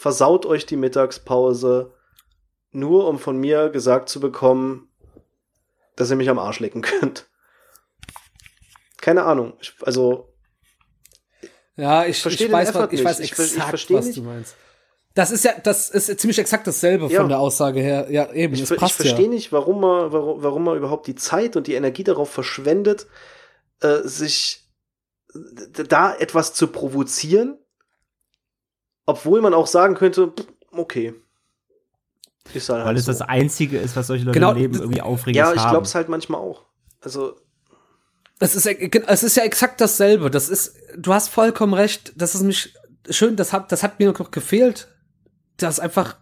versaut 0.00 0.46
euch 0.46 0.64
die 0.64 0.78
Mittagspause, 0.78 1.92
nur 2.70 3.06
um 3.06 3.18
von 3.18 3.36
mir 3.36 3.68
gesagt 3.68 4.08
zu 4.08 4.18
bekommen, 4.18 4.88
dass 5.94 6.08
ihr 6.08 6.16
mich 6.16 6.30
am 6.30 6.38
Arsch 6.38 6.58
lecken 6.58 6.80
könnt. 7.00 7.28
Keine 8.96 9.24
Ahnung. 9.24 9.52
Ich, 9.60 9.74
also. 9.82 10.32
Ja, 11.76 12.06
ich, 12.06 12.24
ich, 12.24 12.40
ich 12.40 12.50
weiß, 12.50 12.74
was, 12.74 12.92
ich 12.92 13.04
weiß 13.04 13.20
exakt, 13.20 13.74
ich, 13.74 13.90
was 13.92 14.06
nicht. 14.06 14.16
du 14.16 14.22
meinst. 14.22 14.56
Das 15.12 15.30
ist 15.30 15.44
ja, 15.44 15.52
das 15.62 15.90
ist 15.90 16.18
ziemlich 16.18 16.38
exakt 16.38 16.66
dasselbe 16.66 17.08
ja. 17.08 17.20
von 17.20 17.28
der 17.28 17.38
Aussage 17.38 17.80
her. 17.80 18.06
Ja, 18.10 18.32
eben. 18.32 18.54
Ich, 18.54 18.62
ich 18.62 18.68
verstehe 18.68 19.24
ja. 19.24 19.28
nicht, 19.28 19.52
warum 19.52 19.82
man, 19.82 20.12
warum, 20.12 20.42
warum 20.42 20.64
man 20.64 20.78
überhaupt 20.78 21.08
die 21.08 21.14
Zeit 21.14 21.56
und 21.56 21.66
die 21.66 21.74
Energie 21.74 22.04
darauf 22.04 22.30
verschwendet, 22.30 23.06
äh, 23.82 23.98
sich 24.04 24.66
da 25.34 26.14
etwas 26.14 26.54
zu 26.54 26.68
provozieren, 26.68 27.58
obwohl 29.10 29.40
man 29.40 29.54
auch 29.54 29.66
sagen 29.66 29.94
könnte, 29.94 30.32
okay. 30.72 31.14
Ist 32.54 32.68
halt 32.68 32.84
Weil 32.84 32.96
es 32.96 33.04
so. 33.04 33.12
das 33.12 33.22
Einzige 33.22 33.78
ist, 33.78 33.96
was 33.96 34.06
solche 34.06 34.24
Leute 34.24 34.38
genau, 34.38 34.52
im 34.52 34.58
Leben 34.58 34.74
irgendwie 34.74 35.02
aufregend 35.02 35.44
haben. 35.44 35.56
Ja, 35.56 35.62
ich 35.62 35.70
glaube 35.70 35.86
es 35.86 35.94
halt 35.94 36.08
manchmal 36.08 36.40
auch. 36.40 36.64
Also. 37.00 37.36
Es 38.38 38.54
ist, 38.54 38.66
es 38.66 39.22
ist 39.22 39.36
ja 39.36 39.42
exakt 39.44 39.80
dasselbe. 39.80 40.30
Das 40.30 40.48
ist, 40.48 40.74
du 40.96 41.12
hast 41.12 41.28
vollkommen 41.28 41.74
recht. 41.74 42.12
Das 42.16 42.34
ist 42.34 42.42
mich 42.42 42.74
schön, 43.08 43.36
das 43.36 43.52
hat, 43.52 43.70
das 43.70 43.82
hat 43.82 43.98
mir 43.98 44.12
noch 44.12 44.30
gefehlt. 44.30 44.88
Das 45.58 45.78
einfach, 45.78 46.16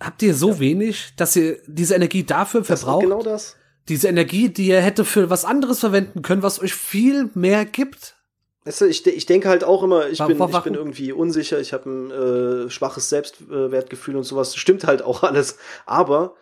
habt 0.00 0.22
ihr 0.22 0.34
so 0.34 0.50
ja. 0.50 0.58
wenig, 0.58 1.14
dass 1.16 1.36
ihr 1.36 1.58
diese 1.66 1.94
Energie 1.94 2.24
dafür 2.24 2.62
das 2.62 2.80
verbraucht? 2.80 3.04
genau 3.04 3.22
das. 3.22 3.56
Diese 3.88 4.08
Energie, 4.08 4.48
die 4.48 4.66
ihr 4.68 4.80
hätte 4.80 5.04
für 5.04 5.30
was 5.30 5.44
anderes 5.44 5.80
verwenden 5.80 6.22
können, 6.22 6.42
was 6.42 6.60
euch 6.60 6.74
viel 6.74 7.30
mehr 7.34 7.64
gibt. 7.64 8.16
Weißt 8.64 8.80
du, 8.80 8.84
ich, 8.86 9.04
ich 9.06 9.26
denke 9.26 9.48
halt 9.48 9.64
auch 9.64 9.82
immer, 9.82 10.08
ich, 10.08 10.24
bin, 10.24 10.40
ich 10.40 10.60
bin 10.60 10.74
irgendwie 10.74 11.12
unsicher, 11.12 11.58
ich 11.58 11.72
habe 11.72 11.90
ein 11.90 12.10
äh, 12.10 12.70
schwaches 12.70 13.08
Selbstwertgefühl 13.08 14.16
und 14.16 14.22
sowas. 14.22 14.54
Stimmt 14.54 14.84
halt 14.84 15.02
auch 15.02 15.22
alles. 15.24 15.58
Aber 15.84 16.34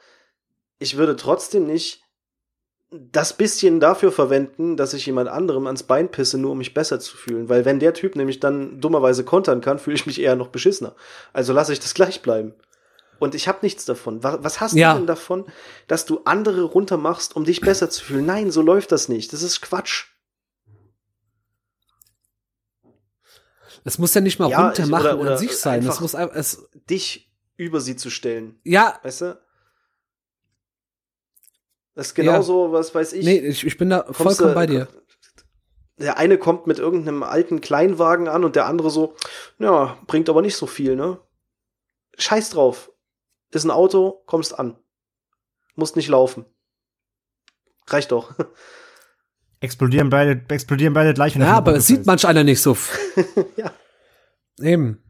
ich 0.79 0.97
würde 0.97 1.17
trotzdem 1.17 1.67
nicht 1.67 2.03
das 2.91 3.37
bisschen 3.37 3.79
dafür 3.79 4.11
verwenden, 4.11 4.77
dass 4.77 4.95
ich 4.95 5.07
jemand 5.07 5.29
anderem 5.29 5.67
ans 5.67 5.85
Bein 5.85 6.11
pisse, 6.11 6.39
nur 6.39 6.53
um 6.53 6.59
mich 6.59 6.75
besser 6.75 6.99
zu 6.99 7.17
fühlen. 7.17 7.49
Weil 7.49 7.65
wenn 7.65 7.79
der 7.79 7.95
Typ 7.95 8.17
nämlich 8.17 8.41
dann 8.41 8.81
dummerweise 8.81 9.25
kontern 9.25 9.61
kann, 9.61 9.79
fühle 9.79 9.95
ich 9.95 10.07
mich 10.07 10.21
eher 10.21 10.35
noch 10.35 10.49
beschissener. 10.49 10.97
Also 11.33 11.53
lasse 11.53 11.73
ich 11.73 11.81
das 11.81 11.95
gleich 11.95 12.21
bleiben. 12.21 12.55
Und 13.21 13.35
ich 13.35 13.47
habe 13.47 13.59
nichts 13.63 13.85
davon. 13.85 14.25
Was 14.25 14.61
hast 14.61 14.75
ja. 14.75 14.93
du 14.93 14.99
denn 14.99 15.07
davon, 15.07 15.45
dass 15.87 16.07
du 16.07 16.23
andere 16.25 16.63
runtermachst, 16.63 17.37
um 17.37 17.45
dich 17.45 17.61
besser 17.61 17.91
zu 17.91 18.03
fühlen? 18.05 18.27
Nein, 18.27 18.51
so 18.51 18.63
läuft 18.63 18.93
das 18.93 19.09
nicht. 19.09 19.33
Das 19.33 19.43
ist 19.43 19.61
Quatsch. 19.61 20.07
Es 23.85 23.99
muss 23.99 24.15
ja 24.15 24.21
nicht 24.21 24.39
mal 24.39 24.51
ja, 24.51 24.67
runtermachen 24.67 25.07
oder, 25.07 25.21
oder 25.21 25.31
an 25.33 25.39
sich 25.39 25.57
sein. 25.57 25.87
Es 25.87 26.01
muss 26.01 26.15
es 26.15 26.69
dich 26.89 27.33
über 27.57 27.81
sie 27.81 27.97
zu 27.97 28.11
stellen. 28.11 28.59
Ja. 28.65 28.99
Weißt 29.03 29.23
du? 29.23 29.41
Das 31.95 32.09
ist 32.09 32.15
genauso, 32.15 32.67
ja. 32.67 32.73
was 32.73 32.95
weiß 32.95 33.13
ich. 33.15 33.25
Nee, 33.25 33.39
ich, 33.39 33.65
ich 33.67 33.77
bin 33.77 33.91
da 33.91 34.11
vollkommen 34.13 34.55
bei 34.55 34.67
dir. 34.67 34.89
Der 35.99 36.17
eine 36.17 36.39
kommt 36.39 36.67
mit 36.67 36.79
irgendeinem 36.79 37.23
alten 37.23 37.61
Kleinwagen 37.61 38.29
an 38.29 38.45
und 38.45 38.57
der 38.57 38.67
andere 38.67 38.91
so, 38.91 39.15
ja, 39.59 39.99
bringt 40.07 40.31
aber 40.31 40.41
nicht 40.41 40.57
so 40.57 40.67
viel, 40.67 40.97
ne? 40.97 41.21
Scheiß 42.17 42.51
drauf. 42.51 42.91
Ist 43.51 43.65
ein 43.65 43.71
Auto, 43.71 44.23
kommst 44.27 44.59
an. 44.59 44.79
Musst 45.75 45.97
nicht 45.97 46.09
laufen. 46.09 46.47
Reicht 47.87 48.13
doch. 48.13 48.35
explodieren 49.61 50.11
beide, 50.11 50.43
explodieren 50.49 50.95
beide 50.95 51.15
gleich. 51.15 51.37
Ja, 51.37 51.57
aber 51.57 51.77
es 51.77 51.87
sieht 51.87 52.07
manch 52.07 52.27
einer 52.27 52.45
nicht 52.45 52.61
so. 52.61 52.77
ja. 53.57 53.73
Eben. 54.61 55.03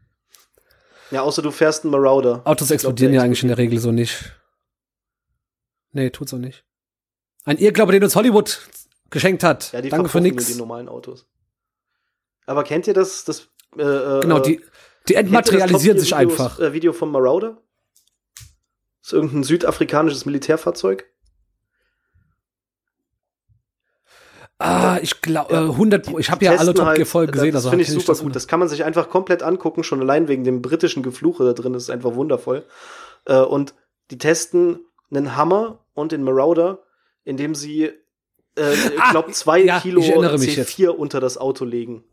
Ja, 1.09 1.21
außer 1.21 1.41
du 1.41 1.51
fährst 1.51 1.83
einen 1.83 1.91
Marauder. 1.91 2.41
Autos 2.45 2.71
explodieren 2.71 3.13
ja 3.13 3.21
eigentlich 3.21 3.41
in 3.41 3.49
der 3.49 3.57
Regel 3.57 3.79
so 3.79 3.91
nicht. 3.91 4.33
Nee, 5.91 6.09
tut's 6.09 6.33
auch 6.33 6.37
nicht. 6.37 6.63
Ein 7.43 7.57
Irrglaube, 7.57 7.91
den 7.91 8.03
uns 8.03 8.15
Hollywood 8.15 8.61
geschenkt 9.09 9.43
hat. 9.43 9.73
Ja, 9.73 9.81
die 9.81 9.89
Danke 9.89 10.09
für 10.09 10.21
nix. 10.21 10.47
die 10.47 10.55
normalen 10.55 10.87
Autos. 10.87 11.27
Aber 12.45 12.63
kennt 12.63 12.87
ihr 12.87 12.93
das? 12.93 13.25
das 13.25 13.49
äh, 13.77 13.81
äh 13.81 14.21
genau, 14.21 14.39
die, 14.39 14.61
die 15.07 15.15
entmaterialisieren 15.15 15.99
sich 15.99 16.15
einfach. 16.15 16.59
Äh, 16.59 16.73
Video 16.73 16.93
vom 16.93 17.11
Marauder? 17.11 17.61
Das 19.01 19.07
ist 19.07 19.13
irgendein 19.13 19.43
südafrikanisches 19.43 20.25
Militärfahrzeug. 20.25 21.05
Ah, 24.61 24.99
ich 25.01 25.21
glaube, 25.21 25.53
äh, 25.53 25.57
100 25.57 26.05
Pro. 26.05 26.19
Ich 26.19 26.29
habe 26.29 26.45
ja 26.45 26.55
alle 26.55 26.73
Top 26.73 26.93
Gear 26.95 27.05
Folgen 27.05 27.31
halt, 27.31 27.33
gesehen. 27.33 27.53
Das 27.53 27.65
also 27.65 27.69
finde 27.71 27.83
ich 27.83 27.91
super 27.91 28.17
gut. 28.17 28.35
Das 28.35 28.47
kann 28.47 28.59
man 28.59 28.69
sich 28.69 28.83
einfach 28.83 29.09
komplett 29.09 29.43
angucken, 29.43 29.83
schon 29.83 30.01
allein 30.01 30.27
wegen 30.27 30.43
dem 30.43 30.61
britischen 30.61 31.03
Gefluche 31.03 31.43
da 31.43 31.53
drin. 31.53 31.73
Das 31.73 31.83
ist 31.83 31.89
einfach 31.89 32.15
wundervoll. 32.15 32.65
Äh, 33.25 33.39
und 33.39 33.73
die 34.11 34.17
testen 34.17 34.85
einen 35.09 35.35
Hammer 35.35 35.85
und 35.93 36.11
den 36.11 36.23
Marauder, 36.23 36.79
indem 37.23 37.55
sie, 37.55 37.85
äh, 38.55 38.73
ich 38.95 39.09
glaube, 39.11 39.31
zwei 39.31 39.59
ja, 39.59 39.79
Kilo 39.79 40.01
C4 40.01 40.89
unter 40.89 41.19
das 41.19 41.37
Auto 41.37 41.65
legen. 41.65 42.03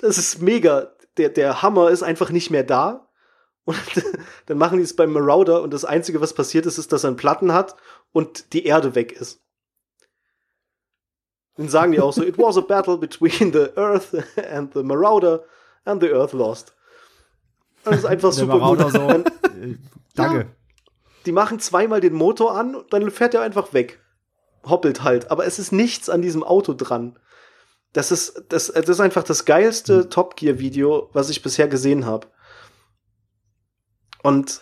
das 0.00 0.18
ist 0.18 0.42
mega. 0.42 0.92
Der, 1.16 1.30
der 1.30 1.62
Hammer 1.62 1.90
ist 1.90 2.02
einfach 2.02 2.30
nicht 2.30 2.50
mehr 2.50 2.64
da. 2.64 3.08
Und 3.64 3.78
dann 4.46 4.58
machen 4.58 4.78
die 4.78 4.84
es 4.84 4.96
beim 4.96 5.12
Marauder 5.12 5.62
und 5.62 5.72
das 5.74 5.84
Einzige, 5.84 6.20
was 6.20 6.34
passiert 6.34 6.66
ist, 6.66 6.78
ist, 6.78 6.92
dass 6.92 7.04
er 7.04 7.08
einen 7.08 7.16
Platten 7.16 7.52
hat 7.52 7.76
und 8.12 8.52
die 8.52 8.64
Erde 8.64 8.94
weg 8.94 9.12
ist. 9.12 9.42
Dann 11.56 11.68
sagen 11.68 11.92
die 11.92 12.00
auch 12.00 12.12
so, 12.12 12.22
it 12.22 12.38
was 12.38 12.58
a 12.58 12.60
battle 12.60 12.98
between 12.98 13.52
the 13.52 13.68
Earth 13.76 14.14
and 14.50 14.72
the 14.74 14.82
Marauder 14.82 15.44
and 15.84 16.02
the 16.02 16.10
Earth 16.10 16.32
lost. 16.32 16.74
Das 17.84 17.98
ist 17.98 18.04
einfach 18.04 18.32
super 18.32 18.58
gut. 18.58 18.90
So, 18.90 18.98
äh, 18.98 19.24
danke. 20.14 20.38
Ja, 20.38 20.44
die 21.26 21.32
machen 21.32 21.58
zweimal 21.58 22.00
den 22.00 22.14
Motor 22.14 22.56
an 22.56 22.74
und 22.74 22.92
dann 22.92 23.10
fährt 23.10 23.34
er 23.34 23.42
einfach 23.42 23.72
weg. 23.72 24.00
Hoppelt 24.64 25.02
halt. 25.02 25.30
Aber 25.30 25.44
es 25.44 25.58
ist 25.58 25.72
nichts 25.72 26.08
an 26.08 26.22
diesem 26.22 26.42
Auto 26.42 26.74
dran. 26.74 27.18
Das 27.92 28.12
ist, 28.12 28.44
das, 28.48 28.68
das 28.68 28.88
ist 28.88 29.00
einfach 29.00 29.22
das 29.22 29.44
geilste 29.44 30.02
hm. 30.02 30.10
Top 30.10 30.36
Gear 30.36 30.58
Video, 30.58 31.10
was 31.12 31.30
ich 31.30 31.42
bisher 31.42 31.68
gesehen 31.68 32.06
habe. 32.06 32.28
Und 34.22 34.60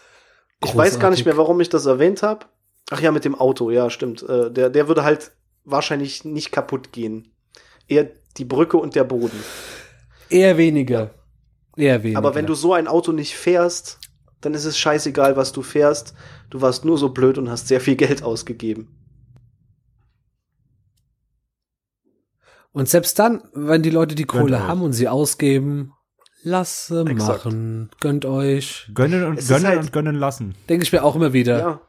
ich 0.62 0.70
Großartig. 0.70 0.78
weiß 0.78 1.00
gar 1.00 1.10
nicht 1.10 1.24
mehr, 1.24 1.36
warum 1.36 1.60
ich 1.60 1.68
das 1.68 1.86
erwähnt 1.86 2.22
habe. 2.22 2.46
Ach 2.90 3.00
ja, 3.00 3.12
mit 3.12 3.24
dem 3.24 3.34
Auto, 3.34 3.70
ja, 3.70 3.90
stimmt. 3.90 4.22
Äh, 4.22 4.50
der, 4.50 4.70
der 4.70 4.88
würde 4.88 5.04
halt 5.04 5.32
wahrscheinlich 5.64 6.24
nicht 6.24 6.52
kaputt 6.52 6.92
gehen. 6.92 7.32
Eher 7.88 8.10
die 8.36 8.44
Brücke 8.44 8.76
und 8.76 8.94
der 8.94 9.04
Boden. 9.04 9.38
Eher 10.28 10.56
weniger. 10.56 11.10
Eher 11.76 12.02
weniger. 12.02 12.18
Aber 12.18 12.34
wenn 12.34 12.46
du 12.46 12.54
so 12.54 12.72
ein 12.72 12.88
Auto 12.88 13.12
nicht 13.12 13.34
fährst, 13.34 13.98
dann 14.40 14.54
ist 14.54 14.64
es 14.64 14.78
scheißegal, 14.78 15.36
was 15.36 15.52
du 15.52 15.62
fährst. 15.62 16.14
Du 16.50 16.60
warst 16.60 16.84
nur 16.84 16.98
so 16.98 17.10
blöd 17.10 17.38
und 17.38 17.50
hast 17.50 17.68
sehr 17.68 17.80
viel 17.80 17.96
Geld 17.96 18.22
ausgegeben. 18.22 19.00
Und 22.72 22.88
selbst 22.88 23.18
dann, 23.18 23.42
wenn 23.52 23.82
die 23.82 23.90
Leute 23.90 24.14
die 24.16 24.24
Kohle 24.24 24.56
Gönnt 24.56 24.68
haben 24.68 24.80
euch. 24.80 24.86
und 24.86 24.92
sie 24.94 25.08
ausgeben, 25.08 25.92
lasse 26.42 27.04
Exakt. 27.08 27.44
machen. 27.44 27.90
Gönnt 28.00 28.24
euch. 28.24 28.90
Gönnen 28.92 29.24
und 29.24 29.46
gönnen 29.46 29.66
halt, 29.66 29.80
und 29.80 29.92
gönnen 29.92 30.16
lassen. 30.16 30.56
Denke 30.68 30.84
ich 30.84 30.92
mir 30.92 31.04
auch 31.04 31.14
immer 31.14 31.32
wieder. 31.32 31.58
Ja. 31.58 31.80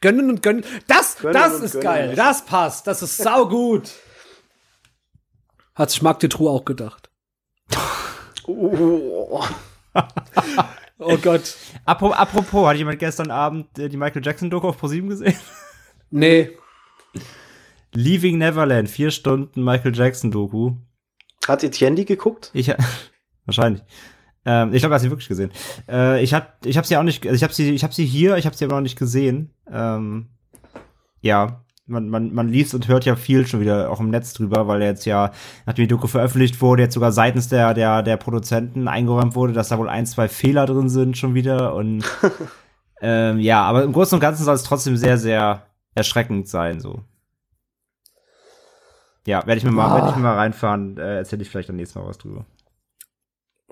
Gönnen 0.00 0.30
und 0.30 0.42
gönnen. 0.42 0.64
Das, 0.86 1.18
gönnen 1.18 1.34
das 1.34 1.60
ist 1.60 1.80
geil. 1.80 2.14
Das 2.14 2.44
passt. 2.44 2.86
Das 2.86 3.02
ist 3.02 3.18
saugut. 3.18 3.92
Hat 5.74 5.90
sich 5.90 6.02
Marc 6.02 6.20
Dutroux 6.20 6.48
auch 6.48 6.64
gedacht. 6.64 7.10
oh. 8.46 9.44
oh 10.98 11.16
Gott. 11.18 11.54
Apropos, 11.84 12.66
hat 12.66 12.76
jemand 12.76 12.98
gestern 12.98 13.30
Abend 13.30 13.78
äh, 13.78 13.88
die 13.88 13.96
Michael 13.96 14.24
Jackson-Doku 14.24 14.68
auf 14.68 14.78
ProSieben 14.78 15.10
gesehen? 15.10 15.36
Nee. 16.10 16.50
Leaving 17.92 18.38
Neverland, 18.38 18.88
vier 18.88 19.10
Stunden 19.10 19.62
Michael 19.62 19.94
Jackson-Doku. 19.94 20.72
Hat 21.46 21.64
Etienne 21.64 21.96
die 21.96 22.04
geguckt? 22.04 22.50
Ich, 22.52 22.72
wahrscheinlich. 23.44 23.82
Ähm, 24.44 24.72
ich 24.72 24.80
glaube, 24.80 24.94
hat 24.94 25.02
sie 25.02 25.10
wirklich 25.10 25.28
gesehen. 25.28 25.50
Äh, 25.88 26.22
ich 26.22 26.32
habe 26.32 26.46
ich 26.64 26.78
hab 26.78 26.86
sie 26.86 26.96
auch 26.96 27.02
nicht, 27.02 27.24
also 27.24 27.36
ich 27.36 27.42
habe 27.42 27.52
sie, 27.52 27.70
ich 27.70 27.82
habe 27.82 27.92
sie 27.92 28.06
hier, 28.06 28.36
ich 28.36 28.46
habe 28.46 28.56
sie 28.56 28.64
aber 28.64 28.76
noch 28.76 28.82
nicht 28.82 28.98
gesehen. 28.98 29.52
Ähm, 29.70 30.30
ja, 31.20 31.62
man, 31.90 32.08
man, 32.08 32.32
man 32.32 32.48
liest 32.48 32.74
und 32.74 32.88
hört 32.88 33.04
ja 33.04 33.16
viel 33.16 33.46
schon 33.46 33.60
wieder 33.60 33.90
auch 33.90 34.00
im 34.00 34.10
Netz 34.10 34.32
drüber, 34.32 34.66
weil 34.68 34.80
jetzt 34.82 35.04
ja, 35.04 35.32
nachdem 35.66 35.84
die 35.84 35.88
Doku 35.88 36.06
veröffentlicht 36.06 36.60
wurde, 36.62 36.82
jetzt 36.82 36.94
sogar 36.94 37.12
seitens 37.12 37.48
der, 37.48 37.74
der, 37.74 38.02
der 38.02 38.16
Produzenten 38.16 38.88
eingeräumt 38.88 39.34
wurde, 39.34 39.52
dass 39.52 39.68
da 39.68 39.78
wohl 39.78 39.88
ein, 39.88 40.06
zwei 40.06 40.28
Fehler 40.28 40.66
drin 40.66 40.88
sind 40.88 41.18
schon 41.18 41.34
wieder. 41.34 41.74
Und 41.74 42.04
ähm, 43.02 43.40
ja, 43.40 43.64
aber 43.64 43.82
im 43.82 43.92
Großen 43.92 44.16
und 44.16 44.20
Ganzen 44.20 44.44
soll 44.44 44.54
es 44.54 44.62
trotzdem 44.62 44.96
sehr, 44.96 45.18
sehr 45.18 45.66
erschreckend 45.94 46.48
sein, 46.48 46.80
so. 46.80 47.02
Ja, 49.26 49.46
werde 49.46 49.58
ich 49.58 49.64
mir 49.64 49.72
mal, 49.72 49.90
ah. 49.90 49.94
werde 49.96 50.10
ich 50.10 50.16
mir 50.16 50.22
mal 50.22 50.36
reinfahren, 50.36 50.96
äh, 50.96 51.18
erzähle 51.18 51.42
ich 51.42 51.50
vielleicht 51.50 51.68
dann 51.68 51.76
nächstes 51.76 52.00
Mal 52.00 52.08
was 52.08 52.18
drüber. 52.18 52.46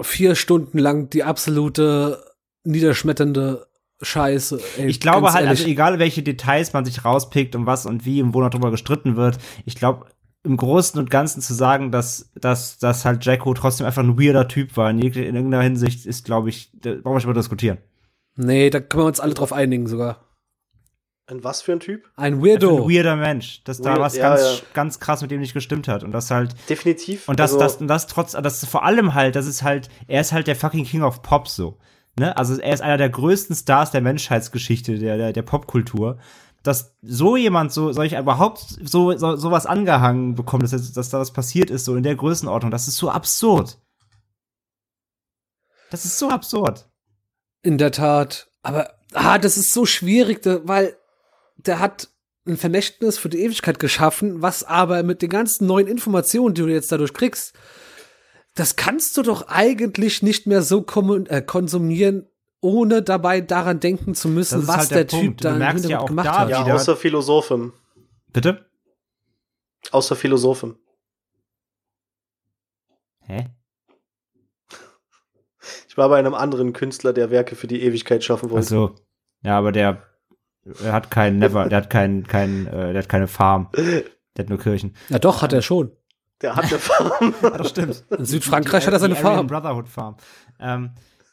Vier 0.00 0.34
Stunden 0.34 0.78
lang 0.78 1.10
die 1.10 1.24
absolute 1.24 2.24
niederschmetternde 2.64 3.66
Scheiße. 4.00 4.60
Ey, 4.78 4.86
ich 4.86 5.00
glaube 5.00 5.32
halt, 5.32 5.48
also 5.48 5.66
egal 5.66 5.98
welche 5.98 6.22
Details 6.22 6.72
man 6.72 6.84
sich 6.84 7.04
rauspickt 7.04 7.56
und 7.56 7.66
was 7.66 7.84
und 7.86 8.04
wie 8.04 8.22
und 8.22 8.32
wo 8.32 8.40
noch 8.40 8.50
drüber 8.50 8.70
gestritten 8.70 9.16
wird, 9.16 9.38
ich 9.64 9.74
glaube, 9.74 10.06
im 10.44 10.56
Großen 10.56 10.98
und 11.00 11.10
Ganzen 11.10 11.40
zu 11.40 11.52
sagen, 11.52 11.90
dass, 11.90 12.30
dass, 12.40 12.78
dass 12.78 13.04
halt 13.04 13.24
Jacko 13.24 13.52
trotzdem 13.54 13.86
einfach 13.86 14.02
ein 14.02 14.18
weirder 14.18 14.46
Typ 14.46 14.76
war, 14.76 14.88
in, 14.90 15.00
in 15.00 15.14
irgendeiner 15.34 15.62
Hinsicht, 15.62 16.06
ist, 16.06 16.24
glaube 16.24 16.48
ich, 16.48 16.70
da 16.74 16.90
brauchen 16.90 17.04
wir 17.04 17.14
nicht 17.16 17.26
mal 17.26 17.32
diskutieren. 17.32 17.78
Nee, 18.36 18.70
da 18.70 18.78
können 18.78 19.02
wir 19.02 19.08
uns 19.08 19.20
alle 19.20 19.34
drauf 19.34 19.52
einigen 19.52 19.88
sogar. 19.88 20.27
Ein 21.28 21.44
was 21.44 21.60
für 21.60 21.72
ein 21.72 21.80
Typ? 21.80 22.09
Ein 22.16 22.42
Weirdo. 22.42 22.84
Ein 22.84 22.90
weirder 22.90 23.14
Mensch, 23.14 23.62
dass 23.64 23.80
Weird, 23.80 23.98
da 23.98 24.00
was 24.00 24.16
ja, 24.16 24.30
ganz, 24.30 24.40
ja. 24.40 24.66
ganz 24.72 24.98
krass 24.98 25.20
mit 25.20 25.30
dem 25.30 25.40
nicht 25.40 25.52
gestimmt 25.52 25.86
hat 25.86 26.02
und 26.02 26.12
das 26.12 26.30
halt. 26.30 26.55
Definitiv. 26.70 27.28
Und 27.28 27.38
das, 27.38 27.52
also, 27.52 27.62
das, 27.62 27.76
und 27.76 27.88
das 27.88 28.06
trotz, 28.06 28.32
das 28.32 28.64
vor 28.64 28.82
allem 28.82 29.12
halt, 29.12 29.36
das 29.36 29.46
ist 29.46 29.62
halt, 29.62 29.90
er 30.06 30.22
ist 30.22 30.32
halt 30.32 30.46
der 30.46 30.56
fucking 30.56 30.86
King 30.86 31.02
of 31.02 31.20
Pop 31.20 31.46
so. 31.46 31.76
Ne? 32.18 32.34
Also 32.34 32.59
er 32.59 32.72
ist 32.72 32.80
einer 32.80 32.96
der 32.96 33.10
größten 33.10 33.55
Stars 33.55 33.90
der 33.90 34.00
Menschheitsgeschichte, 34.00 34.98
der, 34.98 35.18
der, 35.18 35.32
der 35.34 35.42
Popkultur. 35.42 36.16
Dass 36.62 36.96
so 37.02 37.36
jemand 37.36 37.72
so, 37.72 37.92
soll 37.92 38.06
ich 38.06 38.14
überhaupt 38.14 38.60
so, 38.60 39.16
so, 39.16 39.36
sowas 39.36 39.66
angehangen 39.66 40.34
bekommen, 40.34 40.66
dass, 40.66 40.92
dass 40.92 41.10
da 41.10 41.20
was 41.20 41.32
passiert 41.32 41.70
ist, 41.70 41.84
so 41.84 41.94
in 41.94 42.02
der 42.02 42.16
Größenordnung, 42.16 42.70
das 42.70 42.88
ist 42.88 42.96
so 42.96 43.10
absurd. 43.10 43.78
Das 45.90 46.06
ist 46.06 46.18
so 46.18 46.30
absurd. 46.30 46.88
In 47.62 47.76
der 47.76 47.92
Tat. 47.92 48.50
Aber, 48.62 48.94
ah, 49.12 49.38
das 49.38 49.59
ist 49.59 49.74
so 49.74 49.84
schwierig, 49.84 50.40
weil 50.64 50.96
der 51.59 51.78
hat 51.78 52.09
ein 52.47 52.56
Vermächtnis 52.56 53.18
für 53.18 53.28
die 53.28 53.43
Ewigkeit 53.43 53.78
geschaffen, 53.78 54.40
was 54.40 54.64
aber 54.64 55.02
mit 55.02 55.22
den 55.22 55.28
ganzen 55.28 55.66
neuen 55.66 55.86
Informationen, 55.86 56.55
die 56.55 56.62
du 56.62 56.68
jetzt 56.68 56.90
dadurch 56.90 57.12
kriegst, 57.12 57.52
das 58.55 58.76
kannst 58.76 59.16
du 59.16 59.22
doch 59.22 59.48
eigentlich 59.48 60.22
nicht 60.22 60.47
mehr 60.47 60.62
so 60.62 60.85
äh, 61.28 61.43
konsumieren, 61.43 62.26
ohne 62.60 63.02
dabei 63.02 63.40
daran 63.40 63.80
denken 63.80 64.14
zu 64.14 64.28
müssen, 64.28 64.66
was 64.66 64.76
halt 64.78 64.90
der, 64.90 65.05
der 65.05 65.20
Typ 65.20 65.39
da 65.39 65.56
ja 65.56 66.05
gemacht 66.05 66.26
da 66.26 66.39
hat. 66.39 66.51
Ja, 66.51 66.64
außer 66.74 66.97
Philosophen. 66.97 67.72
Bitte? 68.32 68.66
Außer 69.93 70.16
Philosophen. 70.16 70.76
Hä? 73.20 73.51
Ich 75.89 75.97
war 75.97 76.09
bei 76.09 76.18
einem 76.18 76.35
anderen 76.35 76.72
Künstler, 76.72 77.12
der 77.12 77.30
Werke 77.30 77.55
für 77.55 77.66
die 77.66 77.82
Ewigkeit 77.82 78.24
schaffen 78.24 78.51
wollte. 78.51 78.66
Ach 78.66 78.70
so. 78.70 78.94
Ja, 79.43 79.59
aber 79.59 79.70
der 79.70 80.07
er 80.84 80.92
hat 80.92 81.10
keinen 81.10 81.38
Never, 81.38 81.68
der 81.68 81.78
hat 81.78 81.90
keinen, 81.90 82.26
keinen, 82.26 82.66
äh, 82.66 82.92
der 82.92 83.02
hat 83.02 83.08
keine 83.08 83.28
Farm. 83.28 83.68
Der 83.74 84.44
hat 84.44 84.50
nur 84.50 84.58
Kirchen. 84.58 84.94
Ja 85.08 85.18
doch, 85.18 85.42
hat 85.42 85.52
er 85.52 85.62
schon. 85.62 85.92
Der 86.42 86.56
hat 86.56 86.64
eine 86.64 86.78
Farm. 86.78 87.34
ja, 87.42 87.50
das 87.50 87.70
stimmt. 87.70 88.04
In 88.16 88.24
Südfrankreich 88.24 88.82
die, 88.82 88.86
hat 88.86 88.94
er 88.94 89.00
seine 89.00 89.14
die 89.14 89.20
Farm. 89.20 89.46
Brotherhood 89.46 89.88
Farm. 89.88 90.16
Ähm, 90.60 90.90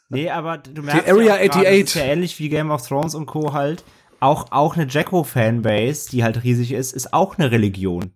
nee, 0.08 0.30
aber 0.30 0.58
du 0.58 0.82
merkst 0.82 1.06
die 1.06 1.10
Area 1.10 1.36
ja, 1.36 1.50
88. 1.50 1.80
ist 1.80 1.94
ja 1.94 2.02
ähnlich 2.02 2.38
wie 2.38 2.48
Game 2.48 2.70
of 2.70 2.86
Thrones 2.86 3.14
und 3.14 3.26
Co. 3.26 3.52
halt. 3.52 3.84
Auch, 4.18 4.50
auch 4.50 4.76
eine 4.76 4.86
Jacko-Fanbase, 4.88 6.10
die 6.10 6.24
halt 6.24 6.42
riesig 6.42 6.72
ist, 6.72 6.92
ist 6.92 7.12
auch 7.12 7.38
eine 7.38 7.50
Religion. 7.50 8.12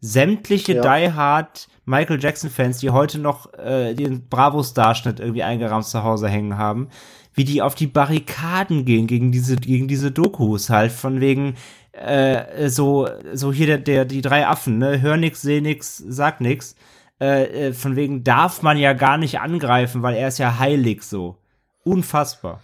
Sämtliche 0.00 0.74
ja. 0.74 0.98
Die 0.98 1.12
Hard 1.12 1.68
Michael 1.86 2.22
Jackson-Fans, 2.22 2.78
die 2.78 2.90
heute 2.90 3.18
noch 3.18 3.52
äh, 3.54 3.94
den 3.94 4.28
Bravo-Starschnitt 4.28 5.20
irgendwie 5.20 5.42
eingerahmt 5.42 5.86
zu 5.86 6.02
Hause 6.02 6.28
hängen 6.28 6.58
haben, 6.58 6.88
wie 7.34 7.44
die 7.44 7.62
auf 7.62 7.74
die 7.74 7.86
Barrikaden 7.86 8.84
gehen 8.84 9.06
gegen 9.06 9.32
diese, 9.32 9.56
gegen 9.56 9.88
diese 9.88 10.10
Dokus 10.10 10.70
halt, 10.70 10.92
von 10.92 11.20
wegen, 11.20 11.56
äh, 11.92 12.68
so, 12.68 13.08
so 13.32 13.52
hier 13.52 13.66
der, 13.66 13.78
der, 13.78 14.04
die 14.04 14.22
drei 14.22 14.46
Affen, 14.46 14.78
ne, 14.78 15.00
hör 15.00 15.16
nix, 15.16 15.42
seh 15.42 15.60
nix, 15.60 15.98
sag 15.98 16.40
nix, 16.40 16.74
äh, 17.20 17.68
äh, 17.68 17.72
von 17.72 17.96
wegen 17.96 18.24
darf 18.24 18.62
man 18.62 18.76
ja 18.76 18.92
gar 18.92 19.18
nicht 19.18 19.40
angreifen, 19.40 20.02
weil 20.02 20.16
er 20.16 20.28
ist 20.28 20.38
ja 20.38 20.58
heilig 20.58 21.02
so. 21.02 21.36
Unfassbar. 21.84 22.60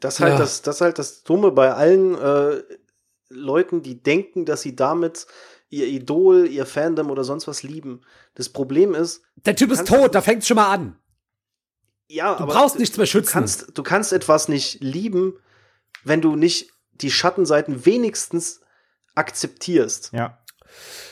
Das 0.00 0.20
halt 0.20 0.32
ja. 0.32 0.38
das, 0.38 0.62
das 0.62 0.80
halt 0.80 0.98
das 0.98 1.22
Dumme 1.22 1.52
bei 1.52 1.72
allen 1.72 2.14
äh, 2.16 2.62
Leuten, 3.28 3.82
die 3.82 4.02
denken, 4.02 4.44
dass 4.44 4.62
sie 4.62 4.74
damit 4.74 5.26
ihr 5.70 5.86
Idol, 5.86 6.46
ihr 6.46 6.66
Fandom 6.66 7.10
oder 7.10 7.24
sonst 7.24 7.46
was 7.48 7.62
lieben. 7.62 8.02
Das 8.34 8.48
Problem 8.48 8.94
ist. 8.94 9.22
Der 9.36 9.56
Typ 9.56 9.70
ist 9.70 9.86
tot, 9.86 10.14
da 10.14 10.20
fängt's 10.20 10.46
schon 10.46 10.56
mal 10.56 10.72
an. 10.72 10.96
Ja, 12.08 12.34
du 12.34 12.46
brauchst 12.46 12.78
nichts 12.78 12.96
mehr 12.96 13.06
schützen. 13.06 13.26
Du 13.26 13.32
kannst, 13.32 13.78
du 13.78 13.82
kannst 13.82 14.12
etwas 14.12 14.48
nicht 14.48 14.82
lieben, 14.82 15.34
wenn 16.04 16.20
du 16.20 16.36
nicht 16.36 16.70
die 16.92 17.10
Schattenseiten 17.10 17.86
wenigstens 17.86 18.60
akzeptierst. 19.14 20.10
Ja. 20.12 20.38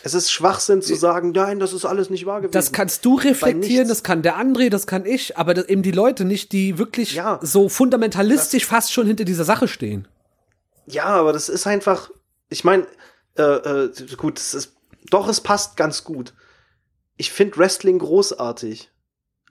Es 0.03 0.15
ist 0.15 0.31
Schwachsinn 0.31 0.81
zu 0.81 0.95
sagen, 0.95 1.33
nein, 1.33 1.59
das 1.59 1.73
ist 1.73 1.85
alles 1.85 2.09
nicht 2.09 2.25
wahr 2.25 2.41
gewesen. 2.41 2.53
Das 2.53 2.73
kannst 2.73 3.05
du 3.05 3.17
reflektieren, 3.17 3.89
das 3.89 4.03
kann 4.03 4.23
der 4.23 4.39
André, 4.39 4.71
das 4.71 4.87
kann 4.87 5.05
ich, 5.05 5.37
aber 5.37 5.69
eben 5.69 5.83
die 5.83 5.91
Leute 5.91 6.25
nicht, 6.25 6.53
die 6.53 6.79
wirklich 6.79 7.15
ja, 7.15 7.39
so 7.43 7.69
fundamentalistisch 7.69 8.65
fast 8.65 8.93
schon 8.93 9.07
hinter 9.07 9.25
dieser 9.25 9.45
Sache 9.45 9.69
stehen. 9.69 10.09
Ja, 10.87 11.05
aber 11.05 11.33
das 11.33 11.49
ist 11.51 11.67
einfach, 11.67 12.11
ich 12.49 12.65
meine, 12.65 12.87
äh, 13.37 13.43
äh, 13.43 13.93
gut, 14.17 14.39
es 14.39 14.55
ist, 14.55 14.73
doch, 15.11 15.29
es 15.29 15.41
passt 15.41 15.77
ganz 15.77 16.05
gut. 16.05 16.35
Ich 17.17 17.31
finde 17.33 17.59
Wrestling 17.59 17.99
großartig. 17.99 18.91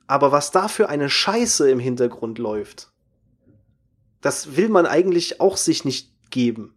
Aber 0.09 0.31
was 0.31 0.49
da 0.49 0.67
für 0.67 0.89
eine 0.89 1.07
Scheiße 1.07 1.69
im 1.69 1.77
Hintergrund 1.77 2.39
läuft, 2.39 2.91
das 4.21 4.55
will 4.55 4.67
man 4.67 4.87
eigentlich 4.87 5.39
auch 5.39 5.55
sich 5.55 5.85
nicht 5.85 6.31
geben. 6.31 6.75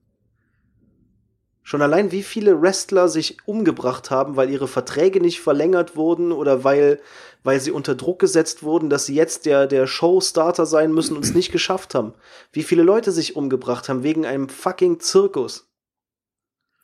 Schon 1.63 1.81
allein 1.81 2.13
wie 2.13 2.23
viele 2.23 2.61
Wrestler 2.61 3.09
sich 3.09 3.39
umgebracht 3.47 4.11
haben, 4.11 4.37
weil 4.37 4.51
ihre 4.51 4.69
Verträge 4.69 5.19
nicht 5.19 5.41
verlängert 5.41 5.97
wurden 5.97 6.31
oder 6.31 6.63
weil, 6.63 7.01
weil 7.43 7.59
sie 7.59 7.71
unter 7.71 7.95
Druck 7.95 8.19
gesetzt 8.19 8.65
wurden, 8.65 8.91
dass 8.91 9.07
sie 9.07 9.15
jetzt 9.15 9.47
der, 9.47 9.67
der 9.67 9.87
Showstarter 9.87 10.67
sein 10.67 10.93
müssen 10.93 11.17
und 11.17 11.25
es 11.25 11.33
nicht 11.33 11.53
geschafft 11.53 11.95
haben. 11.95 12.13
Wie 12.53 12.63
viele 12.63 12.83
Leute 12.83 13.13
sich 13.13 13.35
umgebracht 13.35 13.89
haben 13.89 14.03
wegen 14.03 14.27
einem 14.27 14.51
fucking 14.51 15.01
Zirkus. 15.01 15.73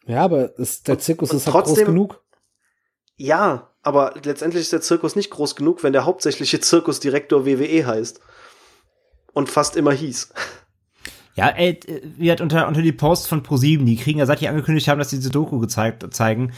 Ja, 0.06 0.24
aber 0.24 0.58
ist, 0.58 0.88
der 0.88 0.98
Zirkus 0.98 1.28
und, 1.28 1.36
und 1.36 1.46
ist 1.46 1.52
halt 1.52 1.66
groß 1.66 1.78
genug. 1.84 2.24
Ja, 3.16 3.67
aber 3.82 4.14
letztendlich 4.22 4.62
ist 4.62 4.72
der 4.72 4.80
Zirkus 4.80 5.16
nicht 5.16 5.30
groß 5.30 5.56
genug, 5.56 5.82
wenn 5.82 5.92
der 5.92 6.04
hauptsächliche 6.04 6.60
Zirkusdirektor 6.60 7.46
WWE 7.46 7.86
heißt. 7.86 8.20
Und 9.32 9.48
fast 9.48 9.76
immer 9.76 9.92
hieß. 9.92 10.32
Ja, 11.38 11.50
ey, 11.50 11.78
wie 12.16 12.32
hat 12.32 12.40
unter, 12.40 12.66
unter 12.66 12.82
die 12.82 12.90
Posts 12.90 13.28
von 13.28 13.44
ProSieben, 13.44 13.86
die 13.86 13.94
kriegen 13.94 14.18
ja, 14.18 14.26
seit 14.26 14.40
die 14.40 14.48
angekündigt 14.48 14.88
haben, 14.88 14.98
dass 14.98 15.10
die 15.10 15.18
diese 15.18 15.30
Doku 15.30 15.60
gezeigt, 15.60 16.04
zeigen, 16.12 16.50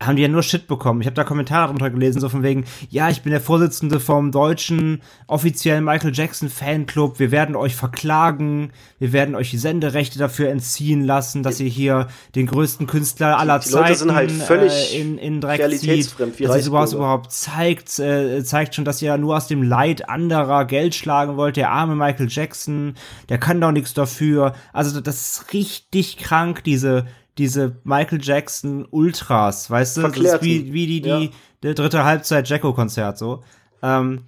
haben 0.00 0.14
die 0.14 0.22
ja 0.22 0.28
nur 0.28 0.44
Shit 0.44 0.68
bekommen. 0.68 1.00
Ich 1.00 1.08
habe 1.08 1.16
da 1.16 1.24
Kommentare 1.24 1.70
drunter 1.70 1.90
gelesen, 1.90 2.20
so 2.20 2.28
von 2.28 2.44
wegen, 2.44 2.64
ja, 2.88 3.10
ich 3.10 3.22
bin 3.22 3.32
der 3.32 3.40
Vorsitzende 3.40 3.98
vom 3.98 4.30
deutschen 4.30 5.02
offiziellen 5.26 5.82
Michael 5.82 6.14
Jackson 6.14 6.48
Fanclub, 6.50 7.18
wir 7.18 7.32
werden 7.32 7.56
euch 7.56 7.74
verklagen, 7.74 8.70
wir 9.00 9.12
werden 9.12 9.34
euch 9.34 9.50
die 9.50 9.58
Senderechte 9.58 10.20
dafür 10.20 10.50
entziehen 10.50 11.02
lassen, 11.02 11.42
dass 11.42 11.58
ihr 11.58 11.68
hier 11.68 12.06
den 12.36 12.46
größten 12.46 12.86
Künstler 12.86 13.40
aller 13.40 13.58
die, 13.58 13.64
die 13.64 13.72
Zeiten 13.72 13.96
sind 13.96 14.14
halt 14.14 14.30
völlig 14.30 14.94
äh, 14.94 15.00
in, 15.00 15.18
in 15.18 15.40
Dreck 15.40 15.68
zieht, 15.76 16.14
dass 16.20 16.38
ihr 16.38 16.62
sowas 16.62 16.92
überhaupt 16.92 17.32
zeigt, 17.32 17.98
äh, 17.98 18.44
zeigt 18.44 18.76
schon, 18.76 18.84
dass 18.84 19.02
ihr 19.02 19.18
nur 19.18 19.36
aus 19.36 19.48
dem 19.48 19.64
Leid 19.64 20.08
anderer 20.08 20.64
Geld 20.64 20.94
schlagen 20.94 21.36
wollt, 21.36 21.56
der 21.56 21.72
arme 21.72 21.96
Michael 21.96 22.28
Jackson, 22.30 22.94
der 23.28 23.38
kann 23.38 23.60
doch 23.60 23.72
nichts 23.72 23.94
dafür. 23.94 24.27
Also 24.72 25.00
das 25.00 25.38
ist 25.38 25.52
richtig 25.52 26.16
krank, 26.16 26.64
diese 26.64 27.06
diese 27.38 27.76
Michael 27.84 28.18
Jackson 28.20 28.86
Ultras, 28.90 29.70
weißt 29.70 29.96
du? 29.96 30.00
Verklärten. 30.02 30.32
Das 30.32 30.40
ist 30.40 30.44
wie, 30.44 30.72
wie 30.72 30.86
die, 30.86 31.00
die, 31.00 31.08
ja. 31.08 31.30
der 31.62 31.74
dritte 31.74 32.04
Halbzeit 32.04 32.48
Jacko-Konzert 32.48 33.16
so. 33.16 33.44
Ähm, 33.80 34.24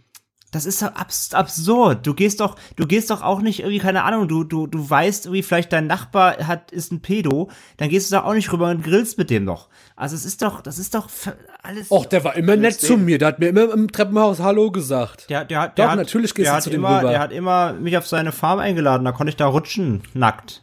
das 0.52 0.66
ist 0.66 0.82
abs 0.82 1.32
absurd. 1.32 2.06
Du 2.06 2.14
gehst 2.14 2.40
doch, 2.40 2.56
du 2.76 2.86
gehst 2.86 3.10
doch 3.10 3.22
auch 3.22 3.40
nicht 3.40 3.60
irgendwie, 3.60 3.78
keine 3.78 4.02
Ahnung, 4.04 4.26
du, 4.26 4.42
du, 4.42 4.66
du 4.66 4.88
weißt 4.88 5.26
irgendwie, 5.26 5.42
vielleicht 5.42 5.72
dein 5.72 5.86
Nachbar 5.86 6.38
hat, 6.46 6.72
ist 6.72 6.92
ein 6.92 7.02
Pedo, 7.02 7.50
dann 7.76 7.88
gehst 7.88 8.10
du 8.10 8.16
da 8.16 8.24
auch 8.24 8.34
nicht 8.34 8.52
rüber 8.52 8.70
und 8.70 8.82
grillst 8.82 9.18
mit 9.18 9.30
dem 9.30 9.44
noch. 9.44 9.68
Also 9.94 10.16
es 10.16 10.24
ist 10.24 10.42
doch, 10.42 10.60
das 10.60 10.78
ist 10.78 10.94
doch 10.94 11.08
alles. 11.62 11.90
Och, 11.90 12.06
der 12.06 12.24
war 12.24 12.36
immer 12.36 12.56
nett 12.56 12.80
zu 12.80 12.96
mir, 12.96 13.18
der 13.18 13.28
hat 13.28 13.38
mir 13.38 13.48
immer 13.48 13.72
im 13.72 13.90
Treppenhaus 13.90 14.40
Hallo 14.40 14.70
gesagt. 14.70 15.28
Der, 15.30 15.44
der, 15.44 15.68
der, 15.68 15.86
doch, 15.88 15.94
natürlich 15.96 16.34
gehst 16.34 16.48
der 16.48 16.56
du 16.56 16.62
zu 16.62 16.70
dem 16.70 16.80
immer, 16.80 16.98
rüber. 16.98 17.10
Der 17.10 17.20
hat 17.20 17.32
immer 17.32 17.72
mich 17.74 17.96
auf 17.96 18.06
seine 18.06 18.32
Farm 18.32 18.58
eingeladen, 18.58 19.04
da 19.04 19.12
konnte 19.12 19.30
ich 19.30 19.36
da 19.36 19.46
rutschen, 19.46 20.02
nackt 20.14 20.62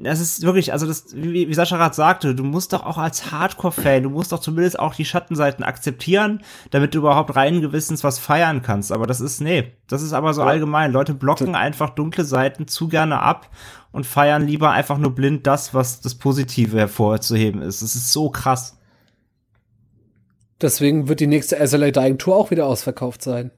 das 0.00 0.20
ist 0.20 0.42
wirklich, 0.42 0.72
also 0.72 0.86
das, 0.86 1.06
wie, 1.14 1.48
wie 1.48 1.54
Sascha 1.54 1.76
gerade 1.76 1.94
sagte, 1.94 2.34
du 2.34 2.44
musst 2.44 2.72
doch 2.72 2.84
auch 2.84 2.98
als 2.98 3.32
Hardcore-Fan, 3.32 4.04
du 4.04 4.10
musst 4.10 4.30
doch 4.30 4.38
zumindest 4.38 4.78
auch 4.78 4.94
die 4.94 5.04
Schattenseiten 5.04 5.64
akzeptieren, 5.64 6.40
damit 6.70 6.94
du 6.94 6.98
überhaupt 6.98 7.34
rein 7.34 7.60
Gewissens 7.60 8.04
was 8.04 8.18
feiern 8.18 8.62
kannst. 8.62 8.92
Aber 8.92 9.06
das 9.06 9.20
ist, 9.20 9.40
nee, 9.40 9.72
das 9.88 10.02
ist 10.02 10.12
aber 10.12 10.34
so 10.34 10.42
allgemein. 10.42 10.92
Leute 10.92 11.14
blocken 11.14 11.54
einfach 11.54 11.90
dunkle 11.90 12.24
Seiten 12.24 12.68
zu 12.68 12.88
gerne 12.88 13.20
ab 13.20 13.50
und 13.90 14.06
feiern 14.06 14.46
lieber 14.46 14.70
einfach 14.70 14.98
nur 14.98 15.14
blind 15.14 15.46
das, 15.46 15.74
was 15.74 16.00
das 16.00 16.14
Positive 16.14 16.78
hervorzuheben 16.78 17.60
ist. 17.60 17.82
Das 17.82 17.96
ist 17.96 18.12
so 18.12 18.30
krass. 18.30 18.77
Deswegen 20.60 21.08
wird 21.08 21.20
die 21.20 21.26
nächste 21.26 21.64
SLA 21.64 21.90
Dying 21.90 22.18
Tour 22.18 22.36
auch 22.36 22.50
wieder 22.50 22.66
ausverkauft 22.66 23.22
sein. 23.22 23.52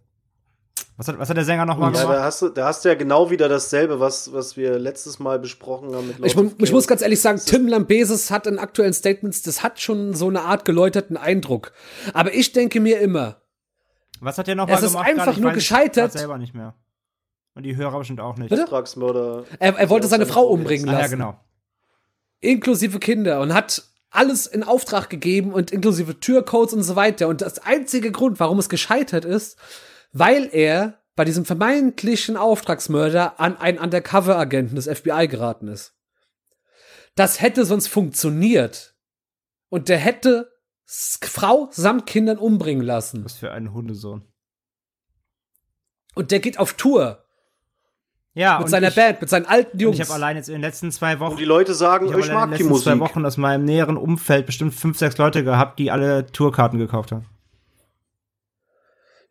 Was 0.97 1.09
hat, 1.09 1.18
was 1.18 1.31
hat 1.31 1.36
der 1.39 1.44
Sänger 1.44 1.64
nochmal 1.64 1.93
gemacht? 1.93 2.06
Ja, 2.06 2.14
da 2.14 2.22
hast, 2.24 2.43
du, 2.43 2.51
da 2.51 2.66
hast 2.66 2.85
du 2.85 2.90
ja 2.90 2.94
genau 2.94 3.31
wieder 3.31 3.48
dasselbe, 3.48 4.01
was, 4.01 4.35
was 4.35 4.59
wir 4.59 4.78
letztes 4.78 5.18
Mal 5.18 5.39
besprochen 5.39 5.94
haben. 5.94 6.09
Mit 6.09 6.18
ich, 6.22 6.36
ich 6.36 6.72
muss 6.72 6.86
ganz 6.86 7.01
ehrlich 7.01 7.22
sagen, 7.22 7.40
Tim 7.43 7.66
Lambesis 7.68 8.31
hat 8.31 8.47
in 8.47 8.59
aktuellen 8.59 8.93
Statements, 8.93 9.40
das 9.40 9.62
hat 9.62 9.81
schon 9.81 10.12
so 10.12 10.28
eine 10.28 10.43
Art 10.43 10.66
geläuterten 10.66 11.16
Eindruck. 11.16 11.72
Aber 12.12 12.35
ich 12.35 12.52
denke 12.52 12.81
mir 12.81 13.01
immer, 13.01 13.40
was 14.20 14.36
hat 14.36 14.47
der 14.47 14.56
nochmal 14.56 14.77
gemacht? 14.77 14.85
Es 14.85 14.90
ist 14.90 14.97
einfach 15.01 15.39
nur 15.39 15.52
gescheitert. 15.52 16.12
selber 16.12 16.36
nicht 16.36 16.55
mehr. 16.55 16.74
Und 17.55 17.62
die 17.62 17.77
Hörer 17.77 17.98
bestimmt 17.98 18.20
auch 18.20 18.36
nicht. 18.36 18.52
Er, 18.52 19.78
er 19.78 19.90
wollte 19.90 20.06
seine 20.06 20.27
Frau 20.27 20.47
umbringen 20.48 20.86
lassen. 20.86 20.98
Ah, 20.98 21.02
ja, 21.02 21.09
genau. 21.09 21.40
Inklusive 22.40 22.98
Kinder 22.98 23.40
und 23.40 23.55
hat 23.55 23.89
alles 24.11 24.47
in 24.47 24.62
Auftrag 24.62 25.09
gegeben 25.09 25.53
und 25.53 25.70
inklusive 25.70 26.19
Türcodes 26.19 26.74
und 26.74 26.82
so 26.82 26.97
weiter. 26.97 27.28
Und 27.28 27.41
das 27.41 27.61
einzige 27.61 28.12
Grund, 28.12 28.41
warum 28.41 28.59
es 28.59 28.69
gescheitert 28.69 29.24
ist, 29.24 29.57
weil 30.12 30.49
er 30.53 31.01
bei 31.15 31.24
diesem 31.24 31.45
vermeintlichen 31.45 32.37
Auftragsmörder 32.37 33.39
an 33.39 33.57
einen 33.57 33.78
Undercover-Agenten 33.78 34.77
des 34.77 34.89
FBI 34.89 35.28
geraten 35.28 35.69
ist. 35.69 35.95
Das 37.15 37.41
hätte 37.41 37.65
sonst 37.65 37.89
funktioniert. 37.89 38.95
Und 39.69 39.89
der 39.89 39.99
hätte 39.99 40.51
Frau 40.87 41.69
samt 41.70 42.07
Kindern 42.07 42.39
umbringen 42.39 42.85
lassen. 42.85 43.24
Was 43.24 43.35
für 43.35 43.53
ein 43.53 43.73
Hundesohn. 43.73 44.24
Und 46.15 46.32
der 46.32 46.41
geht 46.41 46.59
auf 46.59 46.74
Tour. 46.74 47.24
Ja, 48.35 48.61
mit 48.61 48.69
seiner 48.69 48.89
ich, 48.89 48.94
Band, 48.94 49.20
mit 49.20 49.28
seinen 49.28 49.47
alten 49.47 49.78
Jungs. 49.78 49.98
Ich 49.98 50.02
habe 50.02 50.15
allein 50.15 50.36
jetzt 50.36 50.48
in 50.48 50.55
den 50.55 50.61
letzten 50.61 50.93
zwei 50.93 51.19
Wochen. 51.19 51.32
Und 51.32 51.40
die 51.40 51.44
Leute 51.44 51.74
sagen, 51.74 52.07
ich, 52.07 52.16
ich 52.16 52.32
mag 52.32 52.55
die 52.57 52.62
Musik. 52.62 52.62
In 52.62 52.66
den 52.66 52.73
letzten 52.73 52.82
zwei 52.82 53.01
Wochen 53.01 53.27
aus 53.27 53.36
meinem 53.36 53.65
näheren 53.65 53.97
Umfeld 53.97 54.47
bestimmt 54.47 54.74
fünf, 54.74 54.98
sechs 54.98 55.19
Leute 55.19 55.43
gehabt, 55.43 55.78
die 55.81 55.90
alle 55.90 56.27
Tourkarten 56.27 56.78
gekauft 56.78 57.11
haben. 57.11 57.27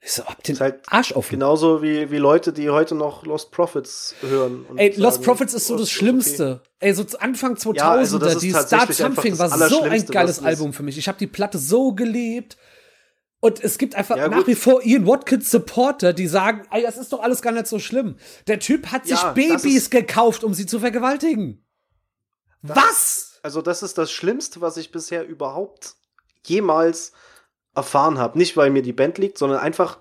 Ich 0.02 0.14
so, 0.14 0.24
ab 0.24 0.42
den 0.44 0.60
halt 0.60 0.82
Arsch 0.88 1.12
offen. 1.14 1.32
Genauso 1.32 1.82
wie, 1.82 2.10
wie 2.10 2.18
Leute, 2.18 2.54
die 2.54 2.70
heute 2.70 2.96
noch 2.96 3.26
Lost 3.26 3.52
Prophets 3.52 4.16
hören. 4.22 4.66
Ey, 4.78 4.92
sagen, 4.92 5.02
Lost 5.02 5.24
Prophets 5.24 5.54
ist 5.54 5.68
so 5.68 5.78
das 5.78 5.92
Schlimmste. 5.92 6.62
Okay. 6.62 6.88
Ey, 6.88 6.94
so 6.94 7.06
Anfang 7.20 7.56
2000er, 7.56 7.76
ja, 7.76 7.92
also 7.92 8.18
die 8.18 8.52
Start 8.52 8.94
Something 8.94 9.38
war 9.38 9.50
so 9.50 9.84
ein 9.84 10.06
geiles 10.06 10.42
Album 10.42 10.72
für 10.72 10.84
mich. 10.84 10.98
Ich 10.98 11.08
habe 11.08 11.18
die 11.18 11.28
Platte 11.28 11.58
so 11.58 11.94
geliebt. 11.94 12.58
Und 13.41 13.64
es 13.64 13.78
gibt 13.78 13.95
einfach 13.95 14.18
ja, 14.18 14.28
nach 14.28 14.48
wie 14.48 14.56
vor 14.56 14.84
Ian 14.84 15.07
Watkins 15.07 15.49
Supporter, 15.49 16.11
die 16.11 16.28
sagen, 16.28 16.68
ey, 16.72 16.82
das 16.82 16.98
ist 16.98 17.14
doch 17.14 17.22
alles 17.22 17.41
gar 17.41 17.53
nicht 17.53 17.68
so 17.68 17.80
schlimm. 17.80 18.18
Der 18.48 18.60
Typ 18.60 18.88
hat 18.88 19.07
sich 19.07 19.22
ja, 19.22 19.32
Babys 19.32 19.90
gekauft, 19.90 20.44
um 20.44 20.53
sie 20.53 20.66
zu 20.66 20.80
vergewaltigen. 20.80 21.66
Was? 22.61 23.40
Also 23.41 23.61
das 23.61 23.82
ist 23.82 23.98
das 23.98 24.11
Schlimmste, 24.11 24.60
was 24.60 24.76
ich 24.76 24.91
bisher 24.91 25.26
überhaupt 25.26 25.95
jemals 26.45 27.14
erfahren 27.74 28.18
habe. 28.18 28.38
Nicht, 28.38 28.57
weil 28.57 28.72
mir 28.72 28.82
die 28.82 28.94
Band 28.94 29.18
liegt, 29.18 29.38
sondern 29.38 29.60
einfach 29.60 29.99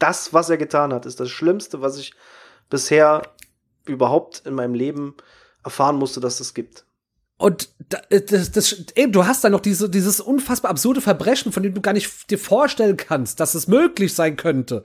das, 0.00 0.32
was 0.32 0.50
er 0.50 0.56
getan 0.56 0.92
hat, 0.92 1.06
ist 1.06 1.20
das 1.20 1.30
Schlimmste, 1.30 1.82
was 1.82 1.98
ich 1.98 2.14
bisher 2.68 3.22
überhaupt 3.86 4.42
in 4.44 4.54
meinem 4.54 4.74
Leben 4.74 5.14
erfahren 5.62 5.96
musste, 5.96 6.18
dass 6.18 6.40
es 6.40 6.54
gibt. 6.54 6.84
Und 7.40 7.70
das, 8.10 8.50
das, 8.50 8.84
eben, 8.96 9.12
du 9.12 9.24
hast 9.24 9.42
da 9.42 9.48
noch 9.48 9.60
diese, 9.60 9.88
dieses 9.88 10.20
unfassbar 10.20 10.70
absurde 10.70 11.00
Verbrechen, 11.00 11.52
von 11.52 11.62
dem 11.62 11.72
du 11.72 11.80
gar 11.80 11.94
nicht 11.94 12.30
dir 12.30 12.38
vorstellen 12.38 12.98
kannst, 12.98 13.40
dass 13.40 13.54
es 13.54 13.66
möglich 13.66 14.12
sein 14.12 14.36
könnte. 14.36 14.84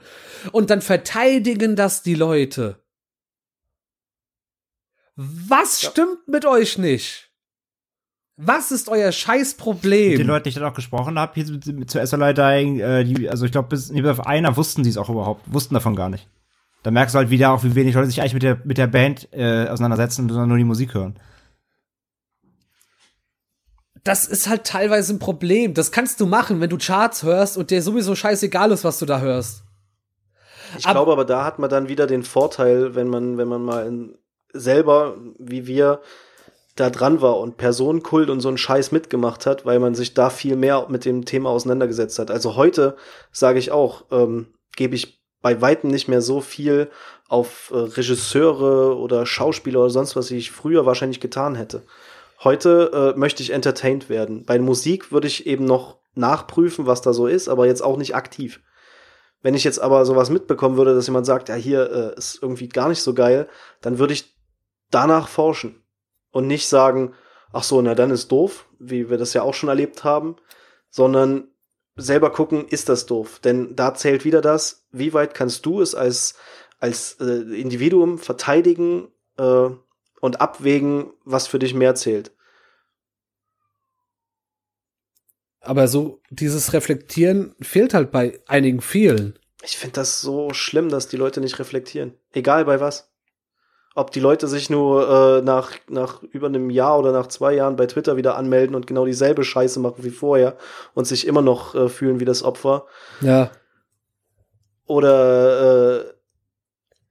Und 0.53 0.69
dann 0.69 0.79
verteidigen 0.79 1.75
das 1.75 2.01
die 2.01 2.15
Leute. 2.15 2.79
Was 5.17 5.81
ja. 5.81 5.91
stimmt 5.91 6.29
mit 6.29 6.45
euch 6.45 6.77
nicht? 6.77 7.29
Was 8.37 8.71
ist 8.71 8.87
euer 8.87 9.11
Scheißproblem? 9.11 10.11
Mit 10.11 10.19
den 10.19 10.27
Leuten, 10.27 10.43
die 10.45 10.49
ich 10.49 10.55
dann 10.55 10.63
auch 10.63 10.73
gesprochen 10.73 11.19
habe, 11.19 11.33
hier 11.33 11.45
zu, 11.45 11.59
zu 11.59 12.07
SLI 12.07 12.33
Dying, 12.33 12.79
äh, 12.79 13.03
die, 13.03 13.29
also 13.29 13.45
ich 13.45 13.51
glaube, 13.51 13.67
bis 13.67 13.91
auf 13.91 14.25
einer 14.25 14.55
wussten 14.55 14.85
sie 14.85 14.91
es 14.91 14.97
auch 14.97 15.09
überhaupt, 15.09 15.41
wussten 15.51 15.73
davon 15.73 15.97
gar 15.97 16.07
nicht. 16.07 16.29
Da 16.83 16.91
merkst 16.91 17.15
du 17.15 17.17
halt 17.17 17.29
wieder 17.29 17.51
auch, 17.51 17.65
wie 17.65 17.75
wenig 17.75 17.95
Leute 17.95 18.07
sich 18.07 18.21
eigentlich 18.21 18.33
mit 18.33 18.43
der, 18.43 18.61
mit 18.63 18.77
der 18.77 18.87
Band 18.87 19.27
äh, 19.33 19.67
auseinandersetzen, 19.67 20.29
sondern 20.29 20.47
nur 20.47 20.57
die 20.57 20.63
Musik 20.63 20.93
hören. 20.93 21.19
Das 24.05 24.25
ist 24.25 24.47
halt 24.47 24.65
teilweise 24.65 25.13
ein 25.13 25.19
Problem. 25.19 25.73
Das 25.73 25.91
kannst 25.91 26.21
du 26.21 26.27
machen, 26.27 26.61
wenn 26.61 26.69
du 26.69 26.77
Charts 26.77 27.23
hörst 27.23 27.57
und 27.57 27.71
dir 27.71 27.81
sowieso 27.81 28.15
scheißegal 28.15 28.71
ist, 28.71 28.83
was 28.83 28.99
du 28.99 29.05
da 29.07 29.19
hörst. 29.19 29.63
Ich 30.77 30.85
glaube 30.85 31.11
aber, 31.11 31.25
da 31.25 31.43
hat 31.43 31.57
man 31.57 31.71
dann 31.71 31.89
wieder 31.89 32.05
den 32.05 32.23
Vorteil, 32.23 32.93
wenn 32.93 33.07
man, 33.07 33.37
wenn 33.39 33.47
man 33.47 33.63
mal 33.63 33.87
in, 33.87 34.15
selber, 34.53 35.17
wie 35.39 35.65
wir, 35.65 36.01
da 36.75 36.89
dran 36.89 37.21
war 37.21 37.39
und 37.39 37.57
Personenkult 37.57 38.29
und 38.29 38.41
so 38.41 38.49
einen 38.49 38.57
Scheiß 38.57 38.91
mitgemacht 38.91 39.45
hat, 39.45 39.65
weil 39.65 39.79
man 39.79 39.95
sich 39.95 40.13
da 40.13 40.29
viel 40.29 40.55
mehr 40.55 40.85
mit 40.89 41.05
dem 41.05 41.25
Thema 41.25 41.49
auseinandergesetzt 41.49 42.19
hat. 42.19 42.29
Also 42.29 42.55
heute 42.55 42.97
sage 43.31 43.59
ich 43.59 43.71
auch, 43.71 44.05
ähm, 44.11 44.53
gebe 44.75 44.93
ich 44.93 45.23
bei 45.41 45.61
weitem 45.61 45.89
nicht 45.89 46.07
mehr 46.09 46.21
so 46.21 46.41
viel 46.41 46.91
auf 47.27 47.71
äh, 47.73 47.77
Regisseure 47.77 48.97
oder 48.97 49.25
Schauspieler 49.25 49.79
oder 49.79 49.89
sonst 49.89 50.15
was, 50.15 50.29
wie 50.31 50.37
ich 50.37 50.51
früher 50.51 50.85
wahrscheinlich 50.85 51.21
getan 51.21 51.55
hätte. 51.55 51.83
Heute 52.43 53.13
äh, 53.15 53.19
möchte 53.19 53.41
ich 53.43 53.51
entertained 53.51 54.09
werden. 54.09 54.45
Bei 54.45 54.59
Musik 54.59 55.11
würde 55.11 55.27
ich 55.27 55.47
eben 55.47 55.65
noch 55.65 55.99
nachprüfen, 56.15 56.85
was 56.85 57.01
da 57.01 57.13
so 57.13 57.27
ist, 57.27 57.47
aber 57.47 57.65
jetzt 57.65 57.81
auch 57.81 57.97
nicht 57.97 58.15
aktiv. 58.15 58.61
Wenn 59.41 59.53
ich 59.53 59.63
jetzt 59.63 59.79
aber 59.79 60.05
sowas 60.05 60.29
mitbekommen 60.29 60.77
würde, 60.77 60.95
dass 60.95 61.07
jemand 61.07 61.25
sagt, 61.25 61.49
ja, 61.49 61.55
hier 61.55 61.91
äh, 61.91 62.17
ist 62.17 62.39
irgendwie 62.41 62.67
gar 62.67 62.89
nicht 62.89 63.01
so 63.01 63.13
geil, 63.13 63.47
dann 63.81 63.99
würde 63.99 64.13
ich 64.13 64.35
danach 64.91 65.27
forschen 65.27 65.83
und 66.31 66.47
nicht 66.47 66.67
sagen, 66.67 67.13
ach 67.53 67.63
so, 67.63 67.81
na 67.81 67.95
dann 67.95 68.11
ist 68.11 68.31
doof, 68.31 68.67
wie 68.79 69.09
wir 69.09 69.17
das 69.17 69.33
ja 69.33 69.43
auch 69.43 69.53
schon 69.53 69.69
erlebt 69.69 70.03
haben, 70.03 70.35
sondern 70.89 71.49
selber 71.95 72.31
gucken, 72.31 72.67
ist 72.67 72.89
das 72.89 73.05
doof? 73.05 73.39
Denn 73.39 73.75
da 73.75 73.93
zählt 73.93 74.25
wieder 74.25 74.41
das, 74.41 74.87
wie 74.91 75.13
weit 75.13 75.33
kannst 75.33 75.65
du 75.65 75.81
es 75.81 75.95
als, 75.95 76.35
als 76.79 77.17
äh, 77.21 77.59
Individuum 77.59 78.17
verteidigen 78.17 79.09
äh, 79.37 79.69
und 80.21 80.41
abwägen, 80.41 81.11
was 81.23 81.47
für 81.47 81.59
dich 81.59 81.73
mehr 81.73 81.95
zählt. 81.95 82.31
Aber 85.61 85.87
so 85.87 86.21
dieses 86.29 86.73
Reflektieren 86.73 87.55
fehlt 87.59 87.93
halt 87.93 88.11
bei 88.11 88.39
einigen 88.45 88.81
vielen. 88.81 89.39
Ich 89.63 89.77
finde 89.77 89.93
das 89.93 90.21
so 90.21 90.53
schlimm, 90.53 90.89
dass 90.89 91.07
die 91.07 91.17
Leute 91.17 91.41
nicht 91.41 91.57
reflektieren. 91.57 92.13
Egal 92.33 92.65
bei 92.65 92.79
was 92.79 93.09
ob 93.95 94.11
die 94.11 94.19
Leute 94.19 94.47
sich 94.47 94.69
nur 94.69 95.09
äh, 95.09 95.41
nach, 95.41 95.71
nach 95.87 96.21
über 96.21 96.47
einem 96.47 96.69
Jahr 96.69 96.99
oder 96.99 97.13
nach 97.13 97.27
zwei 97.27 97.53
Jahren 97.53 97.77
bei 97.77 97.87
Twitter 97.87 98.17
wieder 98.17 98.35
anmelden 98.35 98.75
und 98.75 98.87
genau 98.87 99.05
dieselbe 99.05 99.45
Scheiße 99.45 99.79
machen 99.79 100.03
wie 100.03 100.09
vorher 100.09 100.57
und 100.93 101.07
sich 101.07 101.25
immer 101.25 101.41
noch 101.41 101.73
äh, 101.73 101.87
fühlen 101.87 102.19
wie 102.19 102.25
das 102.25 102.43
Opfer. 102.43 102.85
Ja. 103.21 103.51
Oder 104.85 106.01
äh, 106.01 106.13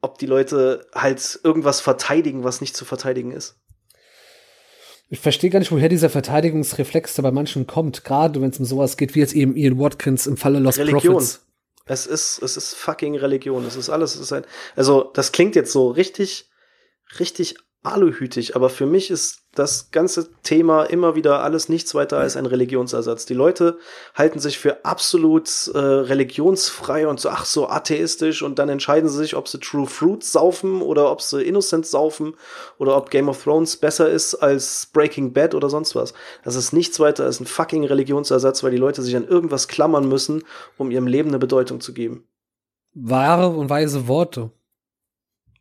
ob 0.04 0.18
die 0.18 0.26
Leute 0.26 0.86
halt 0.94 1.40
irgendwas 1.42 1.80
verteidigen, 1.80 2.44
was 2.44 2.60
nicht 2.60 2.76
zu 2.76 2.84
verteidigen 2.84 3.32
ist. 3.32 3.56
Ich 5.08 5.18
verstehe 5.18 5.50
gar 5.50 5.58
nicht, 5.58 5.72
woher 5.72 5.88
dieser 5.88 6.10
Verteidigungsreflex 6.10 7.14
da 7.14 7.22
bei 7.22 7.30
manchen 7.30 7.66
kommt, 7.66 8.04
gerade 8.04 8.40
wenn 8.40 8.50
es 8.50 8.58
um 8.58 8.66
sowas 8.66 8.96
geht, 8.96 9.14
wie 9.14 9.20
jetzt 9.20 9.34
eben 9.34 9.56
Ian 9.56 9.78
Watkins 9.78 10.26
im 10.26 10.36
Falle 10.36 10.58
Lost 10.58 10.78
Religion. 10.78 11.14
Prophets. 11.14 11.46
Es 11.86 12.06
ist, 12.06 12.42
es 12.42 12.56
ist 12.56 12.74
fucking 12.74 13.16
Religion. 13.16 13.64
Es 13.66 13.76
ist 13.76 13.90
alles. 13.90 14.14
Es 14.14 14.20
ist 14.20 14.32
ein, 14.32 14.44
also, 14.76 15.10
das 15.14 15.32
klingt 15.32 15.56
jetzt 15.56 15.72
so 15.72 15.88
richtig, 15.90 16.50
richtig 17.18 17.56
aluhütig, 17.84 18.56
aber 18.56 18.70
für 18.70 18.86
mich 18.86 19.10
ist 19.10 19.40
das 19.54 19.90
ganze 19.90 20.32
Thema 20.42 20.84
immer 20.84 21.14
wieder 21.14 21.42
alles 21.42 21.68
nichts 21.68 21.94
weiter 21.94 22.18
als 22.18 22.36
ein 22.36 22.46
Religionsersatz. 22.46 23.26
Die 23.26 23.34
Leute 23.34 23.78
halten 24.14 24.40
sich 24.40 24.58
für 24.58 24.84
absolut 24.84 25.70
äh, 25.74 25.78
religionsfrei 25.78 27.06
und 27.06 27.20
so, 27.20 27.28
ach 27.28 27.44
so 27.44 27.68
atheistisch 27.68 28.42
und 28.42 28.58
dann 28.58 28.68
entscheiden 28.68 29.08
sie 29.08 29.18
sich, 29.18 29.36
ob 29.36 29.46
sie 29.46 29.60
True 29.60 29.86
Fruits 29.86 30.32
saufen 30.32 30.82
oder 30.82 31.10
ob 31.10 31.20
sie 31.20 31.42
Innocent 31.42 31.86
saufen 31.86 32.34
oder 32.78 32.96
ob 32.96 33.10
Game 33.10 33.28
of 33.28 33.44
Thrones 33.44 33.76
besser 33.76 34.08
ist 34.08 34.34
als 34.34 34.86
Breaking 34.92 35.32
Bad 35.32 35.54
oder 35.54 35.70
sonst 35.70 35.94
was. 35.94 36.14
Das 36.42 36.56
ist 36.56 36.72
nichts 36.72 36.98
weiter 36.98 37.24
als 37.24 37.38
ein 37.38 37.46
fucking 37.46 37.84
Religionsersatz, 37.84 38.64
weil 38.64 38.70
die 38.70 38.78
Leute 38.78 39.02
sich 39.02 39.14
an 39.14 39.28
irgendwas 39.28 39.68
klammern 39.68 40.08
müssen, 40.08 40.42
um 40.78 40.90
ihrem 40.90 41.06
Leben 41.06 41.28
eine 41.28 41.38
Bedeutung 41.38 41.80
zu 41.80 41.92
geben. 41.92 42.26
Wahre 42.94 43.48
und 43.48 43.70
weise 43.70 44.08
Worte. 44.08 44.50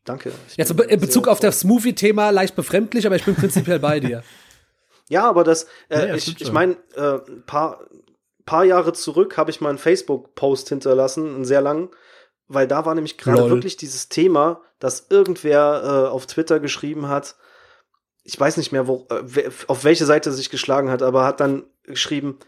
Danke. 0.06 0.34
Jetzt 0.58 0.72
in 0.72 1.00
Bezug 1.00 1.28
auf 1.28 1.40
das 1.40 1.62
Smoothie-Thema 1.62 2.30
leicht 2.32 2.56
befremdlich, 2.56 3.06
aber 3.06 3.16
ich 3.16 3.24
bin 3.24 3.36
prinzipiell 3.36 3.80
bei 3.80 4.00
dir. 4.00 4.24
Ja, 5.10 5.28
aber 5.28 5.44
das, 5.44 5.68
äh, 5.90 6.08
ja, 6.08 6.16
ich, 6.16 6.40
ich 6.42 6.52
meine, 6.54 6.78
äh, 6.96 7.20
ein 7.28 7.44
paar, 7.46 7.86
paar 8.46 8.64
Jahre 8.64 8.94
zurück 8.94 9.36
habe 9.36 9.52
ich 9.52 9.60
mal 9.60 9.68
einen 9.68 9.78
Facebook-Post 9.78 10.70
hinterlassen, 10.70 11.36
einen 11.36 11.46
sehr 11.46 11.60
langen, 11.60 11.90
weil 12.48 12.70
da 12.70 12.86
war 12.86 12.96
nämlich 12.96 13.18
gerade 13.18 13.50
wirklich 13.50 13.76
dieses 13.76 14.08
Thema, 14.08 14.62
dass 14.80 15.08
irgendwer 15.10 15.82
äh, 15.84 16.10
auf 16.10 16.26
Twitter 16.26 16.62
geschrieben 16.62 17.10
hat, 17.10 17.36
ich 18.24 18.40
weiß 18.40 18.56
nicht 18.58 18.72
mehr, 18.72 18.88
wo, 18.88 19.06
äh, 19.10 19.50
auf 19.68 19.84
welche 19.84 20.06
Seite 20.06 20.32
sich 20.32 20.50
geschlagen 20.50 20.90
hat, 20.90 21.02
aber 21.02 21.26
hat 21.26 21.42
dann 21.42 21.66
geschrieben, 21.84 22.40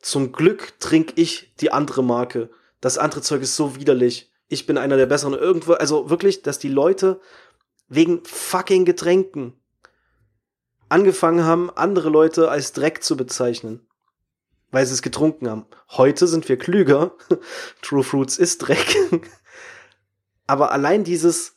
zum 0.00 0.32
Glück 0.32 0.78
trinke 0.78 1.12
ich 1.16 1.54
die 1.56 1.72
andere 1.72 2.04
Marke. 2.04 2.50
Das 2.80 2.98
andere 2.98 3.22
Zeug 3.22 3.42
ist 3.42 3.56
so 3.56 3.76
widerlich 3.76 4.30
ich 4.48 4.66
bin 4.66 4.78
einer 4.78 4.96
der 4.96 5.06
Besseren 5.06 5.34
irgendwo. 5.34 5.72
Also 5.72 6.10
wirklich, 6.10 6.42
dass 6.42 6.58
die 6.58 6.68
Leute 6.68 7.20
wegen 7.88 8.24
fucking 8.24 8.84
Getränken 8.84 9.54
angefangen 10.88 11.44
haben, 11.44 11.70
andere 11.70 12.10
Leute 12.10 12.50
als 12.50 12.72
Dreck 12.72 13.02
zu 13.02 13.16
bezeichnen. 13.16 13.86
Weil 14.70 14.86
sie 14.86 14.94
es 14.94 15.02
getrunken 15.02 15.48
haben. 15.48 15.66
Heute 15.90 16.26
sind 16.26 16.48
wir 16.48 16.58
klüger. 16.58 17.12
True 17.82 18.02
Fruits 18.02 18.38
ist 18.38 18.58
Dreck. 18.58 18.96
Aber 20.46 20.72
allein 20.72 21.04
dieses, 21.04 21.55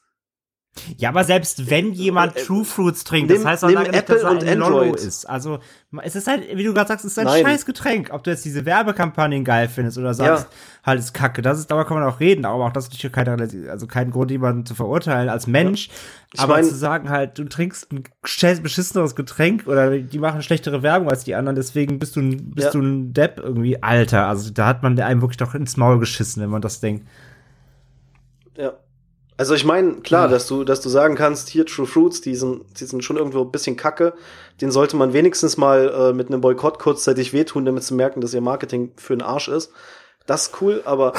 ja, 0.97 1.09
aber 1.09 1.23
selbst 1.23 1.69
wenn 1.69 1.93
jemand 1.93 2.35
äh, 2.35 2.41
True 2.41 2.63
Fruits 2.63 3.03
trinkt, 3.03 3.31
das 3.31 3.43
heißt 3.43 3.63
auch 3.63 3.69
lange 3.69 3.89
nicht, 3.89 4.07
dass 4.07 4.21
er 4.21 4.29
ein 4.29 4.59
Lollo 4.59 4.93
ist. 4.93 5.25
Also, 5.25 5.59
es 6.03 6.15
ist 6.15 6.27
halt, 6.27 6.55
wie 6.55 6.63
du 6.63 6.73
gerade 6.73 6.87
sagst, 6.87 7.05
es 7.05 7.13
ist 7.13 7.19
ein 7.19 7.25
Nein. 7.25 7.43
scheiß 7.43 7.65
Getränk. 7.65 8.09
Ob 8.11 8.23
du 8.23 8.29
jetzt 8.29 8.45
diese 8.45 8.65
Werbekampagnen 8.65 9.43
geil 9.43 9.67
findest 9.67 9.97
oder 9.97 10.13
sagst, 10.13 10.45
ja. 10.45 10.85
halt 10.85 10.99
ist 10.99 11.13
kacke. 11.13 11.41
Das 11.41 11.59
ist, 11.59 11.69
darüber 11.69 11.85
kann 11.85 11.99
man 11.99 12.07
auch 12.07 12.19
reden, 12.19 12.45
aber 12.45 12.65
auch 12.65 12.71
das 12.71 12.85
ist 12.85 12.93
natürlich 12.93 13.13
keine, 13.13 13.69
also 13.69 13.87
kein 13.87 14.11
Grund, 14.11 14.31
jemanden 14.31 14.65
zu 14.65 14.75
verurteilen 14.75 15.29
als 15.29 15.47
Mensch. 15.47 15.89
Ja. 16.35 16.43
aber 16.43 16.55
mein, 16.55 16.63
zu 16.63 16.75
sagen 16.75 17.09
halt, 17.09 17.37
du 17.39 17.45
trinkst 17.45 17.91
ein 17.91 18.03
beschisseneres 18.21 19.15
Getränk 19.15 19.67
oder 19.67 19.97
die 19.97 20.19
machen 20.19 20.43
schlechtere 20.43 20.83
Werbung 20.83 21.09
als 21.09 21.23
die 21.23 21.35
anderen, 21.35 21.55
deswegen 21.55 21.99
bist 21.99 22.15
du, 22.15 22.21
bist 22.21 22.67
ja. 22.67 22.71
du 22.71 22.81
ein 22.81 23.13
Depp 23.13 23.39
irgendwie. 23.39 23.81
Alter, 23.81 24.27
also 24.27 24.51
da 24.51 24.67
hat 24.67 24.83
man 24.83 24.99
einem 24.99 25.21
wirklich 25.21 25.37
doch 25.37 25.55
ins 25.55 25.77
Maul 25.77 25.99
geschissen, 25.99 26.41
wenn 26.43 26.49
man 26.49 26.61
das 26.61 26.79
denkt. 26.79 27.07
Ja. 28.55 28.73
Also 29.39 29.53
ich 29.55 29.63
meine, 29.63 30.01
klar, 30.01 30.25
ja. 30.25 30.27
dass 30.27 30.47
du, 30.47 30.65
dass 30.65 30.81
du 30.81 30.89
sagen 30.89 31.15
kannst, 31.15 31.47
hier 31.47 31.65
True 31.65 31.87
Fruits, 31.87 32.19
die 32.19 32.35
sind, 32.35 32.77
die 32.77 32.83
sind 32.83 33.05
schon 33.05 33.15
irgendwo 33.15 33.39
ein 33.39 33.51
bisschen 33.51 33.77
kacke. 33.77 34.13
Den 34.59 34.69
sollte 34.69 34.97
man 34.97 35.13
wenigstens 35.13 35.55
mal 35.55 36.09
äh, 36.09 36.13
mit 36.13 36.27
einem 36.27 36.41
Boykott 36.41 36.77
kurzzeitig 36.77 37.31
wehtun, 37.31 37.63
damit 37.63 37.83
sie 37.83 37.93
merken, 37.93 38.19
dass 38.19 38.33
ihr 38.33 38.41
Marketing 38.41 38.91
für 38.97 39.15
den 39.15 39.21
Arsch 39.21 39.47
ist. 39.47 39.71
Das 40.25 40.47
ist 40.47 40.61
cool, 40.61 40.81
aber 40.83 41.13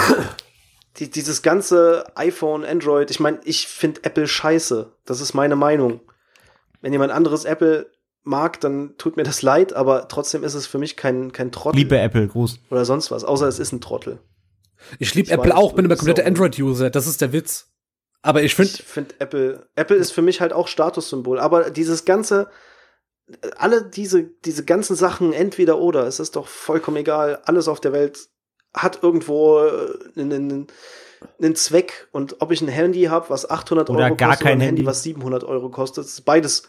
die, 0.99 1.11
dieses 1.11 1.41
ganze 1.41 2.05
iPhone, 2.15 2.67
Android, 2.67 3.11
ich 3.11 3.21
meine, 3.21 3.41
ich 3.45 3.67
finde 3.69 4.05
Apple 4.05 4.29
scheiße. 4.29 4.93
Das 5.07 5.23
ist 5.23 5.33
meine 5.33 5.57
Meinung. 5.57 6.01
Wenn 6.83 6.93
jemand 6.93 7.13
anderes 7.13 7.47
Apple 7.47 7.91
mag, 8.23 8.61
dann 8.61 8.99
tut 8.99 9.17
mir 9.17 9.23
das 9.23 9.41
leid, 9.41 9.73
aber 9.73 10.09
trotzdem 10.09 10.45
ist 10.45 10.53
es 10.53 10.67
für 10.67 10.77
mich 10.77 10.99
kein, 10.99 11.33
kein 11.33 11.53
Trottel. 11.53 11.79
Liebe 11.79 11.99
Apple, 11.99 12.29
groß. 12.29 12.59
Oder 12.69 12.85
sonst 12.85 13.11
was, 13.11 13.25
außer 13.25 13.49
es 13.49 13.59
ist 13.59 13.73
ein 13.73 13.81
Trottel. 13.81 14.19
Ich 14.99 15.15
liebe 15.15 15.31
Apple 15.31 15.57
auch, 15.57 15.73
bin 15.73 15.87
aber 15.87 15.97
kompletter 15.97 16.27
Android-User, 16.27 16.91
das 16.91 17.07
ist 17.07 17.23
der 17.23 17.33
Witz. 17.33 17.70
Aber 18.23 18.43
ich 18.43 18.55
finde. 18.55 18.73
Ich 18.73 18.83
finde 18.83 19.15
Apple, 19.19 19.67
Apple 19.77 19.97
ist 19.97 20.13
für 20.13 20.23
mich 20.23 20.41
halt 20.41 20.53
auch 20.53 20.69
Statussymbol. 20.69 21.39
Aber 21.39 21.71
dieses 21.71 22.05
ganze, 22.05 22.51
alle 23.57 23.83
diese, 23.83 24.25
diese 24.45 24.65
ganzen 24.65 24.97
Sachen, 24.97 25.33
entweder 25.33 25.79
oder, 25.79 26.07
es 26.07 26.21
ist 26.21 26.37
doch 26.37 26.47
vollkommen 26.47 26.99
egal. 26.99 27.41
Alles 27.45 27.69
auf 27.69 27.81
der 27.81 27.93
Welt 27.93 28.29
hat 28.75 29.03
irgendwo 29.03 29.59
einen, 30.17 30.69
äh, 30.69 31.43
einen 31.43 31.55
Zweck. 31.57 32.09
Und 32.13 32.37
ob 32.41 32.51
ich 32.53 32.61
ein 32.61 32.69
Handy 32.69 33.05
habe, 33.05 33.31
was 33.31 33.49
800 33.49 33.91
oder 33.91 34.05
Euro 34.05 34.17
gar 34.17 34.31
kostet, 34.31 34.47
kein 34.47 34.57
oder 34.57 34.65
ein 34.65 34.67
Handy, 34.67 34.87
was 34.87 35.03
700 35.03 35.45
Euro 35.45 35.71
kostet, 35.71 36.05
ist 36.05 36.25
beides, 36.25 36.65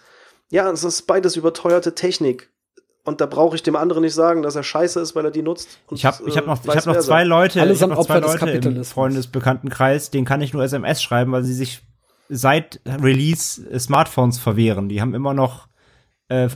ja, 0.50 0.70
es 0.72 0.84
ist 0.84 1.04
beides 1.04 1.36
überteuerte 1.36 1.96
Technik. 1.96 2.51
Und 3.04 3.20
da 3.20 3.26
brauche 3.26 3.56
ich 3.56 3.64
dem 3.64 3.76
anderen 3.76 4.04
nicht 4.04 4.14
sagen, 4.14 4.44
dass 4.44 4.56
er 4.56 4.64
scheiße 4.64 5.00
ist, 5.00 5.16
weil 5.16 5.26
er 5.26 5.32
die 5.32 5.42
nutzt. 5.42 5.80
Und, 5.88 5.98
ich 5.98 6.06
habe 6.06 6.24
ich 6.28 6.38
hab 6.38 6.46
noch, 6.46 6.64
ich 6.64 6.76
hab 6.76 6.86
noch 6.86 7.00
zwei 7.00 7.24
Leute, 7.24 7.60
Alle 7.62 7.74
ich 7.74 7.82
hab 7.82 7.90
noch 7.90 8.06
zwei 8.06 8.20
Leute 8.20 8.50
im 8.50 8.84
Freundesbekanntenkreis, 8.84 10.12
denen 10.12 10.26
kann 10.26 10.42
ich 10.42 10.54
nur 10.54 10.64
SMS 10.64 11.02
schreiben, 11.02 11.32
weil 11.32 11.44
sie 11.44 11.54
sich 11.54 11.82
seit 12.30 12.80
Release 12.86 13.80
Smartphones 13.80 14.38
verwehren. 14.38 14.88
Die 14.88 15.02
haben 15.02 15.16
immer 15.16 15.34
noch 15.34 15.68
äh, 16.30 16.48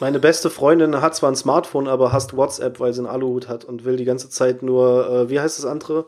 meine 0.00 0.20
beste 0.20 0.48
Freundin 0.48 1.00
hat 1.00 1.16
zwar 1.16 1.30
ein 1.32 1.36
Smartphone, 1.36 1.88
aber 1.88 2.12
hasst 2.12 2.36
WhatsApp, 2.36 2.78
weil 2.78 2.92
sie 2.92 3.00
einen 3.00 3.08
Aluhut 3.08 3.48
hat 3.48 3.64
und 3.64 3.84
will 3.84 3.96
die 3.96 4.04
ganze 4.04 4.30
Zeit 4.30 4.62
nur, 4.62 5.10
äh, 5.10 5.30
wie 5.30 5.40
heißt 5.40 5.58
das 5.58 5.66
andere? 5.66 6.06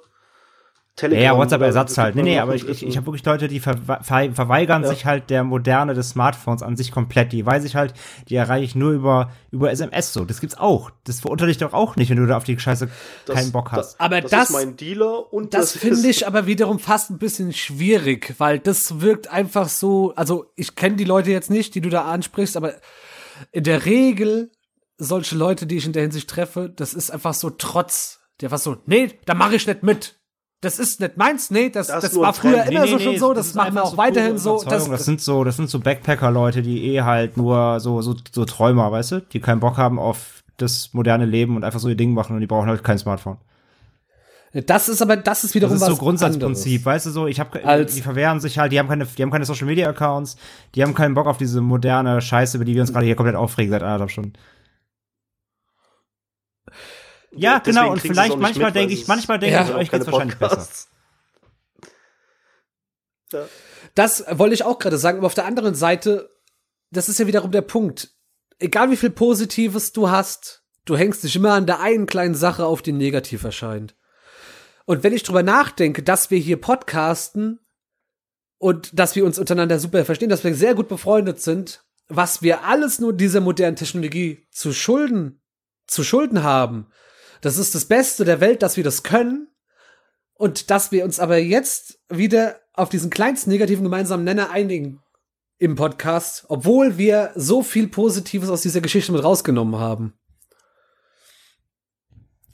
Telegram. 1.00 1.24
Ja, 1.24 1.36
WhatsApp-Ersatz 1.36 1.96
halt. 1.96 2.14
Nee, 2.14 2.22
nee, 2.22 2.38
aber 2.38 2.54
ich, 2.54 2.68
ich, 2.68 2.86
ich 2.86 2.96
habe 2.96 3.06
wirklich 3.06 3.24
Leute, 3.24 3.48
die 3.48 3.58
ver 3.58 3.78
ver 3.78 4.32
verweigern 4.34 4.82
ja. 4.82 4.88
sich 4.88 5.06
halt 5.06 5.30
der 5.30 5.44
Moderne 5.44 5.94
des 5.94 6.10
Smartphones 6.10 6.62
an 6.62 6.76
sich 6.76 6.92
komplett. 6.92 7.32
Die 7.32 7.44
weiß 7.44 7.64
ich 7.64 7.74
halt, 7.74 7.94
die 8.28 8.36
erreiche 8.36 8.64
ich 8.64 8.74
nur 8.74 8.92
über, 8.92 9.30
über 9.50 9.70
SMS 9.70 10.12
so. 10.12 10.26
Das 10.26 10.40
gibt's 10.40 10.58
auch. 10.58 10.90
Das 11.04 11.20
verurteile 11.20 11.50
ich 11.50 11.56
doch 11.56 11.72
auch 11.72 11.96
nicht, 11.96 12.10
wenn 12.10 12.18
du 12.18 12.26
da 12.26 12.36
auf 12.36 12.44
die 12.44 12.58
Scheiße 12.58 12.90
das, 13.24 13.34
keinen 13.34 13.50
Bock 13.50 13.72
hast. 13.72 13.94
Das, 13.94 14.00
aber 14.00 14.20
das, 14.20 14.30
das 14.30 14.50
ist 14.50 14.56
mein 14.56 14.76
Dealer 14.76 15.32
und 15.32 15.54
das, 15.54 15.72
das 15.72 15.82
finde 15.82 16.08
ich 16.08 16.26
aber 16.26 16.46
wiederum 16.46 16.78
fast 16.78 17.10
ein 17.10 17.18
bisschen 17.18 17.54
schwierig, 17.54 18.34
weil 18.36 18.58
das 18.58 19.00
wirkt 19.00 19.30
einfach 19.30 19.70
so, 19.70 20.12
also 20.16 20.52
ich 20.54 20.76
kenne 20.76 20.96
die 20.96 21.04
Leute 21.04 21.30
jetzt 21.30 21.50
nicht, 21.50 21.74
die 21.74 21.80
du 21.80 21.88
da 21.88 22.02
ansprichst, 22.02 22.58
aber 22.58 22.74
in 23.52 23.64
der 23.64 23.86
Regel 23.86 24.50
solche 24.98 25.34
Leute, 25.34 25.66
die 25.66 25.78
ich 25.78 25.86
in 25.86 25.94
der 25.94 26.02
Hinsicht 26.02 26.28
treffe, 26.28 26.68
das 26.68 26.92
ist 26.92 27.10
einfach 27.10 27.32
so 27.32 27.48
Trotz. 27.48 28.20
Der 28.40 28.48
einfach 28.48 28.58
so, 28.58 28.76
nee, 28.84 29.18
da 29.24 29.34
mache 29.34 29.56
ich 29.56 29.66
nicht 29.66 29.82
mit 29.82 30.19
das 30.60 30.78
ist 30.78 31.00
nicht 31.00 31.16
meins, 31.16 31.50
nee, 31.50 31.70
das, 31.70 31.86
das, 31.86 32.02
das 32.02 32.16
war 32.16 32.34
früher 32.34 32.64
immer 32.64 32.82
nee, 32.82 32.90
so 32.90 32.96
nee, 32.96 33.02
schon 33.02 33.18
so, 33.18 33.32
das, 33.32 33.46
das 33.46 33.54
machen 33.54 33.74
wir 33.74 33.84
auch 33.84 33.92
so 33.92 33.96
weiterhin 33.96 34.36
so. 34.36 34.62
Das, 34.62 34.88
das 34.88 35.04
sind 35.04 35.20
so, 35.22 35.42
das 35.42 35.56
sind 35.56 35.70
so 35.70 35.80
Backpacker-Leute, 35.80 36.60
die 36.60 36.94
eh 36.94 37.02
halt 37.02 37.38
nur 37.38 37.80
so, 37.80 38.02
so, 38.02 38.14
so 38.30 38.44
Träumer, 38.44 38.92
weißt 38.92 39.12
du, 39.12 39.20
die 39.22 39.40
keinen 39.40 39.60
Bock 39.60 39.78
haben 39.78 39.98
auf 39.98 40.42
das 40.58 40.92
moderne 40.92 41.24
Leben 41.24 41.56
und 41.56 41.64
einfach 41.64 41.80
so 41.80 41.88
ihr 41.88 41.94
Ding 41.94 42.12
machen 42.12 42.34
und 42.34 42.40
die 42.40 42.46
brauchen 42.46 42.68
halt 42.68 42.84
kein 42.84 42.98
Smartphone. 42.98 43.38
Das 44.52 44.88
ist 44.88 45.00
aber, 45.00 45.16
das 45.16 45.44
ist 45.44 45.54
wiederum 45.54 45.74
das 45.74 45.82
ist 45.82 45.88
was 45.88 45.96
so 45.96 46.02
Grundsatzprinzip, 46.02 46.84
weißt 46.84 47.06
du 47.06 47.10
so, 47.10 47.26
ich 47.28 47.38
habe 47.38 47.86
die 47.86 48.00
verwehren 48.02 48.40
sich 48.40 48.58
halt, 48.58 48.72
die 48.72 48.80
haben 48.80 48.88
keine 48.88 49.06
die 49.06 49.22
haben 49.22 49.30
keine 49.30 49.44
Social 49.44 49.66
Media 49.66 49.88
Accounts, 49.88 50.36
die 50.74 50.82
haben 50.82 50.92
keinen 50.92 51.14
Bock 51.14 51.28
auf 51.28 51.38
diese 51.38 51.60
moderne 51.60 52.20
Scheiße, 52.20 52.56
über 52.56 52.64
die 52.64 52.74
wir 52.74 52.82
uns 52.82 52.92
gerade 52.92 53.06
hier 53.06 53.14
komplett 53.14 53.36
aufregen 53.36 53.70
seit 53.70 53.84
anderthalb 53.84 54.10
Stunden. 54.10 54.32
Ja, 57.32 57.58
genau, 57.58 57.92
und 57.92 58.00
vielleicht 58.00 58.36
manchmal 58.36 58.72
denke 58.72 58.92
ich, 58.92 59.06
manchmal 59.06 59.38
denke 59.38 59.54
ja, 59.54 59.64
ich, 59.64 59.74
euch 59.74 59.90
geht's 59.90 60.06
wahrscheinlich 60.06 60.38
besser. 60.38 60.66
Ja. 63.32 63.46
Das 63.94 64.24
wollte 64.30 64.54
ich 64.54 64.64
auch 64.64 64.78
gerade 64.78 64.98
sagen, 64.98 65.18
aber 65.18 65.26
auf 65.26 65.34
der 65.34 65.46
anderen 65.46 65.74
Seite, 65.74 66.30
das 66.90 67.08
ist 67.08 67.18
ja 67.18 67.26
wiederum 67.26 67.52
der 67.52 67.62
Punkt. 67.62 68.14
Egal 68.58 68.90
wie 68.90 68.96
viel 68.96 69.10
Positives 69.10 69.92
du 69.92 70.10
hast, 70.10 70.64
du 70.84 70.96
hängst 70.96 71.22
dich 71.22 71.36
immer 71.36 71.52
an 71.52 71.66
der 71.66 71.80
einen 71.80 72.06
kleinen 72.06 72.34
Sache 72.34 72.64
auf, 72.64 72.82
die 72.82 72.92
negativ 72.92 73.44
erscheint. 73.44 73.94
Und 74.84 75.04
wenn 75.04 75.12
ich 75.12 75.22
drüber 75.22 75.42
nachdenke, 75.42 76.02
dass 76.02 76.30
wir 76.30 76.38
hier 76.38 76.60
podcasten 76.60 77.60
und 78.58 78.98
dass 78.98 79.14
wir 79.14 79.24
uns 79.24 79.38
untereinander 79.38 79.78
super 79.78 80.04
verstehen, 80.04 80.28
dass 80.28 80.44
wir 80.44 80.54
sehr 80.54 80.74
gut 80.74 80.88
befreundet 80.88 81.40
sind, 81.40 81.84
was 82.08 82.42
wir 82.42 82.64
alles 82.64 82.98
nur 82.98 83.12
dieser 83.12 83.40
modernen 83.40 83.76
Technologie 83.76 84.46
zu 84.50 84.72
schulden, 84.72 85.40
zu 85.86 86.02
schulden 86.02 86.42
haben, 86.42 86.89
das 87.40 87.56
ist 87.58 87.74
das 87.74 87.84
Beste 87.86 88.24
der 88.24 88.40
Welt, 88.40 88.62
dass 88.62 88.76
wir 88.76 88.84
das 88.84 89.02
können. 89.02 89.48
Und 90.34 90.70
dass 90.70 90.90
wir 90.90 91.04
uns 91.04 91.20
aber 91.20 91.36
jetzt 91.38 91.98
wieder 92.08 92.60
auf 92.72 92.88
diesen 92.88 93.10
kleinsten 93.10 93.50
negativen 93.50 93.84
gemeinsamen 93.84 94.24
Nenner 94.24 94.50
einigen 94.50 95.02
im 95.58 95.74
Podcast, 95.76 96.46
obwohl 96.48 96.96
wir 96.96 97.30
so 97.34 97.62
viel 97.62 97.88
Positives 97.88 98.48
aus 98.48 98.62
dieser 98.62 98.80
Geschichte 98.80 99.12
mit 99.12 99.22
rausgenommen 99.22 99.78
haben. 99.78 100.14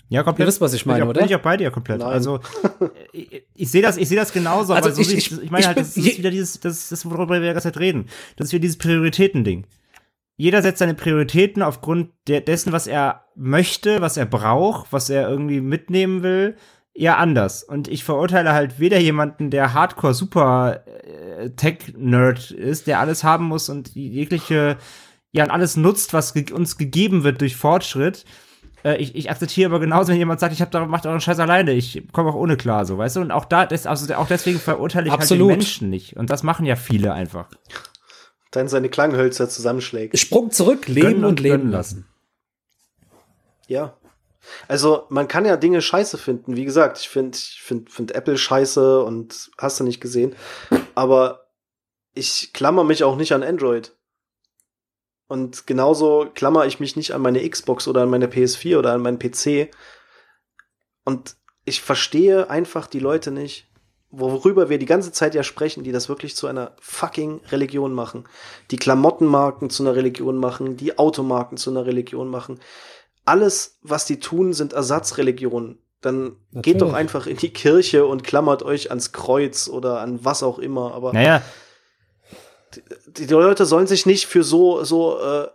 Ja, 0.09 0.23
komplett. 0.23 0.47
Ihr 0.47 0.49
wisst, 0.49 0.61
was 0.61 0.73
ich 0.73 0.87
meine, 0.87 1.01
bin 1.01 1.09
oder? 1.11 1.21
Bin 1.21 1.29
ich 1.31 1.35
auch 1.37 1.43
bei 1.43 1.57
dir 1.57 1.71
komplett. 1.71 1.99
Nein. 1.99 2.09
Also, 2.09 2.41
ich, 3.13 3.45
ich 3.55 3.71
sehe 3.71 3.83
das, 3.83 3.97
ich 3.97 4.09
sehe 4.09 4.17
das 4.17 4.33
genauso, 4.33 4.73
Also 4.73 4.89
aber 4.89 4.95
so 4.95 5.03
ich- 5.03 5.09
wie 5.11 5.15
ich- 5.15 5.33
ich, 5.33 5.43
ich 5.43 5.51
meine 5.51 5.61
ich 5.63 5.67
halt, 5.67 5.79
das 5.79 5.97
ist 5.97 6.19
wieder 6.19 6.31
dieses, 6.31 6.61
das 6.61 6.93
ist, 6.93 7.05
worüber 7.07 7.35
wir 7.35 7.41
die 7.41 7.47
ganze 7.47 7.63
Zeit 7.73 7.79
reden. 7.79 8.09
Das 8.37 8.49
ist 8.49 8.53
wieder 8.53 8.63
dieses 8.63 8.79
Prioritäten-Ding. 8.79 9.67
Jeder 10.37 10.61
setzt 10.63 10.81
seine 10.81 10.95
Prioritäten 10.95 11.63
aufgrund 11.63 12.11
dessen, 12.29 12.73
was 12.73 12.87
er 12.87 13.25
möchte, 13.35 14.01
was 14.01 14.17
er 14.17 14.27
braucht, 14.27 14.93
was 14.93 15.09
er 15.09 15.29
irgendwie 15.29 15.61
mitnehmen 15.61 16.23
will, 16.23 16.57
ja 16.95 17.17
anders. 17.17 17.63
Und 17.63 17.89
ich 17.89 18.05
verurteile 18.05 18.53
halt 18.53 18.79
weder 18.79 18.99
jemanden, 18.99 19.51
der 19.51 19.73
Hardcore 19.73 20.15
super 20.15 20.83
äh, 20.87 21.51
ist, 22.55 22.87
der 22.87 23.01
alles 23.01 23.25
haben 23.25 23.47
muss 23.47 23.69
und 23.69 23.95
jegliche, 23.95 24.77
ja, 25.33 25.45
und 25.45 25.51
alles 25.51 25.77
nutzt, 25.77 26.13
was 26.13 26.35
ge 26.35 26.53
uns 26.53 26.77
gegeben 26.77 27.25
wird 27.25 27.41
durch 27.41 27.57
Fortschritt. 27.57 28.25
Äh, 28.85 28.97
ich, 28.97 29.15
ich 29.15 29.31
akzeptiere 29.31 29.71
aber 29.71 29.81
genauso, 29.81 30.13
wenn 30.13 30.19
jemand 30.19 30.41
sagt, 30.41 30.53
ich 30.53 30.63
hab 30.63 30.71
da, 30.71 30.85
macht 30.87 31.07
euren 31.07 31.21
Scheiß 31.21 31.39
alleine, 31.39 31.73
ich 31.73 32.03
komme 32.13 32.31
auch 32.31 32.35
ohne 32.35 32.57
klar, 32.57 32.85
so, 32.85 32.99
weißt 32.99 33.17
du? 33.17 33.21
Und 33.21 33.31
auch 33.31 33.45
da, 33.45 33.67
das, 33.67 33.87
also 33.87 34.13
auch 34.15 34.29
deswegen 34.29 34.59
verurteile 34.59 35.07
ich 35.07 35.13
Absolut. 35.13 35.49
halt 35.49 35.53
die 35.53 35.65
Menschen 35.65 35.91
nicht. 35.91 36.17
Und 36.17 36.31
das 36.31 36.43
machen 36.43 36.67
ja 36.67 36.77
viele 36.77 37.13
einfach. 37.13 37.49
Dann 38.57 38.69
seine 38.69 38.89
Klanghölzer 38.89 39.51
zusammenschlägt. 39.51 40.19
Sprung 40.19 40.51
zurück, 40.51 40.89
leben 40.89 41.09
Gönnen 41.09 41.25
und 41.27 41.41
leben 41.41 41.59
gönnen 41.59 41.73
lassen. 41.73 42.09
Ja. 43.67 43.99
Also, 44.67 45.05
man 45.11 45.29
kann 45.29 45.45
ja 45.45 45.59
Dinge 45.59 45.83
scheiße 45.83 46.17
finden. 46.17 46.57
Wie 46.57 46.65
gesagt, 46.65 46.97
ich 46.99 47.11
finde 47.11 47.37
ich 47.37 47.61
find, 47.61 47.93
find 47.93 48.13
Apple 48.13 48.39
scheiße 48.39 49.03
und 49.03 49.51
hast 49.59 49.79
du 49.79 49.85
nicht 49.85 50.01
gesehen. 50.01 50.35
Aber 50.95 51.51
ich 52.15 52.55
klammer 52.55 52.83
mich 52.83 53.05
auch 53.05 53.17
nicht 53.17 53.33
an 53.33 53.43
Android. 53.43 53.95
Und 55.29 55.67
genauso 55.67 56.31
klammer 56.35 56.65
ich 56.65 56.81
mich 56.81 56.97
nicht 56.97 57.13
an 57.13 57.21
meine 57.21 57.47
Xbox 57.47 57.87
oder 57.87 58.05
an 58.05 58.09
meine 58.09 58.29
PS4 58.29 58.79
oder 58.79 58.95
an 58.95 59.03
meinen 59.03 59.19
PC. 59.19 59.71
Und 61.05 61.37
ich 61.67 61.83
verstehe 61.83 62.49
einfach 62.49 62.87
die 62.87 63.01
Leute 63.01 63.31
nicht, 63.33 63.69
worüber 64.19 64.69
wir 64.69 64.79
die 64.79 64.87
ganze 64.87 65.13
Zeit 65.13 65.35
ja 65.35 65.43
sprechen, 65.43 65.85
die 65.85 65.93
das 65.93 66.09
wirklich 66.09 66.37
zu 66.37 66.47
einer 66.47 66.73
fucking 66.81 67.41
Religion 67.51 67.93
machen. 67.93 68.25
Die 68.71 68.77
Klamottenmarken 68.77 69.71
zu 69.71 69.83
einer 69.83 69.95
Religion 69.95 70.39
machen, 70.39 70.77
die 70.77 70.99
Automarken 70.99 71.59
zu 71.59 71.71
einer 71.71 71.87
Religion 71.87 72.29
machen. 72.29 72.61
Alles, 73.25 73.79
was 73.83 74.07
die 74.07 74.21
tun, 74.21 74.53
sind 74.53 74.73
Ersatzreligionen. 74.73 75.79
Dann 76.01 76.37
geht 76.53 76.81
doch 76.81 76.89
Natürlich. 76.89 76.95
einfach 76.95 77.27
in 77.27 77.37
die 77.37 77.53
Kirche 77.53 78.07
und 78.07 78.23
klammert 78.23 78.63
euch 78.63 78.91
ans 78.91 79.13
Kreuz 79.13 79.69
oder 79.69 80.01
an 80.01 80.25
was 80.25 80.43
auch 80.43 80.59
immer. 80.59 80.95
Aber 80.95 81.13
Naja, 81.13 81.43
die, 83.07 83.27
die 83.27 83.33
Leute 83.33 83.67
sollen 83.67 83.87
sich 83.87 84.07
nicht 84.07 84.27
für 84.27 84.45
so 84.45 84.85
so 84.85 85.19
äh, 85.19 85.49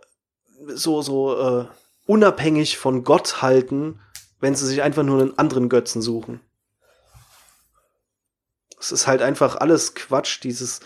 so 0.74 1.00
so 1.00 1.38
äh, 1.38 1.64
unabhängig 2.06 2.78
von 2.78 3.04
Gott 3.04 3.40
halten, 3.40 4.00
wenn 4.40 4.54
sie 4.54 4.66
sich 4.66 4.82
einfach 4.82 5.04
nur 5.04 5.20
einen 5.20 5.38
anderen 5.38 5.68
Götzen 5.68 6.02
suchen. 6.02 6.40
Es 8.82 8.92
ist 8.92 9.06
halt 9.06 9.22
einfach 9.22 9.56
alles 9.56 9.94
Quatsch, 9.94 10.42
dieses 10.42 10.80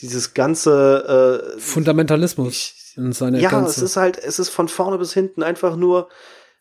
dieses 0.00 0.34
ganze 0.34 1.52
äh, 1.56 1.60
Fundamentalismus 1.60 2.54
ich, 2.54 2.96
in 2.96 3.12
seiner 3.12 3.38
ja, 3.38 3.50
Gänze. 3.50 3.70
es 3.70 3.78
ist 3.82 3.96
halt, 3.96 4.18
es 4.18 4.38
ist 4.38 4.48
von 4.48 4.68
vorne 4.68 4.98
bis 4.98 5.12
hinten 5.12 5.42
einfach 5.42 5.76
nur, 5.76 6.08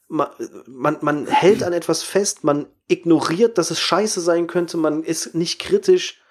man, 0.08 0.30
man, 0.68 0.98
man 1.02 1.28
hält 1.28 1.64
an 1.64 1.74
etwas 1.74 2.04
fest, 2.04 2.44
man 2.44 2.68
ignoriert, 2.88 3.58
dass 3.58 3.72
es 3.72 3.80
scheiße 3.80 4.22
sein 4.22 4.48
könnte, 4.48 4.78
man 4.78 5.04
ist 5.04 5.36
nicht 5.36 5.60
kritisch. 5.60 6.22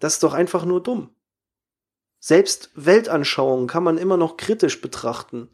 Das 0.00 0.14
ist 0.14 0.22
doch 0.22 0.32
einfach 0.32 0.64
nur 0.64 0.82
dumm. 0.82 1.14
Selbst 2.18 2.70
Weltanschauungen 2.74 3.68
kann 3.68 3.84
man 3.84 3.98
immer 3.98 4.16
noch 4.16 4.36
kritisch 4.36 4.80
betrachten. 4.80 5.50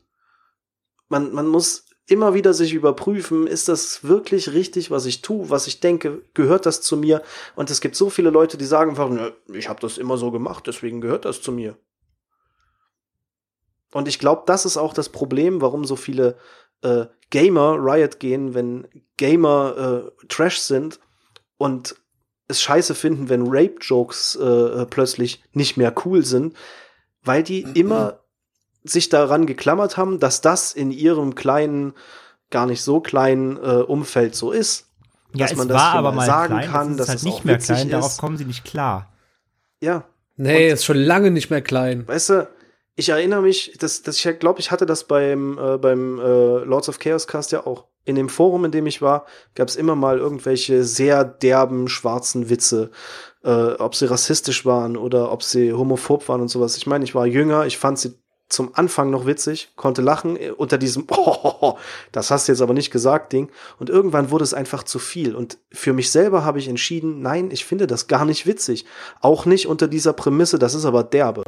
Man, 1.09 1.33
man 1.33 1.47
muss 1.47 1.87
immer 2.09 2.35
wieder 2.35 2.55
sich 2.55 2.72
überprüfen, 2.72 3.47
ist 3.47 3.68
das 3.68 4.02
wirklich 4.02 4.52
richtig, 4.52 4.90
was 4.90 5.06
ich 5.06 5.20
tue, 5.20 5.51
was 5.51 5.66
ich 5.66 5.80
denke, 5.80 6.22
gehört 6.35 6.66
das 6.66 6.80
zu 6.80 6.97
mir? 6.97 7.22
Und 7.55 7.70
es 7.70 7.80
gibt 7.80 7.94
so 7.97 8.10
viele 8.10 8.30
Leute, 8.30 8.56
die 8.56 8.64
sagen 8.64 8.90
einfach, 8.90 9.10
"Nö, 9.10 9.30
ich 9.52 9.68
habe 9.68 9.80
das 9.80 9.98
immer 9.98 10.16
so 10.16 10.30
gemacht, 10.30 10.66
deswegen 10.66 11.01
gehört 11.01 11.26
das 11.26 11.43
zu 11.43 11.52
mir. 11.52 11.76
Und 13.93 14.09
ich 14.09 14.18
glaube, 14.18 14.43
das 14.47 14.64
ist 14.64 14.76
auch 14.76 14.94
das 14.94 15.10
Problem, 15.10 15.60
warum 15.60 15.85
so 15.85 15.97
viele 15.97 16.36
äh, 16.82 17.06
Gamer 17.30 17.76
Riot 17.78 18.20
gehen, 18.20 18.55
wenn 18.55 18.89
Gamer 19.16 20.12
äh, 20.20 20.26
Trash 20.28 20.59
sind 20.59 21.01
und 21.59 21.97
es 22.48 22.62
scheiße 22.62 22.94
finden, 22.94 23.28
wenn 23.28 23.47
Rape-Jokes 23.47 24.36
äh, 24.36 24.86
plötzlich 24.86 25.43
nicht 25.52 25.76
mehr 25.76 25.94
cool 26.05 26.24
sind, 26.24 26.56
weil 27.22 27.43
die 27.43 27.62
immer 27.74 28.20
sich 28.90 29.09
daran 29.09 29.47
geklammert 29.47 29.97
haben, 29.97 30.19
dass 30.20 30.40
das 30.40 30.73
in 30.73 30.90
ihrem 30.90 31.35
kleinen, 31.35 31.94
gar 32.51 32.66
nicht 32.66 32.82
so 32.82 33.01
kleinen 33.01 33.56
äh, 33.56 33.82
Umfeld 33.82 34.35
so 34.35 34.52
ist. 34.52 34.86
ja, 35.35 35.44
dass 35.44 35.52
es 35.52 35.59
man 35.59 35.69
das 35.69 35.77
war 35.77 35.94
aber 35.94 36.12
mal 36.12 36.27
sagen 36.27 36.55
klein, 36.59 36.70
kann, 36.70 36.97
dass 36.97 37.09
ist 37.09 37.15
es 37.15 37.23
halt 37.24 37.32
auch 37.32 37.36
nicht 37.36 37.44
mehr 37.44 37.59
klein, 37.59 37.90
darauf 37.90 38.12
ist. 38.12 38.19
kommen 38.19 38.36
sie 38.36 38.44
nicht 38.44 38.65
klar. 38.65 39.12
Ja, 39.81 40.05
nee, 40.36 40.69
ist 40.70 40.85
schon 40.85 40.97
lange 40.97 41.31
nicht 41.31 41.51
mehr 41.51 41.62
klein. 41.62 42.06
Weißt 42.09 42.31
du, 42.31 42.48
ich 42.98 43.10
erinnere 43.10 43.43
mich, 43.43 43.77
dass, 43.78 44.02
dass 44.02 44.24
ich 44.24 44.39
glaube, 44.40 44.59
ich 44.59 44.73
hatte 44.73 44.85
das 44.85 45.05
beim, 45.05 45.56
äh, 45.56 45.78
beim 45.78 46.19
äh, 46.19 46.65
Lords 46.65 46.89
of 46.89 46.98
Chaos 46.98 47.28
Cast 47.28 47.52
ja 47.52 47.65
auch. 47.65 47.86
In 48.05 48.16
dem 48.16 48.28
Forum, 48.28 48.65
in 48.65 48.73
dem 48.73 48.86
ich 48.86 49.02
war, 49.02 49.27
gab 49.55 49.69
es 49.69 49.77
immer 49.77 49.94
mal 49.94 50.19
irgendwelche 50.19 50.82
sehr 50.82 51.24
derben, 51.24 51.89
schwarzen 51.89 52.51
Witze. 52.51 52.90
Äh, 53.44 53.74
ob 53.74 53.94
sie 53.94 54.10
rassistisch 54.10 54.66
waren 54.66 54.97
oder 54.97 55.31
ob 55.31 55.44
sie 55.44 55.73
homophob 55.73 56.28
waren 56.28 56.40
und 56.40 56.48
sowas. 56.48 56.77
Ich 56.77 56.89
meine, 56.89 57.05
ich 57.05 57.15
war 57.15 57.27
jünger, 57.27 57.66
ich 57.66 57.78
fand 57.78 58.01
sie 58.01 58.19
zum 58.49 58.75
Anfang 58.75 59.11
noch 59.11 59.27
witzig, 59.27 59.70
konnte 59.77 60.01
lachen 60.03 60.37
äh, 60.37 60.51
unter 60.51 60.79
diesem, 60.79 61.07
oh, 61.11 61.79
das 62.12 62.31
hast 62.31 62.49
du 62.49 62.53
jetzt 62.53 62.62
aber 62.62 62.75
nicht 62.75 62.91
gesagt, 62.91 63.33
Ding. 63.33 63.51
Und 63.79 63.91
irgendwann 63.91 64.31
wurde 64.31 64.45
es 64.45 64.55
einfach 64.55 64.83
zu 64.83 64.99
viel. 64.99 65.35
Und 65.35 65.59
für 65.70 65.93
mich 65.93 66.11
selber 66.11 66.45
habe 66.45 66.59
ich 66.59 66.69
entschieden, 66.69 67.20
nein, 67.20 67.51
ich 67.51 67.65
finde 67.65 67.87
das 67.87 68.07
gar 68.07 68.25
nicht 68.25 68.47
witzig. 68.47 68.85
Auch 69.20 69.45
nicht 69.45 69.66
unter 69.66 69.89
dieser 69.89 70.12
Prämisse, 70.12 70.59
das 70.59 70.75
ist 70.75 70.85
aber 70.85 71.05
derbe. 71.05 71.45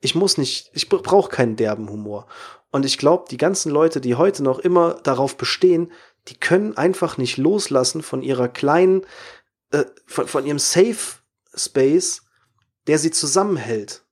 Ich 0.00 0.14
muss 0.14 0.38
nicht, 0.38 0.70
ich 0.74 0.88
brauche 0.88 1.30
keinen 1.30 1.56
derben 1.56 1.90
Humor. 1.90 2.26
Und 2.70 2.84
ich 2.84 2.98
glaube, 2.98 3.24
die 3.30 3.38
ganzen 3.38 3.70
Leute, 3.70 4.00
die 4.00 4.14
heute 4.14 4.42
noch 4.42 4.58
immer 4.58 4.94
darauf 5.02 5.36
bestehen, 5.36 5.90
die 6.28 6.38
können 6.38 6.76
einfach 6.76 7.16
nicht 7.16 7.36
loslassen 7.38 8.02
von 8.02 8.22
ihrer 8.22 8.48
kleinen, 8.48 9.06
äh, 9.70 9.84
von, 10.06 10.28
von 10.28 10.46
ihrem 10.46 10.58
Safe 10.58 10.96
Space, 11.54 12.22
der 12.86 12.98
sie 12.98 13.10
zusammenhält. 13.10 14.02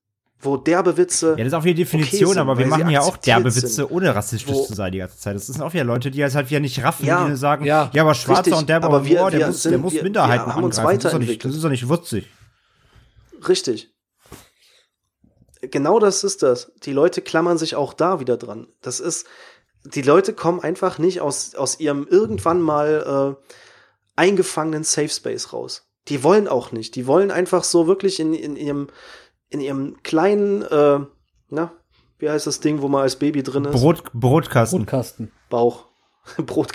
Wo 0.46 0.56
derbe 0.56 0.96
Witze. 0.96 1.30
Ja, 1.30 1.36
das 1.36 1.48
ist 1.48 1.52
auch 1.54 1.64
wieder 1.64 1.74
die 1.74 1.82
Definition, 1.84 2.30
sind, 2.30 2.38
aber 2.38 2.56
wir 2.58 2.66
machen 2.66 2.88
ja 2.88 3.00
auch 3.00 3.16
derbe 3.18 3.50
sind. 3.50 3.64
Witze, 3.64 3.90
ohne 3.92 4.14
rassistisch 4.14 4.52
Wo- 4.54 4.64
zu 4.64 4.74
sein 4.74 4.92
die 4.92 4.98
ganze 4.98 5.18
Zeit. 5.18 5.34
Das 5.36 5.46
sind 5.46 5.60
auch 5.60 5.74
wieder 5.74 5.84
Leute, 5.84 6.10
die 6.10 6.20
das 6.20 6.34
halt 6.34 6.48
wieder 6.48 6.60
nicht 6.60 6.82
raffen, 6.82 7.04
Ja, 7.04 7.28
die 7.28 7.36
sagen, 7.36 7.64
ja. 7.66 7.90
ja, 7.92 8.02
aber 8.02 8.14
schwarzer 8.14 8.40
Richtig, 8.46 8.54
und 8.60 8.68
derber 8.68 8.86
aber 8.86 9.04
wir- 9.04 9.18
Humor, 9.18 9.30
der 9.30 9.40
wir 9.40 9.46
muss, 9.48 9.62
sind- 9.62 9.72
der 9.72 9.78
muss 9.80 9.92
wir- 9.92 10.02
Minderheiten 10.02 10.46
wir 10.46 10.54
haben 10.54 10.64
uns 10.64 10.78
angreifen. 10.78 10.98
Das 11.02 11.04
ist, 11.06 11.12
doch 11.12 11.18
nicht, 11.18 11.28
weiterentwickelt. 11.28 11.50
das 11.50 11.56
ist 11.56 11.64
doch 11.64 11.70
nicht 11.70 11.88
würzig. 11.88 12.26
Richtig. 13.48 13.90
Genau 15.62 15.98
das 15.98 16.22
ist 16.24 16.42
das. 16.42 16.72
Die 16.84 16.92
Leute 16.92 17.22
klammern 17.22 17.58
sich 17.58 17.74
auch 17.76 17.92
da 17.94 18.20
wieder 18.20 18.36
dran. 18.36 18.68
Das 18.82 19.00
ist, 19.00 19.26
die 19.84 20.02
Leute 20.02 20.32
kommen 20.32 20.60
einfach 20.60 20.98
nicht 20.98 21.20
aus, 21.20 21.54
aus 21.54 21.80
ihrem 21.80 22.06
irgendwann 22.08 22.60
mal 22.60 23.36
äh, 23.40 23.52
eingefangenen 24.16 24.84
Safe 24.84 25.08
Space 25.08 25.52
raus. 25.52 25.88
Die 26.08 26.22
wollen 26.22 26.46
auch 26.46 26.72
nicht. 26.72 26.94
Die 26.94 27.06
wollen 27.06 27.30
einfach 27.30 27.64
so 27.64 27.86
wirklich 27.88 28.20
in, 28.20 28.32
in 28.34 28.54
ihrem, 28.56 28.88
in 29.50 29.60
ihrem 29.60 30.02
kleinen, 30.02 30.62
äh, 30.62 31.00
na, 31.48 31.72
wie 32.18 32.30
heißt 32.30 32.46
das 32.46 32.60
Ding, 32.60 32.80
wo 32.80 32.88
man 32.88 33.02
als 33.02 33.16
Baby 33.16 33.42
drin 33.42 33.64
ist? 33.66 33.72
Brot, 33.72 34.12
Brotkasten. 34.12 34.80
Brotkasten. 34.80 35.32
Bauch. 35.50 35.86
Brot. 36.46 36.72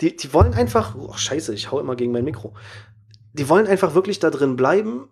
die, 0.00 0.16
die 0.16 0.32
wollen 0.32 0.54
einfach, 0.54 0.94
oh 0.96 1.12
scheiße, 1.12 1.52
ich 1.54 1.70
hau 1.70 1.80
immer 1.80 1.96
gegen 1.96 2.12
mein 2.12 2.24
Mikro. 2.24 2.54
Die 3.32 3.48
wollen 3.48 3.66
einfach 3.66 3.94
wirklich 3.94 4.18
da 4.18 4.30
drin 4.30 4.56
bleiben, 4.56 5.10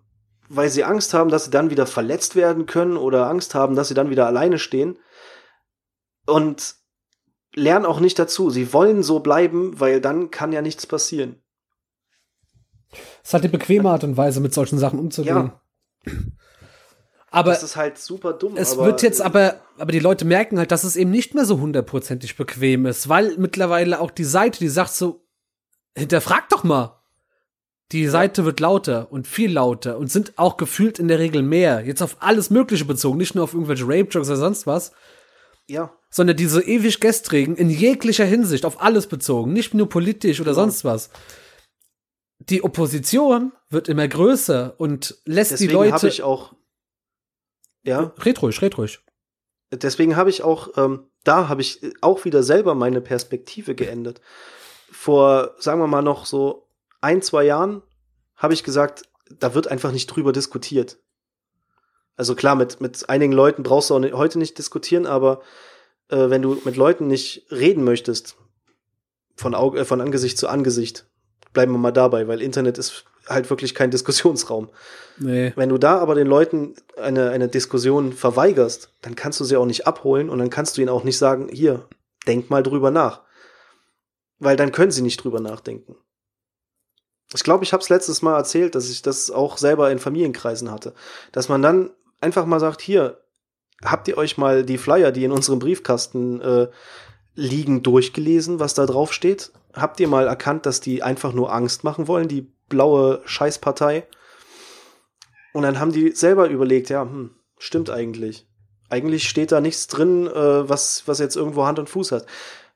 weil 0.49 0.69
sie 0.69 0.83
Angst 0.83 1.13
haben, 1.13 1.29
dass 1.29 1.45
sie 1.45 1.51
dann 1.51 1.69
wieder 1.69 1.85
verletzt 1.85 2.35
werden 2.35 2.65
können 2.65 2.97
oder 2.97 3.29
Angst 3.29 3.53
haben, 3.53 3.75
dass 3.75 3.89
sie 3.89 3.93
dann 3.93 4.09
wieder 4.09 4.25
alleine 4.25 4.57
stehen. 4.57 4.97
Und 6.25 6.75
lernen 7.53 7.85
auch 7.85 7.99
nicht 7.99 8.17
dazu. 8.17 8.49
Sie 8.49 8.73
wollen 8.73 9.03
so 9.03 9.19
bleiben, 9.19 9.79
weil 9.79 10.01
dann 10.01 10.31
kann 10.31 10.51
ja 10.51 10.61
nichts 10.61 10.85
passieren. 10.87 11.41
Es 12.91 13.29
ist 13.29 13.33
halt 13.33 13.43
die 13.43 13.49
bequeme 13.49 13.89
Art 13.89 14.03
und 14.03 14.17
Weise, 14.17 14.41
mit 14.41 14.53
solchen 14.53 14.79
Sachen 14.79 14.99
umzugehen. 14.99 15.51
Aber 17.31 17.51
das 17.51 17.61
ist 17.61 17.75
halt 17.75 17.97
super 17.99 18.33
dumm. 18.33 18.57
es 18.57 18.75
wird 18.77 19.03
jetzt 19.03 19.21
aber, 19.21 19.59
aber 19.77 19.91
die 19.91 19.99
Leute 19.99 20.25
merken 20.25 20.57
halt, 20.57 20.71
dass 20.71 20.83
es 20.83 20.95
eben 20.95 21.11
nicht 21.11 21.35
mehr 21.35 21.45
so 21.45 21.59
hundertprozentig 21.59 22.35
bequem 22.37 22.87
ist, 22.87 23.07
weil 23.07 23.37
mittlerweile 23.37 23.99
auch 23.99 24.09
die 24.09 24.23
Seite, 24.23 24.57
die 24.59 24.67
sagt 24.69 24.91
so, 24.93 25.23
hinterfrag 25.95 26.49
doch 26.49 26.63
mal. 26.63 26.95
Die 27.91 28.07
Seite 28.07 28.45
wird 28.45 28.59
lauter 28.59 29.11
und 29.11 29.27
viel 29.27 29.51
lauter 29.51 29.97
und 29.97 30.11
sind 30.11 30.33
auch 30.37 30.57
gefühlt 30.57 30.97
in 30.99 31.07
der 31.07 31.19
Regel 31.19 31.41
mehr. 31.43 31.81
Jetzt 31.85 32.01
auf 32.01 32.17
alles 32.19 32.49
Mögliche 32.49 32.85
bezogen, 32.85 33.17
nicht 33.17 33.35
nur 33.35 33.43
auf 33.43 33.53
irgendwelche 33.53 33.83
Rape-Jokes 33.85 34.29
oder 34.29 34.37
sonst 34.37 34.65
was, 34.67 34.91
Ja, 35.67 35.91
sondern 36.11 36.35
diese 36.37 36.61
ewig 36.63 36.99
gestrigen 36.99 37.55
in 37.55 37.69
jeglicher 37.69 38.25
Hinsicht 38.25 38.65
auf 38.65 38.81
alles 38.81 39.05
bezogen, 39.07 39.53
nicht 39.53 39.73
nur 39.75 39.87
politisch 39.89 40.39
oder 40.39 40.51
Genau. 40.51 40.63
sonst 40.63 40.83
was. 40.83 41.09
Die 42.39 42.63
Opposition 42.63 43.51
wird 43.69 43.89
immer 43.89 44.07
größer 44.07 44.75
und 44.77 45.17
lässt 45.25 45.51
deswegen 45.51 45.69
die 45.71 45.75
habe 45.77 45.89
Leute. 45.89 46.07
ich 46.07 46.23
auch. 46.23 46.53
Ja, 47.83 48.13
Red 48.25 48.41
ruhig, 48.41 48.61
red 48.61 48.77
ruhig. 48.77 48.99
deswegen 49.71 50.15
habe 50.15 50.29
ich 50.29 50.41
auch, 50.41 50.77
ähm, 50.77 51.07
da 51.23 51.49
habe 51.49 51.61
ich 51.61 51.81
auch 52.01 52.25
wieder 52.25 52.43
selber 52.43 52.75
meine 52.75 53.01
Perspektive 53.01 53.75
geändert. 53.75 54.21
Vor, 54.91 55.55
sagen 55.59 55.79
wir 55.79 55.87
mal, 55.87 56.01
noch 56.01 56.25
so 56.25 56.67
ein, 57.01 57.21
zwei 57.21 57.43
Jahren 57.43 57.81
habe 58.35 58.53
ich 58.53 58.63
gesagt, 58.63 59.03
da 59.29 59.53
wird 59.53 59.67
einfach 59.67 59.91
nicht 59.91 60.07
drüber 60.07 60.31
diskutiert. 60.31 60.97
Also 62.15 62.35
klar, 62.35 62.55
mit, 62.55 62.81
mit 62.81 63.09
einigen 63.09 63.31
Leuten 63.31 63.63
brauchst 63.63 63.89
du 63.89 63.95
auch 63.95 64.17
heute 64.17 64.39
nicht 64.39 64.57
diskutieren, 64.57 65.05
aber 65.05 65.41
äh, 66.09 66.29
wenn 66.29 66.41
du 66.41 66.59
mit 66.65 66.75
Leuten 66.75 67.07
nicht 67.07 67.45
reden 67.51 67.83
möchtest, 67.83 68.35
von, 69.35 69.55
Auge, 69.55 69.79
äh, 69.79 69.85
von 69.85 70.01
Angesicht 70.01 70.37
zu 70.37 70.49
Angesicht, 70.49 71.05
bleiben 71.59 71.73
wir 71.73 71.77
mal 71.77 71.91
dabei, 71.91 72.25
weil 72.29 72.41
Internet 72.41 72.77
ist 72.77 73.03
halt 73.27 73.49
wirklich 73.49 73.75
kein 73.75 73.91
Diskussionsraum. 73.95 74.69
Nee. 75.17 75.51
Wenn 75.57 75.67
du 75.67 75.77
da 75.77 75.97
aber 75.97 76.15
den 76.15 76.27
Leuten 76.27 76.75
eine, 76.95 77.31
eine 77.31 77.49
Diskussion 77.49 78.13
verweigerst, 78.13 78.93
dann 79.01 79.17
kannst 79.17 79.41
du 79.41 79.43
sie 79.43 79.57
auch 79.57 79.65
nicht 79.65 79.85
abholen 79.85 80.29
und 80.29 80.39
dann 80.39 80.49
kannst 80.49 80.77
du 80.77 80.81
ihnen 80.81 80.89
auch 80.89 81.03
nicht 81.03 81.17
sagen, 81.17 81.49
hier, 81.51 81.85
denk 82.27 82.49
mal 82.49 82.63
drüber 82.63 82.91
nach. 82.91 83.23
Weil 84.39 84.55
dann 84.55 84.71
können 84.71 84.91
sie 84.91 85.01
nicht 85.01 85.21
drüber 85.21 85.41
nachdenken. 85.41 85.97
Ich 87.33 87.43
glaube, 87.43 87.65
ich 87.65 87.73
habe 87.73 87.83
es 87.83 87.89
letztes 87.89 88.21
Mal 88.21 88.37
erzählt, 88.37 88.73
dass 88.73 88.89
ich 88.89 89.01
das 89.01 89.29
auch 89.29 89.57
selber 89.57 89.91
in 89.91 89.99
Familienkreisen 89.99 90.71
hatte. 90.71 90.93
Dass 91.33 91.49
man 91.49 91.61
dann 91.61 91.89
einfach 92.21 92.45
mal 92.45 92.61
sagt, 92.61 92.79
hier, 92.79 93.19
habt 93.83 94.07
ihr 94.07 94.17
euch 94.17 94.37
mal 94.37 94.63
die 94.63 94.77
Flyer, 94.77 95.11
die 95.11 95.25
in 95.25 95.33
unserem 95.33 95.59
Briefkasten 95.59 96.39
äh, 96.39 96.67
liegen, 97.35 97.83
durchgelesen, 97.83 98.61
was 98.61 98.75
da 98.75 98.85
drauf 98.85 99.11
steht? 99.11 99.51
Habt 99.73 99.99
ihr 99.99 100.07
mal 100.07 100.27
erkannt, 100.27 100.65
dass 100.65 100.81
die 100.81 101.03
einfach 101.03 101.33
nur 101.33 101.53
Angst 101.53 101.83
machen 101.83 102.07
wollen, 102.07 102.27
die 102.27 102.51
blaue 102.69 103.21
Scheißpartei? 103.25 104.07
Und 105.53 105.63
dann 105.63 105.79
haben 105.79 105.91
die 105.91 106.11
selber 106.11 106.47
überlegt, 106.49 106.89
ja, 106.89 107.01
hm, 107.01 107.35
stimmt 107.57 107.89
eigentlich. 107.89 108.47
Eigentlich 108.89 109.29
steht 109.29 109.51
da 109.51 109.61
nichts 109.61 109.87
drin, 109.87 110.27
äh, 110.27 110.69
was, 110.69 111.03
was 111.05 111.19
jetzt 111.19 111.35
irgendwo 111.35 111.65
Hand 111.65 111.79
und 111.79 111.89
Fuß 111.89 112.11
hat. 112.11 112.25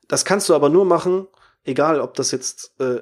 Das 0.07 0.25
kannst 0.25 0.49
du 0.49 0.55
aber 0.55 0.69
nur 0.69 0.85
machen, 0.85 1.27
egal 1.63 1.99
ob 1.99 2.13
das 2.13 2.31
jetzt 2.31 2.79
äh, 2.79 3.01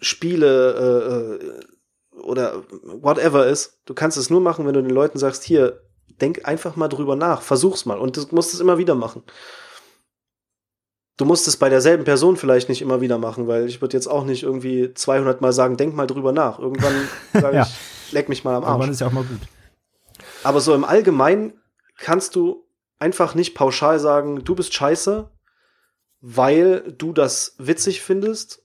Spiele 0.00 1.38
äh, 1.40 1.44
äh 1.44 2.20
oder 2.22 2.62
whatever 2.82 3.46
ist. 3.46 3.80
Du 3.84 3.92
kannst 3.92 4.16
es 4.16 4.30
nur 4.30 4.40
machen, 4.40 4.66
wenn 4.66 4.74
du 4.74 4.82
den 4.82 4.90
Leuten 4.90 5.18
sagst, 5.18 5.42
hier, 5.42 5.82
denk 6.20 6.46
einfach 6.46 6.76
mal 6.76 6.88
drüber 6.88 7.16
nach, 7.16 7.42
versuch's 7.42 7.86
mal. 7.86 7.98
Und 7.98 8.16
du 8.16 8.26
musst 8.30 8.54
es 8.54 8.60
immer 8.60 8.78
wieder 8.78 8.94
machen. 8.94 9.24
Du 11.16 11.24
musst 11.24 11.46
es 11.46 11.56
bei 11.56 11.68
derselben 11.68 12.04
Person 12.04 12.36
vielleicht 12.36 12.68
nicht 12.68 12.82
immer 12.82 13.00
wieder 13.00 13.18
machen, 13.18 13.46
weil 13.46 13.66
ich 13.68 13.80
würde 13.80 13.96
jetzt 13.96 14.08
auch 14.08 14.24
nicht 14.24 14.42
irgendwie 14.42 14.92
200 14.92 15.40
Mal 15.40 15.52
sagen, 15.52 15.76
denk 15.76 15.94
mal 15.94 16.06
drüber 16.06 16.32
nach. 16.32 16.58
Irgendwann 16.58 17.08
sage 17.32 17.56
ja. 17.56 17.62
ich, 17.62 18.12
leck 18.12 18.28
mich 18.28 18.42
mal 18.42 18.56
am 18.56 18.64
Arsch. 18.64 18.72
Irgendwann 18.72 18.90
ist 18.90 19.00
ja 19.00 19.06
auch 19.06 19.12
mal 19.12 19.24
gut. 19.24 19.40
Aber 20.42 20.60
so 20.60 20.74
im 20.74 20.84
Allgemeinen 20.84 21.60
kannst 21.98 22.34
du 22.34 22.66
einfach 22.98 23.34
nicht 23.34 23.54
pauschal 23.54 24.00
sagen, 24.00 24.44
du 24.44 24.54
bist 24.54 24.74
scheiße, 24.74 25.30
weil 26.20 26.92
du 26.92 27.12
das 27.12 27.54
witzig 27.58 28.00
findest, 28.00 28.64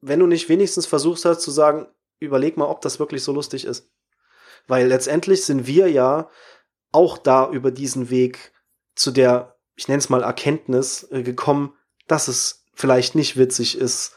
wenn 0.00 0.20
du 0.20 0.26
nicht 0.26 0.48
wenigstens 0.48 0.86
versuchst 0.86 1.24
hast 1.24 1.40
zu 1.40 1.50
sagen, 1.50 1.86
überleg 2.20 2.56
mal, 2.56 2.66
ob 2.66 2.80
das 2.80 2.98
wirklich 2.98 3.24
so 3.24 3.32
lustig 3.32 3.64
ist. 3.64 3.90
Weil 4.68 4.88
letztendlich 4.88 5.44
sind 5.44 5.66
wir 5.66 5.90
ja 5.90 6.28
auch 6.92 7.18
da 7.18 7.50
über 7.50 7.70
diesen 7.70 8.10
Weg 8.10 8.52
zu 8.94 9.10
der, 9.10 9.51
ich 9.76 9.88
nenne 9.88 9.98
es 9.98 10.08
mal 10.08 10.22
Erkenntnis 10.22 11.08
äh, 11.10 11.22
gekommen, 11.22 11.74
dass 12.06 12.28
es 12.28 12.64
vielleicht 12.74 13.14
nicht 13.14 13.36
witzig 13.36 13.78
ist, 13.78 14.14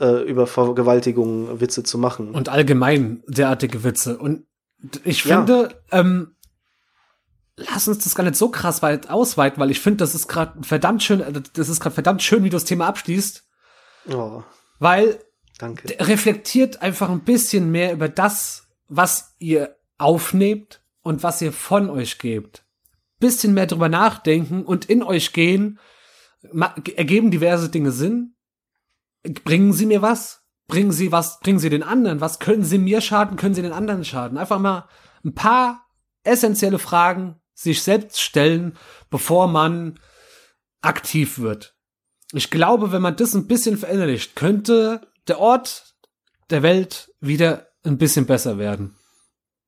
äh, 0.00 0.22
über 0.22 0.46
Vergewaltigungen 0.46 1.60
Witze 1.60 1.82
zu 1.82 1.98
machen. 1.98 2.30
Und 2.30 2.48
allgemein 2.48 3.22
derartige 3.26 3.84
Witze. 3.84 4.18
Und 4.18 4.46
ich 5.04 5.22
finde, 5.22 5.74
ja. 5.92 6.00
ähm, 6.00 6.34
lass 7.56 7.88
uns 7.88 8.04
das 8.04 8.14
gar 8.14 8.24
nicht 8.24 8.36
so 8.36 8.48
krass 8.48 8.82
weit 8.82 9.10
ausweiten, 9.10 9.60
weil 9.60 9.70
ich 9.70 9.80
finde, 9.80 9.98
das 9.98 10.14
ist 10.14 10.28
gerade 10.28 10.62
verdammt 10.62 11.02
schön, 11.02 11.20
äh, 11.20 11.32
das 11.52 11.68
ist 11.68 11.80
gerade 11.80 11.94
verdammt 11.94 12.22
schön, 12.22 12.44
wie 12.44 12.50
du 12.50 12.56
das 12.56 12.64
Thema 12.64 12.86
abschließt. 12.86 13.44
Oh. 14.12 14.42
Weil 14.78 15.20
Danke. 15.58 15.96
reflektiert 16.00 16.82
einfach 16.82 17.08
ein 17.08 17.24
bisschen 17.24 17.70
mehr 17.70 17.92
über 17.92 18.08
das, 18.08 18.66
was 18.88 19.34
ihr 19.38 19.76
aufnehmt 19.98 20.82
und 21.02 21.22
was 21.22 21.40
ihr 21.40 21.52
von 21.52 21.88
euch 21.90 22.18
gebt. 22.18 22.63
Bisschen 23.24 23.54
mehr 23.54 23.66
drüber 23.66 23.88
nachdenken 23.88 24.66
und 24.66 24.84
in 24.84 25.02
euch 25.02 25.32
gehen, 25.32 25.78
ergeben 26.94 27.30
diverse 27.30 27.70
Dinge 27.70 27.90
Sinn. 27.90 28.36
Bringen 29.44 29.72
sie 29.72 29.86
mir 29.86 30.02
was? 30.02 30.42
Bringen 30.68 30.92
sie 30.92 31.10
was? 31.10 31.40
Bringen 31.40 31.58
sie 31.58 31.70
den 31.70 31.82
anderen? 31.82 32.20
Was 32.20 32.38
können 32.38 32.64
sie 32.64 32.76
mir 32.76 33.00
schaden? 33.00 33.38
Können 33.38 33.54
sie 33.54 33.62
den 33.62 33.72
anderen 33.72 34.04
schaden? 34.04 34.36
Einfach 34.36 34.58
mal 34.58 34.90
ein 35.24 35.34
paar 35.34 35.86
essentielle 36.22 36.78
Fragen 36.78 37.40
sich 37.54 37.82
selbst 37.82 38.20
stellen, 38.20 38.76
bevor 39.08 39.48
man 39.48 39.98
aktiv 40.82 41.38
wird. 41.38 41.78
Ich 42.32 42.50
glaube, 42.50 42.92
wenn 42.92 43.00
man 43.00 43.16
das 43.16 43.32
ein 43.32 43.46
bisschen 43.46 43.78
verinnerlicht, 43.78 44.36
könnte 44.36 45.00
der 45.28 45.38
Ort 45.38 45.94
der 46.50 46.62
Welt 46.62 47.10
wieder 47.20 47.68
ein 47.84 47.96
bisschen 47.96 48.26
besser 48.26 48.58
werden. 48.58 48.94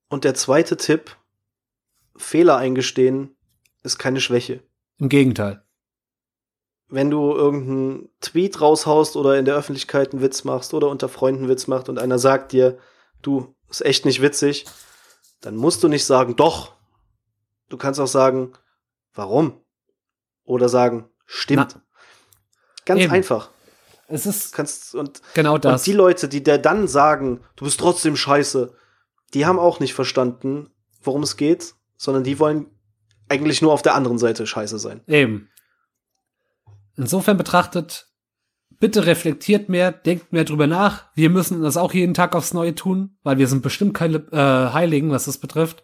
Und 0.09 0.25
der 0.25 0.35
zweite 0.35 0.77
Tipp, 0.77 1.15
Fehler 2.15 2.57
eingestehen, 2.57 3.36
ist 3.87 3.97
keine 3.97 4.21
Schwäche. 4.21 4.63
Im 4.99 5.09
Gegenteil. 5.09 5.63
Wenn 6.89 7.09
du 7.09 7.33
irgendeinen 7.33 8.09
Tweet 8.21 8.61
raushaust 8.61 9.17
oder 9.17 9.37
in 9.37 9.45
der 9.45 9.55
Öffentlichkeit 9.55 10.11
einen 10.13 10.21
Witz 10.21 10.43
machst 10.43 10.73
oder 10.73 10.89
unter 10.89 11.09
Freunden 11.09 11.49
Witz 11.49 11.67
macht 11.67 11.89
und 11.89 11.99
einer 11.99 12.19
sagt 12.19 12.51
dir, 12.51 12.77
du, 13.21 13.55
ist 13.69 13.85
echt 13.85 14.05
nicht 14.05 14.21
witzig, 14.21 14.65
dann 15.41 15.55
musst 15.55 15.83
du 15.83 15.87
nicht 15.87 16.05
sagen, 16.05 16.35
doch. 16.35 16.73
Du 17.69 17.77
kannst 17.77 17.99
auch 17.99 18.07
sagen, 18.07 18.53
warum? 19.13 19.61
Oder 20.43 20.69
sagen, 20.69 21.09
stimmt. 21.25 21.75
Na, 21.75 21.81
Ganz 22.85 23.01
eben. 23.01 23.11
einfach. 23.11 23.49
Es 24.07 24.25
ist 24.25 24.53
kannst 24.53 24.95
und 24.95 25.21
genau 25.33 25.57
das. 25.57 25.81
Und 25.81 25.87
die 25.87 25.97
Leute, 25.97 26.29
die 26.29 26.41
dir 26.41 26.57
dann 26.57 26.87
sagen, 26.87 27.41
du 27.57 27.65
bist 27.65 27.79
trotzdem 27.79 28.15
scheiße, 28.15 28.73
die 29.33 29.45
haben 29.45 29.59
auch 29.59 29.81
nicht 29.81 29.93
verstanden, 29.93 30.69
worum 31.01 31.23
es 31.23 31.35
geht, 31.35 31.75
sondern 31.97 32.23
die 32.23 32.39
wollen 32.39 32.67
eigentlich 33.29 33.61
nur 33.61 33.73
auf 33.73 33.81
der 33.81 33.95
anderen 33.95 34.17
Seite 34.17 34.47
scheiße 34.47 34.79
sein. 34.79 35.01
Eben. 35.07 35.49
Insofern 36.95 37.37
betrachtet, 37.37 38.07
bitte 38.79 39.05
reflektiert 39.05 39.69
mehr, 39.69 39.91
denkt 39.91 40.33
mehr 40.33 40.45
drüber 40.45 40.67
nach. 40.67 41.05
Wir 41.15 41.29
müssen 41.29 41.61
das 41.61 41.77
auch 41.77 41.93
jeden 41.93 42.13
Tag 42.13 42.35
aufs 42.35 42.53
Neue 42.53 42.75
tun, 42.75 43.17
weil 43.23 43.37
wir 43.37 43.47
sind 43.47 43.61
bestimmt 43.61 43.93
keine 43.93 44.17
äh, 44.31 44.73
Heiligen, 44.73 45.11
was 45.11 45.25
das 45.25 45.37
betrifft. 45.37 45.83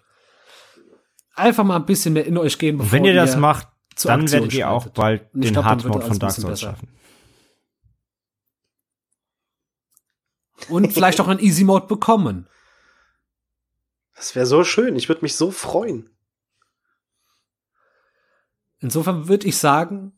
Einfach 1.35 1.63
mal 1.63 1.77
ein 1.77 1.85
bisschen 1.85 2.13
mehr 2.13 2.25
in 2.25 2.37
euch 2.37 2.57
gehen, 2.59 2.77
bevor 2.77 2.91
Wenn 2.91 3.05
ihr 3.05 3.15
das 3.15 3.35
macht, 3.35 3.67
dann 4.03 4.21
Aktion 4.21 4.41
werdet 4.41 4.53
ihr 4.53 4.69
auch 4.69 4.87
bald 4.87 5.23
den 5.33 5.63
Hardmode 5.63 6.05
von 6.05 6.19
Dark 6.19 6.33
Souls 6.33 6.61
schaffen. 6.61 6.87
Und 10.69 10.93
vielleicht 10.93 11.19
auch 11.19 11.27
einen 11.27 11.39
Easy 11.39 11.63
Mode 11.63 11.87
bekommen. 11.87 12.47
Das 14.15 14.35
wäre 14.35 14.45
so 14.45 14.63
schön. 14.63 14.95
Ich 14.95 15.09
würde 15.09 15.21
mich 15.21 15.35
so 15.35 15.51
freuen. 15.51 16.09
Insofern 18.83 19.29
würde 19.29 19.47
ich 19.47 19.57
sagen, 19.57 20.11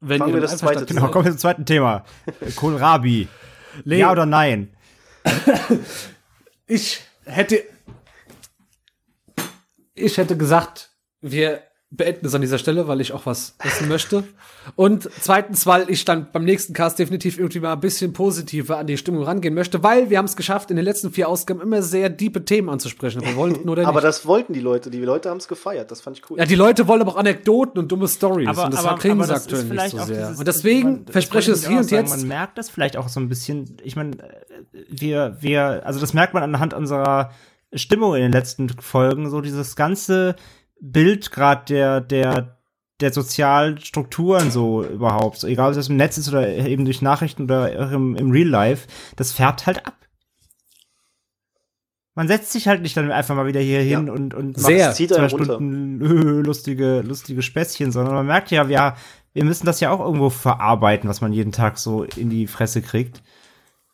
wenn 0.00 0.18
Fangen 0.18 0.30
ihr 0.30 0.36
wir 0.36 0.40
das 0.40 0.56
zweite 0.56 0.86
Genau, 0.86 1.08
kommen 1.08 1.26
wir 1.26 1.32
zum 1.32 1.40
zweiten 1.40 1.66
Thema. 1.66 2.04
Kohlrabi. 2.56 3.28
ja 3.84 4.10
oder 4.10 4.24
nein? 4.24 4.74
ich 6.66 7.02
hätte 7.26 7.62
ich 9.94 10.16
hätte 10.16 10.38
gesagt, 10.38 10.90
wir 11.20 11.62
beenden 11.90 12.26
es 12.26 12.34
an 12.34 12.42
dieser 12.42 12.58
Stelle, 12.58 12.86
weil 12.86 13.00
ich 13.00 13.12
auch 13.12 13.24
was 13.24 13.54
essen 13.64 13.88
möchte. 13.88 14.24
Und 14.76 15.08
zweitens, 15.20 15.66
weil 15.66 15.88
ich 15.88 16.04
dann 16.04 16.28
beim 16.30 16.44
nächsten 16.44 16.74
Cast 16.74 16.98
definitiv 16.98 17.38
irgendwie 17.38 17.60
mal 17.60 17.72
ein 17.72 17.80
bisschen 17.80 18.12
positiver 18.12 18.76
an 18.76 18.86
die 18.86 18.98
Stimmung 18.98 19.22
rangehen 19.22 19.54
möchte, 19.54 19.82
weil 19.82 20.10
wir 20.10 20.18
haben 20.18 20.26
es 20.26 20.36
geschafft, 20.36 20.70
in 20.70 20.76
den 20.76 20.84
letzten 20.84 21.10
vier 21.10 21.28
Ausgaben 21.28 21.62
immer 21.62 21.80
sehr 21.80 22.10
diepe 22.10 22.44
Themen 22.44 22.68
anzusprechen. 22.68 23.22
Wir 23.22 23.38
oder 23.38 23.54
nicht. 23.54 23.88
aber 23.88 24.02
das 24.02 24.26
wollten 24.26 24.52
die 24.52 24.60
Leute. 24.60 24.90
Die 24.90 25.00
Leute 25.00 25.30
haben 25.30 25.38
es 25.38 25.48
gefeiert. 25.48 25.90
Das 25.90 26.02
fand 26.02 26.18
ich 26.18 26.30
cool. 26.30 26.38
Ja, 26.38 26.44
die 26.44 26.56
Leute 26.56 26.86
wollen 26.88 27.00
aber 27.00 27.12
auch 27.12 27.16
Anekdoten 27.16 27.78
und 27.78 27.90
dumme 27.90 28.06
Stories. 28.06 28.48
Aber, 28.48 28.66
und 28.66 28.74
das 28.74 28.84
aber, 28.84 28.98
kriegen 28.98 29.22
sie 29.24 29.34
aktuell 29.34 29.64
nicht 29.64 29.90
so 29.90 29.98
sehr. 29.98 30.26
Dieses, 30.26 30.38
und 30.38 30.48
deswegen 30.48 30.90
man, 30.90 31.06
verspreche 31.06 31.52
ich 31.52 31.56
es 31.56 31.66
hier 31.66 31.78
und 31.78 31.84
sagen, 31.84 32.06
jetzt. 32.06 32.18
Man 32.18 32.28
merkt 32.28 32.58
das 32.58 32.68
vielleicht 32.68 32.98
auch 32.98 33.08
so 33.08 33.18
ein 33.18 33.30
bisschen. 33.30 33.78
Ich 33.82 33.96
meine, 33.96 34.18
wir, 34.90 35.38
wir, 35.40 35.86
also 35.86 36.00
das 36.00 36.12
merkt 36.12 36.34
man 36.34 36.42
anhand 36.42 36.74
unserer 36.74 37.30
Stimmung 37.72 38.14
in 38.14 38.22
den 38.22 38.32
letzten 38.32 38.68
Folgen. 38.68 39.30
So 39.30 39.40
dieses 39.40 39.74
ganze 39.74 40.36
Bild 40.80 41.30
gerade 41.30 41.64
der, 41.68 42.00
der, 42.00 42.58
der 43.00 43.12
sozialen 43.12 43.78
Strukturen 43.78 44.50
so 44.50 44.84
überhaupt, 44.84 45.42
egal 45.44 45.72
ob 45.72 45.76
es 45.76 45.88
im 45.88 45.96
Netz 45.96 46.18
ist 46.18 46.28
oder 46.28 46.48
eben 46.48 46.84
durch 46.84 47.02
Nachrichten 47.02 47.44
oder 47.44 47.92
im, 47.92 48.16
im 48.16 48.30
Real 48.30 48.48
Life, 48.48 48.88
das 49.16 49.32
färbt 49.32 49.66
halt 49.66 49.86
ab. 49.86 49.94
Man 52.14 52.26
setzt 52.26 52.50
sich 52.50 52.66
halt 52.66 52.82
nicht 52.82 52.96
dann 52.96 53.12
einfach 53.12 53.36
mal 53.36 53.46
wieder 53.46 53.60
hier 53.60 53.80
hin 53.80 54.08
ja. 54.08 54.12
und, 54.12 54.34
und 54.34 54.58
Sehr. 54.58 54.88
macht 54.88 54.96
zwei 54.96 55.28
Stunden 55.28 56.00
lustige, 56.44 57.00
lustige 57.02 57.42
Späßchen, 57.42 57.92
sondern 57.92 58.14
man 58.14 58.26
merkt 58.26 58.50
ja, 58.50 58.68
wir, 58.68 58.96
wir 59.34 59.44
müssen 59.44 59.66
das 59.66 59.78
ja 59.78 59.92
auch 59.92 60.00
irgendwo 60.00 60.28
verarbeiten, 60.28 61.08
was 61.08 61.20
man 61.20 61.32
jeden 61.32 61.52
Tag 61.52 61.78
so 61.78 62.02
in 62.02 62.28
die 62.28 62.48
Fresse 62.48 62.82
kriegt. 62.82 63.22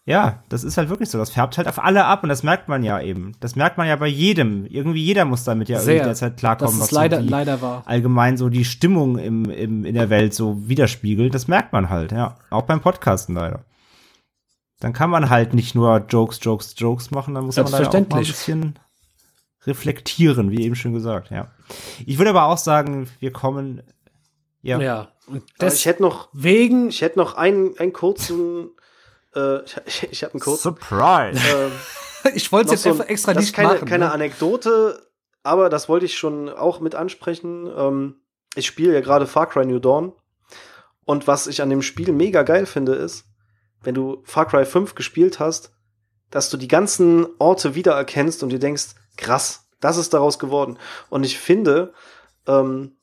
Ja, 0.07 0.43
das 0.51 0.65
ist 0.65 0.77
halt 0.77 0.91
wirklich 0.91 1.09
so. 1.09 1.17
Das 1.17 1.31
färbt 1.31 1.57
halt 1.57 1.67
auf 1.67 1.83
alle 1.83 2.05
ab 2.05 2.23
und 2.23 2.29
das 2.29 2.43
merkt 2.43 2.69
man 2.69 2.83
ja 2.83 3.01
eben. 3.01 3.33
Das 3.41 3.57
merkt 3.57 3.79
man 3.79 3.87
ja 3.87 3.97
bei 3.97 4.07
jedem. 4.07 4.67
Irgendwie 4.67 5.03
jeder 5.03 5.25
muss 5.25 5.45
damit 5.45 5.71
ja 5.71 5.81
Sehr. 5.81 5.95
irgendwie 5.95 6.09
derzeit 6.09 6.37
klarkommen, 6.37 6.73
Das 6.73 6.75
ist 6.75 6.83
was 6.83 6.91
leider, 6.91 7.17
so 7.19 7.23
die, 7.23 7.29
leider 7.31 7.63
wahr. 7.63 7.83
allgemein 7.87 8.37
so 8.37 8.51
die 8.51 8.67
Stimmung 8.67 9.17
im, 9.17 9.47
im, 9.47 9.87
in 9.87 9.95
der 9.95 10.11
Welt 10.11 10.35
so 10.35 10.69
widerspiegelt. 10.69 11.35
Das 11.35 11.49
merkt 11.49 11.73
man 11.73 11.89
halt, 11.89 12.13
ja. 12.13 12.37
Auch 12.51 12.63
beim 12.63 12.81
Podcasten 12.83 13.35
leider. 13.35 13.65
Dann 14.81 14.93
kann 14.93 15.09
man 15.09 15.31
halt 15.31 15.55
nicht 15.55 15.75
nur 15.75 16.05
Jokes, 16.07 16.39
Jokes, 16.43 16.75
Jokes 16.77 17.11
machen, 17.11 17.35
dann 17.35 17.47
muss 17.47 17.57
man 17.57 17.67
leider 17.71 17.89
auch 17.89 17.93
mal 17.93 18.01
ein 18.01 18.09
bisschen 18.09 18.79
reflektieren, 19.67 20.51
wie 20.51 20.63
eben 20.63 20.75
schon 20.75 20.93
gesagt, 20.93 21.31
ja. 21.31 21.49
Ich 22.05 22.19
würde 22.19 22.31
aber 22.31 22.45
auch 22.45 22.59
sagen, 22.59 23.09
wir 23.21 23.33
kommen, 23.33 23.83
ja. 24.61 24.79
Ja. 24.81 25.09
Und 25.27 25.43
ich 25.63 25.87
hätte 25.87 26.03
noch, 26.03 26.29
deswegen, 26.35 26.89
ich 26.89 27.01
hätte 27.01 27.19
noch 27.19 27.35
einen, 27.35 27.79
einen 27.79 27.95
kurzen, 27.95 28.69
äh, 29.35 29.63
ich, 29.87 30.09
ich 30.11 30.25
habe 30.25 30.35
einen 30.35 30.41
kurzen, 30.41 30.63
Surprise! 30.63 31.39
äh, 32.25 32.31
ich 32.35 32.51
wollte 32.53 32.69
es 32.69 32.73
jetzt 32.73 32.83
so, 32.85 32.91
einfach 32.91 33.09
extra 33.09 33.35
das 33.35 33.43
nicht 33.43 33.51
ist 33.51 33.57
keine, 33.57 33.75
machen. 33.75 33.89
keine 33.89 34.07
ne? 34.07 34.13
Anekdote, 34.13 35.07
aber 35.43 35.69
das 35.69 35.89
wollte 35.89 36.07
ich 36.07 36.17
schon 36.17 36.49
auch 36.49 36.81
mit 36.81 36.95
ansprechen. 36.95 37.71
Ähm, 37.77 38.17
ich 38.55 38.67
spiele 38.67 38.95
ja 38.95 39.01
gerade 39.01 39.27
Far 39.27 39.49
Cry 39.49 39.67
New 39.67 39.79
Dawn. 39.79 40.13
Und 41.05 41.27
was 41.27 41.47
ich 41.47 41.61
an 41.61 41.71
dem 41.71 41.83
Spiel 41.83 42.13
mega 42.13 42.43
geil 42.43 42.67
finde, 42.67 42.95
ist, 42.95 43.27
wenn 43.83 43.95
du 43.95 44.23
Far 44.25 44.47
Cry 44.47 44.65
5 44.65 44.95
gespielt 44.95 45.39
hast, 45.39 45.73
dass 46.31 46.51
du 46.51 46.57
die 46.57 46.69
ganzen 46.69 47.27
Orte 47.39 47.75
wiedererkennst 47.75 48.43
und 48.43 48.49
dir 48.49 48.59
denkst, 48.59 48.95
krass, 49.17 49.69
das 49.81 49.99
ist 49.99 50.15
daraus 50.15 50.39
geworden. 50.39 50.79
Und 51.11 51.25
ich 51.25 51.39
finde, 51.39 51.93
ähm, 52.47 52.97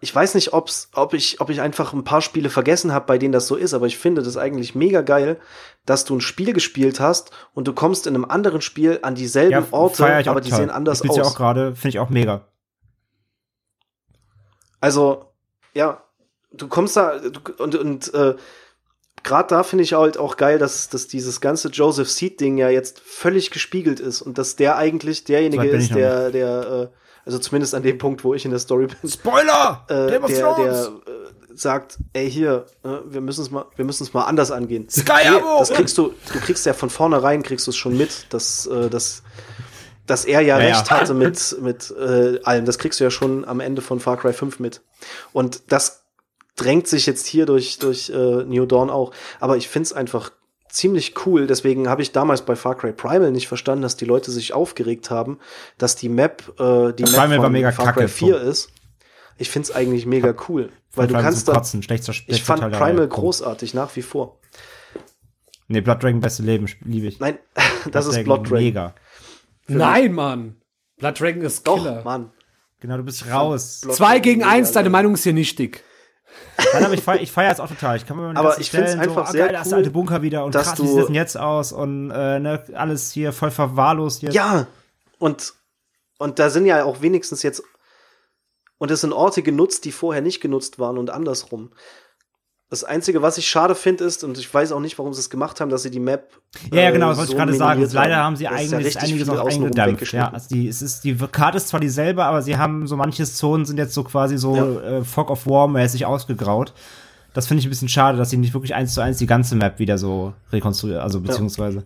ich 0.00 0.14
weiß 0.14 0.34
nicht, 0.34 0.52
ob's, 0.52 0.90
ob, 0.94 1.14
ich, 1.14 1.40
ob 1.40 1.48
ich 1.48 1.60
einfach 1.60 1.92
ein 1.92 2.04
paar 2.04 2.20
Spiele 2.20 2.50
vergessen 2.50 2.92
habe, 2.92 3.06
bei 3.06 3.18
denen 3.18 3.32
das 3.32 3.46
so 3.46 3.56
ist, 3.56 3.72
aber 3.72 3.86
ich 3.86 3.96
finde 3.96 4.22
das 4.22 4.36
eigentlich 4.36 4.74
mega 4.74 5.00
geil, 5.00 5.40
dass 5.86 6.04
du 6.04 6.16
ein 6.16 6.20
Spiel 6.20 6.52
gespielt 6.52 7.00
hast 7.00 7.30
und 7.54 7.66
du 7.66 7.72
kommst 7.72 8.06
in 8.06 8.14
einem 8.14 8.26
anderen 8.26 8.60
Spiel 8.60 8.98
an 9.02 9.14
dieselben 9.14 9.66
Orte, 9.70 10.16
ich 10.20 10.28
auch 10.28 10.32
aber 10.32 10.40
die 10.40 10.50
sehen 10.50 10.70
anders 10.70 10.98
ich 10.98 11.04
spiel's 11.04 11.16
ja 11.16 11.22
aus. 11.22 11.32
auch 11.32 11.36
gerade, 11.36 11.74
finde 11.74 11.88
ich 11.88 11.98
auch 11.98 12.10
mega. 12.10 12.46
Also, 14.80 15.32
ja, 15.72 16.02
du 16.52 16.68
kommst 16.68 16.96
da 16.96 17.18
du, 17.18 17.40
und, 17.62 17.74
und 17.74 18.12
äh, 18.12 18.36
gerade 19.22 19.48
da 19.48 19.62
finde 19.62 19.84
ich 19.84 19.94
halt 19.94 20.18
auch 20.18 20.36
geil, 20.36 20.58
dass, 20.58 20.90
dass 20.90 21.08
dieses 21.08 21.40
ganze 21.40 21.68
Joseph 21.68 22.10
Seed-Ding 22.10 22.58
ja 22.58 22.68
jetzt 22.68 23.00
völlig 23.00 23.50
gespiegelt 23.50 23.98
ist 23.98 24.20
und 24.20 24.36
dass 24.36 24.56
der 24.56 24.76
eigentlich 24.76 25.24
derjenige 25.24 25.70
So 25.70 25.76
ist, 25.76 25.94
der, 25.94 26.30
der, 26.30 26.90
äh, 26.92 27.05
also 27.26 27.38
zumindest 27.38 27.74
an 27.74 27.82
dem 27.82 27.98
Punkt, 27.98 28.24
wo 28.24 28.34
ich 28.34 28.44
in 28.44 28.52
der 28.52 28.60
Story 28.60 28.86
bin, 28.86 29.10
Spoiler! 29.10 29.84
äh, 29.88 30.06
der, 30.06 30.20
Thrones! 30.20 30.90
der 31.06 31.12
äh, 31.12 31.56
sagt, 31.56 31.98
ey 32.12 32.30
hier, 32.30 32.66
äh, 32.84 32.88
wir 33.06 33.20
müssen 33.20 33.42
es 33.42 33.50
mal, 33.50 33.66
wir 33.74 33.84
müssen 33.84 34.04
es 34.04 34.14
mal 34.14 34.24
anders 34.24 34.50
angehen. 34.52 34.88
Sky 34.88 35.26
Abo! 35.28 35.58
das 35.58 35.70
kriegst 35.70 35.98
du, 35.98 36.14
du 36.32 36.38
kriegst 36.40 36.64
ja 36.66 36.72
von 36.72 36.88
vornherein, 36.88 37.42
kriegst 37.42 37.66
du 37.66 37.72
es 37.72 37.76
schon 37.76 37.96
mit, 37.96 38.26
dass, 38.32 38.66
äh, 38.66 38.88
dass, 38.88 39.24
dass 40.06 40.24
er 40.24 40.40
ja, 40.40 40.58
Ja, 40.58 40.64
ja. 40.64 40.76
recht 40.76 40.90
hatte 40.90 41.14
mit, 41.14 41.56
mit 41.60 41.90
äh, 41.90 42.40
allem. 42.44 42.64
Das 42.64 42.78
kriegst 42.78 43.00
du 43.00 43.04
ja 43.04 43.10
schon 43.10 43.44
am 43.44 43.58
Ende 43.60 43.82
von 43.82 43.98
Far 43.98 44.16
Cry 44.18 44.32
5 44.32 44.60
mit. 44.60 44.82
Und 45.32 45.72
das 45.72 46.04
drängt 46.54 46.86
sich 46.86 47.06
jetzt 47.06 47.26
hier 47.26 47.44
durch, 47.44 47.78
durch 47.78 48.08
äh, 48.10 48.44
New 48.44 48.66
Dawn 48.66 48.88
auch. 48.88 49.12
Aber 49.40 49.56
ich 49.56 49.68
find's 49.68 49.92
einfach 49.92 50.30
ziemlich 50.76 51.14
cool. 51.26 51.46
Deswegen 51.46 51.88
habe 51.88 52.02
ich 52.02 52.12
damals 52.12 52.42
bei 52.42 52.54
Far 52.54 52.76
Cry 52.76 52.92
Primal 52.92 53.32
nicht 53.32 53.48
verstanden, 53.48 53.82
dass 53.82 53.96
die 53.96 54.04
Leute 54.04 54.30
sich 54.30 54.52
aufgeregt 54.52 55.10
haben, 55.10 55.38
dass 55.78 55.96
die 55.96 56.08
Map, 56.08 56.42
äh, 56.60 56.92
die 56.92 57.02
Map 57.02 57.12
Primal 57.12 57.38
war 57.38 57.44
von 57.44 57.52
mega 57.52 57.72
Far 57.72 57.86
kacke, 57.86 58.00
Cry 58.00 58.08
4 58.08 58.34
Punkt. 58.34 58.48
ist. 58.48 58.72
Ich 59.38 59.50
find's 59.50 59.70
eigentlich 59.70 60.06
mega 60.06 60.34
cool. 60.48 60.70
Weil 60.94 61.08
du 61.08 61.14
kannst 61.14 61.44
zum 61.44 61.54
da, 61.54 61.60
Kotzen, 61.60 61.82
schlechter, 61.82 62.14
ich 62.26 62.42
fand 62.42 62.60
Teil 62.60 62.70
Primal 62.70 63.08
großartig, 63.08 63.74
nach 63.74 63.94
wie 63.96 64.02
vor. 64.02 64.38
Nee, 65.68 65.80
Blood 65.80 66.02
Dragon, 66.02 66.20
beste 66.20 66.42
Leben, 66.42 66.68
liebe 66.84 67.06
ich. 67.08 67.18
Nein, 67.18 67.38
das 67.90 68.06
ist 68.06 68.22
Blood 68.24 68.48
Dragon. 68.48 68.64
Mega. 68.64 68.94
Nein, 69.66 70.12
Mann. 70.12 70.56
Blood 70.98 71.20
Dragon 71.20 71.42
ist 71.42 71.66
Doch, 71.66 71.76
Killer. 71.76 72.04
Mann. 72.04 72.30
Genau, 72.80 72.98
du 72.98 73.02
bist 73.02 73.28
raus. 73.30 73.80
Blood 73.82 73.96
Zwei 73.96 74.18
gegen 74.20 74.44
eins, 74.44 74.72
deine. 74.72 74.90
Meinung 74.90 75.14
ist 75.14 75.24
hier 75.24 75.32
nichtig. 75.32 75.82
Nein, 76.72 76.84
aber 76.84 76.94
ich 76.94 77.02
feiere 77.02 77.20
ich 77.20 77.32
feier 77.32 77.50
jetzt 77.50 77.60
auch 77.60 77.68
total. 77.68 77.96
Ich 77.96 78.06
kann 78.06 78.16
mir 78.16 78.36
Aber 78.36 78.58
ich 78.58 78.70
find's 78.70 78.94
einfach 78.94 79.28
sehr 79.28 79.52
das 79.52 79.68
cool, 79.68 79.74
alte 79.74 79.90
Bunker 79.90 80.22
wieder 80.22 80.44
und 80.44 80.54
krass, 80.54 80.78
wie 80.78 80.86
sieht 80.86 80.98
das 80.98 81.06
denn 81.06 81.14
jetzt 81.14 81.38
aus 81.38 81.72
und 81.72 82.10
äh, 82.10 82.38
ne, 82.38 82.64
alles 82.74 83.12
hier 83.12 83.32
voll 83.32 83.50
verwahrlost 83.50 84.22
jetzt. 84.22 84.34
Ja, 84.34 84.66
und, 85.18 85.54
und 86.18 86.38
da 86.38 86.50
sind 86.50 86.66
ja 86.66 86.84
auch 86.84 87.02
wenigstens 87.02 87.42
jetzt, 87.42 87.62
und 88.78 88.90
es 88.90 89.02
sind 89.02 89.12
Orte 89.12 89.42
genutzt, 89.42 89.84
die 89.84 89.92
vorher 89.92 90.22
nicht 90.22 90.40
genutzt 90.40 90.78
waren 90.78 90.98
und 90.98 91.10
andersrum. 91.10 91.72
Das 92.68 92.82
Einzige, 92.82 93.22
was 93.22 93.38
ich 93.38 93.48
schade 93.48 93.76
finde, 93.76 94.02
ist, 94.02 94.24
und 94.24 94.36
ich 94.38 94.52
weiß 94.52 94.72
auch 94.72 94.80
nicht, 94.80 94.98
warum 94.98 95.14
sie 95.14 95.20
es 95.20 95.30
gemacht 95.30 95.60
haben, 95.60 95.70
dass 95.70 95.84
sie 95.84 95.90
die 95.90 96.00
Map. 96.00 96.30
Ja, 96.72 96.80
ja, 96.82 96.88
äh, 96.88 96.92
genau, 96.92 97.10
das 97.10 97.18
wollte 97.18 97.28
so 97.28 97.32
ich 97.34 97.38
gerade 97.38 97.54
sagen. 97.54 97.80
minimiert 97.80 97.92
Leider 97.92 98.16
haben 98.16 98.34
sie 98.34 98.48
eigentlich 98.48 98.94
ja 98.94 99.00
einiges 99.02 99.26
noch 99.28 99.46
weggeschnitten. 99.46 100.18
Ja, 100.18 100.32
also 100.32 100.48
die, 100.48 100.66
es 100.66 100.82
ist, 100.82 101.04
die 101.04 101.14
Karte 101.14 101.58
ist 101.58 101.68
zwar 101.68 101.78
dieselbe, 101.78 102.24
aber 102.24 102.42
sie 102.42 102.56
haben 102.56 102.88
so 102.88 102.96
manches 102.96 103.36
Zonen 103.36 103.66
sind 103.66 103.78
jetzt 103.78 103.94
so 103.94 104.02
quasi 104.02 104.36
so 104.36 104.56
Ja. 104.56 104.80
äh, 104.98 105.04
Fog 105.04 105.30
of 105.30 105.46
War 105.46 105.68
mäßig 105.68 106.06
ausgegraut. 106.06 106.72
Das 107.34 107.46
finde 107.46 107.60
ich 107.60 107.66
ein 107.66 107.70
bisschen 107.70 107.88
schade, 107.88 108.18
dass 108.18 108.30
sie 108.30 108.36
nicht 108.36 108.52
wirklich 108.52 108.74
eins 108.74 108.94
zu 108.94 109.00
eins 109.00 109.18
die 109.18 109.26
ganze 109.26 109.54
Map 109.54 109.78
wieder 109.78 109.96
so 109.96 110.32
rekonstruieren, 110.50 111.02
also 111.02 111.20
beziehungsweise. 111.20 111.84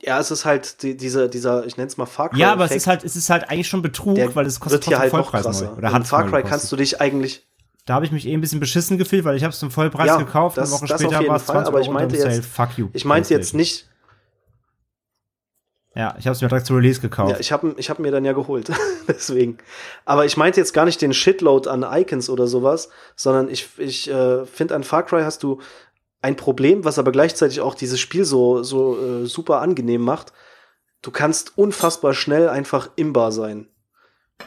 Ja, 0.00 0.18
es 0.18 0.30
ist 0.30 0.44
halt 0.44 0.82
die, 0.82 0.96
dieser, 0.96 1.28
dieser, 1.28 1.64
ich 1.64 1.76
nenne 1.76 1.86
es 1.86 1.96
mal 1.96 2.06
Far 2.06 2.28
Cry. 2.30 2.38
Ja, 2.40 2.52
aber 2.52 2.64
es 2.64 2.72
ist 2.72 2.86
halt, 2.88 3.04
es 3.04 3.14
ist 3.14 3.30
halt 3.30 3.48
eigentlich 3.48 3.68
schon 3.68 3.82
Betrug, 3.82 4.16
der 4.16 4.34
weil 4.34 4.46
es 4.46 4.58
kostet 4.58 4.80
wird 4.86 4.88
hier 4.88 4.98
halt 4.98 5.12
noch 5.12 5.30
Vollpreis 5.30 5.44
krasser. 5.44 5.66
neu. 5.70 5.76
Oder 5.78 5.96
In 5.96 6.04
Far 6.04 6.26
Cry 6.28 6.42
kannst 6.42 6.70
du 6.72 6.76
dich 6.76 7.00
eigentlich, 7.00 7.46
Da 7.84 7.94
habe 7.94 8.04
ich 8.06 8.12
mich 8.12 8.26
eh 8.28 8.32
ein 8.34 8.40
bisschen 8.40 8.60
beschissen 8.60 8.96
gefühlt, 8.96 9.24
weil 9.24 9.36
ich 9.36 9.42
habe 9.42 9.52
es 9.52 9.58
zum 9.58 9.70
Vollpreis 9.70 10.06
Ja, 10.06 10.16
gekauft 10.16 10.56
das- 10.56 10.70
und 10.70 10.76
eine 10.82 10.90
Woche 10.90 10.98
später 10.98 11.28
war 11.28 11.36
es 11.36 11.42
Fall, 11.42 11.56
20 11.56 11.68
aber 11.68 11.80
ich 11.80 11.90
meinte 11.90 12.14
unterm 12.16 12.30
jetzt- 12.30 12.44
Sale. 12.54 12.68
Fuck 12.68 12.78
you. 12.78 12.88
ich 12.92 13.04
meinte 13.04 13.34
jetzt 13.34 13.54
nicht, 13.54 13.88
Ja, 15.94 16.14
ich 16.18 16.26
habe 16.26 16.34
es 16.34 16.40
mir 16.40 16.48
direkt 16.48 16.66
zu 16.66 16.74
Release 16.74 17.00
gekauft. 17.02 17.32
Ja, 17.32 17.38
ich 17.40 17.52
habe 17.52 17.74
ich 17.76 17.90
hab 17.90 17.98
mir 17.98 18.10
dann 18.10 18.24
ja 18.24 18.32
geholt. 18.32 18.70
Deswegen. 19.08 19.58
Aber 20.06 20.24
ich 20.24 20.38
meinte 20.38 20.58
jetzt 20.58 20.72
gar 20.72 20.86
nicht 20.86 21.02
den 21.02 21.12
Shitload 21.12 21.68
an 21.68 21.82
Icons 21.86 22.30
oder 22.30 22.46
sowas, 22.46 22.88
sondern 23.14 23.50
ich, 23.50 23.68
ich 23.78 24.08
äh, 24.10 24.46
finde, 24.46 24.74
an 24.74 24.84
Far 24.84 25.02
Cry 25.04 25.22
hast 25.22 25.42
du 25.42 25.60
ein 26.22 26.36
Problem, 26.36 26.84
was 26.84 26.98
aber 26.98 27.12
gleichzeitig 27.12 27.60
auch 27.60 27.74
dieses 27.74 28.00
Spiel 28.00 28.24
so, 28.24 28.62
so 28.62 28.96
äh, 29.22 29.26
super 29.26 29.60
angenehm 29.60 30.00
macht. 30.00 30.32
Du 31.02 31.10
kannst 31.10 31.58
unfassbar 31.58 32.14
schnell 32.14 32.48
einfach 32.48 32.88
imbar 32.96 33.30
sein. 33.32 33.66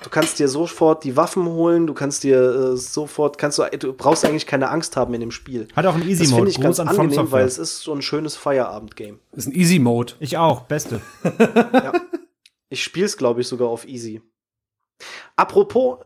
Du 0.04 0.10
kannst 0.10 0.40
dir 0.40 0.48
sofort 0.48 1.04
die 1.04 1.18
Waffen 1.18 1.46
holen, 1.46 1.88
du 1.88 1.94
kannst 1.94 2.24
dir 2.24 2.38
äh, 2.74 2.78
sofort, 2.78 3.38
kannst 3.38 3.60
du, 3.60 3.64
du 3.78 3.94
brauchst 3.94 4.24
eigentlich 4.26 4.46
keine 4.46 4.70
Angst 4.70 4.96
haben 4.98 5.14
in 5.14 5.20
dem 5.20 5.32
Spiel. 5.32 5.68
Hat 5.76 5.86
auch 5.86 5.96
einen 5.96 6.08
Easy 6.08 6.24
Das 6.24 6.28
finde 6.30 6.42
Mode, 6.42 6.52
ich 6.52 6.62
ganz 6.62 6.80
angenehm, 6.80 7.32
weil 7.32 7.46
es 7.46 7.58
ist 7.58 7.82
so 7.82 7.94
ein 7.94 8.02
schönes 8.02 8.36
Feierabend-Game. 8.36 9.20
Ist 9.32 9.48
ein 9.48 9.56
Easy 9.56 9.80
Mode. 9.80 10.14
ich 10.20 10.38
auch, 10.38 10.62
beste. 10.62 11.02
Ich 12.70 12.84
spiele 12.84 13.06
es, 13.06 13.16
glaube 13.16 13.42
ich, 13.42 13.48
sogar 13.48 13.70
auf 13.70 13.88
Easy. 13.88 14.22
Apropos, 15.36 16.00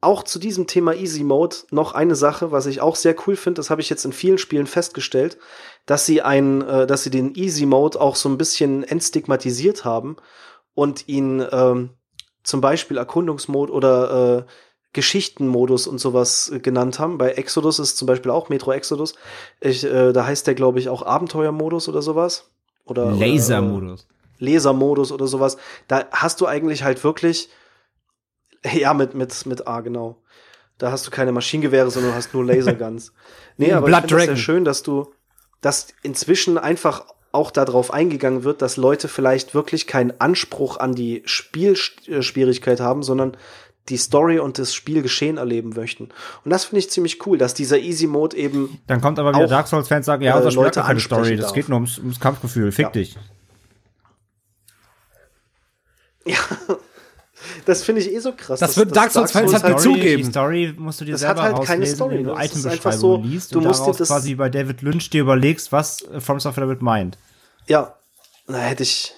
auch 0.00 0.22
zu 0.22 0.38
diesem 0.38 0.66
Thema 0.66 0.94
Easy 0.94 1.24
Mode 1.24 1.56
noch 1.70 1.92
eine 1.92 2.14
Sache, 2.14 2.52
was 2.52 2.66
ich 2.66 2.80
auch 2.80 2.96
sehr 2.96 3.14
cool 3.26 3.36
finde, 3.36 3.58
das 3.58 3.70
habe 3.70 3.80
ich 3.80 3.90
jetzt 3.90 4.04
in 4.04 4.12
vielen 4.12 4.38
Spielen 4.38 4.66
festgestellt, 4.66 5.38
dass 5.86 6.06
sie 6.06 6.22
ein, 6.22 6.62
äh, 6.62 6.86
dass 6.86 7.04
sie 7.04 7.10
den 7.10 7.34
Easy 7.34 7.66
Mode 7.66 8.00
auch 8.00 8.16
so 8.16 8.28
ein 8.28 8.38
bisschen 8.38 8.82
entstigmatisiert 8.82 9.84
haben 9.84 10.16
und 10.74 11.06
ihn 11.08 11.44
ähm, 11.52 11.90
zum 12.42 12.60
Beispiel 12.60 12.96
Erkundungsmode 12.96 13.72
oder 13.72 14.38
äh, 14.38 14.50
Geschichtenmodus 14.92 15.86
und 15.86 15.98
sowas 15.98 16.50
äh, 16.50 16.60
genannt 16.60 16.98
haben. 16.98 17.18
Bei 17.18 17.32
Exodus 17.32 17.78
ist 17.78 17.96
zum 17.96 18.06
Beispiel 18.06 18.30
auch 18.30 18.48
Metro 18.48 18.72
Exodus. 18.72 19.14
Ich, 19.60 19.84
äh, 19.84 20.12
da 20.12 20.26
heißt 20.26 20.46
der, 20.46 20.54
glaube 20.54 20.78
ich, 20.78 20.88
auch 20.88 21.02
Abenteuermodus 21.02 21.88
oder 21.88 22.02
sowas. 22.02 22.50
Oder, 22.84 23.06
oder, 23.06 23.20
äh, 23.20 23.32
Laser-Modus. 23.32 24.06
Lasermodus 24.40 25.12
oder 25.12 25.26
sowas, 25.26 25.58
da 25.86 26.06
hast 26.10 26.40
du 26.40 26.46
eigentlich 26.46 26.82
halt 26.82 27.04
wirklich, 27.04 27.50
ja, 28.64 28.94
mit, 28.94 29.14
mit, 29.14 29.46
mit 29.46 29.66
A, 29.66 29.80
genau. 29.80 30.16
Da 30.78 30.90
hast 30.90 31.06
du 31.06 31.10
keine 31.10 31.30
Maschinengewehre, 31.30 31.90
sondern 31.90 32.12
du 32.12 32.16
hast 32.16 32.32
nur 32.32 32.44
Laserguns. 32.44 33.12
nee, 33.58 33.72
aber 33.72 33.86
Blood 33.86 34.04
ich 34.04 34.08
finde 34.08 34.22
es 34.22 34.26
sehr 34.28 34.36
schön, 34.36 34.64
dass 34.64 34.82
du, 34.82 35.12
dass 35.60 35.88
inzwischen 36.02 36.56
einfach 36.56 37.04
auch 37.32 37.50
darauf 37.50 37.92
eingegangen 37.92 38.44
wird, 38.44 38.62
dass 38.62 38.76
Leute 38.76 39.08
vielleicht 39.08 39.54
wirklich 39.54 39.86
keinen 39.86 40.12
Anspruch 40.20 40.78
an 40.78 40.94
die 40.94 41.22
Spielschwierigkeit 41.24 42.80
haben, 42.80 43.02
sondern 43.02 43.36
die 43.88 43.96
Story 43.96 44.38
und 44.38 44.58
das 44.58 44.74
Spielgeschehen 44.74 45.36
erleben 45.36 45.70
möchten. 45.70 46.10
Und 46.44 46.50
das 46.50 46.66
finde 46.66 46.80
ich 46.80 46.90
ziemlich 46.90 47.24
cool, 47.26 47.38
dass 47.38 47.54
dieser 47.54 47.78
Easy 47.78 48.06
Mode 48.06 48.36
eben 48.36 48.78
Dann 48.86 49.00
kommt 49.00 49.18
aber 49.18 49.34
wieder 49.34 49.46
Dark 49.46 49.68
Souls-Fans 49.68 50.06
sagen, 50.06 50.22
ja, 50.22 50.34
äh, 50.34 50.36
unser 50.38 50.50
Spiel 50.50 50.60
hat 50.60 50.66
Leute 50.66 50.80
gar 50.80 50.86
keine 50.88 51.00
Story, 51.00 51.36
das 51.36 51.52
geht 51.52 51.68
nur 51.68 51.76
ums, 51.76 51.98
ums 51.98 52.20
Kampfgefühl, 52.20 52.72
fick 52.72 52.86
Ja. 52.86 52.90
dich. 52.90 53.16
Ja, 56.26 56.36
das 57.64 57.82
finde 57.82 58.00
ich 58.02 58.12
eh 58.12 58.18
so 58.18 58.32
krass. 58.36 58.60
Das 58.60 58.76
wird 58.76 58.94
Dark 58.94 59.10
Souls-Fans 59.12 59.52
halt 59.52 59.60
Story, 59.60 59.74
nicht 59.74 59.82
zugeben. 60.02 60.22
Die 60.24 60.30
Story 60.30 60.74
musst 60.76 61.00
du 61.00 61.04
dir 61.04 61.12
Das 61.12 61.20
selber 61.20 61.42
hat 61.42 61.54
halt 61.54 61.66
keine 61.66 61.86
Story, 61.86 62.16
wenn 62.16 62.24
du 62.24 62.30
ne? 62.30 62.36
Das 62.36 62.46
Itembeschreibungen 62.46 62.98
so, 63.00 63.16
liest 63.28 63.54
du 63.54 63.58
und 63.58 63.64
musst 63.66 63.80
daraus 63.80 63.96
das- 63.96 64.08
quasi 64.08 64.34
bei 64.34 64.48
David 64.48 64.82
Lynch 64.82 65.10
dir 65.10 65.22
überlegst, 65.22 65.72
was 65.72 66.02
äh, 66.02 66.20
From 66.20 66.40
Software 66.40 66.64
damit 66.66 66.82
meint. 66.82 67.18
Ja, 67.66 67.94
na 68.46 68.58
hätte 68.58 68.82
ich. 68.82 69.14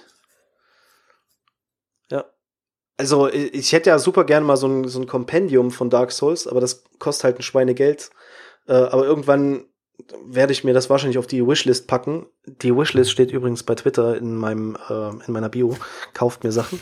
Ja. 2.10 2.24
Also, 2.96 3.28
ich 3.28 3.72
hätte 3.72 3.90
ja 3.90 3.98
super 3.98 4.24
gerne 4.24 4.46
mal 4.46 4.56
so 4.56 4.66
ein, 4.68 4.88
so 4.88 5.00
ein 5.00 5.06
Kompendium 5.06 5.70
von 5.70 5.90
Dark 5.90 6.12
Souls, 6.12 6.46
aber 6.46 6.60
das 6.60 6.84
kostet 6.98 7.24
halt 7.24 7.38
ein 7.38 7.42
Schweinegeld. 7.42 8.10
Äh, 8.68 8.74
aber 8.74 9.04
irgendwann 9.04 9.64
werde 10.24 10.52
ich 10.52 10.64
mir 10.64 10.74
das 10.74 10.90
wahrscheinlich 10.90 11.18
auf 11.18 11.26
die 11.26 11.46
Wishlist 11.46 11.86
packen. 11.86 12.26
Die 12.46 12.74
Wishlist 12.74 13.10
steht 13.10 13.30
übrigens 13.30 13.62
bei 13.62 13.74
Twitter 13.74 14.16
in 14.16 14.36
meinem 14.36 14.76
äh, 14.88 15.10
in 15.26 15.32
meiner 15.32 15.48
Bio. 15.48 15.76
Kauft 16.14 16.44
mir 16.44 16.52
Sachen. 16.52 16.80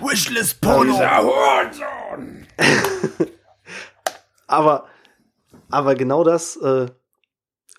Wishlist 0.00 0.60
Porno. 0.60 0.96
aber 4.46 4.86
aber 5.70 5.94
genau 5.94 6.24
das 6.24 6.56
äh, 6.56 6.86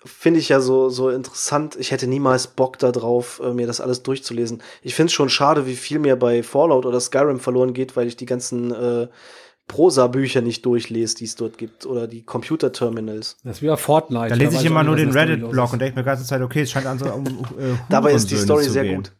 finde 0.04 0.40
ich 0.40 0.48
ja 0.48 0.60
so 0.60 0.88
so 0.88 1.10
interessant. 1.10 1.76
Ich 1.76 1.90
hätte 1.90 2.06
niemals 2.06 2.46
Bock 2.46 2.78
darauf, 2.78 3.40
äh, 3.44 3.52
mir 3.52 3.66
das 3.66 3.80
alles 3.80 4.02
durchzulesen. 4.02 4.62
Ich 4.82 4.94
finde 4.94 5.06
es 5.06 5.12
schon 5.12 5.28
schade, 5.28 5.66
wie 5.66 5.76
viel 5.76 5.98
mir 5.98 6.16
bei 6.16 6.42
Fallout 6.42 6.86
oder 6.86 7.00
Skyrim 7.00 7.40
verloren 7.40 7.74
geht, 7.74 7.96
weil 7.96 8.06
ich 8.06 8.16
die 8.16 8.26
ganzen 8.26 8.72
äh, 8.72 9.08
Prosa-Bücher 9.72 10.42
nicht 10.42 10.66
durchlese, 10.66 11.16
die 11.16 11.24
es 11.24 11.34
dort 11.34 11.56
gibt, 11.56 11.86
oder 11.86 12.06
die 12.06 12.22
Computer-Terminals. 12.22 13.38
Das 13.42 13.56
ist 13.56 13.62
wie 13.62 13.74
Fortnite. 13.74 14.28
Da 14.28 14.34
lese 14.34 14.56
ich 14.56 14.66
immer 14.66 14.84
nur 14.84 14.96
den 14.96 15.10
Reddit-Blog 15.10 15.72
und 15.72 15.78
denke 15.78 15.96
mir 15.96 16.02
die 16.02 16.06
ganze 16.06 16.24
Zeit, 16.24 16.42
okay, 16.42 16.60
es 16.60 16.70
scheint 16.70 16.84
an 16.84 16.98
so 16.98 17.06
um, 17.06 17.26
äh, 17.26 17.74
Dabei 17.88 18.12
ist 18.12 18.30
die 18.30 18.36
Story 18.36 18.64
sehr 18.64 18.82
gehen. 18.82 18.96
gut. 18.96 19.12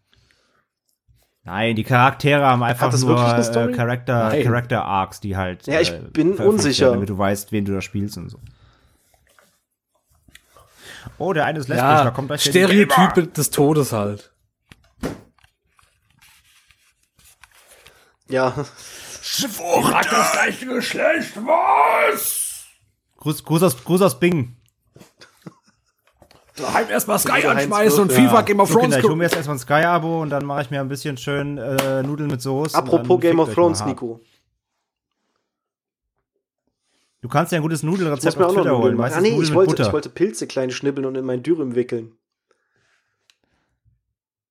Nein, 1.44 1.74
die 1.74 1.84
Charaktere 1.84 2.44
haben 2.44 2.62
einfach 2.62 2.92
nur 3.00 3.16
äh, 3.16 3.72
Charakter, 3.72 4.30
Character 4.42 4.84
Arcs, 4.84 5.20
die 5.20 5.38
halt. 5.38 5.66
Ja, 5.66 5.80
ich 5.80 5.90
äh, 5.90 6.00
bin 6.12 6.34
unsicher. 6.34 6.86
Werden, 6.86 6.94
damit 6.96 7.08
du 7.08 7.16
weißt, 7.16 7.50
wen 7.50 7.64
du 7.64 7.72
da 7.72 7.80
spielst 7.80 8.18
und 8.18 8.28
so. 8.28 8.38
Oh, 11.16 11.32
der 11.32 11.46
eine 11.46 11.60
ist 11.60 11.68
lesbisch, 11.68 11.82
ja, 11.82 12.04
da 12.04 12.10
kommt 12.10 12.28
gleich 12.28 12.42
Stereotype 12.42 13.26
des 13.28 13.50
Todes 13.50 13.92
halt. 13.92 14.32
Ja. 18.28 18.66
Schwucht 19.24 19.94
hat 19.94 20.10
das 20.10 20.32
gleiche 20.32 20.66
Geschlecht, 20.66 21.36
was? 21.36 22.66
Gruß, 23.18 23.44
Gruß, 23.44 23.62
aus, 23.62 23.84
Gruß 23.84 24.02
aus 24.02 24.18
Bing. 24.18 24.56
Daheim 26.56 26.90
erstmal 26.90 27.20
Sky 27.20 27.46
anschmeißen 27.46 28.00
und 28.00 28.12
FIFA 28.12 28.34
ja. 28.34 28.40
Game 28.42 28.58
of 28.58 28.70
Thrones. 28.70 28.94
So, 28.94 28.98
ich 28.98 29.04
hole 29.04 29.16
mir 29.16 29.24
jetzt 29.24 29.36
erstmal 29.36 29.56
ein 29.56 29.60
Sky-Abo 29.60 30.22
und 30.22 30.30
dann 30.30 30.44
mache 30.44 30.62
ich 30.62 30.70
mir 30.70 30.80
ein 30.80 30.88
bisschen 30.88 31.16
schön 31.16 31.56
äh, 31.56 32.02
Nudeln 32.02 32.30
mit 32.30 32.42
Soße. 32.42 32.76
Apropos 32.76 33.20
Game 33.20 33.38
of 33.38 33.54
Thrones, 33.54 33.84
Nico. 33.84 34.20
Du 37.20 37.28
kannst 37.28 37.52
ja 37.52 37.58
ein 37.58 37.62
gutes 37.62 37.84
Nudelrezept 37.84 38.36
auf 38.36 38.54
Twitter 38.54 38.76
holen. 38.76 39.00
Ah, 39.00 39.20
nee, 39.20 39.40
ich 39.40 39.54
wollte, 39.54 39.82
ich 39.82 39.92
wollte 39.92 40.08
Pilze 40.08 40.48
klein 40.48 40.72
schnibbeln 40.72 41.06
und 41.06 41.14
in 41.14 41.24
mein 41.24 41.44
Dürüm 41.44 41.76
wickeln. 41.76 42.16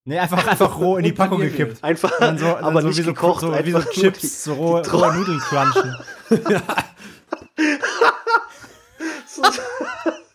Nee, 0.03 0.17
einfach, 0.17 0.47
einfach 0.47 0.79
roh 0.79 0.97
in 0.97 1.03
die 1.03 1.11
Packung 1.11 1.39
gekippt. 1.39 1.83
Einfach, 1.83 2.11
dann 2.19 2.37
so, 2.37 2.45
dann 2.45 2.63
aber 2.63 2.81
so 2.81 2.87
nicht 2.87 2.97
wie 2.97 3.03
so, 3.03 3.13
gekocht, 3.13 3.41
so, 3.41 3.53
wie 3.53 3.71
so 3.71 3.81
Chips, 3.81 4.43
so 4.43 4.53
rohe, 4.55 4.89
rohe 4.91 5.13
Nudeln 5.13 5.39
crunchen. 5.39 5.95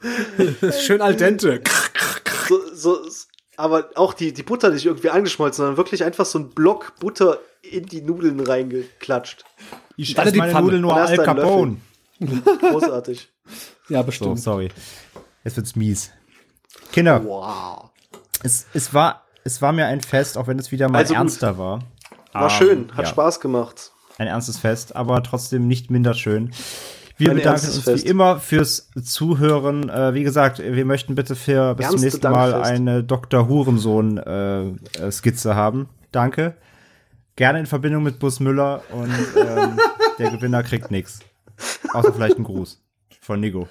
Schön 0.80 1.00
al 1.00 1.16
dente. 1.16 1.62
so, 2.48 2.74
so, 2.74 3.00
aber 3.56 3.90
auch 3.94 4.14
die, 4.14 4.32
die 4.32 4.42
Butter 4.42 4.70
nicht 4.70 4.86
irgendwie 4.86 5.10
angeschmolzen, 5.10 5.58
sondern 5.62 5.76
wirklich 5.76 6.04
einfach 6.04 6.26
so 6.26 6.38
ein 6.38 6.50
Block 6.50 6.94
Butter 7.00 7.38
in 7.62 7.86
die 7.86 8.02
Nudeln 8.02 8.40
reingeklatscht. 8.40 9.44
Ich 9.96 10.16
esse 10.16 10.36
meine 10.36 10.60
Nudeln 10.60 10.82
nur 10.82 10.94
Al 10.96 11.16
Capone. 11.18 11.78
Großartig. 12.20 13.28
Ja, 13.88 14.02
bestimmt. 14.02 14.40
So, 14.40 14.50
sorry. 14.50 14.68
Jetzt 15.44 15.56
wird's 15.56 15.76
mies. 15.76 16.10
Kinder. 16.90 17.24
Wow. 17.24 17.90
Es, 18.42 18.66
es 18.74 18.92
war 18.92 19.25
es 19.46 19.62
war 19.62 19.72
mir 19.72 19.86
ein 19.86 20.00
Fest, 20.00 20.36
auch 20.36 20.48
wenn 20.48 20.58
es 20.58 20.72
wieder 20.72 20.88
mal 20.88 20.98
also 20.98 21.14
ernster 21.14 21.56
war. 21.56 21.80
War 22.32 22.44
um, 22.44 22.50
schön, 22.50 22.88
hat 22.92 23.04
ja. 23.04 23.10
Spaß 23.10 23.40
gemacht. 23.40 23.92
Ein 24.18 24.26
ernstes 24.26 24.58
Fest, 24.58 24.96
aber 24.96 25.22
trotzdem 25.22 25.68
nicht 25.68 25.90
minder 25.90 26.14
schön. 26.14 26.50
Wir 27.16 27.30
ein 27.30 27.36
bedanken 27.36 27.66
uns 27.66 27.78
Fest. 27.78 28.04
wie 28.04 28.08
immer 28.08 28.40
fürs 28.40 28.90
Zuhören. 29.02 29.88
Äh, 29.88 30.14
wie 30.14 30.22
gesagt, 30.22 30.58
wir 30.58 30.84
möchten 30.84 31.14
bitte 31.14 31.36
für 31.36 31.74
bis 31.74 31.86
Ernste 31.86 31.96
zum 31.96 32.04
nächsten 32.04 32.20
Dankfest. 32.22 32.52
Mal 32.52 32.62
eine 32.62 33.04
Dr. 33.04 33.48
Hurensohn-Skizze 33.48 35.50
äh, 35.50 35.54
haben. 35.54 35.88
Danke. 36.12 36.56
Gerne 37.36 37.60
in 37.60 37.66
Verbindung 37.66 38.02
mit 38.02 38.18
Bus 38.18 38.40
Müller 38.40 38.82
und 38.90 39.14
ähm, 39.36 39.78
der 40.18 40.30
Gewinner 40.30 40.62
kriegt 40.62 40.90
nichts. 40.90 41.20
Außer 41.92 42.12
vielleicht 42.12 42.36
einen 42.36 42.44
Gruß 42.44 42.82
von 43.20 43.40
Nigo. 43.40 43.68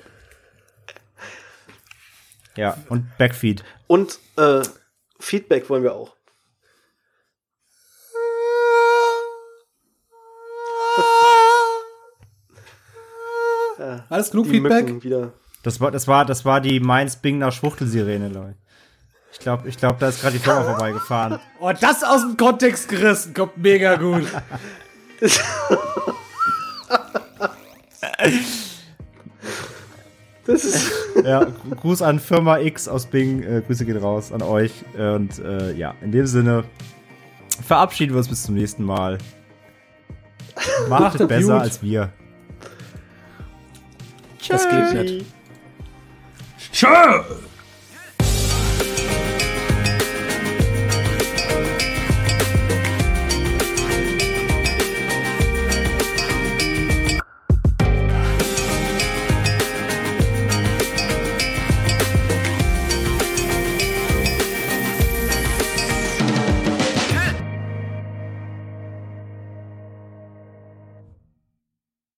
Ja, 2.56 2.78
und 2.90 3.06
Backfeed. 3.18 3.64
Und 3.88 4.20
äh, 4.38 4.62
Feedback 5.20 5.70
wollen 5.70 5.84
wir 5.84 5.94
auch. 5.94 6.16
ja, 13.80 14.06
Alles 14.10 14.32
genug 14.32 14.48
Feedback? 14.48 15.04
Wieder. 15.04 15.34
Das 15.64 15.80
war, 15.82 15.92
das 15.92 16.08
war, 16.08 16.26
das 16.26 16.46
war 16.46 16.62
die 16.62 16.80
Mainz-Bingner 16.80 17.52
Schwuchtelsirene, 17.52 18.30
Leute. 18.30 18.56
Ich 19.32 19.40
glaube, 19.40 19.68
ich 19.68 19.78
glaub, 19.78 20.00
da 20.00 20.10
ist 20.10 20.22
gerade 20.22 20.38
die 20.38 20.44
Firma 20.44 20.64
vorbeigefahren. 20.70 21.40
Oh, 21.60 21.72
das 21.80 22.04
aus 22.04 22.22
dem 22.22 22.38
Kontext 22.38 22.88
gerissen, 22.88 23.34
kommt 23.34 23.58
mega 23.58 23.96
gut. 23.96 24.26
Das 30.46 30.64
ist 30.64 30.92
ja, 31.24 31.48
Gruß 31.82 32.02
an 32.02 32.20
Firma 32.20 32.60
X 32.60 32.88
aus 32.88 33.06
Bing. 33.08 33.44
Äh, 33.44 33.62
Grüße 33.66 33.86
gehen 33.86 33.98
raus 33.98 34.32
an 34.32 34.42
euch. 34.42 34.72
Und 34.98 35.40
äh, 35.40 35.74
ja, 35.74 35.96
in 36.02 36.12
dem 36.12 36.28
Sinne 36.28 36.64
verabschieden 37.66 38.14
wir 38.14 38.20
uns 38.20 38.30
bis 38.30 38.44
zum 38.44 38.56
nächsten 38.56 38.84
Mal. 38.84 39.18
Macht 40.90 41.20
es 41.20 41.28
besser 41.28 41.60
als 41.60 41.82
wir. 41.82 42.12
Das 44.48 44.70
geht 44.70 44.94
nicht. 44.94 45.26
Tschö! 46.72 46.88